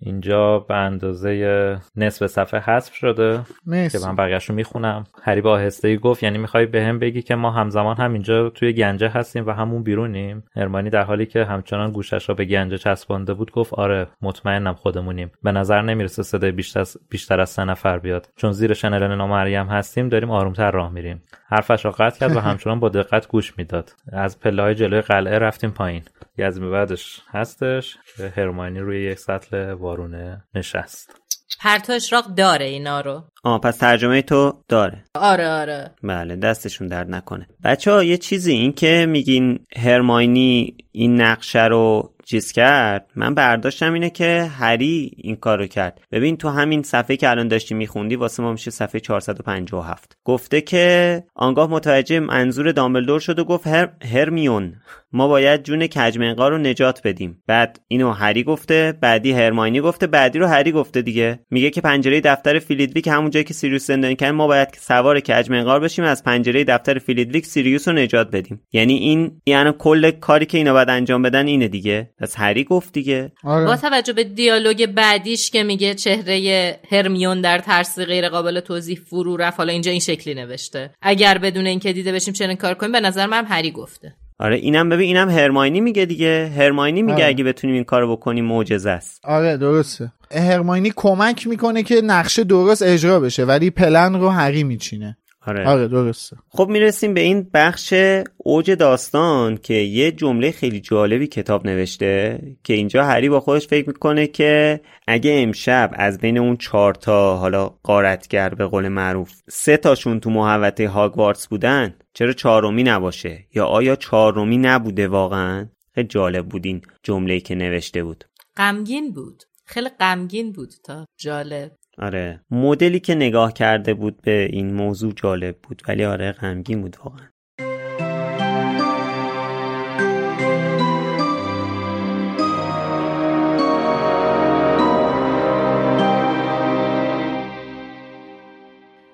اینجا 0.00 0.58
به 0.58 0.74
اندازه 0.74 1.78
نصف 1.96 2.26
صفحه 2.26 2.60
حذف 2.60 2.94
شده 2.94 3.36
که 3.36 3.42
مرسی 3.66 4.06
من 4.06 4.16
بقیهش 4.16 4.44
رو 4.44 4.54
می‌خونم. 4.54 5.04
هری 5.22 5.40
با 5.40 5.52
آهستگی 5.52 5.96
گفت 5.96 6.22
یعنی 6.22 6.38
می‌خوای 6.38 6.66
به 6.66 6.82
هم 6.82 6.98
بگی 6.98 7.22
که 7.22 7.34
ما 7.34 7.50
همزمان 7.50 7.96
هم 7.96 8.12
اینجا 8.12 8.50
توی 8.50 8.72
گنجه 8.72 9.08
هستیم 9.08 9.46
و 9.46 9.50
همون 9.50 9.82
بیرونیم. 9.82 10.44
هرمانی 10.56 10.90
در 10.90 11.02
حالی 11.02 11.26
که 11.26 11.44
همچنان 11.44 11.92
گوشش 11.92 12.28
را 12.28 12.34
به 12.34 12.44
گنجه 12.44 12.78
چسبانده 12.78 13.34
بود 13.34 13.50
گفت 13.50 13.74
آره 13.74 14.06
مطمئنم 14.22 14.74
خودمونیم. 14.74 15.30
به 15.42 15.52
نظر 15.52 15.82
نمی‌رسه 15.82 16.22
صدای 16.22 16.52
بیشتر 16.52 16.80
از, 16.80 16.96
بیشتر 17.10 17.40
از 17.40 17.50
سه 17.50 17.64
نفر 17.64 17.98
بیاد. 17.98 18.28
چون 18.36 18.52
زیر 18.52 18.74
شنل 18.74 19.16
نامریم 19.16 19.66
هستیم 19.66 20.08
داریم 20.08 20.30
آرومتر 20.30 20.70
راه 20.70 20.92
میریم. 20.92 21.22
حرفش 21.48 21.84
را 21.84 21.90
قطع 21.90 22.20
کرد 22.20 22.36
و 22.36 22.40
همچنان 22.40 22.69
با 22.76 22.88
دقت 22.88 23.28
گوش 23.28 23.58
می‌داد. 23.58 23.92
از 24.12 24.40
پله 24.40 24.62
های 24.62 24.74
جلوی 24.74 25.00
قلعه 25.00 25.38
رفتیم 25.38 25.70
پایین. 25.70 26.02
یه 26.38 26.46
از 26.46 26.60
بعدش 26.60 27.20
هستش. 27.28 27.96
که 28.16 28.32
هرمانی 28.36 28.78
روی 28.78 29.02
یک 29.02 29.18
سطل 29.18 29.72
وارونه 29.72 30.44
نشست. 30.54 31.20
پرتو 31.60 31.92
اشراق 31.92 32.26
داره 32.26 32.64
اینا 32.64 33.00
رو. 33.00 33.24
آه 33.44 33.60
پس 33.60 33.76
ترجمه 33.76 34.22
تو 34.22 34.62
داره. 34.68 35.04
آره 35.14 35.48
آره. 35.48 35.90
بله 36.02 36.36
دستشون 36.36 36.88
درد 36.88 37.10
نکنه. 37.10 37.46
بچه 37.64 37.92
ها 37.92 38.04
یه 38.04 38.16
چیزی 38.16 38.52
این 38.52 38.72
که 38.72 39.06
میگین 39.08 39.66
هرماینی 39.76 40.76
این 40.92 41.20
نقشه 41.20 41.64
رو 41.64 42.14
چیز 42.30 42.52
کرد 42.52 43.10
من 43.16 43.34
برداشتم 43.34 43.92
اینه 43.92 44.10
که 44.10 44.50
هری 44.58 45.10
این 45.16 45.36
کارو 45.36 45.66
کرد. 45.66 46.00
ببین 46.12 46.36
تو 46.36 46.48
همین 46.48 46.82
صفحه 46.82 47.16
که 47.16 47.30
الان 47.30 47.48
داشتی 47.48 47.74
میخوندی 47.74 48.16
واسه 48.16 48.42
ما 48.42 48.52
میشه 48.52 48.70
صفحه 48.70 49.00
457 49.00 50.16
گفته 50.24 50.60
که 50.60 51.24
آنگاه 51.34 51.70
متوجه 51.70 52.20
منظور 52.20 52.72
دامبلدور 52.72 53.20
شد 53.20 53.38
و 53.38 53.44
گفت 53.44 53.66
هر... 53.66 53.88
هرمیون 54.12 54.74
ما 55.12 55.28
باید 55.28 55.62
جون 55.62 55.86
کجمنقار 55.86 56.48
رو 56.48 56.58
نجات 56.58 57.00
بدیم. 57.04 57.42
بعد 57.46 57.80
اینو 57.88 58.10
هری 58.10 58.42
گفته 58.42 58.98
بعدی 59.00 59.32
هرماینی 59.32 59.80
گفته 59.80 60.06
بعدی 60.06 60.38
رو 60.38 60.46
هری 60.46 60.72
گفته 60.72 61.02
دیگه. 61.02 61.38
میگه 61.50 61.70
که 61.70 61.80
پنجره 61.80 62.20
دفتر 62.20 62.58
فلیت‌ویک 62.58 63.06
همون 63.06 63.30
جایی 63.30 63.44
که 63.44 63.54
سیریوس 63.54 63.86
زندانی 63.86 64.16
کرد 64.16 64.34
ما 64.34 64.46
باید 64.46 64.68
سوار 64.78 65.20
کجمنقار 65.20 65.80
بشیم 65.80 66.04
از 66.04 66.24
پنجره 66.24 66.64
دفتر 66.64 66.98
فلیت‌ویک 66.98 67.46
سیریوس 67.46 67.88
رو 67.88 67.94
نجات 67.94 68.30
بدیم. 68.30 68.60
یعنی 68.72 68.94
این 68.94 69.40
یعنی 69.46 69.72
کل 69.78 70.10
کاری 70.10 70.46
که 70.46 70.58
اینا 70.58 70.72
باید 70.72 70.90
انجام 70.90 71.22
بدن 71.22 71.46
اینه 71.46 71.68
دیگه. 71.68 72.10
پس 72.20 72.34
هری 72.38 72.64
گفت 72.64 72.92
دیگه. 72.92 73.32
با 73.44 73.50
آره 73.50 73.76
توجه 73.76 74.12
به 74.12 74.24
دیالوگ 74.24 74.86
بعدیش 74.86 75.50
که 75.50 75.62
میگه 75.62 75.94
چهره 75.94 76.80
هرمیون 76.90 77.40
در 77.40 77.58
ترس 77.58 77.98
غیر 77.98 78.28
قابل 78.28 78.60
توضیح 78.60 79.00
فرو 79.10 79.36
رفت 79.36 79.58
حالا 79.58 79.72
اینجا 79.72 79.90
این 79.90 80.00
شکلی 80.00 80.34
نوشته. 80.34 80.90
اگر 81.02 81.38
بدون 81.38 81.66
اینکه 81.66 81.92
دیده 81.92 82.12
بشیم 82.12 82.34
چنین 82.34 82.56
کار 82.56 82.74
کنیم 82.74 82.92
به 82.92 83.00
نظر 83.00 83.26
من 83.26 83.44
هری 83.44 83.70
گفته. 83.70 84.14
آره 84.38 84.56
اینم 84.56 84.88
ببین 84.88 85.06
اینم 85.06 85.30
هرماینی 85.30 85.80
میگه 85.80 86.04
دیگه. 86.04 86.52
هرماینی 86.56 87.02
میگه 87.02 87.14
آره. 87.14 87.26
اگه 87.26 87.44
بتونیم 87.44 87.74
این 87.74 87.84
کارو 87.84 88.16
بکنیم 88.16 88.44
معجزه 88.44 88.90
است. 88.90 89.20
آره 89.24 89.56
درسته. 89.56 90.12
هرماینی 90.34 90.92
کمک 90.96 91.46
می‌کنه 91.46 91.82
که 91.82 92.00
نقشه 92.00 92.44
درست 92.44 92.82
اجرا 92.82 93.20
بشه 93.20 93.44
ولی 93.44 93.70
پلن 93.70 94.14
رو 94.14 94.28
هری 94.28 94.64
میچینه. 94.64 95.16
آره. 95.46 95.68
آره 95.68 95.88
درسته. 95.88 96.36
خب 96.48 96.68
می‌رسیم 96.68 97.14
به 97.14 97.20
این 97.20 97.50
بخش 97.54 97.94
اوج 98.36 98.70
داستان 98.70 99.56
که 99.56 99.74
یه 99.74 100.12
جمله 100.12 100.50
خیلی 100.50 100.80
جالبی 100.80 101.26
کتاب 101.26 101.66
نوشته 101.66 102.40
که 102.64 102.74
اینجا 102.74 103.04
هری 103.04 103.28
با 103.28 103.40
خودش 103.40 103.68
فکر 103.68 103.86
می‌کنه 103.86 104.26
که 104.26 104.80
اگه 105.06 105.42
امشب 105.42 105.90
از 105.94 106.18
بین 106.18 106.38
اون 106.38 106.56
چهار 106.56 106.94
تا 106.94 107.36
حالا 107.36 107.68
قارتگر 107.82 108.48
به 108.48 108.66
قول 108.66 108.88
معروف 108.88 109.32
سه 109.48 109.76
تاشون 109.76 110.20
تو 110.20 110.30
محوطه 110.30 110.88
هاگوارتس 110.88 111.48
بودن 111.48 111.94
چرا 112.14 112.32
چهارمی 112.32 112.82
نباشه؟ 112.82 113.46
یا 113.54 113.66
آیا 113.66 113.96
چهارمی 113.96 114.58
نبوده 114.58 115.08
واقعا؟ 115.08 115.68
خیلی 115.94 116.08
جالب 116.08 116.48
بود 116.48 116.66
این 116.66 116.82
جمله 117.02 117.40
که 117.40 117.54
نوشته 117.54 118.04
بود. 118.04 118.24
غمگین 118.56 119.12
بود. 119.12 119.42
خیلی 119.64 119.88
غمگین 119.88 120.52
بود 120.52 120.70
تا 120.84 121.06
جالب. 121.18 121.79
آره 122.00 122.40
مدلی 122.50 123.00
که 123.00 123.14
نگاه 123.14 123.52
کرده 123.52 123.94
بود 123.94 124.22
به 124.22 124.48
این 124.52 124.74
موضوع 124.74 125.12
جالب 125.12 125.58
بود 125.58 125.82
ولی 125.88 126.04
آره 126.04 126.32
غمگین 126.32 126.80
بود 126.80 126.96
واقعا 127.04 127.30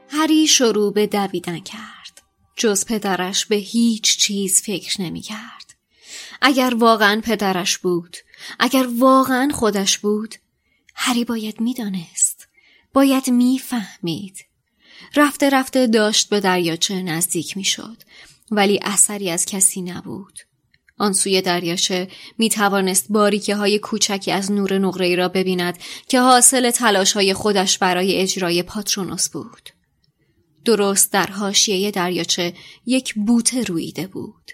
هری 0.08 0.46
شروع 0.46 0.92
به 0.92 1.06
دویدن 1.06 1.58
کرد. 1.58 2.22
جز 2.56 2.86
پدرش 2.86 3.46
به 3.46 3.56
هیچ 3.56 4.18
چیز 4.18 4.62
فکر 4.62 5.02
نمی 5.02 5.20
کرد. 5.20 5.74
اگر 6.42 6.74
واقعا 6.78 7.20
پدرش 7.24 7.78
بود، 7.78 8.16
اگر 8.58 8.86
واقعا 8.98 9.48
خودش 9.54 9.98
بود، 9.98 10.34
هری 10.94 11.24
باید 11.24 11.60
می‌دانست. 11.60 12.35
باید 12.96 13.30
می‌فهمید. 13.30 14.44
رفته 15.16 15.50
رفته 15.50 15.86
داشت 15.86 16.28
به 16.28 16.40
دریاچه 16.40 17.02
نزدیک 17.02 17.56
می‌شد 17.56 17.96
ولی 18.50 18.80
اثری 18.82 19.30
از 19.30 19.46
کسی 19.46 19.82
نبود. 19.82 20.38
آن 20.98 21.12
سوی 21.12 21.42
دریاچه 21.42 22.08
می 22.38 22.48
توانست 22.48 23.06
باریکه 23.08 23.56
های 23.56 23.78
کوچکی 23.78 24.32
از 24.32 24.52
نور 24.52 24.78
نقره 24.78 25.14
را 25.14 25.28
ببیند 25.28 25.78
که 26.08 26.20
حاصل 26.20 26.70
تلاش 26.70 27.12
های 27.12 27.34
خودش 27.34 27.78
برای 27.78 28.16
اجرای 28.16 28.62
پاترونوس 28.62 29.28
بود. 29.28 29.70
درست 30.64 31.12
در 31.12 31.26
حاشیه 31.26 31.90
دریاچه 31.90 32.54
یک 32.86 33.14
بوته 33.14 33.62
رویده 33.62 34.06
بود. 34.06 34.50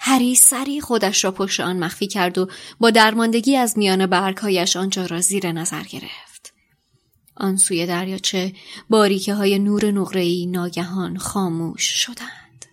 هری 0.00 0.34
سری 0.34 0.80
خودش 0.80 1.24
را 1.24 1.30
پشت 1.30 1.60
آن 1.60 1.78
مخفی 1.78 2.06
کرد 2.06 2.38
و 2.38 2.48
با 2.80 2.90
درماندگی 2.90 3.56
از 3.56 3.78
میان 3.78 4.06
برگهایش 4.06 4.76
آنجا 4.76 5.06
را 5.06 5.20
زیر 5.20 5.52
نظر 5.52 5.82
گرفت. 5.82 6.31
آن 7.36 7.56
سوی 7.56 7.86
دریاچه 7.86 8.52
باریکه 8.90 9.34
های 9.34 9.58
نور 9.58 9.90
نقره‌ای 9.90 10.46
ناگهان 10.46 11.18
خاموش 11.18 11.82
شدند. 11.82 12.66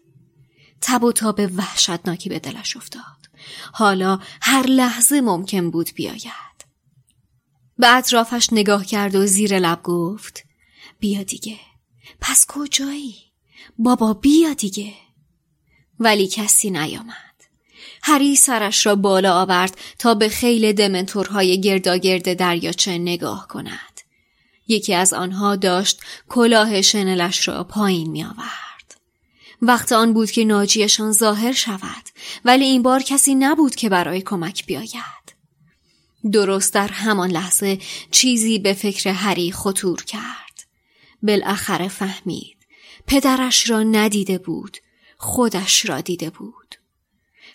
تب 0.81 1.03
و 1.03 1.11
تاب 1.11 1.41
وحشتناکی 1.55 2.29
به 2.29 2.39
دلش 2.39 2.77
افتاد. 2.77 3.03
حالا 3.71 4.19
هر 4.41 4.65
لحظه 4.67 5.21
ممکن 5.21 5.71
بود 5.71 5.89
بیاید. 5.95 6.49
به 7.77 7.95
اطرافش 7.97 8.49
نگاه 8.51 8.85
کرد 8.85 9.15
و 9.15 9.25
زیر 9.25 9.59
لب 9.59 9.83
گفت 9.83 10.43
بیا 10.99 11.23
دیگه. 11.23 11.59
پس 12.21 12.45
کجایی؟ 12.47 13.15
بابا 13.77 14.13
بیا 14.13 14.53
دیگه. 14.53 14.93
ولی 15.99 16.27
کسی 16.27 16.69
نیامد. 16.69 17.15
هری 18.03 18.35
سرش 18.35 18.85
را 18.85 18.95
بالا 18.95 19.41
آورد 19.41 19.77
تا 19.99 20.13
به 20.13 20.29
خیل 20.29 20.71
دمنتورهای 20.71 21.61
گرداگرد 21.61 22.33
دریاچه 22.33 22.97
نگاه 22.97 23.47
کند. 23.47 23.88
یکی 24.69 24.93
از 24.93 25.13
آنها 25.13 25.55
داشت 25.55 26.01
کلاه 26.29 26.81
شنلش 26.81 27.47
را 27.47 27.63
پایین 27.63 28.11
می 28.11 28.23
آورد. 28.23 28.97
وقت 29.61 29.91
آن 29.91 30.13
بود 30.13 30.31
که 30.31 30.45
ناجیشان 30.45 31.11
ظاهر 31.11 31.51
شود 31.51 32.09
ولی 32.45 32.65
این 32.65 32.83
بار 32.83 33.01
کسی 33.01 33.35
نبود 33.35 33.75
که 33.75 33.89
برای 33.89 34.21
کمک 34.21 34.65
بیاید. 34.65 35.19
درست 36.31 36.73
در 36.73 36.87
همان 36.87 37.31
لحظه 37.31 37.79
چیزی 38.11 38.59
به 38.59 38.73
فکر 38.73 39.09
هری 39.09 39.51
خطور 39.51 40.03
کرد. 40.03 40.65
بالاخره 41.23 41.87
فهمید. 41.87 42.57
پدرش 43.07 43.69
را 43.69 43.83
ندیده 43.83 44.37
بود. 44.37 44.77
خودش 45.17 45.89
را 45.89 46.01
دیده 46.01 46.29
بود. 46.29 46.75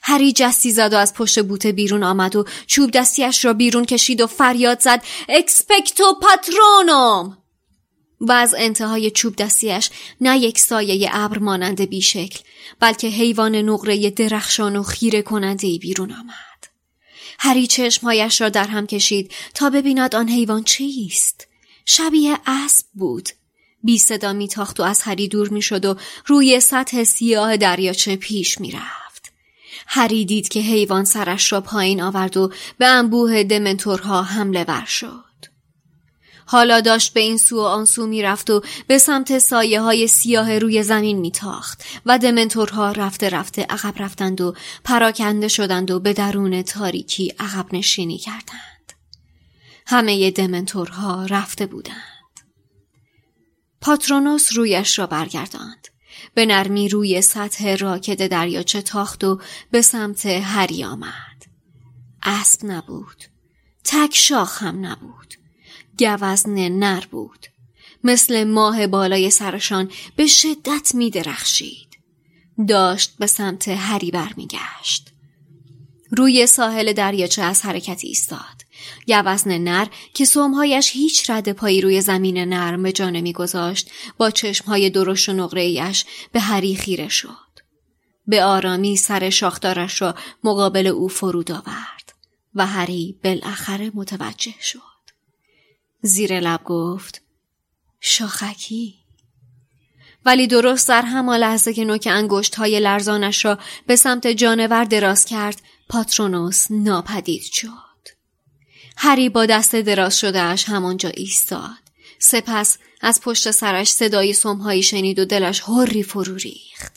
هری 0.07 0.33
جستی 0.33 0.73
زد 0.73 0.93
و 0.93 0.97
از 0.97 1.15
پشت 1.15 1.43
بوته 1.43 1.73
بیرون 1.73 2.03
آمد 2.03 2.37
و 2.37 2.45
چوب 2.67 2.91
دستیش 2.91 3.45
را 3.45 3.53
بیرون 3.53 3.85
کشید 3.85 4.21
و 4.21 4.27
فریاد 4.27 4.81
زد 4.81 5.05
اکسپکتو 5.29 6.15
پاترونوم 6.23 7.39
و 8.21 8.33
از 8.33 8.55
انتهای 8.59 9.11
چوب 9.11 9.37
دستیش 9.37 9.91
نه 10.21 10.39
یک 10.39 10.59
سایه 10.59 11.11
ابر 11.13 11.39
مانند 11.39 11.81
بیشکل 11.81 12.39
بلکه 12.81 13.09
حیوان 13.09 13.57
نقره 13.57 14.11
درخشان 14.11 14.77
و 14.77 14.83
خیره 14.83 15.23
کننده 15.23 15.79
بیرون 15.79 16.13
آمد. 16.13 16.67
هری 17.39 17.67
چشمهایش 17.67 18.41
را 18.41 18.49
در 18.49 18.67
هم 18.67 18.87
کشید 18.87 19.33
تا 19.55 19.71
ببیند 19.71 20.15
آن 20.15 20.29
حیوان 20.29 20.63
چیست. 20.63 21.47
شبیه 21.87 22.39
اسب 22.47 22.87
بود. 22.95 23.29
بی 23.83 23.99
صدا 23.99 24.33
میتاخت 24.33 24.81
و 24.81 24.83
از 24.83 25.03
هری 25.03 25.29
دور 25.29 25.49
می‌شد 25.49 25.85
و 25.85 25.97
روی 26.27 26.61
سطح 26.61 27.05
سیاه 27.05 27.57
دریاچه 27.57 28.17
پیش 28.17 28.61
می‌رفت. 28.61 29.04
هری 29.87 30.25
دید 30.25 30.49
که 30.49 30.61
حیوان 30.61 31.05
سرش 31.05 31.53
را 31.53 31.61
پایین 31.61 32.03
آورد 32.03 32.37
و 32.37 32.53
به 32.79 32.87
انبوه 32.87 33.43
دمنتورها 33.43 34.23
حمله 34.23 34.65
ور 34.69 34.85
شد. 34.85 35.25
حالا 36.47 36.81
داشت 36.81 37.15
به 37.15 37.21
این 37.21 37.39
سو 37.39 37.57
و 37.57 37.61
آن 37.61 37.85
سو 37.85 38.07
می 38.07 38.23
رفت 38.23 38.51
و 38.51 38.63
به 38.87 38.99
سمت 38.99 39.39
سایه 39.39 39.81
های 39.81 40.07
سیاه 40.07 40.59
روی 40.59 40.83
زمین 40.83 41.19
می 41.19 41.31
تاخت 41.31 41.85
و 42.07 42.19
دمنتورها 42.19 42.93
رفته 42.93 43.29
رفته 43.29 43.63
عقب 43.63 43.95
رفتند 44.03 44.41
و 44.41 44.55
پراکنده 44.85 45.49
شدند 45.49 45.91
و 45.91 46.01
به 46.01 46.13
درون 46.13 46.63
تاریکی 46.63 47.35
عقب 47.39 47.75
نشینی 47.75 48.19
کردند. 48.19 48.93
همه 49.87 50.31
دمنتورها 50.31 51.27
رفته 51.27 51.67
بودند. 51.67 51.95
پاترونوس 53.81 54.57
رویش 54.57 54.99
را 54.99 55.07
برگرداند. 55.07 55.89
به 56.35 56.47
نرمی 56.47 56.89
روی 56.89 57.23
سطح 57.23 57.77
راکد 57.77 58.27
دریاچه 58.27 58.83
تاخت 58.83 59.25
و 59.25 59.41
به 59.71 59.83
سمت 59.83 60.27
هری 60.27 60.85
آمد. 60.85 61.45
اسب 62.23 62.61
نبود. 62.65 63.25
تک 63.85 64.17
شاخ 64.17 64.63
هم 64.63 64.87
نبود. 64.87 65.35
گوزن 65.99 66.69
نر 66.69 67.05
بود. 67.11 67.47
مثل 68.05 68.45
ماه 68.45 68.87
بالای 68.87 69.31
سرشان 69.31 69.91
به 70.17 70.27
شدت 70.27 70.95
می 70.95 71.11
درخشید. 71.11 71.99
داشت 72.69 73.17
به 73.19 73.27
سمت 73.27 73.69
هری 73.69 74.11
برمیگشت. 74.11 75.13
روی 76.11 76.47
ساحل 76.47 76.93
دریاچه 76.93 77.43
از 77.43 77.63
حرکت 77.63 78.01
ایستاد. 78.05 78.54
گوزن 79.09 79.59
نر 79.59 79.87
که 80.15 80.25
سومهایش 80.25 80.91
هیچ 80.93 81.31
رد 81.31 81.53
پایی 81.53 81.81
روی 81.81 82.01
زمین 82.01 82.39
نرم 82.39 82.83
به 82.83 82.93
جا 82.93 83.11
نمیگذاشت 83.11 83.91
با 84.19 84.31
چشمهای 84.31 84.91
درشت 84.91 85.29
و 85.29 85.33
نقرهایش 85.33 86.05
به 86.33 86.41
هری 86.41 86.77
خیره 86.77 87.09
شد. 87.09 87.45
به 88.27 88.45
آرامی 88.45 88.97
سر 88.97 89.31
شاخدارش 89.31 90.03
را 90.03 90.15
مقابل 90.45 90.87
او 90.87 91.09
فرود 91.09 91.53
آورد 91.53 92.15
و 92.55 92.67
هری 92.67 93.19
بالاخره 93.25 93.91
متوجه 93.95 94.55
شد. 94.61 94.81
زیر 96.03 96.41
لب 96.41 96.65
گفت 96.65 97.23
شاخکی؟ 98.01 98.95
ولی 100.27 100.47
درست 100.47 100.89
در 100.89 101.03
همان 101.03 101.39
لحظه 101.39 101.75
که 101.75 101.85
نوک 101.85 102.09
انگشت 102.11 102.55
های 102.55 102.81
لرزانش 102.81 103.45
را 103.45 103.59
به 103.87 103.97
سمت 103.97 104.27
جانور 104.27 104.85
دراز 104.85 105.25
کرد 105.25 105.63
پاترونوس 105.89 106.67
ناپدید 106.71 107.43
شد. 107.43 107.84
هری 108.97 109.29
با 109.29 109.47
دست 109.47 109.77
دراز 109.77 110.19
شدهش 110.19 110.65
همانجا 110.65 111.09
ایستاد. 111.09 111.85
سپس 112.19 112.79
از 113.01 113.21
پشت 113.21 113.51
سرش 113.51 113.89
صدای 113.89 114.33
سمهایی 114.33 114.83
شنید 114.83 115.19
و 115.19 115.25
دلش 115.25 115.63
هری 115.69 116.03
فرو 116.03 116.35
ریخت. 116.35 116.93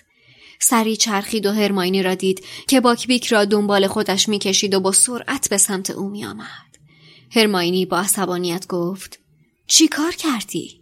سری 0.60 0.96
چرخید 0.96 1.46
و 1.46 1.52
هرماینی 1.52 2.04
را 2.04 2.16
دید 2.16 2.46
که 2.68 2.82
باکبیک 2.82 3.26
را 3.26 3.46
دنبال 3.46 3.88
خودش 3.88 4.30
می‌کشید 4.30 4.74
و 4.74 4.80
با 4.80 4.92
سرعت 4.92 5.50
به 5.50 5.58
سمت 5.58 5.90
او 5.90 6.10
میآمد. 6.10 6.78
هرماینی 7.32 7.86
با 7.86 8.00
عصبانیت 8.00 8.68
گفت 8.68 9.20
چی 9.68 9.88
کار 9.88 10.12
کردی؟ 10.12 10.82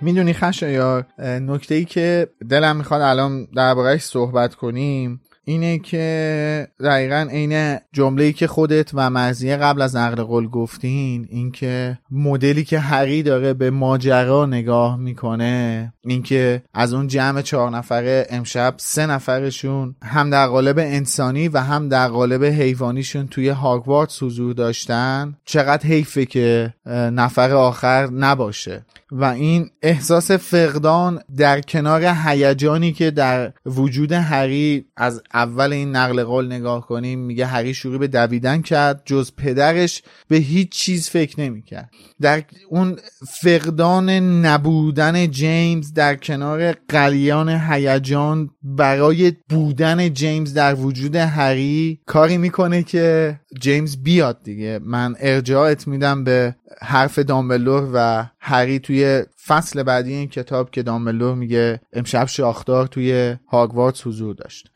می‌دونی 0.00 0.32
خشایار؟ 0.32 1.06
نکته 1.18 1.74
ای 1.74 1.84
که 1.84 2.28
دلم 2.50 2.76
می‌خواد 2.76 3.00
الان 3.00 3.48
دربارهش 3.56 4.02
صحبت 4.02 4.54
کنیم 4.54 5.20
اینه 5.44 5.78
که 5.78 6.68
دقیقا 6.80 7.28
عین 7.30 7.78
جمله 7.92 8.24
ای 8.24 8.32
که 8.32 8.46
خودت 8.46 8.90
و 8.94 9.10
مرزیه 9.10 9.56
قبل 9.56 9.82
از 9.82 9.96
نقل 9.96 10.22
قول 10.22 10.48
گفتین 10.48 11.26
اینکه 11.30 11.98
مدلی 12.10 12.64
که 12.64 12.78
هری 12.78 13.22
داره 13.22 13.54
به 13.54 13.70
ماجرا 13.70 14.46
نگاه 14.46 14.96
می‌کنه 14.96 15.92
اینکه 16.04 16.62
از 16.74 16.94
اون 16.94 17.06
جمع 17.06 17.42
چهار 17.42 17.70
نفره 17.70 18.26
امشب 18.30 18.74
سه 18.76 19.06
نفرشون 19.06 19.94
هم 20.02 20.30
در 20.30 20.46
قالب 20.46 20.78
انسانی 20.78 21.48
و 21.48 21.58
هم 21.58 21.88
در 21.88 22.08
قالب 22.08 22.44
حیوانیشون 22.44 23.26
توی 23.26 23.48
هاگوارتس 23.48 24.22
حضور 24.22 24.54
داشتن 24.54 25.36
چقدر 25.44 25.86
حیفه 25.86 26.26
که 26.26 26.74
نفر 26.86 27.50
آخر 27.50 28.06
نباشه. 28.06 28.84
و 29.12 29.24
این 29.24 29.70
احساس 29.82 30.30
فقدان 30.30 31.20
در 31.36 31.60
کنار 31.60 32.14
هیجانی 32.24 32.92
که 32.92 33.10
در 33.10 33.52
وجود 33.66 34.12
هری 34.12 34.84
از 34.96 35.22
اول 35.34 35.72
این 35.72 35.96
نقل 35.96 36.24
قول 36.24 36.46
نگاه 36.46 36.86
کنیم 36.86 37.18
میگه 37.18 37.46
هری 37.46 37.74
شروع 37.74 37.98
به 37.98 38.08
دویدن 38.08 38.62
کرد 38.62 39.02
جز 39.04 39.32
پدرش 39.36 40.02
به 40.28 40.36
هیچ 40.36 40.68
چیز 40.70 41.08
فکر 41.08 41.40
نمی‌کرد. 41.40 41.90
در 42.20 42.42
اون 42.68 42.96
فقدان 43.42 44.10
نبودن 44.46 45.30
جیمز 45.30 45.92
در 45.92 46.14
کنار 46.14 46.72
قلیان 46.88 47.48
هیجان 47.48 48.50
برای 48.62 49.32
بودن 49.48 50.12
جیمز 50.12 50.54
در 50.54 50.74
وجود 50.74 51.16
هری 51.16 52.00
کاری 52.06 52.38
می‌کنه 52.38 52.82
که 52.82 53.40
جیمز 53.60 53.96
بیاد 53.96 54.42
دیگه. 54.42 54.80
من 54.82 55.16
ارجاعت 55.20 55.88
میدم 55.88 56.24
به 56.24 56.54
حرف 56.80 57.18
دامبلور 57.18 57.90
و 57.94 58.26
هری 58.40 58.78
توی 58.78 58.97
فصل 59.46 59.82
بعدی 59.82 60.12
این 60.14 60.28
کتاب 60.28 60.70
که 60.70 60.82
دامبلور 60.82 61.34
میگه 61.34 61.80
امشب 61.92 62.26
شاخدار 62.26 62.86
توی 62.86 63.36
هاگوارتس 63.48 64.06
حضور 64.06 64.34
داشت. 64.34 64.70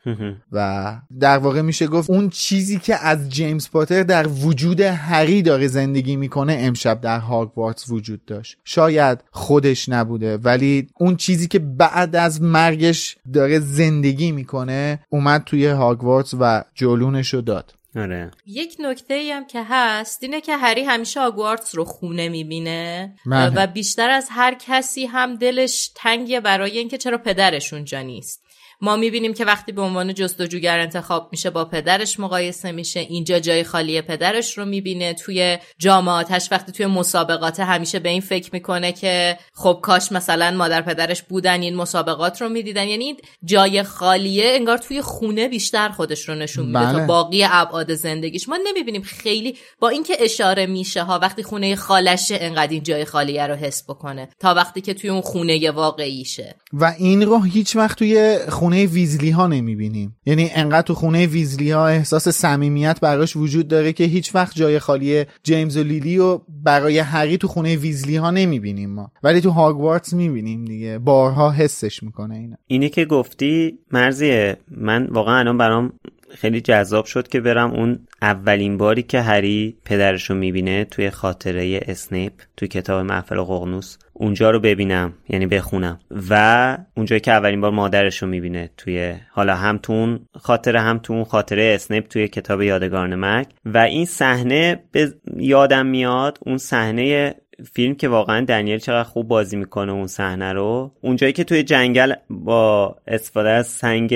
و 0.51 0.97
در 1.19 1.37
واقع 1.37 1.61
میشه 1.61 1.87
گفت 1.87 2.09
اون 2.09 2.29
چیزی 2.29 2.79
که 2.79 2.95
از 2.95 3.29
جیمز 3.29 3.69
پاتر 3.69 4.03
در 4.03 4.27
وجود 4.27 4.81
هری 4.81 5.41
داره 5.41 5.67
زندگی 5.67 6.15
می‌کنه 6.15 6.57
امشب 6.59 7.01
در 7.01 7.19
هاگوارتس 7.19 7.89
وجود 7.89 8.25
داشت. 8.25 8.57
شاید 8.63 9.23
خودش 9.31 9.89
نبوده 9.89 10.37
ولی 10.37 10.87
اون 10.99 11.15
چیزی 11.15 11.47
که 11.47 11.59
بعد 11.59 12.15
از 12.15 12.41
مرگش 12.41 13.17
داره 13.33 13.59
زندگی 13.59 14.31
می‌کنه 14.31 14.99
اومد 15.09 15.43
توی 15.43 15.67
هاگوارتس 15.67 16.33
و 16.39 16.63
جلونش 16.73 17.33
رو 17.33 17.41
داد. 17.41 17.73
آره 17.95 18.31
یک 18.45 18.75
نکته 18.79 19.13
ای 19.13 19.31
هم 19.31 19.47
که 19.47 19.63
هست 19.69 20.23
اینه 20.23 20.41
که 20.41 20.57
هری 20.57 20.83
همیشه 20.83 21.19
آگوارتس 21.19 21.75
رو 21.75 21.85
خونه 21.85 22.29
می‌بینه 22.29 23.15
بله. 23.25 23.55
و 23.55 23.67
بیشتر 23.67 24.09
از 24.09 24.27
هر 24.31 24.55
کسی 24.59 25.05
هم 25.05 25.35
دلش 25.35 25.91
تنگه 25.95 26.39
برای 26.39 26.77
اینکه 26.77 26.97
چرا 26.97 27.17
پدرش 27.17 27.73
اونجا 27.73 28.01
نیست 28.01 28.42
ما 28.83 28.95
می‌بینیم 28.95 29.33
که 29.33 29.45
وقتی 29.45 29.71
به 29.71 29.81
عنوان 29.81 30.13
جستجوگر 30.13 30.79
انتخاب 30.79 31.29
میشه 31.31 31.49
با 31.49 31.65
پدرش 31.65 32.19
مقایسه 32.19 32.71
میشه. 32.71 32.99
اینجا 32.99 33.39
جای 33.39 33.63
خالی 33.63 34.01
پدرش 34.01 34.57
رو 34.57 34.65
می‌بینه. 34.65 35.13
توی 35.13 35.57
جامعاتش 35.77 36.47
وقتی 36.51 36.71
توی 36.71 36.85
مسابقات 36.85 37.59
همیشه 37.59 37.99
به 37.99 38.09
این 38.09 38.21
فکر 38.21 38.49
می‌کنه 38.53 38.91
که 38.91 39.37
خب 39.53 39.79
کاش 39.81 40.11
مثلا 40.11 40.51
مادر 40.51 40.81
پدرش 40.81 41.21
بودن 41.21 41.61
این 41.61 41.75
مسابقات 41.75 42.41
رو 42.41 42.49
می‌دیدن. 42.49 42.87
یعنی 42.87 43.17
جای 43.45 43.83
خالیه 43.83 44.45
انگار 44.45 44.77
توی 44.77 45.01
خونه 45.01 45.47
بیشتر 45.47 45.89
خودش 45.89 46.29
رو 46.29 46.35
نشون 46.35 46.65
میده 46.65 46.79
بله. 46.79 46.99
تا 46.99 47.05
باقی 47.05 47.43
ابعاد 47.43 47.83
ابعاد 47.83 47.93
زندگیش. 47.93 48.49
ما 48.49 48.59
نمی‌بینیم 48.67 49.01
خیلی 49.01 49.57
با 49.79 49.89
اینکه 49.89 50.13
اشاره 50.19 50.65
میشه 50.65 51.03
ها 51.03 51.19
وقتی 51.19 51.43
خونه 51.43 51.75
خالشه 51.75 52.37
انقدر 52.41 52.71
این 52.71 52.83
جای 52.83 53.05
خالیه 53.05 53.47
رو 53.47 53.55
حس 53.55 53.83
بکنه 53.83 54.29
تا 54.39 54.53
وقتی 54.53 54.81
که 54.81 54.93
توی 54.93 55.09
اون 55.09 55.21
خونه 55.21 55.71
واقعیشه. 55.71 56.55
و 56.73 56.93
این 56.97 57.21
رو 57.21 57.43
هیچ 57.43 57.75
وقت 57.75 57.97
توی 57.97 58.39
خونه 58.49 58.72
ویزلی 58.73 59.29
ها 59.29 59.47
نمی‌بینیم. 59.47 60.15
یعنی 60.25 60.49
انقدر 60.55 60.81
تو 60.81 60.93
خونه 60.93 61.27
ویزلی 61.27 61.71
ها 61.71 61.87
احساس 61.87 62.29
صمیمیت 62.29 62.99
براش 63.01 63.35
وجود 63.35 63.67
داره 63.67 63.93
که 63.93 64.03
هیچ 64.03 64.35
وقت 64.35 64.55
جای 64.55 64.79
خالی 64.79 65.25
جیمز 65.43 65.77
و 65.77 65.83
لیلی 65.83 66.17
و 66.17 66.39
برای 66.63 66.99
هری 66.99 67.37
تو 67.37 67.47
خونه 67.47 67.75
ویزلی 67.75 68.15
ها 68.15 68.31
نمی‌بینیم 68.31 68.89
ما. 68.89 69.11
ولی 69.23 69.41
تو 69.41 69.49
هاگوارتس 69.49 70.13
می‌بینیم 70.13 70.65
دیگه. 70.65 70.99
بارها 70.99 71.51
حسش 71.51 72.03
می‌کنه 72.03 72.35
اینا 72.35 72.55
اینی 72.67 72.89
که 72.89 73.05
گفتی 73.05 73.77
مرزیه. 73.91 74.57
من 74.71 75.07
واقعا 75.07 75.37
الان 75.37 75.57
برام 75.57 75.93
خیلی 76.29 76.61
جذاب 76.61 77.05
شد 77.05 77.27
که 77.27 77.39
برم 77.39 77.71
اون 77.71 77.99
اولین 78.23 78.77
باری 78.77 79.03
که 79.03 79.21
هری 79.21 79.77
پدرش 79.85 80.29
رو 80.29 80.35
می‌بینه 80.35 80.85
توی 80.85 81.09
خاطره 81.09 81.79
اسنیپ 81.87 82.33
توی 82.57 82.67
کتاب 82.67 83.05
محفل 83.05 83.41
قغنوس 83.41 83.97
اونجا 84.13 84.51
رو 84.51 84.59
ببینم 84.59 85.13
یعنی 85.29 85.47
بخونم. 85.47 85.99
و 86.29 86.77
اونجایی 86.97 87.19
که 87.19 87.31
اولین 87.31 87.61
بار 87.61 87.71
مادرش 87.71 88.17
رو 88.17 88.27
می‌بینه 88.27 88.69
توی 88.77 89.15
حالا 89.31 89.55
هم 89.55 89.77
تو 89.77 89.93
اون 89.93 90.19
خاطره 90.35 90.81
هم 90.81 90.97
تو 90.97 91.13
اون 91.13 91.23
خاطره 91.23 91.71
اسنیپ 91.75 92.07
توی 92.07 92.27
کتاب 92.27 92.61
یادگاران 92.61 93.15
مرگ 93.15 93.47
و 93.65 93.77
این 93.77 94.05
صحنه 94.05 94.83
به 94.91 95.13
یادم 95.37 95.85
میاد 95.85 96.37
اون 96.41 96.57
صحنه 96.57 97.35
فیلم 97.73 97.95
که 97.95 98.07
واقعا 98.07 98.45
دنیل 98.45 98.79
چقدر 98.79 99.03
خوب 99.03 99.27
بازی 99.27 99.57
می‌کنه 99.57 99.91
اون 99.91 100.07
صحنه 100.07 100.53
رو. 100.53 100.91
اونجایی 101.01 101.33
که 101.33 101.43
توی 101.43 101.63
جنگل 101.63 102.13
با 102.29 102.95
استفاده 103.07 103.49
از 103.49 103.67
سنگ 103.67 104.13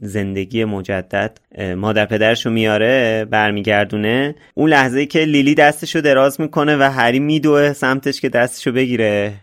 زندگی 0.00 0.64
مجدد 0.64 1.38
مادر 1.76 2.06
پدرش 2.06 2.46
رو 2.46 2.52
میاره 2.52 3.24
برمیگردونه. 3.30 4.34
اون 4.54 4.70
لحظه 4.70 5.06
که 5.06 5.18
لیلی 5.18 5.54
دستشو 5.54 6.00
دراز 6.00 6.40
می‌کنه 6.40 6.76
و 6.76 6.82
هری 6.82 7.18
میدوه 7.18 7.72
سمتش 7.72 8.20
که 8.20 8.28
دستشو 8.28 8.72
بگیره. 8.72 9.34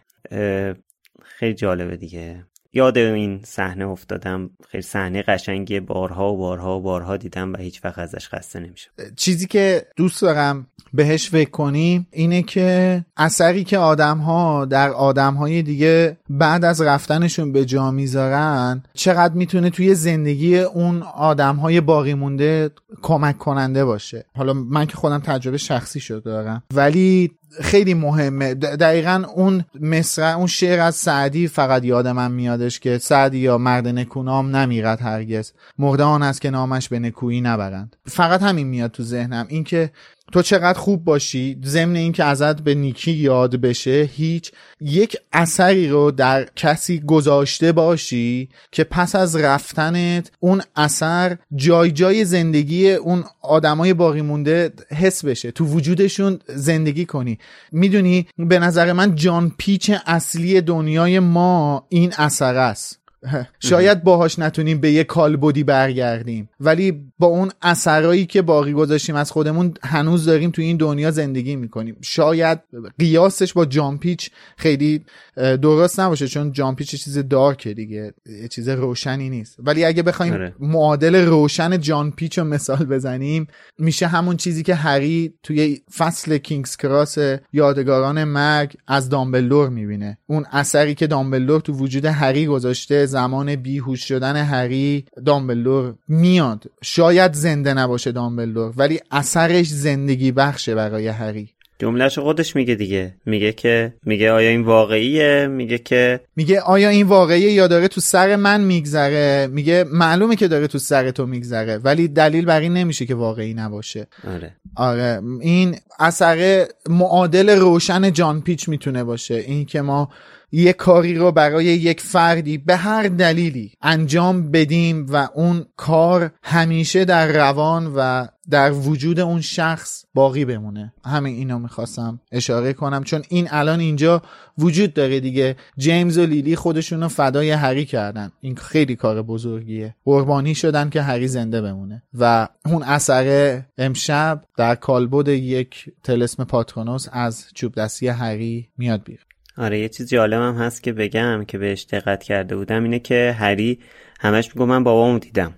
خیلی 1.24 1.54
جالبه 1.54 1.98
دیگه. 1.98 2.44
یاد 2.78 2.98
این 2.98 3.42
صحنه 3.44 3.88
افتادم. 3.88 4.50
خیلی 4.70 4.82
صحنه 4.82 5.22
قشنگی 5.22 5.80
بارها 5.80 6.34
و 6.34 6.38
بارها 6.38 6.80
و 6.80 6.82
بارها 6.82 7.18
دیدم 7.18 7.54
و 7.54 7.58
هیچ 7.58 7.86
وقت 7.86 8.00
ازش 8.00 8.30
خسته 8.30 8.60
نمیشه 8.60 8.90
چیزی 9.16 9.48
که 9.48 9.86
دوست 9.96 10.22
دارم 10.22 10.68
بهش 10.94 11.30
فکر 11.30 11.50
کنیم 11.50 12.08
اینه 12.12 12.44
که 12.44 13.06
اثری 13.18 13.64
که 13.64 13.78
آدم 13.78 14.18
ها 14.18 14.66
در 14.66 14.90
آدم 14.90 15.34
های 15.34 15.62
دیگه 15.62 16.18
بعد 16.30 16.66
از 16.66 16.82
رفتنشون 16.82 17.52
به 17.52 17.66
جا 17.66 17.92
می‌ذارن 17.92 18.84
چقدر 18.94 19.34
می‌تونه 19.34 19.70
توی 19.70 19.96
زندگی 19.96 20.60
اون 20.60 21.04
آدم 21.04 21.56
های 21.56 21.82
باقی 21.82 22.14
مونده 22.14 22.70
کمک 23.02 23.38
کننده 23.38 23.86
باشه. 23.86 24.26
حالا 24.36 24.54
من 24.54 24.86
که 24.86 24.96
خودم 24.98 25.20
تجربه 25.20 25.58
شخصی 25.58 26.00
شده 26.00 26.20
دارم. 26.20 26.64
ولی 26.74 27.32
خیلی 27.62 27.94
مهمه. 27.94 28.54
دقیقا 28.54 29.24
اون 29.36 29.66
مصر 29.80 30.36
اون 30.36 30.48
شعر 30.48 30.80
از 30.80 30.96
سعدی 30.96 31.48
فقط 31.48 31.86
یاد 31.86 32.08
من 32.08 32.32
میادش 32.32 32.80
که 32.80 32.98
سعدی 32.98 33.38
یا 33.38 33.58
مرد 33.58 33.88
نکونام 33.88 34.56
نمیرد 34.56 35.02
هرگز. 35.02 35.52
مرده 35.78 36.04
آن 36.04 36.24
است 36.24 36.42
که 36.42 36.50
نامش 36.50 36.90
به 36.90 37.00
نکویی 37.00 37.42
نبرند. 37.42 37.96
فقط 38.08 38.42
همین 38.42 38.68
میاد 38.68 38.92
تو 38.92 39.04
ذهنم. 39.04 39.46
اینکه 39.50 39.92
تو 40.32 40.42
چقدر 40.42 40.80
خوب 40.80 41.04
باشی؟ 41.04 41.58
ضمن 41.66 41.96
اینکه 41.96 42.24
ازت 42.24 42.62
به 42.62 42.76
نیکی 42.76 43.12
یاد 43.12 43.56
بشه 43.56 44.10
هیچ 44.14 44.52
یک 44.82 45.18
اثری 45.34 45.90
رو 45.90 46.12
در 46.12 46.48
کسی 46.56 47.00
گذاشته 47.00 47.72
باشی 47.72 48.50
که 48.72 48.84
پس 48.84 49.16
از 49.16 49.36
رفتنت 49.36 50.32
اون 50.40 50.62
اثر 50.76 51.38
جای 51.56 51.92
جای 51.92 52.26
زندگی 52.26 52.92
اون 52.92 53.24
آدمای 53.42 53.94
باقی 53.94 54.22
مونده 54.22 54.74
حس 54.90 55.26
بشه. 55.26 55.52
تو 55.52 55.66
وجودشون 55.66 56.40
زندگی 56.48 57.06
کنی. 57.06 57.40
می‌دونی 57.72 58.28
به 58.38 58.60
نظر 58.60 58.94
من 58.94 59.16
جان 59.16 59.52
پیچ 59.58 59.92
اصلی 60.06 60.62
دنیای 60.62 61.20
ما 61.20 61.86
این 61.90 62.14
اثر 62.18 62.56
است. 62.56 63.07
شاید 63.60 64.04
باهاش 64.04 64.40
نتونیم 64.40 64.82
به 64.82 64.92
یه 64.92 65.04
کالبدی 65.04 65.64
برگردیم. 65.64 66.50
ولی 66.60 67.04
با 67.20 67.28
اون 67.28 67.52
اثرایی 67.62 68.26
که 68.26 68.42
باقی 68.42 68.74
گذاشتیم 68.74 69.16
از 69.16 69.32
خودمون 69.32 69.74
هنوز 69.84 70.26
داریم 70.26 70.52
تو 70.52 70.62
این 70.62 70.78
دنیا 70.78 71.12
زندگی 71.12 71.56
می‌کنیم. 71.56 71.98
شاید 72.02 72.60
قیاسش 73.00 73.54
با 73.54 73.66
جامپیچ 73.66 74.30
خیلی 74.58 75.06
درست 75.38 76.00
نباشه 76.00 76.28
چون 76.28 76.52
جامپیچ 76.52 76.96
چیز 76.96 77.18
دارکه 77.18 77.74
دیگه 77.74 78.14
یه 78.42 78.48
چیز 78.48 78.70
روشنی 78.70 79.30
نیست. 79.30 79.56
ولی 79.60 79.86
اگه 79.86 80.04
بخوایم 80.04 80.34
آره. 80.34 80.56
معادل 80.60 81.16
روشن 81.16 81.80
جان 81.80 82.12
پیچ 82.12 82.38
رو 82.38 82.44
مثال 82.44 82.86
بزنیم 82.86 83.48
میشه 83.78 84.08
همون 84.08 84.38
چیزی 84.38 84.64
که 84.64 84.76
هری 84.76 85.34
توی 85.44 85.82
فصل 85.98 86.38
کینگز 86.38 86.78
کراس 86.78 87.18
یادگاران 87.54 88.24
مرگ 88.24 88.78
از 88.88 89.10
دامبلدور 89.10 89.70
می‌بینه. 89.70 90.18
اون 90.28 90.46
اثری 90.52 90.96
که 90.96 91.08
دامبلدور 91.08 91.62
تو 91.62 91.74
وجود 91.74 92.06
هری 92.06 92.46
گذاشته 92.46 93.07
زمان 93.08 93.56
بیهوش 93.56 94.08
شدن 94.08 94.36
هری 94.36 95.06
دامبلدور 95.26 95.96
میاد. 96.08 96.64
شاید 96.82 97.34
زنده 97.34 97.74
نباشه 97.74 98.12
دامبلدور 98.12 98.74
ولی 98.78 99.00
اثرش 99.12 99.68
زندگی 99.68 100.32
بخشه 100.32 100.76
برای 100.76 101.08
هری 101.08 101.50
جملهش 101.80 102.20
خودش 102.20 102.56
میگه 102.56 102.76
دیگه. 102.76 103.16
میگه 103.26 103.52
که 103.52 103.94
میگه 104.04 104.32
آیا 104.32 104.50
این 104.50 104.62
واقعیه؟ 104.62 105.48
میگه 105.48 105.78
که 105.78 106.20
میگه 106.36 106.62
آیا 106.62 106.90
این 106.90 107.08
واقعیه 107.08 107.52
یا 107.52 107.68
داره 107.68 107.88
تو 107.88 108.02
سر 108.02 108.36
من 108.36 108.62
میگذره؟ 108.62 109.48
میگه 109.52 109.86
معلومه 109.92 110.36
که 110.36 110.48
داره 110.48 110.68
تو 110.68 110.78
سر 110.78 111.12
تو 111.12 111.26
میگذره 111.26 111.78
ولی 111.78 112.08
دلیل 112.08 112.46
بر 112.46 112.60
این 112.60 112.74
نمیشه 112.74 113.06
که 113.06 113.16
واقعی 113.16 113.54
نباشه. 113.54 114.08
آره. 114.28 114.56
آره. 114.76 115.22
این 115.42 115.76
اثر 116.00 116.66
معادل 116.90 117.50
روشن 117.50 118.12
جان 118.12 118.42
پیچ 118.42 118.70
می‌تونه 118.70 119.04
باشه. 119.04 119.36
این 119.36 119.66
که 119.66 119.82
ما 119.82 120.10
یک 120.52 120.76
کاری 120.76 121.16
رو 121.16 121.32
برای 121.32 121.66
یک 121.66 122.02
فردی 122.02 122.58
به 122.58 122.76
هر 122.76 123.04
دلیلی 123.04 123.72
انجام 123.82 124.52
بدیم 124.52 125.06
و 125.10 125.28
اون 125.34 125.66
کار 125.76 126.32
همیشه 126.44 127.06
در 127.06 127.28
روان 127.28 127.94
و 127.96 128.28
در 128.50 128.72
وجود 128.72 129.20
اون 129.20 129.42
شخص 129.42 130.06
باقی 130.14 130.46
بمونه. 130.46 130.94
همین 131.06 131.36
اینو 131.36 131.60
می‌خواستم 131.60 132.20
اشاره 132.32 132.74
کنم 132.74 133.04
چون 133.04 133.22
این 133.30 133.48
الان 133.52 133.80
اینجا 133.80 134.22
وجود 134.58 134.94
داره 134.94 135.20
دیگه. 135.20 135.56
جیمز 135.78 136.18
و 136.18 136.26
لیلی 136.26 136.56
خودشون 136.56 137.02
رو 137.02 137.08
فدای 137.08 137.52
هری 137.52 137.86
کردن. 137.86 138.32
این 138.42 138.56
خیلی 138.56 138.96
کار 138.96 139.22
بزرگیه. 139.22 139.96
قربانی 140.06 140.56
شدن 140.56 140.90
که 140.90 141.02
هری 141.02 141.28
زنده 141.28 141.62
بمونه. 141.62 142.04
و 142.20 142.48
اون 142.66 142.84
اثر 142.84 143.62
امشب 143.78 144.44
در 144.58 144.76
کالبد 144.76 145.28
یک 145.28 145.90
تلسم 146.04 146.44
پاترونوس 146.44 147.08
از 147.12 147.46
چوب 147.54 147.76
دستی 147.76 148.08
هری 148.08 148.70
میاد 148.78 149.04
بیره 149.04 149.20
آره 149.58 149.80
یه 149.80 149.90
چیز 149.90 150.10
جالبم 150.10 150.56
هست 150.56 150.84
که 150.84 150.94
بگم 150.94 151.46
که 151.46 151.58
بهش 151.58 151.86
دقت 151.92 152.24
کرده 152.24 152.56
بودم 152.56 152.84
اینه 152.84 153.00
که 153.00 153.36
هری 153.40 153.80
همش 154.20 154.56
میگو 154.56 154.66
من 154.66 154.84
بابامو 154.84 155.20
دیدم. 155.20 155.54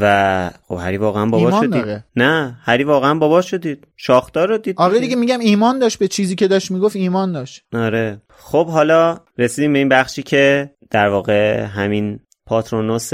و 0.00 0.50
خب 0.62 0.74
هری 0.74 0.96
واقعا 0.96 1.26
بابا 1.26 1.62
شدید. 1.62 2.04
نه 2.16 2.58
هری 2.62 2.84
واقعا 2.84 3.14
بابا 3.14 3.42
شدید. 3.42 3.86
شاختار 3.96 4.48
رو 4.48 4.58
دید. 4.58 4.74
آره 4.78 5.00
دیگه 5.00 5.16
میگم 5.16 5.38
ایمان 5.38 5.78
داشت 5.78 5.98
به 5.98 6.08
چیزی 6.08 6.34
که 6.34 6.48
داشت 6.48 6.70
می‌گفت 6.70 6.96
ایمان 6.96 7.32
داشت. 7.32 7.64
آره. 7.72 8.22
خب 8.36 8.66
حالا 8.66 9.18
رسیدیم 9.38 9.72
به 9.72 9.78
این 9.78 9.88
بخشی 9.88 10.22
که 10.22 10.70
در 10.90 11.08
واقع 11.08 11.62
همین 11.62 12.20
پاترونوس 12.46 13.10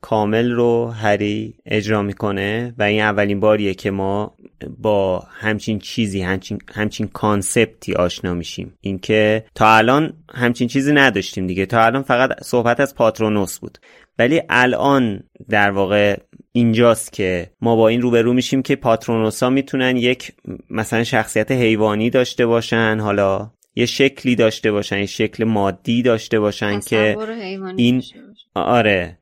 کامل 0.00 0.50
رو 0.50 0.86
هری 0.86 1.54
اجرا 1.66 2.02
می‌کنه 2.02 2.74
و 2.78 2.82
این 2.82 3.02
اولین 3.02 3.40
باریه 3.40 3.74
که 3.74 3.90
ما 3.90 4.36
با 4.78 5.26
همچین 5.30 5.78
چیزی 5.78 6.22
همچین, 6.22 6.58
همچین 6.74 7.06
کانسپتی 7.06 7.94
آشنا 7.94 8.34
میشیم. 8.34 8.74
اینکه 8.80 9.44
تا 9.54 9.76
الان 9.76 10.12
همچین 10.34 10.68
چیزی 10.68 10.92
نداشتیم 10.92 11.46
دیگه. 11.46 11.66
تا 11.66 11.84
الان 11.84 12.02
فقط 12.02 12.42
صحبت 12.42 12.80
از 12.80 12.94
پاترونوس 12.94 13.58
بود. 13.58 13.78
ولی 14.18 14.42
الان 14.48 15.22
در 15.48 15.70
واقع 15.70 16.16
اینجاست 16.52 17.12
که 17.12 17.50
ما 17.60 17.76
با 17.76 17.88
این 17.88 18.02
روبرو 18.02 18.32
میشیم 18.32 18.62
که 18.62 18.76
پاترونوسا 18.76 19.50
می‌تونن 19.50 19.96
یک 19.96 20.32
مثلا 20.70 21.04
شخصیت 21.04 21.50
حیوانی 21.50 22.10
داشته 22.10 22.46
باشن. 22.46 22.98
حالا 23.00 23.50
یه 23.74 23.86
شکلی 23.86 24.36
داشته 24.36 24.72
باشن 24.72 24.98
یه 24.98 25.06
شکل 25.06 25.44
مادی 25.44 26.02
داشته 26.02 26.40
باشن 26.40 26.80
که 26.80 27.16
این 27.76 28.02
آره 28.54 29.18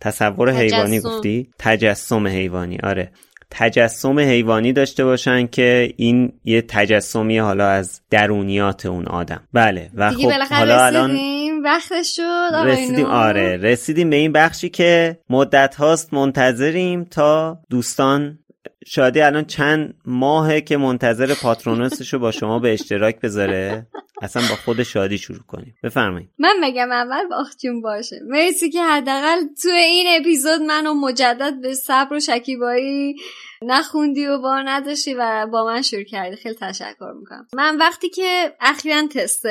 تصور 0.00 0.50
حیوانی 0.50 1.00
گفتی؟ 1.00 1.50
تجسم 1.58 2.26
حیوانی 2.26 2.78
آره. 2.82 3.12
تجسم 3.54 4.18
حیوانی 4.18 4.72
داشته 4.72 5.04
باشن 5.04 5.46
که 5.46 5.94
این 5.96 6.32
یه 6.44 6.62
تجسمی 6.62 7.38
حالا 7.38 7.68
از 7.68 8.00
درونیات 8.10 8.86
اون 8.86 9.06
آدم. 9.06 9.48
بله 9.52 9.90
و 9.94 10.10
خب 10.10 10.30
حالا 10.50 10.84
الان 10.84 11.18
وقتش 11.64 12.16
شد 12.16 12.54
رسیدیم 12.54 13.06
آره. 13.06 13.56
رسیدیم 13.56 14.10
به 14.10 14.16
این 14.16 14.32
بخشی 14.32 14.68
که 14.68 15.18
مدت 15.30 15.74
هاست 15.74 16.14
منتظریم 16.14 17.04
تا 17.04 17.58
دوستان 17.70 18.38
شادی 18.86 19.20
الان 19.20 19.44
چند 19.44 19.94
ماهه 20.06 20.60
که 20.60 20.76
منتظر 20.76 21.34
پاترونوسش 21.34 22.12
رو 22.12 22.18
با 22.18 22.30
شما 22.30 22.58
به 22.58 22.72
اشتراک 22.72 23.20
بذاره. 23.20 23.86
اصلا 24.22 24.42
با 24.48 24.56
خود 24.56 24.82
شادی 24.82 25.18
شروع 25.18 25.42
کنیم. 25.48 25.74
بفرمایید. 25.82 26.28
من 26.38 26.56
بگم 26.62 26.92
اول 26.92 27.28
باختیون 27.28 27.82
باشه. 27.82 28.20
مرسی 28.26 28.70
که 28.70 28.82
حداقل 28.82 29.40
تو 29.62 29.68
این 29.68 30.20
اپیزود 30.20 30.60
منو 30.60 30.94
مجدد 30.94 31.60
به 31.60 31.74
صبر 31.74 32.14
و 32.14 32.20
شکیبایی 32.20 33.16
نخوندی 33.62 34.26
و 34.26 34.38
بار 34.38 34.62
نداشتی 34.70 35.14
و 35.14 35.46
با 35.52 35.64
من 35.64 35.82
شروع 35.82 36.02
کردی. 36.02 36.36
خیلی 36.36 36.54
تشکر 36.54 37.12
می‌کنم. 37.20 37.46
من 37.54 37.76
وقتی 37.76 38.08
که 38.08 38.56
اخیرا 38.60 39.06
تست 39.06 39.46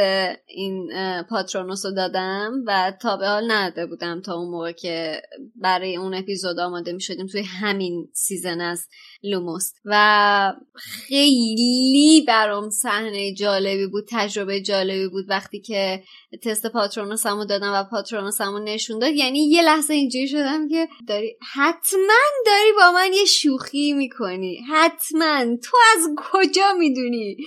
این 0.47 0.91
پاترونوس 1.29 1.85
رو 1.85 1.91
دادم 1.91 2.51
و 2.67 2.93
تا 3.01 3.17
به 3.17 3.27
حال 3.27 3.51
نداده 3.51 3.85
بودم 3.85 4.21
تا 4.21 4.35
اون 4.35 4.51
موقع 4.51 4.71
که 4.71 5.21
برای 5.55 5.97
اون 5.97 6.13
اپیزود 6.13 6.59
آماده 6.59 6.93
می‌شدیم 6.93 7.27
توی 7.27 7.41
همین 7.41 8.09
season 8.13 8.61
از 8.61 8.87
لوموس. 9.23 9.71
و 9.85 10.53
خیلی 10.75 12.23
برام 12.27 12.69
صحنه 12.69 13.33
جالبی 13.33 13.87
بود 13.87 14.03
تجربه 14.09 14.61
جالبی 14.61 15.07
بود 15.07 15.25
وقتی 15.29 15.59
که 15.59 16.03
تست 16.43 16.67
پاترونوسمو 16.67 17.45
دادم 17.45 17.73
و 17.73 17.83
پاترونوسمو 17.83 18.59
نشون 18.59 18.99
داد. 18.99 19.13
یعنی 19.13 19.39
یه 19.39 19.61
لحظه 19.61 19.93
اینجوری 19.93 20.27
شدم 20.27 20.67
که 20.67 20.87
داری 21.07 21.37
حتما 21.53 22.21
داری 22.45 22.71
با 22.77 22.91
من 22.91 23.13
یه 23.13 23.25
شوخی 23.25 23.93
می‌کنی. 23.93 24.57
حتما. 24.69 25.45
تو 25.63 25.77
از 25.95 26.07
کجا 26.17 26.73
می‌دونی؟ 26.79 27.37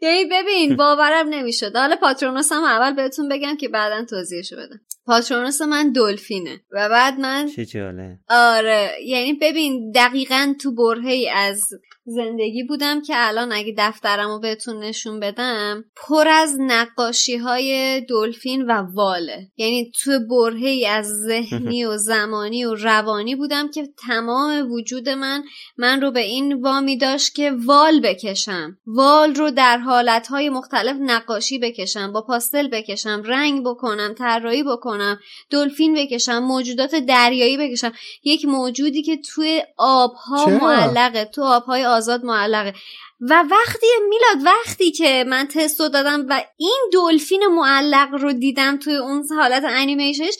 یعنی 0.00 0.24
ببین 0.24 0.76
باورم 0.76 1.28
نمی‌شد. 1.28 1.76
حالا 1.76 1.96
پاترونوس 1.96 2.52
هم 2.52 2.64
اول 2.64 2.94
بهتون 2.94 3.28
بگم 3.28 3.56
که 3.56 3.68
بعدا 3.68 4.04
توضیحشو 4.04 4.56
بدم. 4.56 4.80
پاترونوس 5.06 5.62
من 5.62 5.92
دلفینه 5.92 6.60
و 6.70 6.88
بعد 6.88 7.20
من 7.20 7.48
چه 7.56 7.64
جاله 7.64 8.18
آره 8.28 8.90
یعنی 9.04 9.32
ببین 9.32 9.92
دقیقا 9.94 10.54
تو 10.60 10.74
برهی 10.74 11.28
از 11.28 11.68
زندگی 12.04 12.62
بودم 12.62 13.02
که 13.02 13.12
الان 13.16 13.52
اگه 13.52 13.74
دفترم 13.78 14.28
رو 14.28 14.38
بهتون 14.38 14.78
نشون 14.80 15.20
بدم 15.20 15.84
پر 15.96 16.28
از 16.28 16.56
نقاشی 16.60 17.36
های 17.36 18.00
دلفین 18.00 18.66
و 18.66 18.86
واله. 18.94 19.48
یعنی 19.56 19.92
تو 20.02 20.10
برهی 20.30 20.86
از 20.86 21.06
ذهنی 21.06 21.84
و 21.84 21.96
زمانی 22.10 22.64
و 22.64 22.74
روانی 22.74 23.36
بودم 23.36 23.70
که 23.70 23.88
تمام 24.06 24.72
وجود 24.72 25.08
من 25.08 25.42
من 25.76 26.00
رو 26.00 26.10
به 26.10 26.20
این 26.20 26.62
وامی 26.62 26.96
داشت 26.96 27.34
که 27.34 27.52
وال 27.66 28.00
بکشم. 28.00 28.78
وال 28.86 29.34
رو 29.34 29.50
در 29.50 29.78
حالتهای 29.78 30.48
مختلف 30.48 30.96
نقاشی 31.00 31.58
بکشم 31.58 32.12
با 32.12 32.22
پاستل 32.22 32.68
بکشم 32.68 33.22
رنگ 33.24 33.64
بکنم 33.64 34.14
طراحی 34.18 34.62
بکنم 34.62 35.18
دلفین 35.50 35.94
بکشم 35.94 36.38
موجودات 36.38 36.94
دریایی 36.94 37.56
بکشم. 37.58 37.92
یک 38.24 38.44
موجودی 38.44 39.02
که 39.02 39.16
توی 39.16 39.62
آبها 39.76 40.46
معلقه 40.46 41.24
تو 41.24 41.44
آبهای 41.44 41.84
آزاد 41.90 42.24
معلقه. 42.24 42.74
و 43.20 43.44
وقتی 43.50 43.86
میلاد 44.08 44.46
وقتی 44.46 44.90
که 44.90 45.24
من 45.28 45.48
تستو 45.48 45.88
دادم 45.88 46.26
و 46.28 46.44
این 46.56 46.90
دلفین 46.92 47.46
معلق 47.46 48.08
رو 48.14 48.32
دیدم 48.32 48.76
توی 48.76 48.96
اون 48.96 49.24
حالت 49.30 49.64
انیمیشنش 49.64 50.34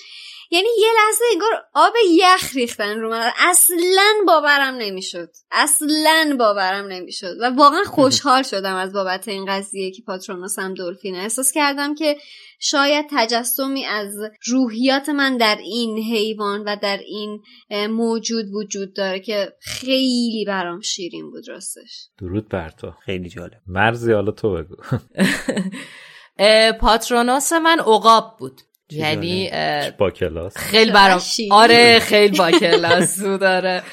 یعنی 0.53 0.69
یه 0.79 0.89
لحظه 0.97 1.25
انگار 1.33 1.65
آب 1.75 1.93
یخ 2.11 2.55
ریختن 2.55 3.01
رو 3.01 3.11
من. 3.11 3.31
اصلا 3.39 4.13
باورم 4.27 4.75
نمی‌شد. 4.75 5.29
اصلا 5.51 6.37
باورم 6.39 6.87
نمی‌شد. 6.87 7.37
و 7.41 7.51
واقعا 7.51 7.85
خوشحال 7.97 8.43
شدم 8.43 8.75
از 8.75 8.93
بابت 8.93 9.29
این 9.29 9.45
قضیه 9.45 9.91
که 9.91 10.03
پاترونوسم 10.07 10.75
دلفینه 10.75 11.19
احساس 11.19 11.53
کردم 11.53 11.95
که 11.95 12.17
شاید 12.61 13.07
تجسمی 13.11 13.85
از 13.85 14.15
روحیات 14.47 15.09
من 15.09 15.37
در 15.37 15.57
این 15.57 15.99
حیوان 15.99 16.65
و 16.65 16.77
در 16.83 16.99
این 16.99 17.43
موجود 17.87 18.47
وجود 18.55 18.95
داره 18.95 19.21
که 19.21 19.53
خیلی 19.61 20.45
برام 20.47 20.81
شیرین 20.81 21.31
بود 21.31 21.49
راستش. 21.49 22.09
درود 22.19 22.49
بر 22.49 22.71
تو. 22.71 22.91
خیلی 22.91 23.29
جالب. 23.29 23.61
مرزی 23.67 24.13
حالا 24.13 24.33
تو 24.33 24.53
بگو. 24.53 24.77
پاترونوس 26.81 27.53
من 27.53 27.79
عقاب 27.79 28.37
بود. 28.39 28.61
یعنی 28.93 29.51
با 29.99 30.11
کلاس؟ 30.11 30.57
خیلی 30.57 30.91
برام 30.91 31.21
آره 31.51 31.99
خیلی 31.99 32.39
با 32.39 32.51
کلاس 32.51 33.21
بود 33.21 33.43
آره 33.43 33.83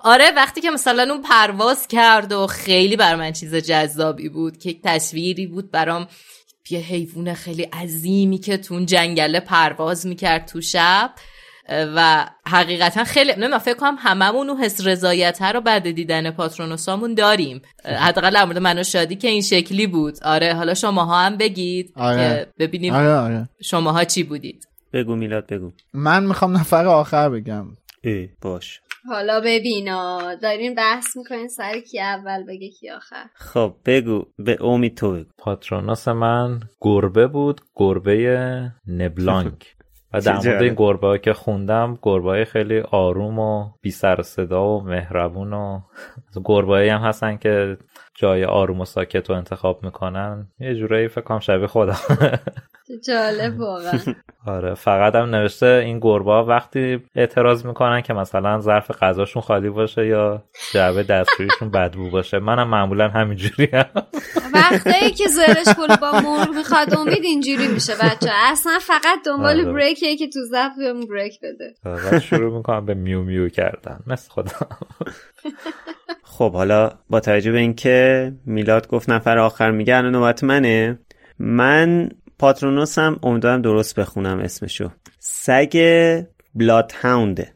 آره 0.00 0.24
وقتی 0.36 0.60
که 0.60 0.70
مثلا 0.70 1.12
اون 1.12 1.22
پرواز 1.22 1.88
کرد 1.88 2.32
و 2.32 2.46
خیلی 2.46 2.96
بر 2.96 3.14
من 3.14 3.32
چیز 3.32 3.54
جذابی 3.54 4.28
بود 4.28 4.58
که 4.58 4.76
تصویری 4.84 5.46
بود 5.46 5.70
برام 5.70 6.08
یه 6.70 6.78
حیوان 6.78 7.34
خیلی 7.34 7.62
عظیمی 7.62 8.38
که 8.38 8.56
تو 8.56 8.74
اون 8.74 8.86
جنگله 8.86 9.40
پرواز 9.40 10.06
می‌کرد 10.06 10.46
تو 10.46 10.60
شب. 10.60 11.10
و 11.68 12.26
حقیقتا 12.46 13.04
خیلی 13.04 13.32
نه 13.38 13.58
فکر 13.58 13.74
کنم 13.74 13.96
هممون 13.98 14.50
اون 14.50 14.58
حس 14.60 14.86
رضایت 14.86 15.42
رو 15.42 15.60
بعد 15.60 15.90
دیدن 15.90 16.30
پاترونوسامون 16.30 17.14
داریم. 17.14 17.62
حداقل 17.84 18.30
در 18.30 18.44
مورد 18.44 18.58
من 18.58 18.78
و 18.78 18.82
شادی 18.82 19.16
که 19.16 19.28
این 19.28 19.42
شکلی 19.42 19.86
بود. 19.86 20.14
آره 20.22 20.54
حالا 20.54 20.74
شماها 20.74 21.18
هم 21.20 21.36
بگید 21.36 21.92
آره. 21.96 22.16
که 22.16 22.52
ببینیم 22.58 22.94
آره 22.94 23.14
آره. 23.14 23.48
شماها 23.62 24.04
چی 24.04 24.22
بودید. 24.22 24.68
بگو 24.92 25.16
میلاد 25.16 25.46
بگو. 25.46 25.70
من 25.94 26.24
می‌خوام 26.24 26.56
نفر 26.56 26.86
آخر 26.86 27.28
بگم. 27.28 27.66
ای 28.04 28.28
باش. 28.42 28.80
حالا 29.08 29.40
ببینا 29.40 30.34
دارین 30.34 30.74
بحث 30.74 31.16
می‌کنین 31.16 31.48
سر 31.48 31.80
کی 31.80 32.00
اول 32.00 32.42
بگه 32.48 32.68
کی 32.68 32.90
آخر؟ 32.90 33.24
خب 33.34 33.74
بگو. 33.86 34.24
به 34.38 34.58
امید 34.64 34.96
تو 34.96 35.12
بگو. 35.12 35.30
پاترونوس 35.38 36.08
من 36.08 36.60
گربه 36.80 37.26
بود 37.26 37.60
گربه 37.76 38.72
نبلانک. 38.88 39.74
و 40.12 40.20
در 40.20 40.32
مورد 40.32 40.62
این 40.62 40.74
گربه 40.74 41.06
ها 41.06 41.18
که 41.18 41.32
خوندم 41.32 41.98
گربه 42.02 42.28
های 42.28 42.44
خیلی 42.44 42.80
آروم 42.80 43.38
و 43.38 43.70
بی 43.82 43.90
سر 43.90 44.20
و 44.20 44.22
صدا 44.22 44.68
و 44.68 44.82
مهربون 44.82 45.52
و 45.52 45.80
گربه 46.44 46.92
هم 46.92 47.00
هستن 47.00 47.36
که 47.36 47.76
جای 48.14 48.44
آروم 48.44 48.80
و 48.80 48.84
ساکت 48.84 49.30
رو 49.30 49.36
انتخاب 49.36 49.84
می‌کنن. 49.84 50.48
یه 50.60 50.74
جورایی 50.74 51.08
فکر 51.08 51.20
کنم 51.20 51.38
شبیه 51.38 51.66
خودم. 51.66 51.98
جالب 53.06 53.60
واقعا. 53.60 53.98
آره 54.46 54.74
فقط 54.74 55.14
هم 55.14 55.34
نوشته 55.34 55.82
این 55.84 55.98
گربه 56.00 56.32
ها 56.32 56.44
وقتی 56.44 57.02
اعتراض 57.14 57.66
می‌کنن 57.66 58.00
که 58.00 58.12
مثلا 58.12 58.60
ظرف 58.60 58.90
غذاشون 58.90 59.42
خالی 59.42 59.70
باشه 59.70 60.06
یا 60.06 60.42
جعبه 60.72 61.02
دستشویشون 61.02 61.70
بدبو 61.70 62.10
باشه. 62.10 62.38
منم 62.38 62.68
معمولا 62.68 63.08
همینجوری 63.08 63.68
هم. 63.72 64.02
وقتی 64.54 65.10
که 65.10 65.28
زرش 65.28 65.76
پول 65.76 65.96
با 65.96 66.12
مرغ 66.12 66.54
می‌خواد 66.54 66.94
امید 66.94 67.24
اینجوری 67.24 67.68
میشه 67.68 67.92
بچه 67.94 68.30
اصلا 68.32 68.78
فقط 68.82 69.18
دنبال 69.26 69.60
آره. 69.60 69.72
بریکه 69.72 70.16
که 70.16 70.28
تو 70.28 70.40
ظرف 70.50 70.72
بهم 70.78 71.06
بریک 71.06 71.40
بده. 71.42 71.74
و 72.14 72.20
شروع 72.20 72.56
می‌کنم 72.56 72.86
به 72.86 72.94
میو 72.94 73.22
میو 73.22 73.48
کردن. 73.48 74.00
مثل 74.06 74.30
خودم. 74.30 74.66
خب 76.22 76.52
حالا 76.52 76.90
با 77.10 77.20
توجه 77.20 77.52
به 77.52 77.58
اینکه 77.58 78.32
میلاد 78.46 78.88
گفت 78.88 79.10
نفر 79.10 79.38
آخر 79.38 79.70
میگه 79.70 79.96
الان 79.96 80.12
نوبت 80.12 80.44
منه. 80.44 80.98
من 81.38 82.08
Patronus 82.38 83.11
م 83.11 83.20
امیدوارم 83.22 83.62
درست 83.62 83.94
بخونم 84.00 84.38
اسمشو. 84.38 84.90
سگ 85.18 85.74
Bloodhound 86.54 86.92
ه 87.02 87.52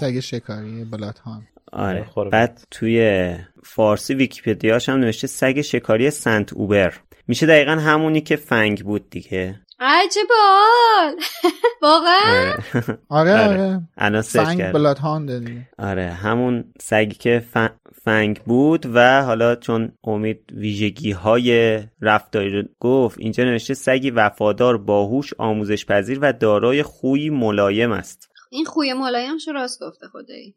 سگ 0.00 0.20
شکاری 0.20 0.84
Bloodhound 0.84 1.48
آره. 1.72 2.06
بعد 2.32 2.66
توی 2.70 3.36
فارسی 3.64 4.14
ویکیپدیاش 4.14 4.88
هم 4.88 4.98
نوشته 4.98 5.26
سگ 5.26 5.60
شکاری 5.60 6.10
سنت 6.10 6.52
اوبر. 6.52 6.94
میشه 7.28 7.46
دقیقا 7.46 7.72
همونی 7.72 8.20
که 8.20 8.36
فنگ 8.36 8.84
بود 8.84 9.10
دیگه. 9.10 9.60
عجب 9.80 10.20
بال 10.28 11.16
واقعا. 11.82 12.52
آره. 13.08 13.32
آره. 13.32 13.48
آره. 13.48 13.80
الان 13.96 14.22
search. 14.22 14.60
Blood 14.60 15.26
دیگه. 15.26 15.68
آره 15.78 16.10
همون 16.10 16.64
سگی 16.80 17.14
که 17.14 17.44
ف- 17.54 17.92
فنگ 18.04 18.40
بود 18.42 18.86
و 18.94 19.22
حالا 19.22 19.56
چون 19.56 19.92
امید 20.04 20.40
ویژگی 20.52 21.12
های 21.12 21.80
رفتاری 22.00 22.50
رو 22.50 22.68
گفت 22.80 23.18
اینجا 23.18 23.44
نوشته 23.44 23.74
سگی 23.74 24.10
وفادار 24.10 24.78
باهوش 24.78 25.34
آموزش 25.38 25.86
پذیر 25.86 26.18
و 26.22 26.32
دارای 26.32 26.82
خویی 26.82 27.30
ملایم 27.30 27.92
است. 27.92 28.28
این 28.50 28.64
خوی 28.64 28.92
ملایمش 28.92 29.48
رو 29.48 29.54
راست 29.54 29.82
گفته 29.82 30.06
خدایی. 30.06 30.54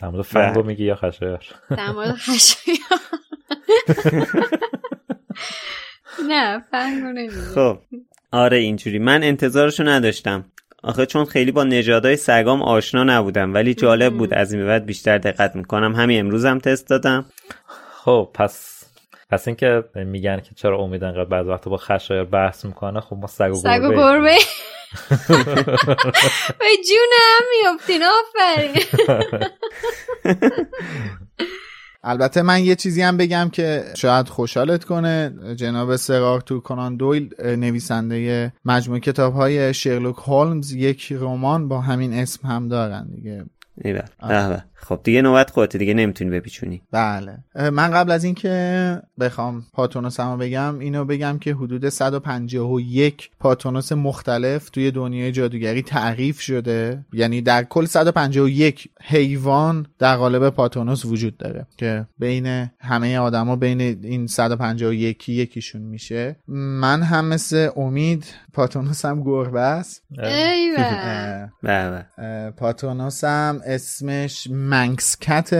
در 0.00 0.08
مورد 0.08 0.22
فنگو 0.22 0.62
میگی 0.68 0.84
یا 0.84 0.94
خشایار؟ 0.94 1.44
در 1.70 1.90
مورد 1.92 2.14
خشایا 2.14 2.76
نه 6.28 6.64
فنگو 6.70 7.06
نمیگه 7.06 7.40
خب. 7.54 7.78
آره 8.32 8.56
اینجوری. 8.56 8.98
من 8.98 9.22
انتظارشو 9.22 9.82
نداشتم. 9.82 10.44
آخه 10.82 11.06
چون 11.06 11.24
خیلی 11.24 11.52
با 11.52 11.64
نژادهای 11.64 12.16
سگام 12.16 12.62
آشنا 12.62 13.04
نبودم 13.04 13.54
ولی 13.54 13.74
جالب 13.74 14.12
بود. 14.12 14.34
از 14.34 14.52
این 14.52 14.62
به 14.62 14.68
بعد 14.68 14.86
بیشتر 14.86 15.18
دقت 15.18 15.56
می‌کنم. 15.56 15.94
همین 15.94 16.20
امروز 16.20 16.44
هم 16.44 16.58
تست 16.58 16.88
دادم. 16.88 17.24
خب 18.04 18.30
پس 18.34 18.84
پس 19.30 19.48
اینکه 19.48 19.84
میگن 19.94 20.40
که 20.40 20.54
چرا 20.54 20.78
امید 20.78 21.04
انقدر 21.04 21.24
بعض 21.24 21.46
وقت 21.46 21.68
با 21.68 21.76
خشایار 21.76 22.24
بحث 22.24 22.64
می‌کنه 22.64 23.00
خب 23.00 23.16
ما 23.16 23.26
سگ 23.26 23.50
و 23.52 23.54
سگ 23.54 23.80
و 23.82 23.88
گربه 23.88 23.96
گربه. 23.96 24.36
به 26.58 26.66
جون 26.88 27.10
هم 27.20 27.42
میفتین 27.72 28.02
آفرین. 28.04 28.82
البته 32.06 32.42
من 32.42 32.64
یه 32.64 32.74
چیزی 32.74 33.02
هم 33.02 33.16
بگم 33.16 33.48
که 33.52 33.84
شاید 33.96 34.28
خوشحالت 34.28 34.84
کنه. 34.84 35.32
جناب 35.56 35.96
سرار 35.96 36.40
تو 36.40 36.60
کنان 36.60 36.96
دویل 36.96 37.34
نویسنده 37.44 38.52
مجموع 38.64 38.98
کتاب 38.98 39.34
های 39.34 39.74
شرلوک 39.74 40.16
هولمز 40.16 40.72
یک 40.72 41.12
رمان 41.20 41.68
با 41.68 41.80
همین 41.80 42.12
اسم 42.14 42.48
هم 42.48 42.68
دارن 42.68 43.06
دیگه. 43.14 43.44
ایول 43.84 44.02
به 44.28 44.48
به. 44.48 44.64
خب 44.84 45.00
دیگه 45.04 45.22
نوبت 45.22 45.50
خودت 45.50 45.76
دیگه 45.76 45.94
نمی‌تونی 45.94 46.30
بپیچونی. 46.30 46.82
بله. 46.90 47.38
من 47.54 47.90
قبل 47.90 48.10
از 48.10 48.24
اینکه 48.24 49.02
بخوام 49.20 49.64
پاتونوس 49.72 50.20
هم 50.20 50.38
بگم 50.38 50.78
اینو 50.78 51.04
بگم 51.04 51.38
که 51.38 51.54
حدود 51.54 51.88
151 51.88 53.30
پاتونوس 53.40 53.92
مختلف 53.92 54.70
توی 54.70 54.90
دنیای 54.90 55.32
جادوگری 55.32 55.82
تعریف 55.82 56.40
شده. 56.40 57.04
یعنی 57.12 57.40
در 57.40 57.64
کل 57.64 57.84
151 57.84 58.88
حیوان 59.02 59.86
در 59.98 60.16
قالب 60.16 60.50
پاتونوس 60.50 61.04
وجود 61.04 61.36
داره 61.36 61.66
که 61.76 62.06
بین 62.18 62.70
همه 62.80 63.18
آدما 63.18 63.56
بین 63.56 63.80
این 63.80 64.26
151 64.26 65.28
یکیشون 65.28 65.82
میشه. 65.82 66.36
من 66.48 67.02
هم 67.02 67.24
مثل 67.24 67.68
امید 67.76 68.24
Patronus 68.52 69.04
م 69.04 69.22
گربه 69.22 69.60
است. 69.60 70.02
به 70.10 71.50
به. 71.62 72.06
اه، 72.18 72.50
Patronus 72.50 73.24
م 73.24 73.60
اسمش 73.66 74.48
Manx 74.74 75.17
cat 75.17 75.50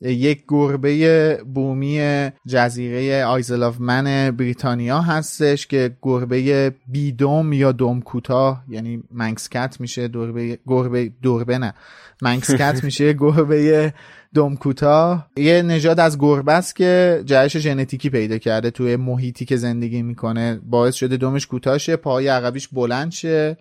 یک 0.00 0.44
گربه 0.48 1.42
بومی 1.54 2.00
جزیره 2.46 3.24
Isle 3.24 3.62
of 3.62 3.80
Man 3.80 4.30
بریتانیا 4.30 5.00
هستش 5.00 5.66
که 5.66 5.96
گربه 6.02 6.72
بی 6.88 7.20
دم 7.20 7.52
یا 7.52 7.72
دم 7.72 8.00
کوتاه 8.00 8.64
یعنی 8.68 9.02
Manx 9.10 9.48
cat 9.48 9.76
میشه 9.80 10.08
گربه 10.08 10.58
گربه 10.66 11.12
دوربه 11.22 11.58
نه 11.58 11.74
Manx 12.22 12.55
cat 12.55 12.80
میشه 12.84 13.12
گربه 13.12 13.92
دم 14.34 14.56
کوتاه 14.56 15.26
یه 15.36 15.62
نژاد 15.62 16.00
از 16.00 16.18
گربه 16.18 16.52
است 16.52 16.76
که 16.76 17.22
جهش 17.24 17.56
ژنتیکی 17.56 18.10
پیدا 18.10 18.38
کرده 18.38 18.70
توی 18.70 18.96
محیطی 18.96 19.44
که 19.44 19.56
زندگی 19.56 20.02
می‌کنه. 20.02 20.60
باعث 20.62 20.94
شده 20.94 21.16
دمش 21.16 21.46
کوتاه 21.46 21.78
شه 21.78 21.96
پاهای 21.96 22.28
عقبیش 22.28 22.68
بلند 22.68 23.12
شه. 23.12 23.56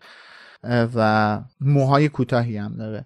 و 0.64 1.40
موهای 1.62 2.10
کوتاهی 2.10 2.58
هم 2.58 2.76
داره. 2.78 3.06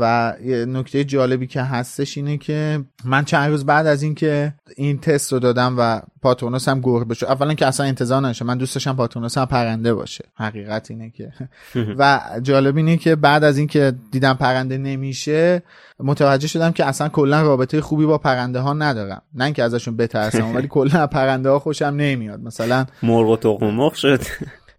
و 0.00 0.34
یه 0.44 0.64
نکته 0.64 1.04
جالبی 1.04 1.46
که 1.46 1.62
هستش 1.62 2.16
اینه 2.16 2.38
که 2.38 2.84
من 3.04 3.24
چند 3.24 3.50
روز 3.50 3.66
بعد 3.66 3.86
از 3.86 4.02
اینکه 4.02 4.54
این 4.76 4.98
تست 4.98 5.32
رو 5.32 5.38
دادم 5.38 5.74
و 5.78 6.00
پاتونوس 6.22 6.68
هم 6.68 6.80
گربه 6.80 7.14
شد. 7.14 7.26
اولا 7.26 7.54
که 7.54 7.66
اصلا 7.66 7.86
انتظار 7.86 8.22
نشه. 8.22 8.44
من 8.44 8.58
دوست 8.58 8.74
داشتم 8.74 8.96
پاتونوس 8.96 9.38
هم 9.38 9.44
پرنده 9.44 9.94
باشه. 9.94 10.24
حقیقت 10.34 10.90
اینه 10.90 11.10
که. 11.10 11.32
و 11.98 12.20
جالب 12.42 12.76
اینه 12.76 12.96
که 12.96 13.16
بعد 13.16 13.44
از 13.44 13.58
اینکه 13.58 13.92
دیدم 14.10 14.34
پرنده 14.34 14.78
نمیشه 14.78 15.62
متوجه 16.00 16.48
شدم 16.48 16.72
که 16.72 16.84
اصلا 16.84 17.08
کلا 17.08 17.42
رابطه 17.42 17.80
خوبی 17.80 18.06
با 18.06 18.18
پرنده 18.18 18.60
ها 18.60 18.72
ندارم. 18.72 19.22
نه 19.34 19.44
اینکه 19.44 19.62
ازشون 19.62 19.96
بترسم 19.96 20.54
ولی 20.54 20.68
کلا 20.76 21.06
پرنده 21.06 21.50
ها 21.50 21.58
خوشم 21.58 21.84
نمیاد. 21.84 22.40
مثلا 22.40 22.86
مرغ 23.02 23.28
و 23.28 23.36
تخم 23.36 23.66
مرغ 23.66 23.94
شد. 23.94 24.20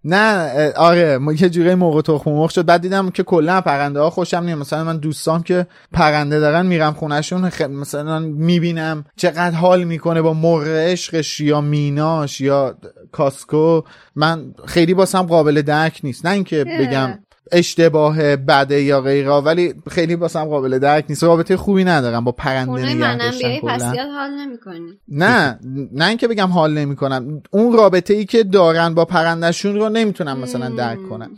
نه 0.03 0.71
آره 0.71 1.17
ما 1.17 1.33
یه 1.33 1.49
جوری 1.49 1.75
موقع 1.75 2.01
تخم 2.01 2.31
مرغ 2.31 2.49
شد. 2.49 2.65
بعد 2.65 2.81
دیدم 2.81 3.09
که 3.09 3.23
کلا 3.23 3.61
پرنده 3.61 3.99
ها 3.99 4.09
خوشم 4.09 4.37
نمیاد. 4.37 4.57
مثلا 4.57 4.83
من 4.83 4.97
دوستام 4.97 5.43
که 5.43 5.67
پرنده 5.91 6.39
دارن 6.39 6.65
میرم 6.65 6.93
خونشون 6.93 7.49
خ... 7.49 7.61
مثلا 7.61 8.19
می‌بینم 8.19 9.05
چقدر 9.15 9.55
حال 9.55 9.83
می‌کنه 9.83 10.21
با 10.21 10.33
مرغ 10.33 10.67
عشقش 10.67 11.39
یا 11.39 11.61
میناش 11.61 12.41
یا 12.41 12.77
کاسکو. 13.11 13.81
من 14.15 14.53
خیلی 14.65 14.93
باسم 14.93 15.21
قابل 15.21 15.61
درک 15.61 15.99
نیست. 16.03 16.25
نه 16.25 16.31
اینکه 16.31 16.65
بگم 16.79 17.19
اشتباه 17.51 18.35
بده 18.35 18.81
یا 18.81 19.01
غیره 19.01 19.31
ولی 19.31 19.73
خیلی 19.89 20.15
باسم 20.15 20.45
قابل 20.45 20.79
درک 20.79 21.05
نیست. 21.09 21.23
رابطه 21.23 21.57
خوبی 21.57 21.83
ندارم 21.83 22.23
با 22.23 22.31
پرنده 22.31 22.85
نگه 22.85 23.17
داشتن 23.17 23.59
پس. 23.59 23.81
زیاد 23.91 24.09
حال 24.09 24.29
نمی‌کنی. 24.31 24.99
نه 25.07 25.59
نه 25.93 26.05
اینکه 26.05 26.27
بگم 26.27 26.47
حال 26.47 26.73
نمی‌کنم. 26.73 27.41
اون 27.51 27.73
رابطه 27.73 28.13
ای 28.13 28.25
که 28.25 28.43
دارن 28.43 28.93
با 28.93 29.05
پرندشون 29.05 29.75
رو 29.75 29.89
نمی‌تونم 29.89 30.39
مثلا 30.39 30.69
درک 30.69 31.09
کنم. 31.09 31.31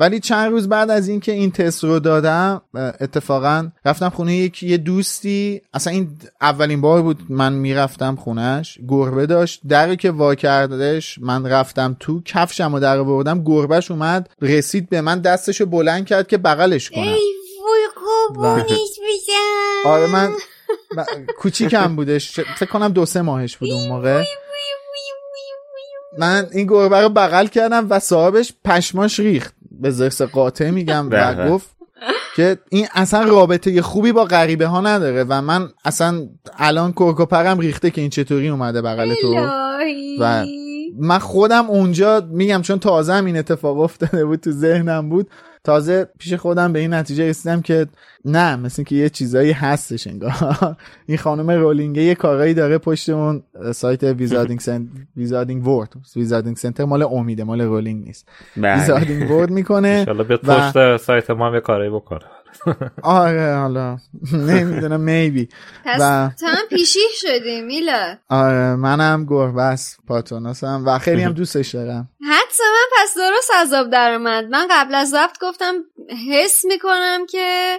ولی 0.00 0.20
چند 0.20 0.50
روز 0.50 0.68
بعد 0.68 0.90
از 0.90 1.08
اینکه 1.08 1.32
این 1.32 1.50
تست 1.50 1.84
رو 1.84 1.98
دادم 1.98 2.62
اتفاقا 2.74 3.68
رفتم 3.84 4.08
خونه 4.08 4.34
یک 4.36 4.62
یه 4.62 4.76
دوستی 4.76 5.62
اصلا 5.74 5.92
این 5.92 6.08
اولین 6.40 6.80
بار 6.80 7.02
بود 7.02 7.18
من 7.28 7.52
می‌رفتم 7.52 8.16
خونش 8.16 8.78
گربه 8.88 9.26
داشت. 9.26 9.60
دری 9.68 9.96
که 9.96 10.10
وا 10.10 10.34
کردش 10.34 11.18
من 11.18 11.46
رفتم 11.46 11.96
تو 12.00 12.22
کفشم 12.22 12.74
و 12.74 12.80
در 12.80 12.98
آوردم 12.98 13.44
گربهش 13.44 13.90
اومد 13.90 14.30
رسید 14.42 14.88
به 14.88 15.00
من 15.00 15.20
دستشو 15.20 15.66
بلند 15.66 16.06
کرد 16.06 16.26
که 16.28 16.38
بغلش 16.38 16.90
کنم. 16.90 17.02
ای 17.02 17.18
وای 17.64 17.88
قربونش 17.94 18.70
بشم 18.70 19.88
آره 19.88 20.06
من 20.06 20.30
من- 20.96 21.04
کوچیکم 21.38 21.96
بودش 21.96 22.40
فکر 22.40 22.70
کنم 22.70 22.88
دو 22.88 23.06
سه 23.06 23.22
ماهش 23.22 23.56
بود 23.56 23.70
اون 23.70 23.88
موقع. 23.88 24.24
من 26.18 26.46
این 26.52 26.66
گربه 26.66 27.00
رو 27.00 27.08
بغل 27.08 27.46
کردم 27.46 27.86
و 27.90 27.98
صاحبش 27.98 28.52
پشماش 28.64 29.20
ریخت. 29.20 29.54
به 29.80 29.90
زرس 29.90 30.22
قاطع 30.22 30.70
میگم 30.70 31.06
و 31.10 31.34
به. 31.34 31.50
گفت 31.50 31.76
که 32.36 32.58
این 32.70 32.86
اصلا 32.94 33.22
رابطه 33.24 33.82
خوبی 33.82 34.12
با 34.12 34.24
غریبه 34.24 34.66
ها 34.66 34.80
نداره 34.80 35.24
و 35.24 35.40
من 35.40 35.68
اصلا 35.84 36.28
الان 36.58 36.92
کرکوپرم 36.92 37.58
ریخته 37.58 37.90
که 37.90 38.00
این 38.00 38.10
چطوری 38.10 38.48
اومده 38.48 38.82
بغل 38.82 39.14
تو. 39.14 39.48
و 40.20 40.44
من 40.98 41.18
خودم 41.18 41.66
اونجا 41.70 42.28
میگم 42.30 42.62
چون 42.62 42.78
تازه 42.78 43.12
هم 43.12 43.24
این 43.24 43.36
اتفاق 43.36 43.78
افتاده 43.78 44.24
بود 44.24 44.40
تو 44.40 44.50
ذهنم 44.50 45.08
بود 45.08 45.30
تازه 45.64 46.08
پیش 46.18 46.34
خودم 46.34 46.72
به 46.72 46.78
این 46.78 46.94
نتیجه 46.94 47.28
رسیدم 47.28 47.60
که 47.62 47.86
نه 48.24 48.56
مثل 48.56 48.82
که 48.82 48.96
یه 48.96 49.08
چیزایی 49.08 49.52
هستش 49.52 50.06
انگار. 50.06 50.32
این 51.06 51.18
خانم 51.18 51.50
رولینگه 51.50 52.02
یه 52.02 52.14
کارایی 52.14 52.54
داره 52.54 52.78
پشت 52.78 53.08
اون 53.08 53.42
سایت 53.74 54.02
Wizarding 54.02 54.60
Cent- 54.60 54.86
Wizarding 55.16 55.66
World 55.66 55.92
Wizarding 56.16 56.56
Center 56.56 56.84
مال 56.84 57.02
امیده 57.02 57.44
مال 57.44 57.60
رولینگ 57.60 58.04
نیست. 58.04 58.28
Wizarding 58.56 59.30
World 59.30 59.50
می‌کنه 59.50 59.88
انشالله 59.88 60.24
به 60.24 60.34
و- 60.34 60.70
پشت 60.70 60.96
سایت 60.96 61.30
ما 61.30 61.46
هم 61.48 61.54
یه 61.54 61.60
کارایی 61.60 61.90
بکنه. 61.90 62.20
آره 63.02 63.56
حالا. 63.56 63.96
نمی‌دونم 64.32 65.00
maybe 65.00 65.48
پس 65.84 66.00
و- 66.00 66.30
تو 66.40 66.46
هم 66.46 66.66
پیشی 66.70 66.98
شدی 67.20 67.60
میلا 67.60 68.16
آره 68.28 68.74
منم 68.74 69.26
گربه 69.28 69.62
است 69.62 69.98
Patronus 70.08 70.74
م 70.74 70.82
و 70.86 70.98
خیلی 70.98 71.22
هم 71.22 71.32
دوستش 71.32 71.74
دارم. 71.74 72.08
حدس 72.30 72.60
من 72.60 73.02
پس 73.02 73.14
درست 73.16 73.50
از 73.56 73.72
آب 73.72 73.90
در 73.90 74.12
اومد. 74.12 74.44
من 74.44 74.66
قبل 74.70 74.94
از 74.94 75.10
ضبط 75.10 75.38
گفتم 75.42 75.74
حس 76.30 76.64
می‌کنم 76.64 77.26
که 77.30 77.78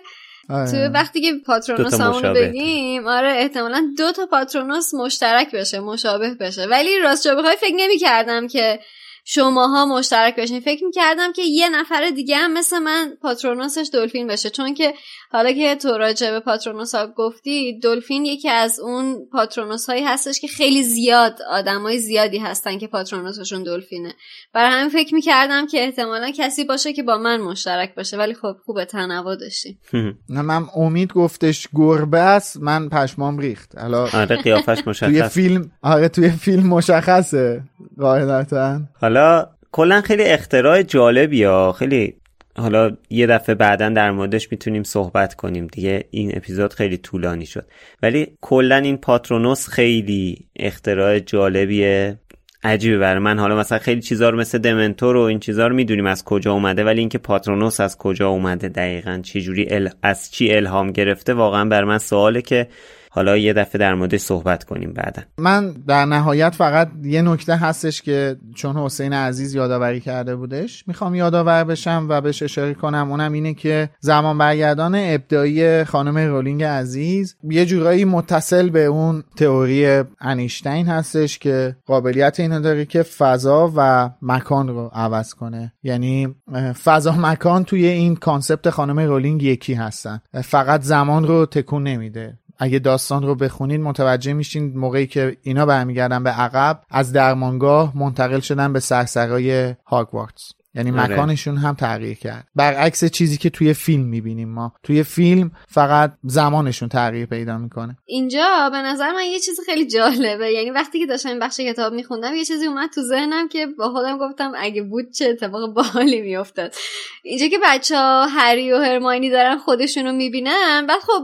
آره. 0.50 0.72
تو 0.72 0.78
وقتی 0.78 1.22
که 1.22 1.32
پاترونوس 1.46 1.94
همونو. 1.94 2.34
بگیم 2.34 3.08
آره 3.08 3.34
احتمالا 3.38 3.88
دو 3.98 4.12
تا 4.12 4.26
پاترونوس 4.26 4.94
مشترک 4.94 5.52
بشه 5.56 5.80
مشابه 5.80 6.34
بشه. 6.40 6.66
ولی 6.66 7.00
راست 7.00 7.28
بخوای 7.28 7.56
فکر 7.62 7.76
نمی 7.78 7.98
کردم 7.98 8.48
که 8.48 8.80
شماها 9.26 9.86
مشترک 9.86 10.36
بشین 10.36 10.60
فکر 10.60 10.86
می‌کردم 10.86 11.34
که 11.34 11.42
یه 11.42 11.70
نفر 11.70 12.10
دیگه 12.16 12.38
هم 12.38 12.54
مثل 12.54 12.80
من 12.80 13.18
پاترونوسش 13.22 13.90
دلفین 13.94 14.28
بشه 14.28 14.50
چون 14.50 14.74
که 14.74 14.94
حالا 15.32 15.52
که 15.52 15.76
تو 15.76 15.98
راجع 15.98 16.32
به 16.32 16.40
پاترونوس 16.40 16.96
ها 16.96 17.08
گفتی 17.08 17.80
دلفین 17.80 18.26
یکی 18.26 18.50
از 18.50 18.80
اون 18.80 19.28
پاترونوس 19.32 19.90
هایی 19.90 20.04
هستش 20.04 20.40
که 20.40 20.48
خیلی 20.48 20.84
زیاد 20.84 21.42
آدمای 21.50 22.00
زیادی 22.00 22.38
هستن 22.38 22.78
که 22.78 22.88
پاترونوسشون 22.88 23.64
دلفینه. 23.64 24.14
برای 24.54 24.72
همین 24.72 24.90
فکر 24.90 25.16
می‌کردم 25.16 25.68
که 25.68 25.84
احتمالا 25.84 26.32
کسی 26.32 26.64
باشه 26.64 26.94
که 26.94 27.04
با 27.04 27.18
من 27.18 27.42
مشترک 27.42 27.96
باشه. 27.96 28.18
ولی 28.18 28.34
خب 28.34 28.56
خوبه 28.66 28.86
تنوع 28.86 29.36
داشتی 29.36 29.78
نه 30.30 30.42
من 30.42 30.66
امید 30.76 31.14
گفتش 31.14 31.68
گربه 31.76 32.20
است 32.20 32.58
من 32.58 32.90
پشمام 32.90 33.38
ریخت. 33.38 33.78
حالا 33.78 34.02
آره 34.14 34.36
قیافش 34.36 34.78
توی 34.82 34.90
مشخص. 34.90 35.34
فیلم 35.34 35.72
آره 35.82 36.10
توی 36.10 36.30
فیلم 36.30 36.68
مشخصه 36.68 37.64
قاعدتا. 38.00 38.80
حالا 39.12 39.48
کلا 39.72 40.02
خیلی 40.02 40.24
اختراع 40.24 40.82
جالبی 40.84 41.44
ها. 41.44 41.72
خیلی 41.72 42.14
حالا 42.58 42.92
یه 43.10 43.28
دفعه 43.28 43.56
بعدا 43.56 43.90
در 43.90 44.12
موردش 44.12 44.52
می‌تونیم 44.52 44.84
صحبت 44.84 45.34
کنیم 45.36 45.68
دیگه. 45.68 46.04
این 46.12 46.32
اپیزود 46.36 46.74
خیلی 46.74 46.98
طولانی 46.98 47.46
شد. 47.46 47.66
ولی 48.04 48.28
کلا 48.42 48.76
این 48.76 48.98
پاترونوس 48.98 49.68
خیلی 49.68 50.46
اختراع 50.56 51.20
جالبیه. 51.20 52.20
عجیبه 52.64 52.98
برای 52.98 53.20
من. 53.20 53.40
حالا 53.40 53.56
مثلا 53.56 53.80
خیلی 53.80 54.02
چیزا 54.02 54.30
رو 54.30 54.38
مثل 54.38 54.58
دمنتور 54.58 55.16
و 55.16 55.22
این 55.22 55.40
چیزا 55.40 55.68
رو 55.68 55.76
می‌دونیم 55.76 56.06
از 56.06 56.24
کجا 56.24 56.54
اومده 56.54 56.84
ولی 56.84 57.00
اینکه 57.00 57.18
پاترونوس 57.18 57.80
از 57.80 57.98
کجا 57.98 58.30
اومده 58.30 58.70
دقیقا 58.70 59.20
چه 59.24 59.42
جوری 59.42 59.68
ال... 59.70 59.90
از 60.04 60.32
چی 60.32 60.54
الهام 60.54 60.92
گرفته 60.92 61.34
واقعا 61.34 61.66
بر 61.66 61.84
من 61.84 61.98
سواله 61.98 62.42
که 62.42 62.68
حالا 63.14 63.38
یه 63.38 63.54
دفعه 63.54 63.80
در 63.80 63.96
موردش 63.96 64.20
صحبت 64.20 64.64
کنیم 64.64 64.94
بعدا. 64.94 65.22
من 65.38 65.72
در 65.88 66.06
نهایت 66.06 66.56
فقط 66.56 66.90
یه 67.04 67.22
نکته 67.22 67.56
هستش 67.56 68.02
که 68.02 68.36
چون 68.56 68.78
حسین 68.78 69.14
عزیز 69.14 69.56
یادآوری 69.56 70.00
کرده 70.00 70.36
بودش 70.36 70.88
می‌خوام 70.88 71.16
یادآور 71.16 71.64
بشم 71.64 72.06
و 72.10 72.22
بهش 72.22 72.44
اشاره 72.44 72.74
کنم. 72.74 73.12
اونم 73.12 73.34
اینه 73.34 73.54
که 73.54 73.90
زمان 74.00 74.38
برگردان 74.38 74.96
ابدایی 74.96 75.84
خانم 75.84 76.18
رولینگ 76.18 76.64
عزیز 76.64 77.36
یه 77.44 77.66
جورایی 77.66 78.06
متصل 78.06 78.70
به 78.70 78.86
اون 78.86 79.24
تئوری 79.36 80.04
انیشتین 80.20 80.88
هستش 80.88 81.40
که 81.40 81.76
قابلیت 81.86 82.40
اینو 82.40 82.60
داره 82.60 82.86
که 82.86 83.04
فضا 83.04 83.72
و 83.76 84.10
مکان 84.22 84.68
رو 84.68 84.92
عوض 84.94 85.34
کنه. 85.34 85.74
یعنی 85.84 86.36
فضا 86.84 87.12
مکان 87.12 87.64
توی 87.64 87.86
این 87.86 88.16
concept 88.16 88.70
خانم 88.70 89.00
رولینگ 89.00 89.44
یکی 89.44 89.74
هستن. 89.74 90.22
فقط 90.44 90.82
زمان 90.82 91.28
رو 91.28 91.46
تکون 91.46 91.84
نمیده. 91.84 92.38
اگه 92.64 92.80
داستان 92.80 93.24
رو 93.24 93.36
بخونید 93.36 93.82
متوجه 93.82 94.34
میشین 94.34 94.78
موقعی 94.78 95.08
که 95.08 95.38
اینا 95.42 95.66
برمیگردن 95.66 96.24
به 96.24 96.30
عقب 96.30 96.82
از 96.90 97.14
درمانگاه 97.14 97.98
منتقل 97.98 98.40
شدن 98.40 98.74
به 98.74 98.80
سرسرای 98.80 99.76
هاگوارتس. 99.86 100.52
یعنی 100.76 100.92
آره. 100.92 101.14
مکانشون 101.14 101.58
هم 101.58 101.76
تغییر 101.76 102.18
کرد. 102.18 102.48
برعکس 102.56 103.06
چیزی 103.06 103.38
که 103.38 103.50
توی 103.50 103.74
فیلم 103.74 104.04
می‌بینیم 104.04 104.50
ما. 104.50 104.74
توی 104.84 105.04
فیلم 105.04 105.52
فقط 105.68 106.12
زمانشون 106.24 106.90
تغییر 106.90 107.26
پیدا 107.26 107.58
می‌کنه. 107.58 107.98
اینجا 108.06 108.70
به 108.72 108.78
نظر 108.78 109.12
من 109.12 109.24
یه 109.24 109.40
چیز 109.40 109.60
خیلی 109.66 109.88
جالبه. 109.88 110.52
یعنی 110.52 110.70
وقتی 110.70 111.00
که 111.00 111.06
داشتم 111.06 111.30
این 111.30 111.40
بخش 111.40 111.60
کتاب 111.60 111.94
میخوندم 111.94 112.36
یه 112.36 112.46
چیزی 112.46 112.66
اومد 112.66 112.90
تو 112.90 113.02
ذهنم 113.02 113.48
که 113.48 113.68
با 113.68 113.90
خودم 113.90 114.18
گفتم 114.18 114.52
اگه 114.58 114.82
بود 114.82 115.12
چه 115.12 115.26
اتفاق 115.26 115.74
باحالی 115.74 116.22
میافتاد. 116.22 116.76
اینجا 117.24 117.48
که 117.48 117.60
بچه 117.64 117.98
ها 117.98 118.26
هری 118.26 118.72
و 118.72 118.78
هرماینی 118.78 119.30
دارن 119.30 119.58
خودشون 119.58 120.06
رو 120.06 120.12
می‌بینن 120.12 120.86
بعد 120.88 121.00
خب 121.02 121.24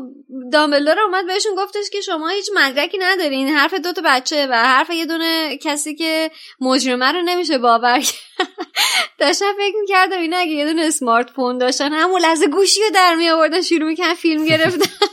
دامبلدور 0.52 1.00
اومد 1.00 1.26
بهشون 1.28 1.52
گفتش 1.58 1.90
که 1.92 2.02
شما 2.02 2.30
هیچ 2.30 2.50
مدرکی 2.56 2.98
ندارین. 3.02 3.48
حرف 3.48 3.74
دوتا 3.74 4.02
بچه 4.06 4.48
و 4.48 4.54
حرف 4.54 4.90
یه 4.90 5.06
دونه 5.06 5.58
کسی 5.58 5.96
که 5.96 6.32
مجرمه 6.62 7.12
رو 7.12 7.22
نمیشه 7.22 7.58
باور 7.58 8.00
کرد. 8.00 8.48
داشتم 9.40 9.58
فکر 9.58 9.76
می‌کردم 9.80 10.20
اینا 10.20 10.38
اگه 10.38 10.52
یه 10.52 10.66
دونه 10.66 10.82
اسمارت 10.82 11.30
فون 11.30 11.58
داشتن 11.58 11.94
همون 11.94 12.22
لحظه 12.22 12.48
گوشی 12.48 12.82
رو 12.82 12.90
در 12.94 13.16
می 13.16 13.30
آوردن 13.30 13.62
شروع 13.62 13.88
می‌کنن 13.88 14.14
فیلم 14.14 14.46
گرفتن. 14.46 15.08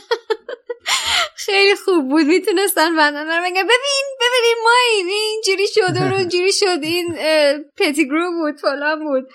خیلی 1.45 1.75
خوب 1.75 2.09
بود 2.09 2.25
می‌تونستن 2.25 2.95
بندن 2.95 3.27
رو. 3.27 3.43
بگن 3.43 3.63
ببین 3.63 4.05
ببینیم 4.21 4.57
ما 4.63 4.71
این 4.91 5.07
اینجوری 5.07 5.67
شد 5.67 5.97
و 5.97 6.13
اونجوری 6.13 6.53
شد 6.53 6.79
این 6.81 7.15
اه، 7.17 7.57
پتیگرو 7.77 8.31
بود 8.31 8.59
فلان 8.59 9.03
بود. 9.03 9.27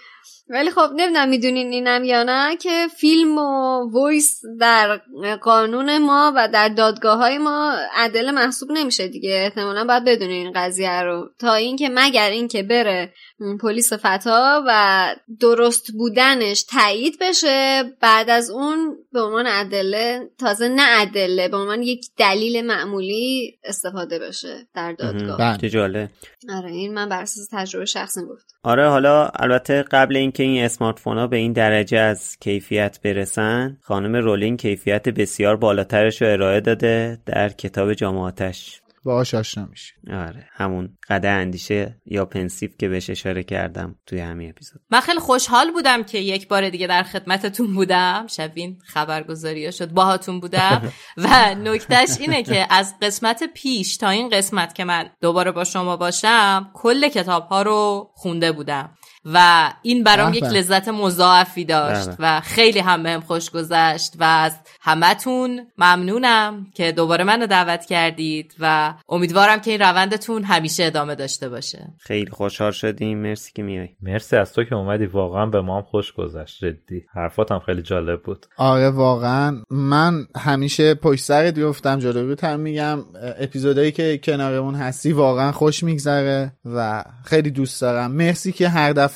ولی 0.49 0.71
خب 0.71 0.91
نمی‌دونم 0.97 1.29
می‌دونین 1.29 1.73
اینم 1.73 2.05
یا 2.05 2.23
نه 2.23 2.57
که 2.57 2.89
فیلم 2.97 3.39
و 3.39 3.91
وایس 3.91 4.41
در 4.61 5.01
قانون 5.41 5.99
ما 5.99 6.33
و 6.37 6.49
در 6.49 6.69
دادگاه 6.69 7.19
های 7.19 7.39
ما 7.39 7.77
عدل 7.95 8.31
محسوب 8.31 8.73
نمیشه 8.73 9.09
دیگه. 9.09 9.31
احتمالا 9.31 9.85
باید 9.85 10.05
بدونین 10.05 10.47
این 10.47 10.53
قضیه 10.55 11.03
رو. 11.03 11.31
تا 11.39 11.55
اینکه 11.55 11.89
مگر 11.95 12.31
اینکه 12.31 12.63
بره 12.63 13.13
پلیس 13.61 13.93
فتا 13.93 14.65
و 14.67 15.15
درست 15.41 15.93
بودنش 15.93 16.63
تایید 16.63 17.17
بشه. 17.21 17.83
بعد 18.01 18.31
از 18.31 18.51
اون 18.51 18.97
به 19.13 19.21
عنوان 19.21 19.47
ادله 19.47 20.31
تازه 20.39 20.69
نه 20.69 21.01
ادله 21.01 21.49
به 21.49 21.57
عنوان 21.57 21.83
یک 21.83 22.07
دلیل 22.17 22.67
معمولی 22.67 23.59
استفاده 23.65 24.19
بشه 24.19 24.67
در 24.75 24.93
دادگاه. 24.93 25.39
بله. 25.39 25.59
چه 25.59 25.69
جالب. 25.69 26.11
آره 26.57 26.71
این 26.71 26.95
من 26.95 27.09
بر 27.09 27.23
اساس 27.23 27.49
تجربه 27.53 27.85
شخصی 27.85 28.21
گفت. 28.23 28.55
آره 28.63 28.89
حالا 28.89 29.29
البته 29.29 29.83
قبل 29.83 30.17
اینکه 30.17 30.43
این 30.43 30.65
smartphone 30.65 31.19
ها 31.19 31.27
به 31.27 31.37
این 31.37 31.53
درجه 31.53 31.99
از 31.99 32.37
کیفیت 32.41 33.01
برسن 33.05 33.77
خانم 33.83 34.17
رولینگ 34.17 34.59
کیفیت 34.59 35.09
بسیار 35.09 35.57
بالاترش 35.57 36.23
رو 36.23 36.29
ارائه 36.29 36.61
داده 36.61 37.19
در 37.27 37.49
کتاب 37.49 37.95
جامعاتش 37.95 38.80
باهاش 39.05 39.35
آشنا 39.35 39.67
میشه 39.67 39.95
آره 40.11 40.49
همون 40.53 40.99
قدح 41.09 41.29
اندیشه 41.29 42.01
یا 42.07 42.25
Pensieve 42.25 42.77
که 42.79 42.89
بهش 42.89 43.11
اشاره 43.11 43.43
کردم 43.43 43.99
توی 44.07 44.21
همین 44.21 44.51
اپیزود. 44.51 44.81
من 44.91 45.01
خیلی 45.01 45.19
خوشحال 45.19 45.71
بودم 45.73 46.03
که 46.03 46.19
یک 46.19 46.49
بار 46.49 46.71
دیگه 46.71 46.87
در 46.87 47.03
خدمتتون 47.03 47.75
بودم. 47.75 48.27
شبین 48.27 48.79
خبرگزاری 48.87 49.73
شد 49.73 49.91
باهاتون 49.91 50.41
بودم. 50.41 50.93
و 51.17 51.55
نکتهش 51.55 52.17
اینه 52.21 52.43
که 52.43 52.67
از 52.71 52.95
قسمت 53.03 53.45
پیش 53.55 53.97
تا 53.97 54.09
این 54.09 54.29
قسمت 54.29 54.75
که 54.75 54.85
من 54.85 55.11
دوباره 55.21 55.53
با 55.53 55.65
شما 55.65 55.97
باشم 55.97 56.71
کل 56.75 57.09
کتاب 57.09 57.47
ها 57.47 57.63
رو 57.63 58.11
خونده 58.15 58.53
بودم. 58.53 58.97
و 59.25 59.71
این 59.83 60.05
برام 60.05 60.35
یک. 60.35 60.45
لذت 60.45 60.89
مضاعفی 60.89 61.65
داشت 61.65 62.07
بله. 62.07 62.17
و 62.19 62.41
خیلی 62.41 62.79
هم 62.79 63.03
بهم 63.03 63.21
خوش 63.21 63.51
گذشت 63.51 64.13
و 64.19 64.25
از 64.25 64.53
همتون 64.81 65.61
ممنونم 65.79 66.67
که 66.75 66.93
دوباره 66.93 67.25
منو 67.25 67.47
دعوت 67.47 67.85
کردید 67.85 68.55
و 68.61 68.95
امیدوارم 69.09 69.61
که 69.61 69.71
این 69.71 69.81
روندتون 69.81 70.43
همیشه 70.43 70.85
ادامه 70.85 71.15
داشته 71.15 71.49
باشه. 71.49 71.89
خیلی 71.99 72.31
خوشحال 72.31 72.71
شدیم. 72.71 73.19
مرسی 73.19 73.53
که 73.55 73.63
میای. 73.63 73.89
مرسی 74.03 74.37
از 74.37 74.53
تو 74.53 74.65
که 74.65 74.75
اومدی. 74.75 75.07
واقعا 75.07 75.47
به 75.47 75.61
ما 75.61 75.77
هم 75.77 75.83
خوش 75.83 76.13
گذشت. 76.13 76.65
جدی. 76.65 77.05
حرفات 77.15 77.53
هم 77.53 77.59
خیلی 77.59 77.83
جالب 77.83 78.23
بود. 78.23 78.47
آره 78.57 78.91
واقعا. 78.91 79.63
من 79.71 80.27
همیشه 80.37 80.95
پشت 80.95 81.25
سرت 81.25 81.61
گفتم 81.61 81.99
جلوی 81.99 82.37
هم 82.43 82.61
میگم. 82.61 83.05
اپیزودایی 83.41 83.93
که 83.93 84.19
کنارمون 84.19 84.75
هستی 84.75 85.13
واقعا 85.13 85.53
خوش 85.53 85.83
میگذره 85.83 86.53
و 86.65 87.05
خیلی 87.25 87.51
دوست 87.51 87.81
دارم. 87.81 88.13
مرسی 88.13 88.53
که 88.53 88.69
هر 88.69 88.93
دفعه 88.93 89.10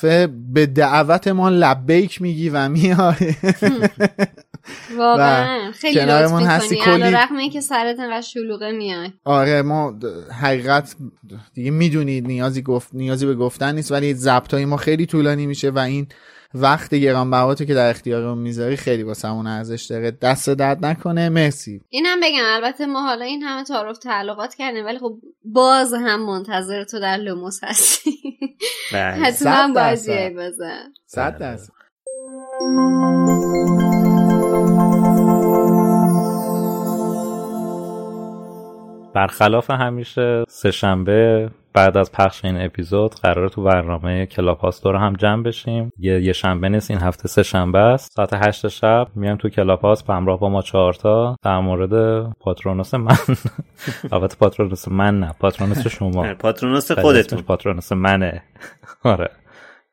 به 0.53 0.65
دعوت 0.65 1.27
ما 1.27 1.49
لبیک 1.49 2.21
میگی 2.21 2.49
و 2.49 2.69
میای. 2.69 2.95
واقعا. 4.97 5.69
و 5.69 5.71
خیلی 5.71 5.99
کنارمون 5.99 6.43
هستی 6.43 6.75
کلی- 6.75 7.15
اینکه 7.39 7.61
سرت 7.61 7.99
انقدر 7.99 8.21
شلوغه 8.21 8.71
میای. 8.71 9.09
آره 9.23 9.61
ما 9.61 9.99
حقیقت 10.41 10.95
دیگه 11.53 11.71
می‌دونید 11.71 12.27
نیازی 12.27 12.61
گفت 12.61 12.89
نیازی 12.93 13.25
به 13.25 13.35
گفتن 13.35 13.75
نیست 13.75 13.91
ولی 13.91 14.13
ضبطای 14.13 14.65
ما 14.65 14.77
خیلی 14.77 15.05
طولانی 15.05 15.45
میشه 15.45 15.69
و 15.69 15.79
این 15.79 16.07
وقت 16.57 16.95
گرانبهاتو 16.95 17.65
که 17.65 17.73
در 17.73 17.89
اختیارمون 17.89 18.37
می‌ذاری 18.37 18.75
خیلی 18.75 19.03
واسمون 19.03 19.47
ارزش 19.47 19.83
داره. 19.83 20.11
دست 20.11 20.49
درد 20.49 20.85
نکنه. 20.85 21.29
مرسی. 21.29 21.81
اینم 21.89 22.19
بگم 22.23 22.43
البته 22.45 22.85
ما 22.85 23.01
حالا 23.01 23.25
این 23.25 23.43
همه 23.43 23.63
تعارف 23.63 23.97
تعلقات 23.97 24.55
کردیم 24.55 24.85
ولی 24.85 24.99
خب 24.99 25.17
باز 25.43 25.93
هم 25.93 26.25
منتظر 26.25 26.83
تو 26.83 26.99
در 26.99 27.17
لوموس 27.17 27.59
هستی. 27.63 28.11
بله. 28.93 29.01
حتما. 29.01 29.73
بیای 29.73 30.29
بزن 30.29 30.93
صد 31.05 31.31
بله. 31.31 31.39
درصد. 31.39 31.73
برخلاف 39.13 39.71
همیشه 39.71 40.43
سهشنبه 40.47 41.49
بعد 41.75 41.97
از 41.97 42.11
پخش 42.11 42.45
این 42.45 42.65
اپیزود 42.65 43.15
قرار 43.15 43.49
تو 43.49 43.63
برنامه 43.63 44.25
کلاب 44.25 44.57
هاست 44.57 44.83
دور 44.83 44.95
هم 44.95 45.13
جمع 45.13 45.43
بشیم. 45.43 45.91
یه, 45.97 46.21
یه 46.21 46.33
شنبه 46.33 46.69
نیست 46.69 46.91
این 46.91 46.99
هفته 46.99 47.27
سه 47.27 47.43
شنبه 47.43 47.79
است. 47.79 48.11
ساعت 48.11 48.33
هشت 48.33 48.67
شب 48.67 49.07
میایم 49.15 49.37
تو 49.37 49.49
کلاب 49.49 49.81
هاست 49.81 50.07
به 50.07 50.13
همراه 50.13 50.39
با 50.39 50.49
ما 50.49 50.61
چهارتا 50.61 51.35
در 51.43 51.59
مورد 51.59 52.23
پاترونوس 52.39 52.93
من. 52.93 53.17
البته 54.11 54.35
پاترونوس 54.35 54.87
من 54.87 55.19
نه 55.19 55.31
پاترونوس 55.39 55.87
شما. 55.87 56.33
پاترونوس 56.33 56.91
خودتون. 56.91 57.41
پاترونوس 57.41 57.91
منه. 57.91 58.43
آره. 59.03 59.29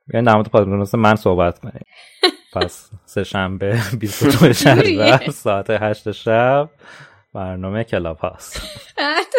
بیاین 0.07 0.25
در 0.25 0.35
مورد 0.35 0.49
Patronus 0.49 0.95
من 0.95 1.15
صحبت 1.15 1.59
کنیم. 1.59 1.85
پس 2.55 2.91
سه 3.05 3.25
شنبه 3.25 3.81
22 4.01 4.53
شهریور 4.53 5.31
ساعت 5.31 5.71
هشت 5.71 6.11
شب. 6.11 6.71
برنامه 7.35 7.85
Clubhouse 7.85 8.19
ست. 8.19 8.63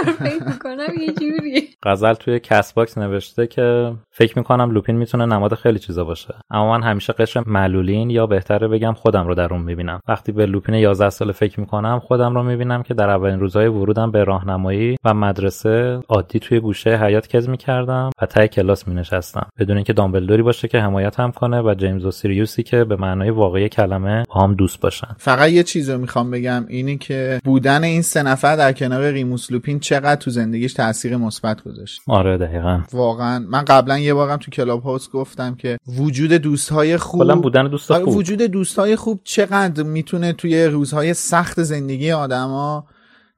تو 0.03 0.11
فکر 0.11 0.43
می‌کنم 0.43 0.93
یه 1.01 1.13
جوری 1.13 1.69
غزل 1.83 2.13
توی 2.13 2.39
Castbox 2.39 2.97
نوشته 2.97 3.47
که 3.47 3.93
فکر 4.11 4.37
می‌کنم 4.37 4.71
لوپین 4.71 4.95
می‌تونه 4.95 5.25
نماد 5.25 5.53
خیلی 5.53 5.79
چیزا 5.79 6.03
باشه. 6.03 6.35
اما 6.51 6.71
من 6.71 6.83
همیشه 6.83 7.13
قشر 7.13 7.43
معلولین 7.47 8.09
یا 8.09 8.27
بهتره 8.27 8.67
بگم 8.67 8.93
خودم 8.93 9.27
رو 9.27 9.35
در 9.35 9.53
اون 9.53 9.61
می‌بینم. 9.61 9.99
وقتی 10.07 10.31
به 10.31 10.45
لوپین 10.45 10.75
11 10.75 11.09
ساله 11.09 11.31
فکر 11.31 11.59
می‌کنم 11.59 11.99
خودم 11.99 12.35
رو 12.35 12.43
می‌بینم 12.43 12.83
که 12.83 12.93
در 12.93 13.09
اولین 13.09 13.39
روزهای 13.39 13.67
ورودم 13.67 14.11
به 14.11 14.23
راهنمایی 14.23 14.97
و 15.05 15.13
مدرسه 15.13 15.99
عادی 16.09 16.39
توی 16.39 16.59
گوشه 16.59 16.97
حیات 16.97 17.27
کز 17.27 17.49
می‌کردم 17.49 18.09
و 18.21 18.25
ته 18.25 18.47
کلاس 18.47 18.87
مینشستم. 18.87 19.47
بدون 19.59 19.77
اینکه 19.77 19.93
دامبلدوری 19.93 20.41
باشه 20.41 20.67
که 20.67 20.79
حمایتم 20.79 21.31
کنه 21.31 21.61
و 21.61 21.73
جیمز 21.77 22.05
و 22.05 22.11
سیریوسی 22.11 22.63
که 22.63 22.83
به 22.83 22.95
معنای 22.95 23.29
واقعی 23.29 23.69
کلمه 23.69 24.23
با 24.29 24.41
هم 24.41 24.53
دوست 24.53 24.81
باشن. 24.81 25.15
فقط 25.17 25.49
یه 25.49 25.63
چیز 25.63 25.89
رو 25.89 25.97
می‌خوام 25.97 26.31
بگم 26.31 26.65
اینی 26.67 26.97
که 26.97 27.39
بودن 27.43 27.82
این 27.87 28.01
سه 28.01 28.23
نفر 28.23 28.55
در 28.55 28.73
کنار 28.73 29.11
ریموس 29.11 29.51
لوپین 29.51 29.79
چقدر 29.79 30.15
تو 30.15 30.31
زندگیش 30.31 30.73
تاثیر 30.73 31.17
مثبت 31.17 31.63
گذاشت. 31.63 32.01
آره 32.07 32.37
دقیقا. 32.37 32.81
واقعا. 32.93 33.39
من 33.39 33.65
قبلا 33.65 33.99
یه 33.99 34.13
بارم 34.13 34.37
تو 34.37 34.51
کلاب 34.51 34.83
هاوس 34.83 35.09
گفتم 35.09 35.55
که 35.55 35.77
وجود 35.87 36.33
دوستهای 36.33 36.97
خوب 36.97 37.41
بودن 37.41 37.67
دوست 37.67 37.91
آره، 37.91 38.05
خوب. 38.05 38.15
وجود 38.15 38.41
دوستای 38.41 38.95
خوب 38.95 39.21
چقدر 39.23 39.83
می‌تونه 39.83 40.33
توی 40.33 40.65
روزهای 40.65 41.13
سخت 41.13 41.63
زندگی 41.63 42.11
آدما 42.11 42.87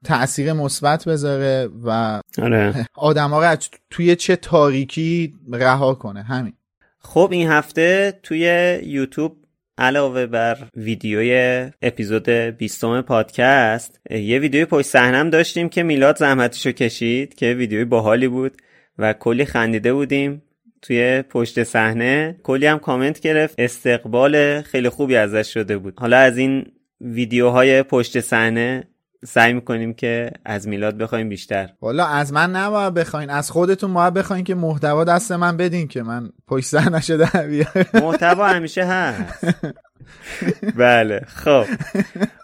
تاثیر 0.04 0.52
مثبت 0.52 1.04
بذاره 1.04 1.68
و 1.84 2.20
آره. 2.42 2.86
آدما 2.94 3.44
رو 3.44 3.56
توی 3.90 4.16
چه 4.16 4.36
تاریکی 4.36 5.34
رها 5.52 5.94
کنه. 5.94 6.22
همین. 6.22 6.52
خب 6.98 7.28
این 7.32 7.48
هفته 7.48 8.20
توی 8.22 8.78
یوتیوب 8.84 9.36
علاوه 9.78 10.26
بر 10.26 10.58
ویدیوی 10.76 11.70
اپیزود 11.82 12.28
20 12.28 12.84
پادکست 12.84 14.00
یه 14.10 14.38
ویدیوی 14.38 14.64
پشت 14.64 14.86
صحنم 14.86 15.30
داشتیم 15.30 15.68
که 15.68 15.82
میلاد 15.82 16.16
زحمتشو 16.16 16.72
کشید 16.72 17.34
که 17.34 17.54
ویدیوی 17.54 17.84
باحالی 17.84 18.28
بود 18.28 18.56
و 18.98 19.12
کلی 19.12 19.44
خندیده 19.44 19.92
بودیم 19.92 20.42
توی 20.82 21.22
پشت 21.22 21.64
صحنه. 21.64 22.36
کلی 22.42 22.66
هم 22.66 22.78
کامنت 22.78 23.20
گرفت. 23.20 23.54
استقبال 23.58 24.62
خیلی 24.62 24.88
خوبی 24.88 25.16
ازش 25.16 25.54
شده 25.54 25.78
بود. 25.78 25.94
حالا 25.96 26.16
از 26.16 26.38
این 26.38 26.66
ویدیوهای 27.00 27.82
پشت 27.82 28.20
صحنه 28.20 28.84
سعی 29.24 29.52
می‌کنیم 29.52 29.94
که 29.94 30.30
از 30.44 30.68
میلاد 30.68 30.98
بخوایم 30.98 31.28
بیشتر. 31.28 31.70
والا 31.82 32.06
از 32.06 32.32
من 32.32 32.56
نباید 32.56 32.94
بخواین 32.94 33.30
از 33.30 33.50
خودتون 33.50 33.94
باید 33.94 34.14
بخواین 34.14 34.44
که 34.44 34.54
محتوا 34.54 35.04
دست 35.04 35.32
من 35.32 35.56
بدین 35.56 35.88
که 35.88 36.02
من 36.02 36.30
پشت 36.46 36.66
صحنه‌شو 36.66 37.16
در 37.16 37.46
محتوا 38.02 38.46
همیشه 38.46 38.84
هست. 38.84 39.44
بله 40.76 41.20
خب. 41.26 41.64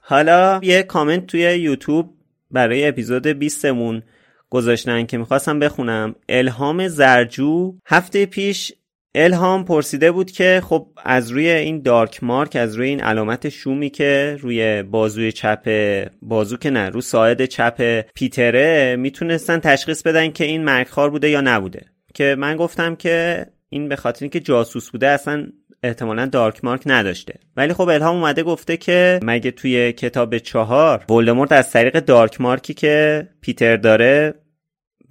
حالا 0.03 0.61
یه 0.63 0.83
کامنت 0.83 1.27
توی 1.27 1.41
یوتیوب 1.41 2.15
برای 2.51 2.89
اپیزود 2.89 3.27
20 3.27 3.65
مون 3.65 4.03
گذاشتن 4.51 5.07
که 5.07 5.19
می‌خواستم 5.19 5.59
بخونم. 5.59 6.15
الهام 6.29 6.89
زرجو 6.89 7.75
هفته 7.87 8.27
پیش 8.27 8.73
الهام 9.15 9.65
پرسیده 9.65 10.13
بود 10.13 10.31
که 10.31 10.63
خب 10.65 10.87
از 11.05 11.31
روی 11.31 11.49
این 11.49 11.83
دارک 11.83 12.25
مارک 12.25 12.57
از 12.57 12.75
روی 12.75 12.89
این 12.89 13.01
علامت 13.01 13.49
شومی 13.49 13.91
که 13.91 14.37
روی 14.41 14.83
بازوی 14.83 15.33
چپ 15.33 15.69
بازو 16.23 16.57
که 16.57 16.71
نه 16.71 16.89
رو 16.89 17.01
ساعد 17.01 17.45
چپ 17.45 18.05
پیتره 18.15 18.97
می‌تونستن 18.97 19.59
تشخیص 19.59 20.03
بدن 20.03 20.31
که 20.31 20.45
این 20.45 20.65
مرگخوار 20.65 21.11
بوده 21.11 21.31
یا 21.31 21.41
نبوده. 21.41 21.87
که 22.15 22.37
من 22.39 22.57
گفتم 22.57 22.95
که 22.95 23.47
این 23.69 23.89
به 23.89 23.97
خاطر 23.97 24.25
اینکه 24.25 24.41
جاسوس 24.41 24.91
بوده 24.91 25.09
اصلا 25.09 25.47
احتمالا 25.83 26.27
دارک 26.27 26.65
مارک 26.65 26.83
نداشته. 26.87 27.35
ولی 27.57 27.73
خب 27.73 27.89
الهام 27.89 28.17
اومده 28.17 28.43
گفته 28.43 28.77
که 28.77 29.21
مگه 29.23 29.51
توی 29.51 29.93
کتاب 29.93 30.39
چهار 30.39 31.05
ولدمورت 31.11 31.53
از 31.53 31.71
طریق 31.71 32.01
دارک 32.01 32.41
مارکی 32.41 32.75
که 32.75 33.29
پیتر 33.41 33.77
داره 33.77 34.35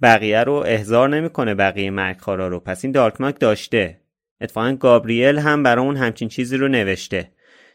بقیه 0.02 0.40
رو 0.44 0.52
احضار 0.52 1.08
نمی‌کنه 1.08 1.54
بقیه 1.54 1.90
مرگخوارا 1.90 2.48
رو. 2.48 2.60
پس 2.60 2.84
این 2.84 2.92
دارک 2.92 3.20
مارک 3.20 3.40
داشته. 3.40 4.00
اتفاقا 4.40 4.76
گابریل 4.80 5.38
هم 5.38 5.62
برامون 5.62 5.96
همچین 5.96 6.28
چیزی 6.28 6.56
رو 6.56 6.68
نوشته 6.68 7.30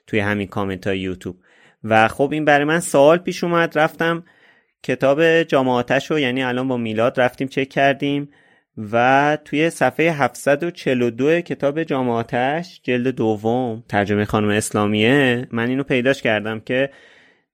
توی 0.07 0.19
همین 0.19 0.47
کامنت 0.47 0.87
های 0.87 0.99
یوتیوب. 0.99 1.35
و 1.83 2.07
خب 2.07 2.29
این 2.31 2.45
برای 2.45 2.65
من 2.65 2.79
سوال 2.79 3.17
پیش 3.17 3.43
اومد. 3.43 3.77
رفتم 3.77 4.23
کتاب 4.83 5.43
جامعاتش 5.43 6.11
رو 6.11 6.19
یعنی 6.19 6.43
الان 6.43 6.67
با 6.67 6.77
میلاد 6.77 7.19
رفتیم 7.19 7.47
چک 7.47 7.69
کردیم 7.69 8.29
و 8.91 9.37
توی 9.45 9.69
صفحه 9.69 10.11
742 10.11 11.41
کتاب 11.41 11.83
جامعاتش 11.83 12.81
جلد 12.83 13.07
دوم 13.07 13.83
ترجمه 13.89 14.25
خانم 14.25 14.49
اسلامیه 14.49 15.47
من 15.51 15.69
اینو 15.69 15.83
پیداش 15.83 16.21
کردم 16.21 16.59
که 16.59 16.89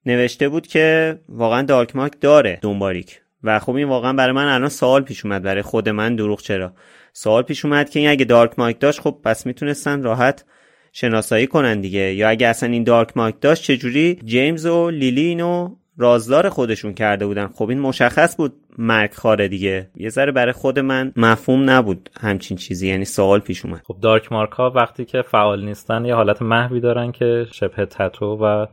نوشته 0.06 0.48
بود 0.48 0.66
که 0.66 1.18
واقعا 1.28 1.62
دارک 1.62 1.96
مارک 1.96 2.12
داره 2.20 2.58
دنباریک 2.62 3.20
و 3.44 3.58
خب 3.58 3.74
این 3.74 3.88
واقعا 3.88 4.12
برای 4.12 4.32
من 4.32 4.48
الان 4.48 4.68
سوال 4.68 5.02
پیش 5.02 5.24
اومد. 5.24 5.42
برای 5.42 5.62
خود 5.62 5.88
من 5.88 6.16
دروغ 6.16 6.40
چرا؟ 6.40 6.72
سوال 7.12 7.42
پیش 7.42 7.64
اومد 7.64 7.90
که 7.90 8.00
این 8.00 8.08
اگه 8.08 8.24
دارک 8.24 8.58
مایک 8.58 8.80
داشت 8.80 9.00
خب 9.00 9.18
پس 9.24 9.46
می‌تونستن 9.46 10.02
راحت 10.02 10.44
شناسایی 10.92 11.46
کنن 11.46 11.80
دیگه. 11.80 12.14
یا 12.14 12.28
اگه 12.28 12.46
اصلا 12.46 12.68
این 12.68 12.84
دارک 12.84 13.16
مایک 13.16 13.34
داشت 13.40 13.62
چجوری 13.62 14.18
جیمز 14.24 14.66
و 14.66 14.90
لیلی 14.90 15.24
اینو 15.24 15.76
رازدار 15.98 16.48
خودشون 16.48 16.94
کرده 16.94 17.26
بودن؟ 17.26 17.46
خب 17.46 17.68
این 17.68 17.80
مشخص 17.80 18.36
بود 18.36 18.52
مرگ 18.78 19.14
خاره 19.14 19.48
دیگه. 19.48 19.90
یه 19.96 20.08
ذره 20.08 20.32
برای 20.32 20.52
خود 20.52 20.78
من 20.78 21.12
مفهوم 21.16 21.70
نبود 21.70 22.10
همچین 22.20 22.56
چیزی. 22.56 22.88
یعنی 22.88 23.04
سوال 23.04 23.40
پیش 23.40 23.64
اومد. 23.64 23.80
خب 23.84 23.96
دارک 24.02 24.32
مارک 24.32 24.52
ها 24.52 24.70
وقتی 24.70 25.04
که 25.04 25.22
فعال 25.22 25.64
نیستن 25.64 26.04
یه 26.04 26.14
حالت 26.14 26.42
محوی 26.42 26.80
دارن 26.80 27.12
که 27.12 27.46
شبه 27.52 27.86
تتو 27.86 28.26
و 28.26 28.66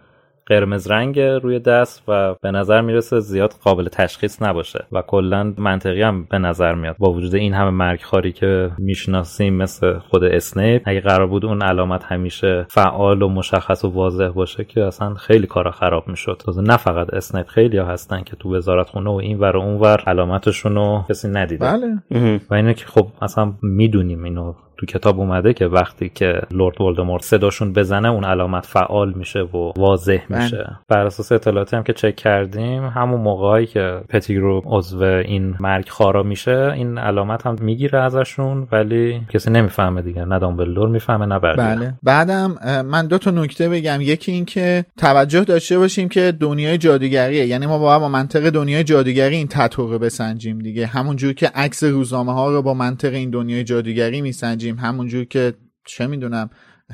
قرمز 0.46 0.92
رنگ 0.92 1.20
روی 1.20 1.60
دست 1.60 2.04
و 2.08 2.36
به 2.42 2.52
نظر 2.52 2.82
می‌رسه 2.82 3.20
زیاد 3.20 3.54
قابل 3.64 3.88
تشخیص 3.88 4.42
نباشه 4.42 4.86
و 4.92 5.02
کلا 5.02 5.54
منطقی 5.58 6.02
هم 6.02 6.24
به 6.24 6.38
نظر 6.38 6.76
میاد. 6.76 6.96
با 7.00 7.12
وجود 7.12 7.36
این 7.36 7.54
همه 7.54 7.70
مرگ 7.70 8.02
خاری 8.02 8.32
که 8.32 8.72
می‌شناسیم 8.78 9.54
مثل 9.54 10.00
خود 10.00 10.24
اسنیپ 10.24 10.82
اگه 10.86 11.02
قرار 11.02 11.28
بود 11.28 11.46
اون 11.46 11.62
علامت 11.62 12.04
همیشه 12.04 12.66
فعال 12.70 13.22
و 13.22 13.30
مشخص 13.30 13.86
و 13.86 13.90
واضح 13.90 14.28
باشه 14.28 14.64
که 14.64 14.84
اصلا 14.84 15.14
خیلی 15.14 15.48
کارا 15.48 15.72
خراب 15.72 16.08
می‌شد. 16.08 16.42
تازه 16.46 16.62
نه 16.62 16.78
فقط 16.78 17.14
اسنیپ 17.14 17.48
خیلی 17.48 17.78
ها 17.78 17.86
هستن 17.86 18.24
که 18.24 18.36
تو 18.36 18.56
وزارت 18.56 18.90
خونه 18.90 19.10
و 19.10 19.14
این 19.14 19.40
ور 19.40 19.58
و 19.58 19.60
اون 19.60 19.80
ور 19.80 20.04
علامتشون 20.08 20.76
رو 20.76 21.04
کسی 21.10 21.28
ندیده. 21.28 21.66
بله. 21.66 22.02
و 22.50 22.54
اینو 22.54 22.74
که 22.74 22.86
خب 22.86 23.08
اصلا 23.22 23.54
می‌دونیم 23.62 24.24
اینو. 24.24 24.54
تو 24.82 24.86
کتاب 24.86 25.20
اومده 25.20 25.54
که 25.54 25.66
وقتی 25.66 26.12
که 26.16 26.42
لورد 26.52 26.82
ولدمورت 26.82 27.24
صداشون 27.24 27.74
بزنه 27.74 28.10
اون 28.10 28.24
علامت 28.24 28.66
فعال 28.66 29.14
میشه 29.14 29.40
و 29.40 29.72
واضح 29.78 30.22
میشه. 30.30 30.78
بر 30.88 31.06
اساس 31.06 31.32
اطلاعاتی 31.32 31.76
هم 31.76 31.84
که 31.84 31.94
چک 31.94 32.16
کردیم 32.16 32.86
همون 32.86 33.22
موقعی 33.22 33.66
که 33.66 34.02
پتیگرو 34.10 34.62
عضو 34.66 35.04
این 35.04 35.56
مرگ 35.60 35.90
خارا 35.90 36.24
میشه 36.24 36.72
این 36.76 36.98
علامت 36.98 37.46
هم 37.46 37.56
می‌گیره 37.62 38.00
ازشون 38.00 38.68
ولی 38.72 39.22
کسی 39.34 39.52
نمی‌فهمه 39.52 40.02
دیگه. 40.02 40.26
نه 40.26 40.40
دامبلدور 40.40 40.90
می‌فهمه 40.90 41.26
نه 41.26 41.40
بله. 41.40 41.94
بعدم 42.04 42.56
من 42.86 43.08
دو 43.08 43.18
تا 43.18 43.32
نکته 43.32 43.70
بگم. 43.70 44.02
یکی 44.02 44.32
این 44.32 44.46
که 44.46 44.86
توجه 44.98 45.44
داشته 45.44 45.78
باشیم 45.78 46.10
که 46.10 46.34
دنیای 46.40 46.78
جادوگریه. 46.78 47.46
یعنی 47.46 47.66
ما 47.66 47.80
باید 47.80 48.02
با 48.02 48.10
منطق 48.10 48.50
دنیای 48.50 48.84
جادوگری 48.84 49.36
این 49.36 49.48
تتو 49.48 49.88
رو 49.88 50.00
بسنجیم 50.00 50.60
دیگه. 50.60 50.86
همون 50.86 51.16
جور 51.16 51.34
که 51.34 51.52
عکس 51.56 51.84
روزنامه 51.84 52.34
ها 52.34 52.52
رو 52.52 52.62
با 52.62 52.74
منطق 52.74 53.14
این 53.14 53.30
دنیای 53.30 53.64
جادوگری 53.64 54.22
میسنجیم. 54.22 54.71
همونجور 54.78 55.26
که 55.26 55.54
چه 55.86 56.08
می‌دونم 56.08 56.50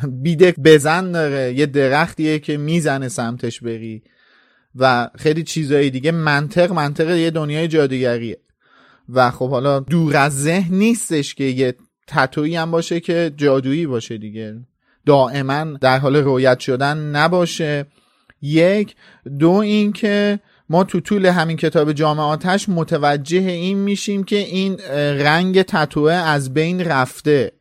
بیدک 0.08 0.56
بزن 0.60 1.12
داره 1.12 1.54
یه 1.54 1.66
درختیه 1.66 2.40
که 2.40 2.58
می‌زنه 2.58 3.08
سمتش 3.08 3.60
بری. 3.60 4.04
و 4.76 5.10
خیلی 5.18 5.44
چیزایی 5.44 5.90
دیگه 5.90 6.12
منطق 6.12 6.72
منطق 6.72 7.10
یه 7.10 7.32
دنیای 7.32 7.68
جادوگریه. 7.68 8.38
و 9.10 9.32
خب 9.32 9.49
حالا 9.49 9.80
دور 9.80 10.18
از 10.18 10.44
ذهن 10.44 10.76
نیستش 10.76 11.36
که 11.36 11.44
یه 11.44 11.76
تتویی 12.08 12.56
هم 12.56 12.72
باشه 12.72 12.99
که 12.99 13.34
جادویی 13.36 13.88
باشه 13.88 14.18
دیگه. 14.18 14.56
دائما 15.06 15.64
در 15.64 15.99
حال 15.99 16.16
رویت 16.16 16.60
شدن 16.60 16.98
نباشه. 16.98 17.86
یک. 18.41 18.95
دو 19.40 19.52
این 19.52 19.94
که 19.94 20.40
ما 20.70 20.84
تو 20.84 20.99
طول 20.99 21.26
همین 21.26 21.58
کتاب 21.58 21.94
جامعاتش 21.94 22.70
متوجه 22.70 23.38
این 23.38 23.78
میشیم 23.78 24.24
که 24.24 24.36
این 24.36 24.78
رنگ 25.24 25.62
تتوه 25.62 26.14
از 26.14 26.54
بین 26.54 26.82
رفته. 26.82 27.52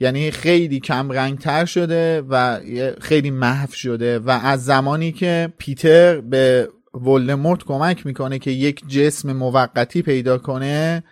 یعنی 0.00 0.30
خیلی 0.30 0.80
کم 0.80 1.12
رنگ 1.12 1.38
تر 1.38 1.64
شده 1.64 2.22
و 2.28 2.60
خیلی 3.00 3.30
محو 3.30 3.72
شده 3.72 4.18
و 4.18 4.30
از 4.30 4.64
زمانی 4.64 5.12
که 5.12 5.52
پیتر 5.58 6.20
به 6.20 6.68
ولدمورت 6.94 7.64
کمک 7.64 8.06
می‌کنه 8.06 8.38
که 8.38 8.50
یک 8.50 8.88
جسم 8.88 9.32
موقتی 9.32 10.02
پیدا 10.02 10.38
کنه 10.38 11.04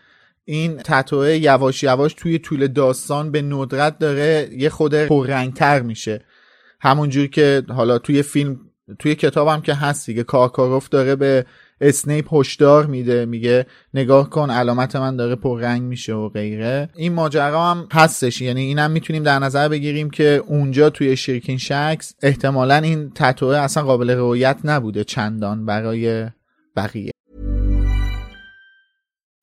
این 0.45 0.77
تتوه 0.77 1.37
یواش 1.37 1.83
یواش 1.83 2.15
توی 2.15 2.39
طول 2.39 2.67
داستان 2.67 3.31
به 3.31 3.43
ندرت 3.43 3.99
داره 3.99 4.49
یه 4.53 4.69
خود 4.69 4.95
پررنگتر 4.95 5.83
میشه. 5.83 6.25
همونجور 6.81 7.27
که 7.27 7.63
حالا 7.69 7.99
توی 7.99 8.23
فیلم 8.23 8.61
توی 8.99 9.15
کتابم 9.15 9.61
که 9.61 9.75
هست 9.75 10.07
دیگه 10.07 10.23
کارکاروف 10.23 10.89
داره 10.89 11.17
به 11.17 11.47
اسنیپ 11.81 12.35
هشدار 12.35 12.87
میده 12.87 13.27
میگه 13.27 13.67
نگاه 13.95 14.31
کن 14.31 14.51
علامت 14.51 14.97
من 14.97 15.17
داره 15.17 15.35
پررنگ 15.35 15.83
میشه 15.83 16.15
و 16.15 16.29
غیره. 16.29 16.89
این 16.97 17.13
ماجرا 17.13 17.71
هم 17.71 17.89
هستش 17.93 18.41
یعنی 18.41 18.61
اینم 18.61 18.91
می‌تونیم 18.91 19.23
در 19.23 19.39
نظر 19.39 19.69
بگیریم 19.69 20.11
که 20.11 20.43
اونجا 20.47 20.91
توی 20.91 21.17
شرکین 21.17 21.59
شکس 21.59 22.15
احتمالا 22.23 22.77
این 22.77 23.11
تتوه 23.15 23.57
اصلا 23.57 23.83
قابل 23.83 24.11
رویت 24.11 24.59
نبوده 24.65 25.05
چندان 25.05 25.67
برای 25.67 26.31
بقیه. 26.77 27.16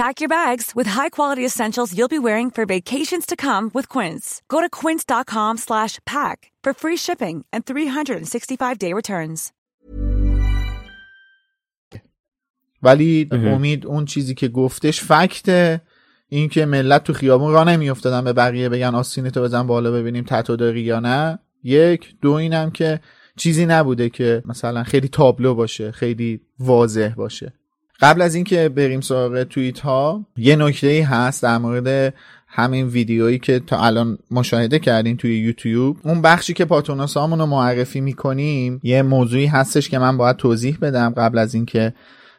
Pack 0.00 0.16
your 0.22 0.32
bags 0.40 0.66
with 0.78 0.88
high-quality 0.98 1.44
essentials 1.50 1.94
you'll 1.96 2.16
be 2.18 2.24
wearing 2.28 2.48
for 2.56 2.64
vacations 2.76 3.24
to 3.30 3.36
come 3.46 3.64
with 3.76 3.86
Quince. 3.94 4.26
Go 4.48 4.58
to 4.64 4.70
quince.com 4.80 5.54
slash 5.58 5.94
pack 6.06 6.36
for 6.64 6.72
free 6.72 6.96
shipping 6.96 7.44
and 7.52 7.60
365-day 7.66 8.92
returns. 8.94 9.52
ولی 12.82 13.28
امید 13.32 13.86
اون 13.86 14.04
چیزی 14.04 14.34
که 14.34 14.48
گفتش 14.48 15.00
فکته 15.04 15.80
اینکه 16.28 16.66
ملت 16.66 17.04
تو 17.04 17.12
خیابون 17.12 17.52
را 17.52 17.64
نمیافتادن 17.64 18.24
به 18.24 18.32
بقیه 18.32 18.68
بگن 18.68 18.94
آستین 18.94 19.30
تو 19.30 19.42
بزن 19.42 19.66
بالا 19.66 19.92
ببینیم 19.92 20.24
تتو 20.24 20.56
داری 20.56 20.80
یا 20.80 21.00
نه 21.00 21.38
یک 21.62 22.14
دو 22.20 22.32
اینم 22.32 22.70
که 22.70 23.00
چیزی 23.36 23.66
نبوده 23.66 24.08
که 24.08 24.42
مثلا 24.46 24.84
خیلی 24.84 25.08
تابلو 25.08 25.54
باشه 25.54 25.92
خیلی 25.92 26.40
واضح 26.58 27.08
باشه 27.16 27.59
قبل 28.00 28.22
از 28.22 28.34
اینکه 28.34 28.68
بریم 28.68 29.00
سراغ 29.00 29.42
توییت 29.42 29.80
ها 29.80 30.26
یه 30.36 30.56
نکته 30.56 30.86
ای 30.86 31.00
هست 31.00 31.42
در 31.42 31.58
مورد 31.58 32.14
همین 32.48 32.86
ویدیویی 32.86 33.38
که 33.38 33.60
تا 33.66 33.84
الان 33.84 34.18
مشاهده 34.30 34.78
کردین 34.78 35.16
توی 35.16 35.38
یوتیوب. 35.38 35.96
اون 36.02 36.22
بخشی 36.22 36.52
که 36.52 36.64
پاتوناس 36.64 37.16
رو 37.16 37.46
معرفی 37.46 38.00
می‌کنیم 38.00 38.80
یه 38.82 39.02
موضوعی 39.02 39.46
هستش 39.46 39.88
که 39.88 39.98
من 39.98 40.16
باید 40.16 40.36
توضیح 40.36 40.78
بدم 40.82 41.10
قبل 41.10 41.38
از 41.38 41.54
اینکه 41.54 41.94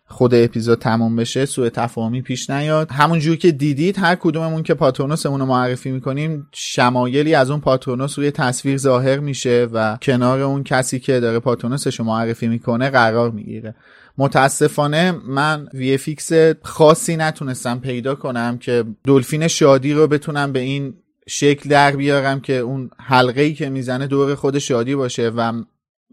خود 0.05 0.35
اپیزود 0.35 0.79
تموم 0.79 1.15
بشه. 1.15 1.45
سوء 1.45 1.69
تفاهمی 1.69 2.21
پیش 2.21 2.49
نیاد. 2.49 2.91
همونجور 2.91 3.35
که 3.35 3.51
دیدید 3.51 3.99
هر 3.99 4.15
کدوممون 4.15 4.63
که 4.63 4.73
پاتونوسمون 4.73 5.39
رو 5.39 5.45
معرفی 5.45 5.91
می‌کنیم 5.91 6.47
شمایلی 6.51 7.35
از 7.35 7.49
اون 7.49 7.59
پاتونوس 7.59 8.19
روی 8.19 8.31
تصویر 8.31 8.77
ظاهر 8.77 9.19
میشه 9.19 9.67
و 9.73 9.97
کنار 10.01 10.41
اون 10.41 10.63
کسی 10.63 10.99
که 10.99 11.19
داره 11.19 11.39
پاتونوسش 11.39 11.99
رو 11.99 12.05
معرفی 12.05 12.47
می‌کنه 12.47 12.89
قرار 12.89 13.31
می‌گیره. 13.31 13.75
متاسفانه 14.17 15.11
من 15.11 15.67
VFX 15.73 16.31
خاصی 16.63 17.15
نتونستم 17.15 17.79
پیدا 17.79 18.15
کنم 18.15 18.57
که 18.57 18.83
دلفین 19.03 19.47
شادی 19.47 19.93
رو 19.93 20.07
بتونم 20.07 20.51
به 20.51 20.59
این 20.59 20.93
شکل 21.27 21.69
در 21.69 21.91
بیارم 21.91 22.39
که 22.39 22.57
اون 22.57 22.89
حلقه 22.97 23.41
ای 23.41 23.53
که 23.53 23.69
می‌زنه 23.69 24.07
دور 24.07 24.35
خود 24.35 24.59
شادی 24.59 24.95
باشه 24.95 25.29
و 25.29 25.63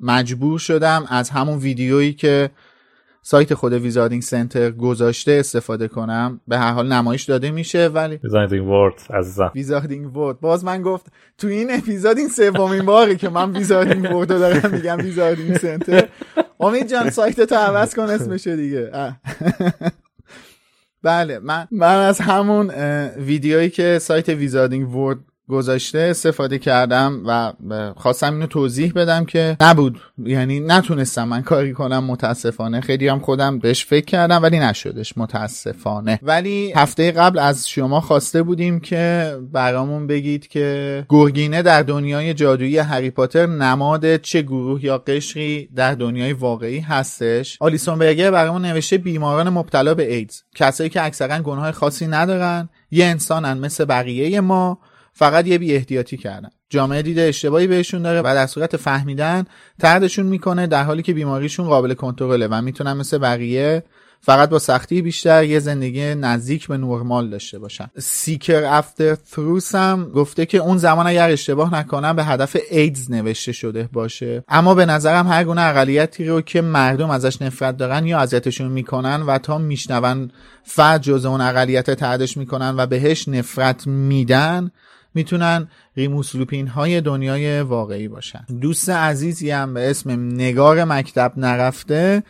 مجبور 0.00 0.58
شدم 0.58 1.04
از 1.08 1.30
همون 1.30 1.58
ویدیویی 1.58 2.12
که 2.12 2.50
سایت 3.30 3.54
خود 3.54 3.72
Wizarding 3.72 4.22
Center 4.22 4.70
گذاشته 4.70 5.32
استفاده 5.32 5.88
کنم. 5.88 6.40
به 6.48 6.58
هر 6.58 6.72
حال 6.72 6.92
نمایش 6.92 7.22
داده 7.22 7.50
میشه 7.50 7.86
ولی 7.86 8.20
Wizarding 8.24 8.68
World 8.68 8.94
عزیزم. 9.10 9.52
Wizarding 9.54 10.16
World 10.16 10.40
باز 10.40 10.64
من 10.64 10.82
گفت 10.82 11.06
تو 11.38 11.46
این 11.46 11.70
اپیزود 11.70 12.18
این 12.18 12.28
سومین 12.28 12.86
باره 12.86 13.16
که 13.16 13.28
من 13.28 13.56
Wizarding 13.56 14.16
World 14.16 14.28
دارم 14.28 14.70
میگم 14.70 14.96
Wizarding 14.96 15.56
Center 15.56 16.08
امید 16.60 16.88
جان 16.88 17.10
سایت 17.10 17.40
تو 17.40 17.54
عوض 17.54 17.94
کن 17.94 18.02
اسمشه 18.02 18.56
دیگه. 18.56 18.90
بله 21.02 21.38
من 21.38 21.68
من 21.70 21.96
از 21.96 22.20
همون 22.20 22.70
ویدیویی 23.16 23.70
که 23.70 23.98
سایت 23.98 24.28
ویزاردینگ 24.28 24.94
ورد 24.94 25.18
گذاشته 25.48 25.98
استفاده 25.98 26.58
کردم 26.58 27.22
و 27.26 27.52
خواستم 27.96 28.32
اینو 28.32 28.46
توضیح 28.46 28.92
بدم 28.92 29.24
که 29.24 29.56
نبود. 29.60 30.00
یعنی 30.24 30.60
نتونستم 30.60 31.28
من 31.28 31.42
کاری 31.42 31.72
کنم 31.72 32.04
متاسفانه. 32.04 32.80
خیلی 32.80 33.08
هم 33.08 33.18
خودم 33.18 33.58
بهش 33.58 33.84
فکر 33.84 34.04
کردم 34.04 34.42
ولی 34.42 34.58
نشدش 34.58 35.18
متاسفانه. 35.18 36.18
ولی 36.22 36.72
هفته 36.76 37.12
قبل 37.12 37.38
از 37.38 37.68
شما 37.68 38.00
خواسته 38.00 38.42
بودیم 38.42 38.80
که 38.80 39.34
برامون 39.52 40.06
بگید 40.06 40.46
که 40.46 41.06
گرگینه 41.08 41.62
در 41.62 41.82
دنیای 41.82 42.34
جادویی 42.34 42.78
هری 42.78 43.10
پاتر 43.10 43.46
نماد 43.46 44.16
چه 44.16 44.42
گروه 44.42 44.84
یا 44.84 44.98
قشری 44.98 45.68
در 45.74 45.94
دنیای 45.94 46.32
واقعی 46.32 46.80
هستش؟ 46.80 47.56
آلیسون 47.60 47.98
برگر 47.98 48.30
برامون 48.30 48.62
نوشته 48.62 48.98
بیماران 48.98 49.48
مبتلا 49.48 49.94
به 49.94 50.14
ایدز. 50.14 50.42
کسایی 50.54 50.90
که 50.90 51.04
اکثرا 51.04 51.38
گناه 51.42 51.72
خاصی 51.72 52.06
ندارن 52.06 52.68
یه 52.90 53.06
انسانن 53.06 53.58
مثل 53.58 53.84
بقیه 53.84 54.40
ما. 54.40 54.78
فقط 55.18 55.46
یه 55.46 55.58
بی 55.58 55.74
احتیاطی 55.74 56.16
کردن. 56.16 56.48
جامعه 56.70 57.02
دیده 57.02 57.22
اشتباهی 57.22 57.66
بهشون 57.66 58.02
داره 58.02 58.20
و 58.20 58.34
در 58.34 58.46
صورت 58.46 58.76
فهمیدن 58.76 59.44
تردشون 59.78 60.26
می‌کنه 60.26 60.66
در 60.66 60.84
حالی 60.84 61.02
که 61.02 61.14
بیماریشون 61.14 61.66
قابل 61.66 61.94
کنترله 61.94 62.46
و 62.46 62.62
می‌تونن 62.62 62.92
مثل 62.92 63.18
بقیه 63.18 63.82
فقط 64.20 64.48
با 64.48 64.58
سختی 64.58 65.02
بیشتر 65.02 65.44
یه 65.44 65.58
زندگی 65.58 66.14
نزدیک 66.14 66.68
به 66.68 66.76
نرمال 66.76 67.30
داشته 67.30 67.58
باشن. 67.58 67.90
سیکر 67.98 68.64
افتر 68.64 69.14
تروس 69.14 69.74
هم 69.74 70.10
گفته 70.14 70.46
که 70.46 70.58
اون 70.58 70.78
زمان 70.78 71.06
اگر 71.06 71.30
اشتباه 71.30 71.74
نکنم 71.74 72.16
به 72.16 72.24
هدف 72.24 72.56
ایدز 72.70 73.10
نوشته 73.10 73.52
شده 73.52 73.88
باشه. 73.92 74.44
اما 74.48 74.74
به 74.74 74.86
نظرم 74.86 75.26
هر 75.26 75.44
گونه 75.44 75.60
اقلیتی 75.60 76.24
رو 76.24 76.40
که 76.40 76.60
مردم 76.60 77.10
ازش 77.10 77.42
نفرت 77.42 77.76
دارن 77.76 78.06
یا 78.06 78.18
اذیتشون 78.18 78.68
می‌کنن 78.68 79.22
و 79.22 79.38
تا 79.38 79.58
میشنون 79.58 80.30
فرد 80.64 81.02
جز 81.02 81.24
اون 81.24 81.40
اقلیت 81.40 81.90
طردش 81.90 82.36
می‌کنن 82.36 82.74
و 82.76 82.86
بهش 82.86 83.28
نفرت 83.28 83.86
میدن 83.86 84.70
می‌تونن 85.18 85.68
ریموس 85.96 86.34
لوپین 86.34 86.68
های 86.68 87.00
دنیای 87.00 87.60
واقعی 87.60 88.08
باشن. 88.08 88.44
دوست 88.60 88.90
عزیزی 88.90 89.50
هم 89.50 89.74
به 89.74 89.90
اسم 89.90 90.10
نگار 90.34 90.84
مکتب 90.84 91.32
نرفته 91.36 92.22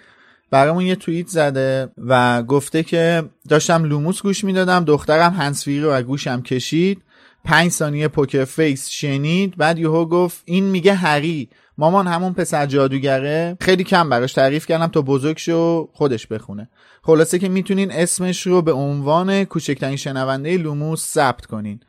برامون 0.50 0.84
یه 0.84 0.96
توییت 0.96 1.26
زده 1.26 1.88
و 1.98 2.42
گفته 2.42 2.82
که 2.82 3.22
داشتم 3.48 3.84
لوموس 3.84 4.22
گوش 4.22 4.44
می‌دادم 4.44 4.84
دخترم 4.84 5.32
هندزفری 5.32 5.80
رو 5.80 6.02
گوشم 6.02 6.42
کشید 6.42 7.02
پنج 7.44 7.70
ثانیه 7.70 8.08
poker 8.08 8.44
face 8.44 8.88
شنید 8.88 9.56
بعد 9.56 9.78
یهو 9.78 10.04
گفت 10.04 10.42
این 10.44 10.64
میگه 10.64 10.94
هری 10.94 11.48
مامان 11.78 12.06
همون 12.06 12.32
پسر 12.32 12.66
جادوگره 12.66 13.56
خیلی 13.60 13.84
کم 13.84 14.08
براش 14.08 14.32
تعریف 14.32 14.66
کردم 14.66 14.86
تا 14.86 15.02
بزرگ 15.02 15.38
شه 15.38 15.88
خودش 15.92 16.26
بخونه. 16.26 16.68
خلاصه 17.02 17.38
که 17.38 17.48
می‌تونین 17.48 17.92
اسمش 17.92 18.46
رو 18.46 18.62
به 18.62 18.72
عنوان 18.72 19.44
کوچکترین 19.44 19.96
شنونده 19.96 20.56
لوموس 20.56 21.06
ثبت 21.06 21.46
کنین. 21.46 21.80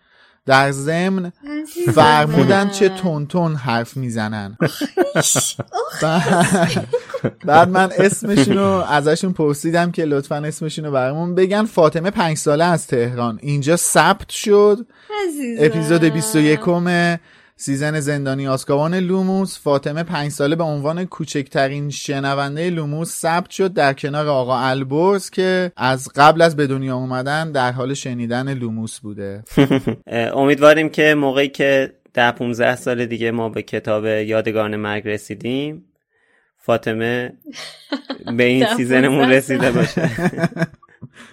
در 0.49 0.71
ضمن 0.71 1.31
فرمودن 1.93 2.69
چه 2.69 2.89
تند 3.29 3.55
حرف 3.55 3.97
می‌زنن. 3.97 4.57
بعد 7.45 7.69
من 7.69 7.89
اسمشون 7.97 8.57
رو 8.57 8.83
ازشون 8.89 9.33
پرسیدم 9.33 9.91
که 9.91 10.05
لطفا 10.05 10.35
اسمشون 10.35 10.85
رو 10.85 10.91
برامون 10.91 11.35
بگن. 11.35 11.65
فاطمه 11.65 12.11
پنج 12.11 12.37
ساله 12.37 12.63
از 12.63 12.87
تهران. 12.87 13.39
اینجا 13.41 13.75
ثبت 13.75 14.29
شد. 14.29 14.85
اپیزود 15.59 16.03
21 16.03 16.59
season 17.61 17.99
زندانی 17.99 18.47
آزکابان 18.47 18.95
لوموس 18.95 19.59
فاطمه 19.59 20.03
پنج 20.03 20.31
ساله 20.31 20.55
به 20.55 20.63
عنوان 20.63 21.05
کوچکترین 21.05 21.89
شنونده 21.89 22.69
لوموس 22.69 23.19
ثبت 23.21 23.49
شد 23.49 23.73
در 23.73 23.93
کنار 23.93 24.27
آقا 24.27 24.59
البرز 24.59 25.29
که 25.29 25.71
از 25.77 26.09
قبل 26.15 26.41
از 26.41 26.55
به 26.55 26.67
دنیا 26.67 26.95
اومدن 26.95 27.51
در 27.51 27.71
حال 27.71 27.93
شنیدن 27.93 28.53
لوموس 28.53 28.99
بوده. 28.99 29.43
امیدواریم 30.41 30.89
که 30.89 31.15
موقعی 31.15 31.49
که 31.49 31.93
ده 32.13 32.31
15 32.31 32.75
سال 32.75 33.05
دیگه 33.05 33.31
ما 33.31 33.49
به 33.49 33.61
کتاب 33.61 34.05
یادگاران 34.05 34.75
مرگ 34.75 35.07
رسیدیم 35.07 35.85
فاطمه 36.57 37.33
به 38.37 38.43
این 38.43 38.65
season 38.77 39.12
مون 39.12 39.29
رسیده 39.29 39.71
باشه. 39.71 40.09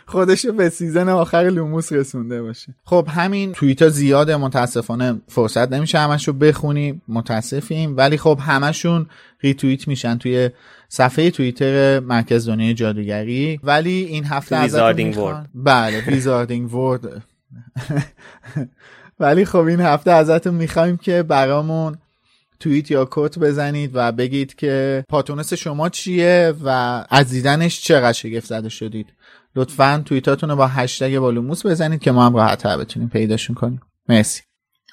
خودشو 0.07 0.53
به 0.53 0.69
season 0.69 1.09
آخر 1.09 1.43
لوموس 1.43 1.93
رسونده 1.93 2.43
باشه. 2.43 2.75
خب 2.85 3.09
همین 3.11 3.53
توییت 3.53 3.83
ها 3.83 3.89
زیاده 3.89 4.37
متاسفانه 4.37 5.21
فرصت 5.29 5.73
نمیشه 5.73 5.99
همش 5.99 6.29
رو 6.29 6.35
بخونیم 6.35 7.03
متاسفیم. 7.09 7.97
ولی 7.97 8.17
خب 8.17 8.39
همشون 8.43 9.07
ریتوییت 9.41 9.89
میشن 9.89 10.19
توی 10.19 10.51
صفحه 10.89 11.31
توییتر 11.31 12.01
مرکز 12.01 12.49
دنیای 12.49 12.75
جادوگری. 12.75 13.61
ولی 13.63 13.91
این 14.05 14.25
هفته 14.25 14.63
Wizarding 14.63 15.19
World 15.19 15.49
بله 15.55 16.01
Wizarding 16.01 16.75
World 16.75 17.23
ولی 19.21 19.45
خب 19.45 19.59
این 19.59 19.81
هفته 19.81 20.11
ازتون 20.11 20.55
می‌خوایم 20.55 20.97
که 20.97 21.23
برامون 21.23 21.99
توییت 22.61 22.91
یا 22.91 23.09
کت 23.11 23.39
بزنید 23.39 23.91
و 23.95 24.13
بگید 24.13 24.55
که 24.55 25.05
پاتونس 25.09 25.53
شما 25.53 25.89
چیه 25.89 26.55
و 26.65 27.05
از 27.11 27.31
دیدنش 27.31 27.81
چقدر 27.81 28.13
شگفت 28.13 28.47
زده 28.47 28.69
شدید. 28.69 29.07
لطفا 29.57 30.03
توییتاتون 30.07 30.51
رو 30.51 30.57
با 30.57 30.67
هشتگ 30.67 31.19
بالوموس 31.19 31.67
بزنید 31.67 32.01
که 32.01 32.13
ما 32.13 32.27
هم 32.27 32.37
راحت 32.37 32.67
بتونیم 32.67 33.09
پیداشون 33.09 33.55
کنیم. 33.55 33.81
مرسی. 34.09 34.43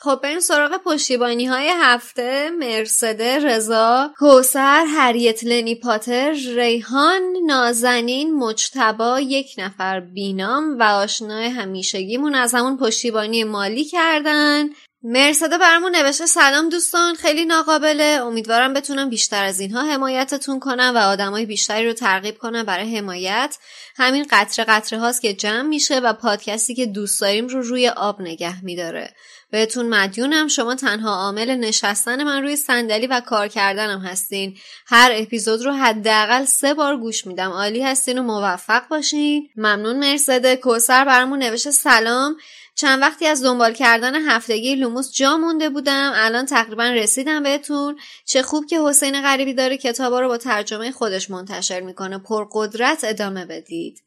خب 0.04 0.20
بریم 0.24 0.40
سراغ 0.40 0.72
پشتیبانی 0.86 1.46
های 1.46 1.72
هفته. 1.82 2.50
مرسده 2.60 3.40
رضا 3.40 4.12
کوسر 4.18 4.86
هریت 4.86 5.44
لنی 5.44 5.76
پاتر 5.76 6.32
ریحان 6.32 7.22
نازنین 7.46 8.36
مجتبا 8.36 9.20
یک 9.20 9.56
نفر 9.58 10.00
بینام 10.00 10.80
و 10.80 10.84
آشنای 10.84 11.48
همیشگیمون 11.48 12.36
از 12.36 12.54
همون 12.54 12.78
پشتیبانی 12.78 13.44
مالی 13.44 13.84
کردن. 13.84 14.66
مرسده 15.04 15.58
برامون 15.58 15.96
نوشته 15.96 16.26
سلام 16.26 16.70
دوستان 16.70 17.16
خیلی 17.16 17.46
ناقابله. 17.46 18.04
امیدوارم 18.04 18.74
بتونم 18.74 19.10
بیشتر 19.10 19.44
از 19.44 19.60
اینها 19.60 19.82
حمایتتون 19.82 20.60
کنم 20.60 20.92
و 20.96 20.98
آدمای 20.98 21.46
بیشتری 21.46 21.88
رو 21.88 21.94
ترغیب 21.94 22.38
کنم 22.38 22.64
برای 22.64 22.98
حمایت. 22.98 23.58
همین 23.96 24.26
قطره 24.32 24.66
قطره 24.66 25.00
هاست 25.00 25.22
که 25.22 25.34
جمع 25.34 25.62
میشه 25.62 26.00
و 26.00 26.14
پادکستی 26.14 26.76
که 26.76 26.86
دوست 26.86 27.22
داریم 27.22 27.48
رو 27.48 27.62
روی 27.62 27.88
آب 27.90 28.22
نگه 28.22 28.66
میداره. 28.66 29.14
بهتون 29.52 29.90
مدیونم 29.90 30.48
شما 30.48 30.76
تنها 30.76 31.16
عامل 31.16 31.56
نشستن 31.56 32.24
من 32.24 32.42
روی 32.42 32.56
صندلی 32.56 33.08
و 33.08 33.20
کار 33.20 33.48
کردنم 33.48 34.00
هستین. 34.00 34.58
هر 34.86 35.12
اپیزود 35.14 35.66
رو 35.66 35.72
حداقل 35.72 36.46
سه 36.46 36.74
بار 36.74 36.98
گوش 36.98 37.28
میدم. 37.28 37.52
عالی 37.52 37.84
هستین 37.84 38.18
و 38.20 38.24
موفق 38.24 38.88
باشین. 38.88 39.50
ممنون 39.56 40.00
مرسده 40.00 40.56
کوسر 40.56 41.06
برامون 41.06 41.40
نوشته 41.40 41.72
سلام. 41.72 42.38
چند 42.76 43.02
وقتی 43.02 43.28
از 43.28 43.44
دنبال 43.44 43.74
کردن 43.74 44.16
هفتگی 44.16 44.76
لوموس 44.76 45.12
جا 45.12 45.38
مونده 45.38 45.70
بودم 45.70 46.12
الان 46.16 46.46
تقریبا 46.46 46.84
رسیدم 46.84 47.44
بهتون. 47.44 48.00
چه 48.26 48.42
خوب 48.42 48.66
که 48.66 48.82
حسین 48.82 49.22
غریبی 49.22 49.54
داره 49.54 49.78
کتابا 49.78 50.20
رو 50.20 50.28
با 50.28 50.38
ترجمه 50.38 50.92
خودش 50.92 51.30
منتشر 51.30 51.80
می‌کنه. 51.80 52.18
پرقدرت 52.18 53.04
ادامه 53.04 53.46
بدید. 53.46 54.04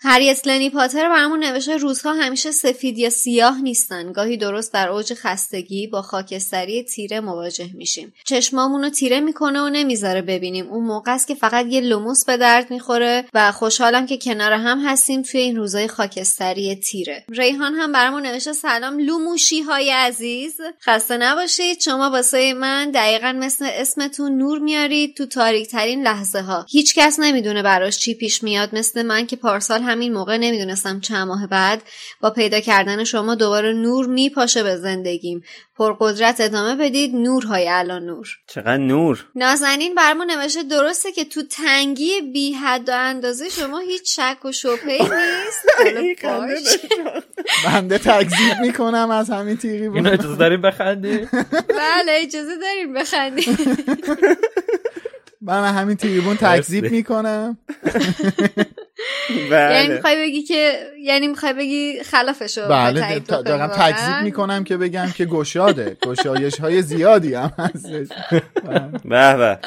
هریت 0.00 0.46
لنی 0.46 0.70
پاتر 0.70 1.08
برامون 1.08 1.44
نوشته 1.44 1.76
روزها 1.76 2.12
همیشه 2.12 2.50
سفید 2.50 2.98
یا 2.98 3.10
سیاه 3.10 3.62
نیستن. 3.62 4.12
گاهی 4.12 4.36
درست 4.36 4.72
در 4.72 4.88
اوج 4.88 5.14
خستگی 5.14 5.86
با 5.86 6.02
خاکستری 6.02 6.82
تیره 6.82 7.20
مواجه 7.20 7.70
میشیم. 7.74 8.14
چشمامون 8.24 8.82
رو 8.82 8.90
تیره 8.90 9.20
می‌کنه 9.20 9.60
و 9.60 9.68
نمی‌ذاره 9.68 10.22
ببینیم. 10.22 10.68
اون 10.68 10.84
موقع 10.84 11.14
است 11.14 11.28
که 11.28 11.34
فقط 11.34 11.66
یه 11.66 11.80
لوموس 11.80 12.24
به 12.24 12.36
درد 12.36 12.70
می‌خوره 12.70 13.24
و 13.34 13.52
خوشحالم 13.52 14.06
که 14.06 14.18
کنار 14.18 14.52
هم 14.52 14.78
هستیم 14.84 15.22
توی 15.22 15.40
این 15.40 15.56
روزای 15.56 15.88
خاکستری 15.88 16.76
تیره. 16.76 17.24
ریحان 17.28 17.74
هم 17.74 17.92
برامون 17.92 18.26
نوشته 18.26 18.52
سلام 18.52 18.98
لوموشی 18.98 19.60
های 19.60 19.90
عزیز. 19.90 20.60
خسته 20.82 21.16
نباشید. 21.16 21.80
شما 21.80 22.10
واسه 22.10 22.54
من 22.54 22.90
دقیقا 22.90 23.32
مثل 23.32 23.68
اسمتون 23.72 24.38
نور 24.38 24.58
میارید 24.58 25.16
تو 25.16 25.26
تاریک 25.26 25.68
ترین 25.68 26.02
لحظه 26.02 26.40
ها 26.40 26.66
هیچکس 26.68 27.18
نمی‌دونه 27.18 27.62
براش 27.62 27.98
چی 27.98 28.14
پیش 28.14 28.42
میاد. 28.42 28.74
مثل 28.74 29.02
من 29.02 29.26
که 29.26 29.36
پارسال 29.36 29.82
همین 29.88 30.12
موقع 30.12 30.36
نمی‌دونستم 30.36 31.00
چند 31.00 31.28
ماه 31.28 31.46
بعد 31.46 31.82
با 32.20 32.30
پیدا 32.30 32.60
کردن 32.60 33.04
شما 33.04 33.34
دوباره 33.34 33.72
نور 33.72 34.06
میپاشه 34.06 34.62
به 34.62 34.76
زندگیم. 34.76 35.42
پرقدرت 35.76 36.40
ادامه 36.40 36.76
بدید 36.76 37.14
نورهای 37.16 37.68
الان 37.68 38.04
نور. 38.04 38.28
چقدر 38.46 38.76
نور؟ 38.76 39.26
نازنین 39.34 39.94
برمون 39.94 40.30
نوشته 40.30 40.62
درسته 40.62 41.12
که 41.12 41.24
تو 41.24 41.42
تنگی 41.42 42.20
بی 42.20 42.52
حد 42.52 42.88
و 42.88 42.92
اندازه 42.94 43.48
شما 43.48 43.78
هیچ 43.78 44.20
شک 44.20 44.44
و 44.44 44.52
شبهه 44.52 45.02
نیست؟ 45.02 45.66
بنده 47.64 47.98
تکذیب 47.98 48.60
می‌کنم 48.60 49.10
از 49.10 49.30
همین 49.30 49.56
تیغی 49.56 49.84
اینو 49.84 50.12
اجازه 50.12 50.36
داریم 50.36 50.62
بخندی؟ 50.62 51.28
بله 51.68 52.12
اجازه 52.12 52.56
داریم 52.56 52.94
بخندی. 52.94 53.56
من 55.40 55.64
همین 55.78 55.96
تریبون 55.96 56.36
تکذیب 56.36 56.84
می‌کنم. 56.84 57.58
بله. 59.50 59.74
یعنی 59.74 59.94
می‌خوای 59.94 60.16
بگی 60.16 60.42
که 60.42 60.90
یعنی 61.02 61.28
می‌خوای 61.28 61.52
بگی 61.52 62.02
خلافشو 62.02 62.68
بله 62.68 63.18
دارم 63.18 63.68
تکذیب 63.68 64.14
می‌کنم 64.22 64.64
که 64.64 64.76
بگم 64.76 65.08
که 65.16 65.24
گشاده. 65.24 65.96
گشایش 66.06 66.60
های 66.60 66.82
زیادی 66.82 67.34
هم 67.34 67.52
هستش. 67.58 68.08
به 69.10 69.36
به 69.36 69.58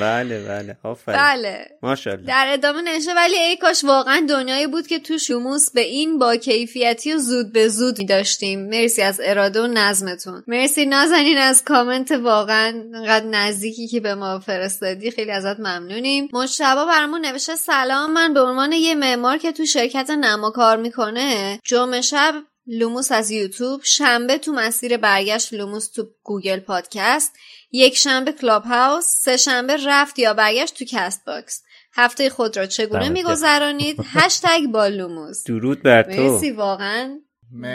بله 0.00 0.44
بله 0.48 0.76
آفرین. 0.82 1.18
بله. 1.18 1.66
ماشاءالله. 1.82 2.26
در 2.26 2.46
ادامه 2.48 2.82
نشه 2.82 3.14
ولی 3.16 3.36
ای 3.36 3.56
کاش 3.56 3.84
واقعا 3.84 4.26
دنیایی 4.28 4.66
بود 4.66 4.86
که 4.86 4.98
تو 4.98 5.18
شموس 5.18 5.70
به 5.70 5.80
این 5.80 6.18
با 6.18 6.36
کیفیتی 6.36 7.14
و 7.14 7.18
زود 7.18 7.52
به 7.52 7.68
زود 7.68 8.08
داشتیم. 8.08 8.68
مرسی 8.68 9.02
از 9.02 9.20
اراده 9.24 9.62
و 9.62 9.66
نظمتون. 9.66 10.44
مرسی 10.46 10.86
نازنین 10.86 11.38
از 11.38 11.64
کامنت 11.64 12.10
واقعا 12.10 12.82
انقدر 12.94 13.26
نزدیکی 13.26 13.88
که 13.88 14.00
به 14.00 14.14
ما 14.14 14.38
فرستادی. 14.38 15.10
خیلی 15.10 15.30
ازت 15.30 15.60
ممنونیم. 15.60 16.28
مجتبا 16.32 16.84
برامون 16.84 17.26
نوشته 17.26 17.56
سلام 17.56 18.12
من 18.12 18.34
به 18.34 18.40
عنوان 18.40 18.67
یه 18.76 18.94
معمار 18.94 19.38
که 19.38 19.52
تو 19.52 19.64
شرکت 19.64 20.10
نما 20.10 20.50
کار 20.50 20.76
می‌کنه 20.76 21.60
جمعه 21.64 22.00
شب 22.00 22.34
لوموس 22.66 23.12
از 23.12 23.30
یوتیوب 23.30 23.80
شنبه 23.84 24.38
تو 24.38 24.52
مسیر 24.52 24.96
برگشت 24.96 25.52
لوموس 25.52 25.90
تو 25.90 26.06
گوگل 26.22 26.60
پادکست 26.60 27.32
یک 27.72 27.96
شنبه 27.96 28.32
کلاب 28.32 28.64
هاوس 28.64 29.04
سه 29.04 29.36
شنبه 29.36 29.76
رفت 29.86 30.18
یا 30.18 30.34
برگشت 30.34 30.78
تو 30.78 30.84
Castbox 30.88 31.62
هفته 31.92 32.30
خود 32.30 32.56
را 32.56 32.66
چگونه 32.66 33.08
میگذرانید؟ 33.08 34.00
هشتگ 34.14 34.66
با 34.72 34.86
لوموس. 34.86 35.44
درود 35.44 35.82
بر 35.82 36.02
تو. 36.02 36.22
مرسی 36.22 36.50
واقعا. 36.50 37.18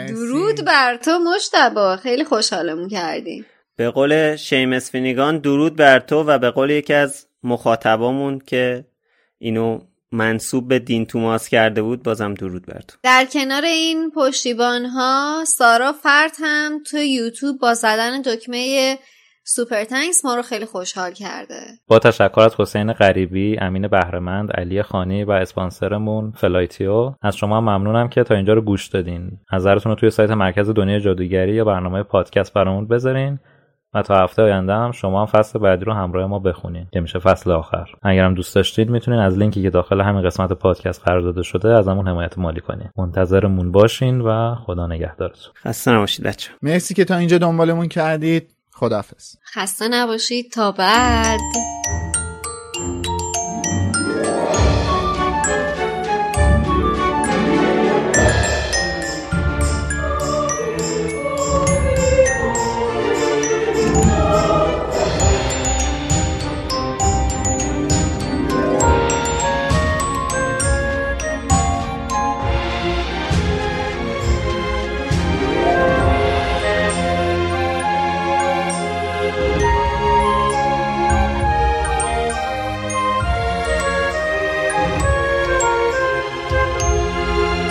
درود 0.08 0.64
بر 0.64 0.96
تو 0.96 1.18
مجتبی. 1.18 1.96
خیلی 1.96 2.24
خوشحالمون 2.24 2.88
کردی 2.88 3.44
به 3.76 3.90
قول 3.90 4.36
شیمس 4.36 4.90
فینیگان 4.90 5.38
درود 5.38 5.76
بر 5.76 5.98
تو 5.98 6.22
و 6.22 6.38
به 6.38 6.50
قول 6.50 6.70
یکی 6.70 6.94
از 6.94 7.26
مخاطبامون 7.42 8.38
که 8.38 8.84
اینو 9.38 9.80
منسوب 10.14 10.68
به 10.68 10.78
دین 10.78 11.06
توماس 11.06 11.48
کرده 11.48 11.82
بود 11.82 12.02
بازم 12.02 12.34
درود 12.34 12.66
بر 12.66 12.80
تو. 12.88 12.96
در 13.02 13.26
کنار 13.32 13.64
این 13.64 14.10
پشتیبان 14.10 14.86
ها 14.86 15.44
سارا 15.46 15.92
فرد 15.92 16.32
هم 16.38 16.82
تو 16.90 16.96
یوتیوب 16.96 17.58
با 17.60 17.74
زدن 17.74 18.22
دکمه 18.22 18.98
Super 19.46 19.84
Thanks 19.84 20.24
ما 20.24 20.34
رو 20.34 20.42
خیلی 20.42 20.64
خوشحال 20.64 21.10
کرده. 21.10 21.60
با 21.88 21.98
تشکر 21.98 22.40
از 22.40 22.54
حسین 22.58 22.92
غریبی 22.92 23.58
امین 23.58 23.88
بهرمند 23.88 24.52
علی 24.52 24.82
خانی 24.82 25.24
و 25.24 25.30
اسپانسرمون 25.30 26.32
فلایتیو. 26.36 27.14
از 27.22 27.36
شما 27.36 27.60
ممنونم 27.60 28.08
که 28.08 28.22
تا 28.22 28.34
اینجا 28.34 28.52
رو 28.52 28.60
گوش 28.60 28.88
دادین. 28.88 29.30
نظرتون 29.52 29.92
رو 29.92 29.96
توی 29.96 30.10
سایت 30.10 30.30
مرکز 30.30 30.70
دنیای 30.70 31.00
جادوگری 31.00 31.54
یا 31.54 31.64
برنامه 31.64 32.02
پادکست 32.02 32.52
برامون 32.52 32.88
بذارین. 32.88 33.38
و 33.94 34.02
تا 34.02 34.24
هفته 34.24 34.42
آینده 34.42 34.72
هم 34.72 34.92
شما 34.92 35.20
هم 35.20 35.26
فصل 35.26 35.58
بعدی 35.58 35.84
رو 35.84 35.92
همراه 35.92 36.26
ما 36.26 36.38
بخونین 36.38 36.86
که 36.92 37.00
میشه 37.00 37.18
فصل 37.18 37.50
آخر. 37.50 37.86
اگرم 38.02 38.34
دوست 38.34 38.54
داشتید 38.54 38.90
می‌تونین 38.90 39.20
از 39.20 39.38
لینکی 39.38 39.62
که 39.62 39.70
داخل 39.70 40.00
همین 40.00 40.22
قسمت 40.22 40.52
پادکست 40.52 41.02
قرار 41.04 41.20
داده 41.20 41.42
شده 41.42 41.68
از 41.68 41.88
همون 41.88 42.08
حمایت 42.08 42.38
مالی 42.38 42.60
کنین. 42.60 42.88
منتظرمون 42.98 43.72
باشین 43.72 44.20
و 44.20 44.54
خدا 44.54 44.86
نگهدارتون. 44.86 45.52
خسته 45.64 45.90
نباشید 45.90 46.26
بچه 46.26 46.50
مرسی 46.62 46.94
که 46.94 47.04
تا 47.04 47.16
اینجا 47.16 47.38
دنبالمون 47.38 47.88
کردید. 47.88 48.50
خداحافظ. 48.72 49.36
خسته 49.54 49.88
نباشید. 49.88 50.52
تا 50.52 50.72
بعد. 50.72 51.40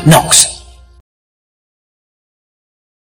Knox. 0.05 0.42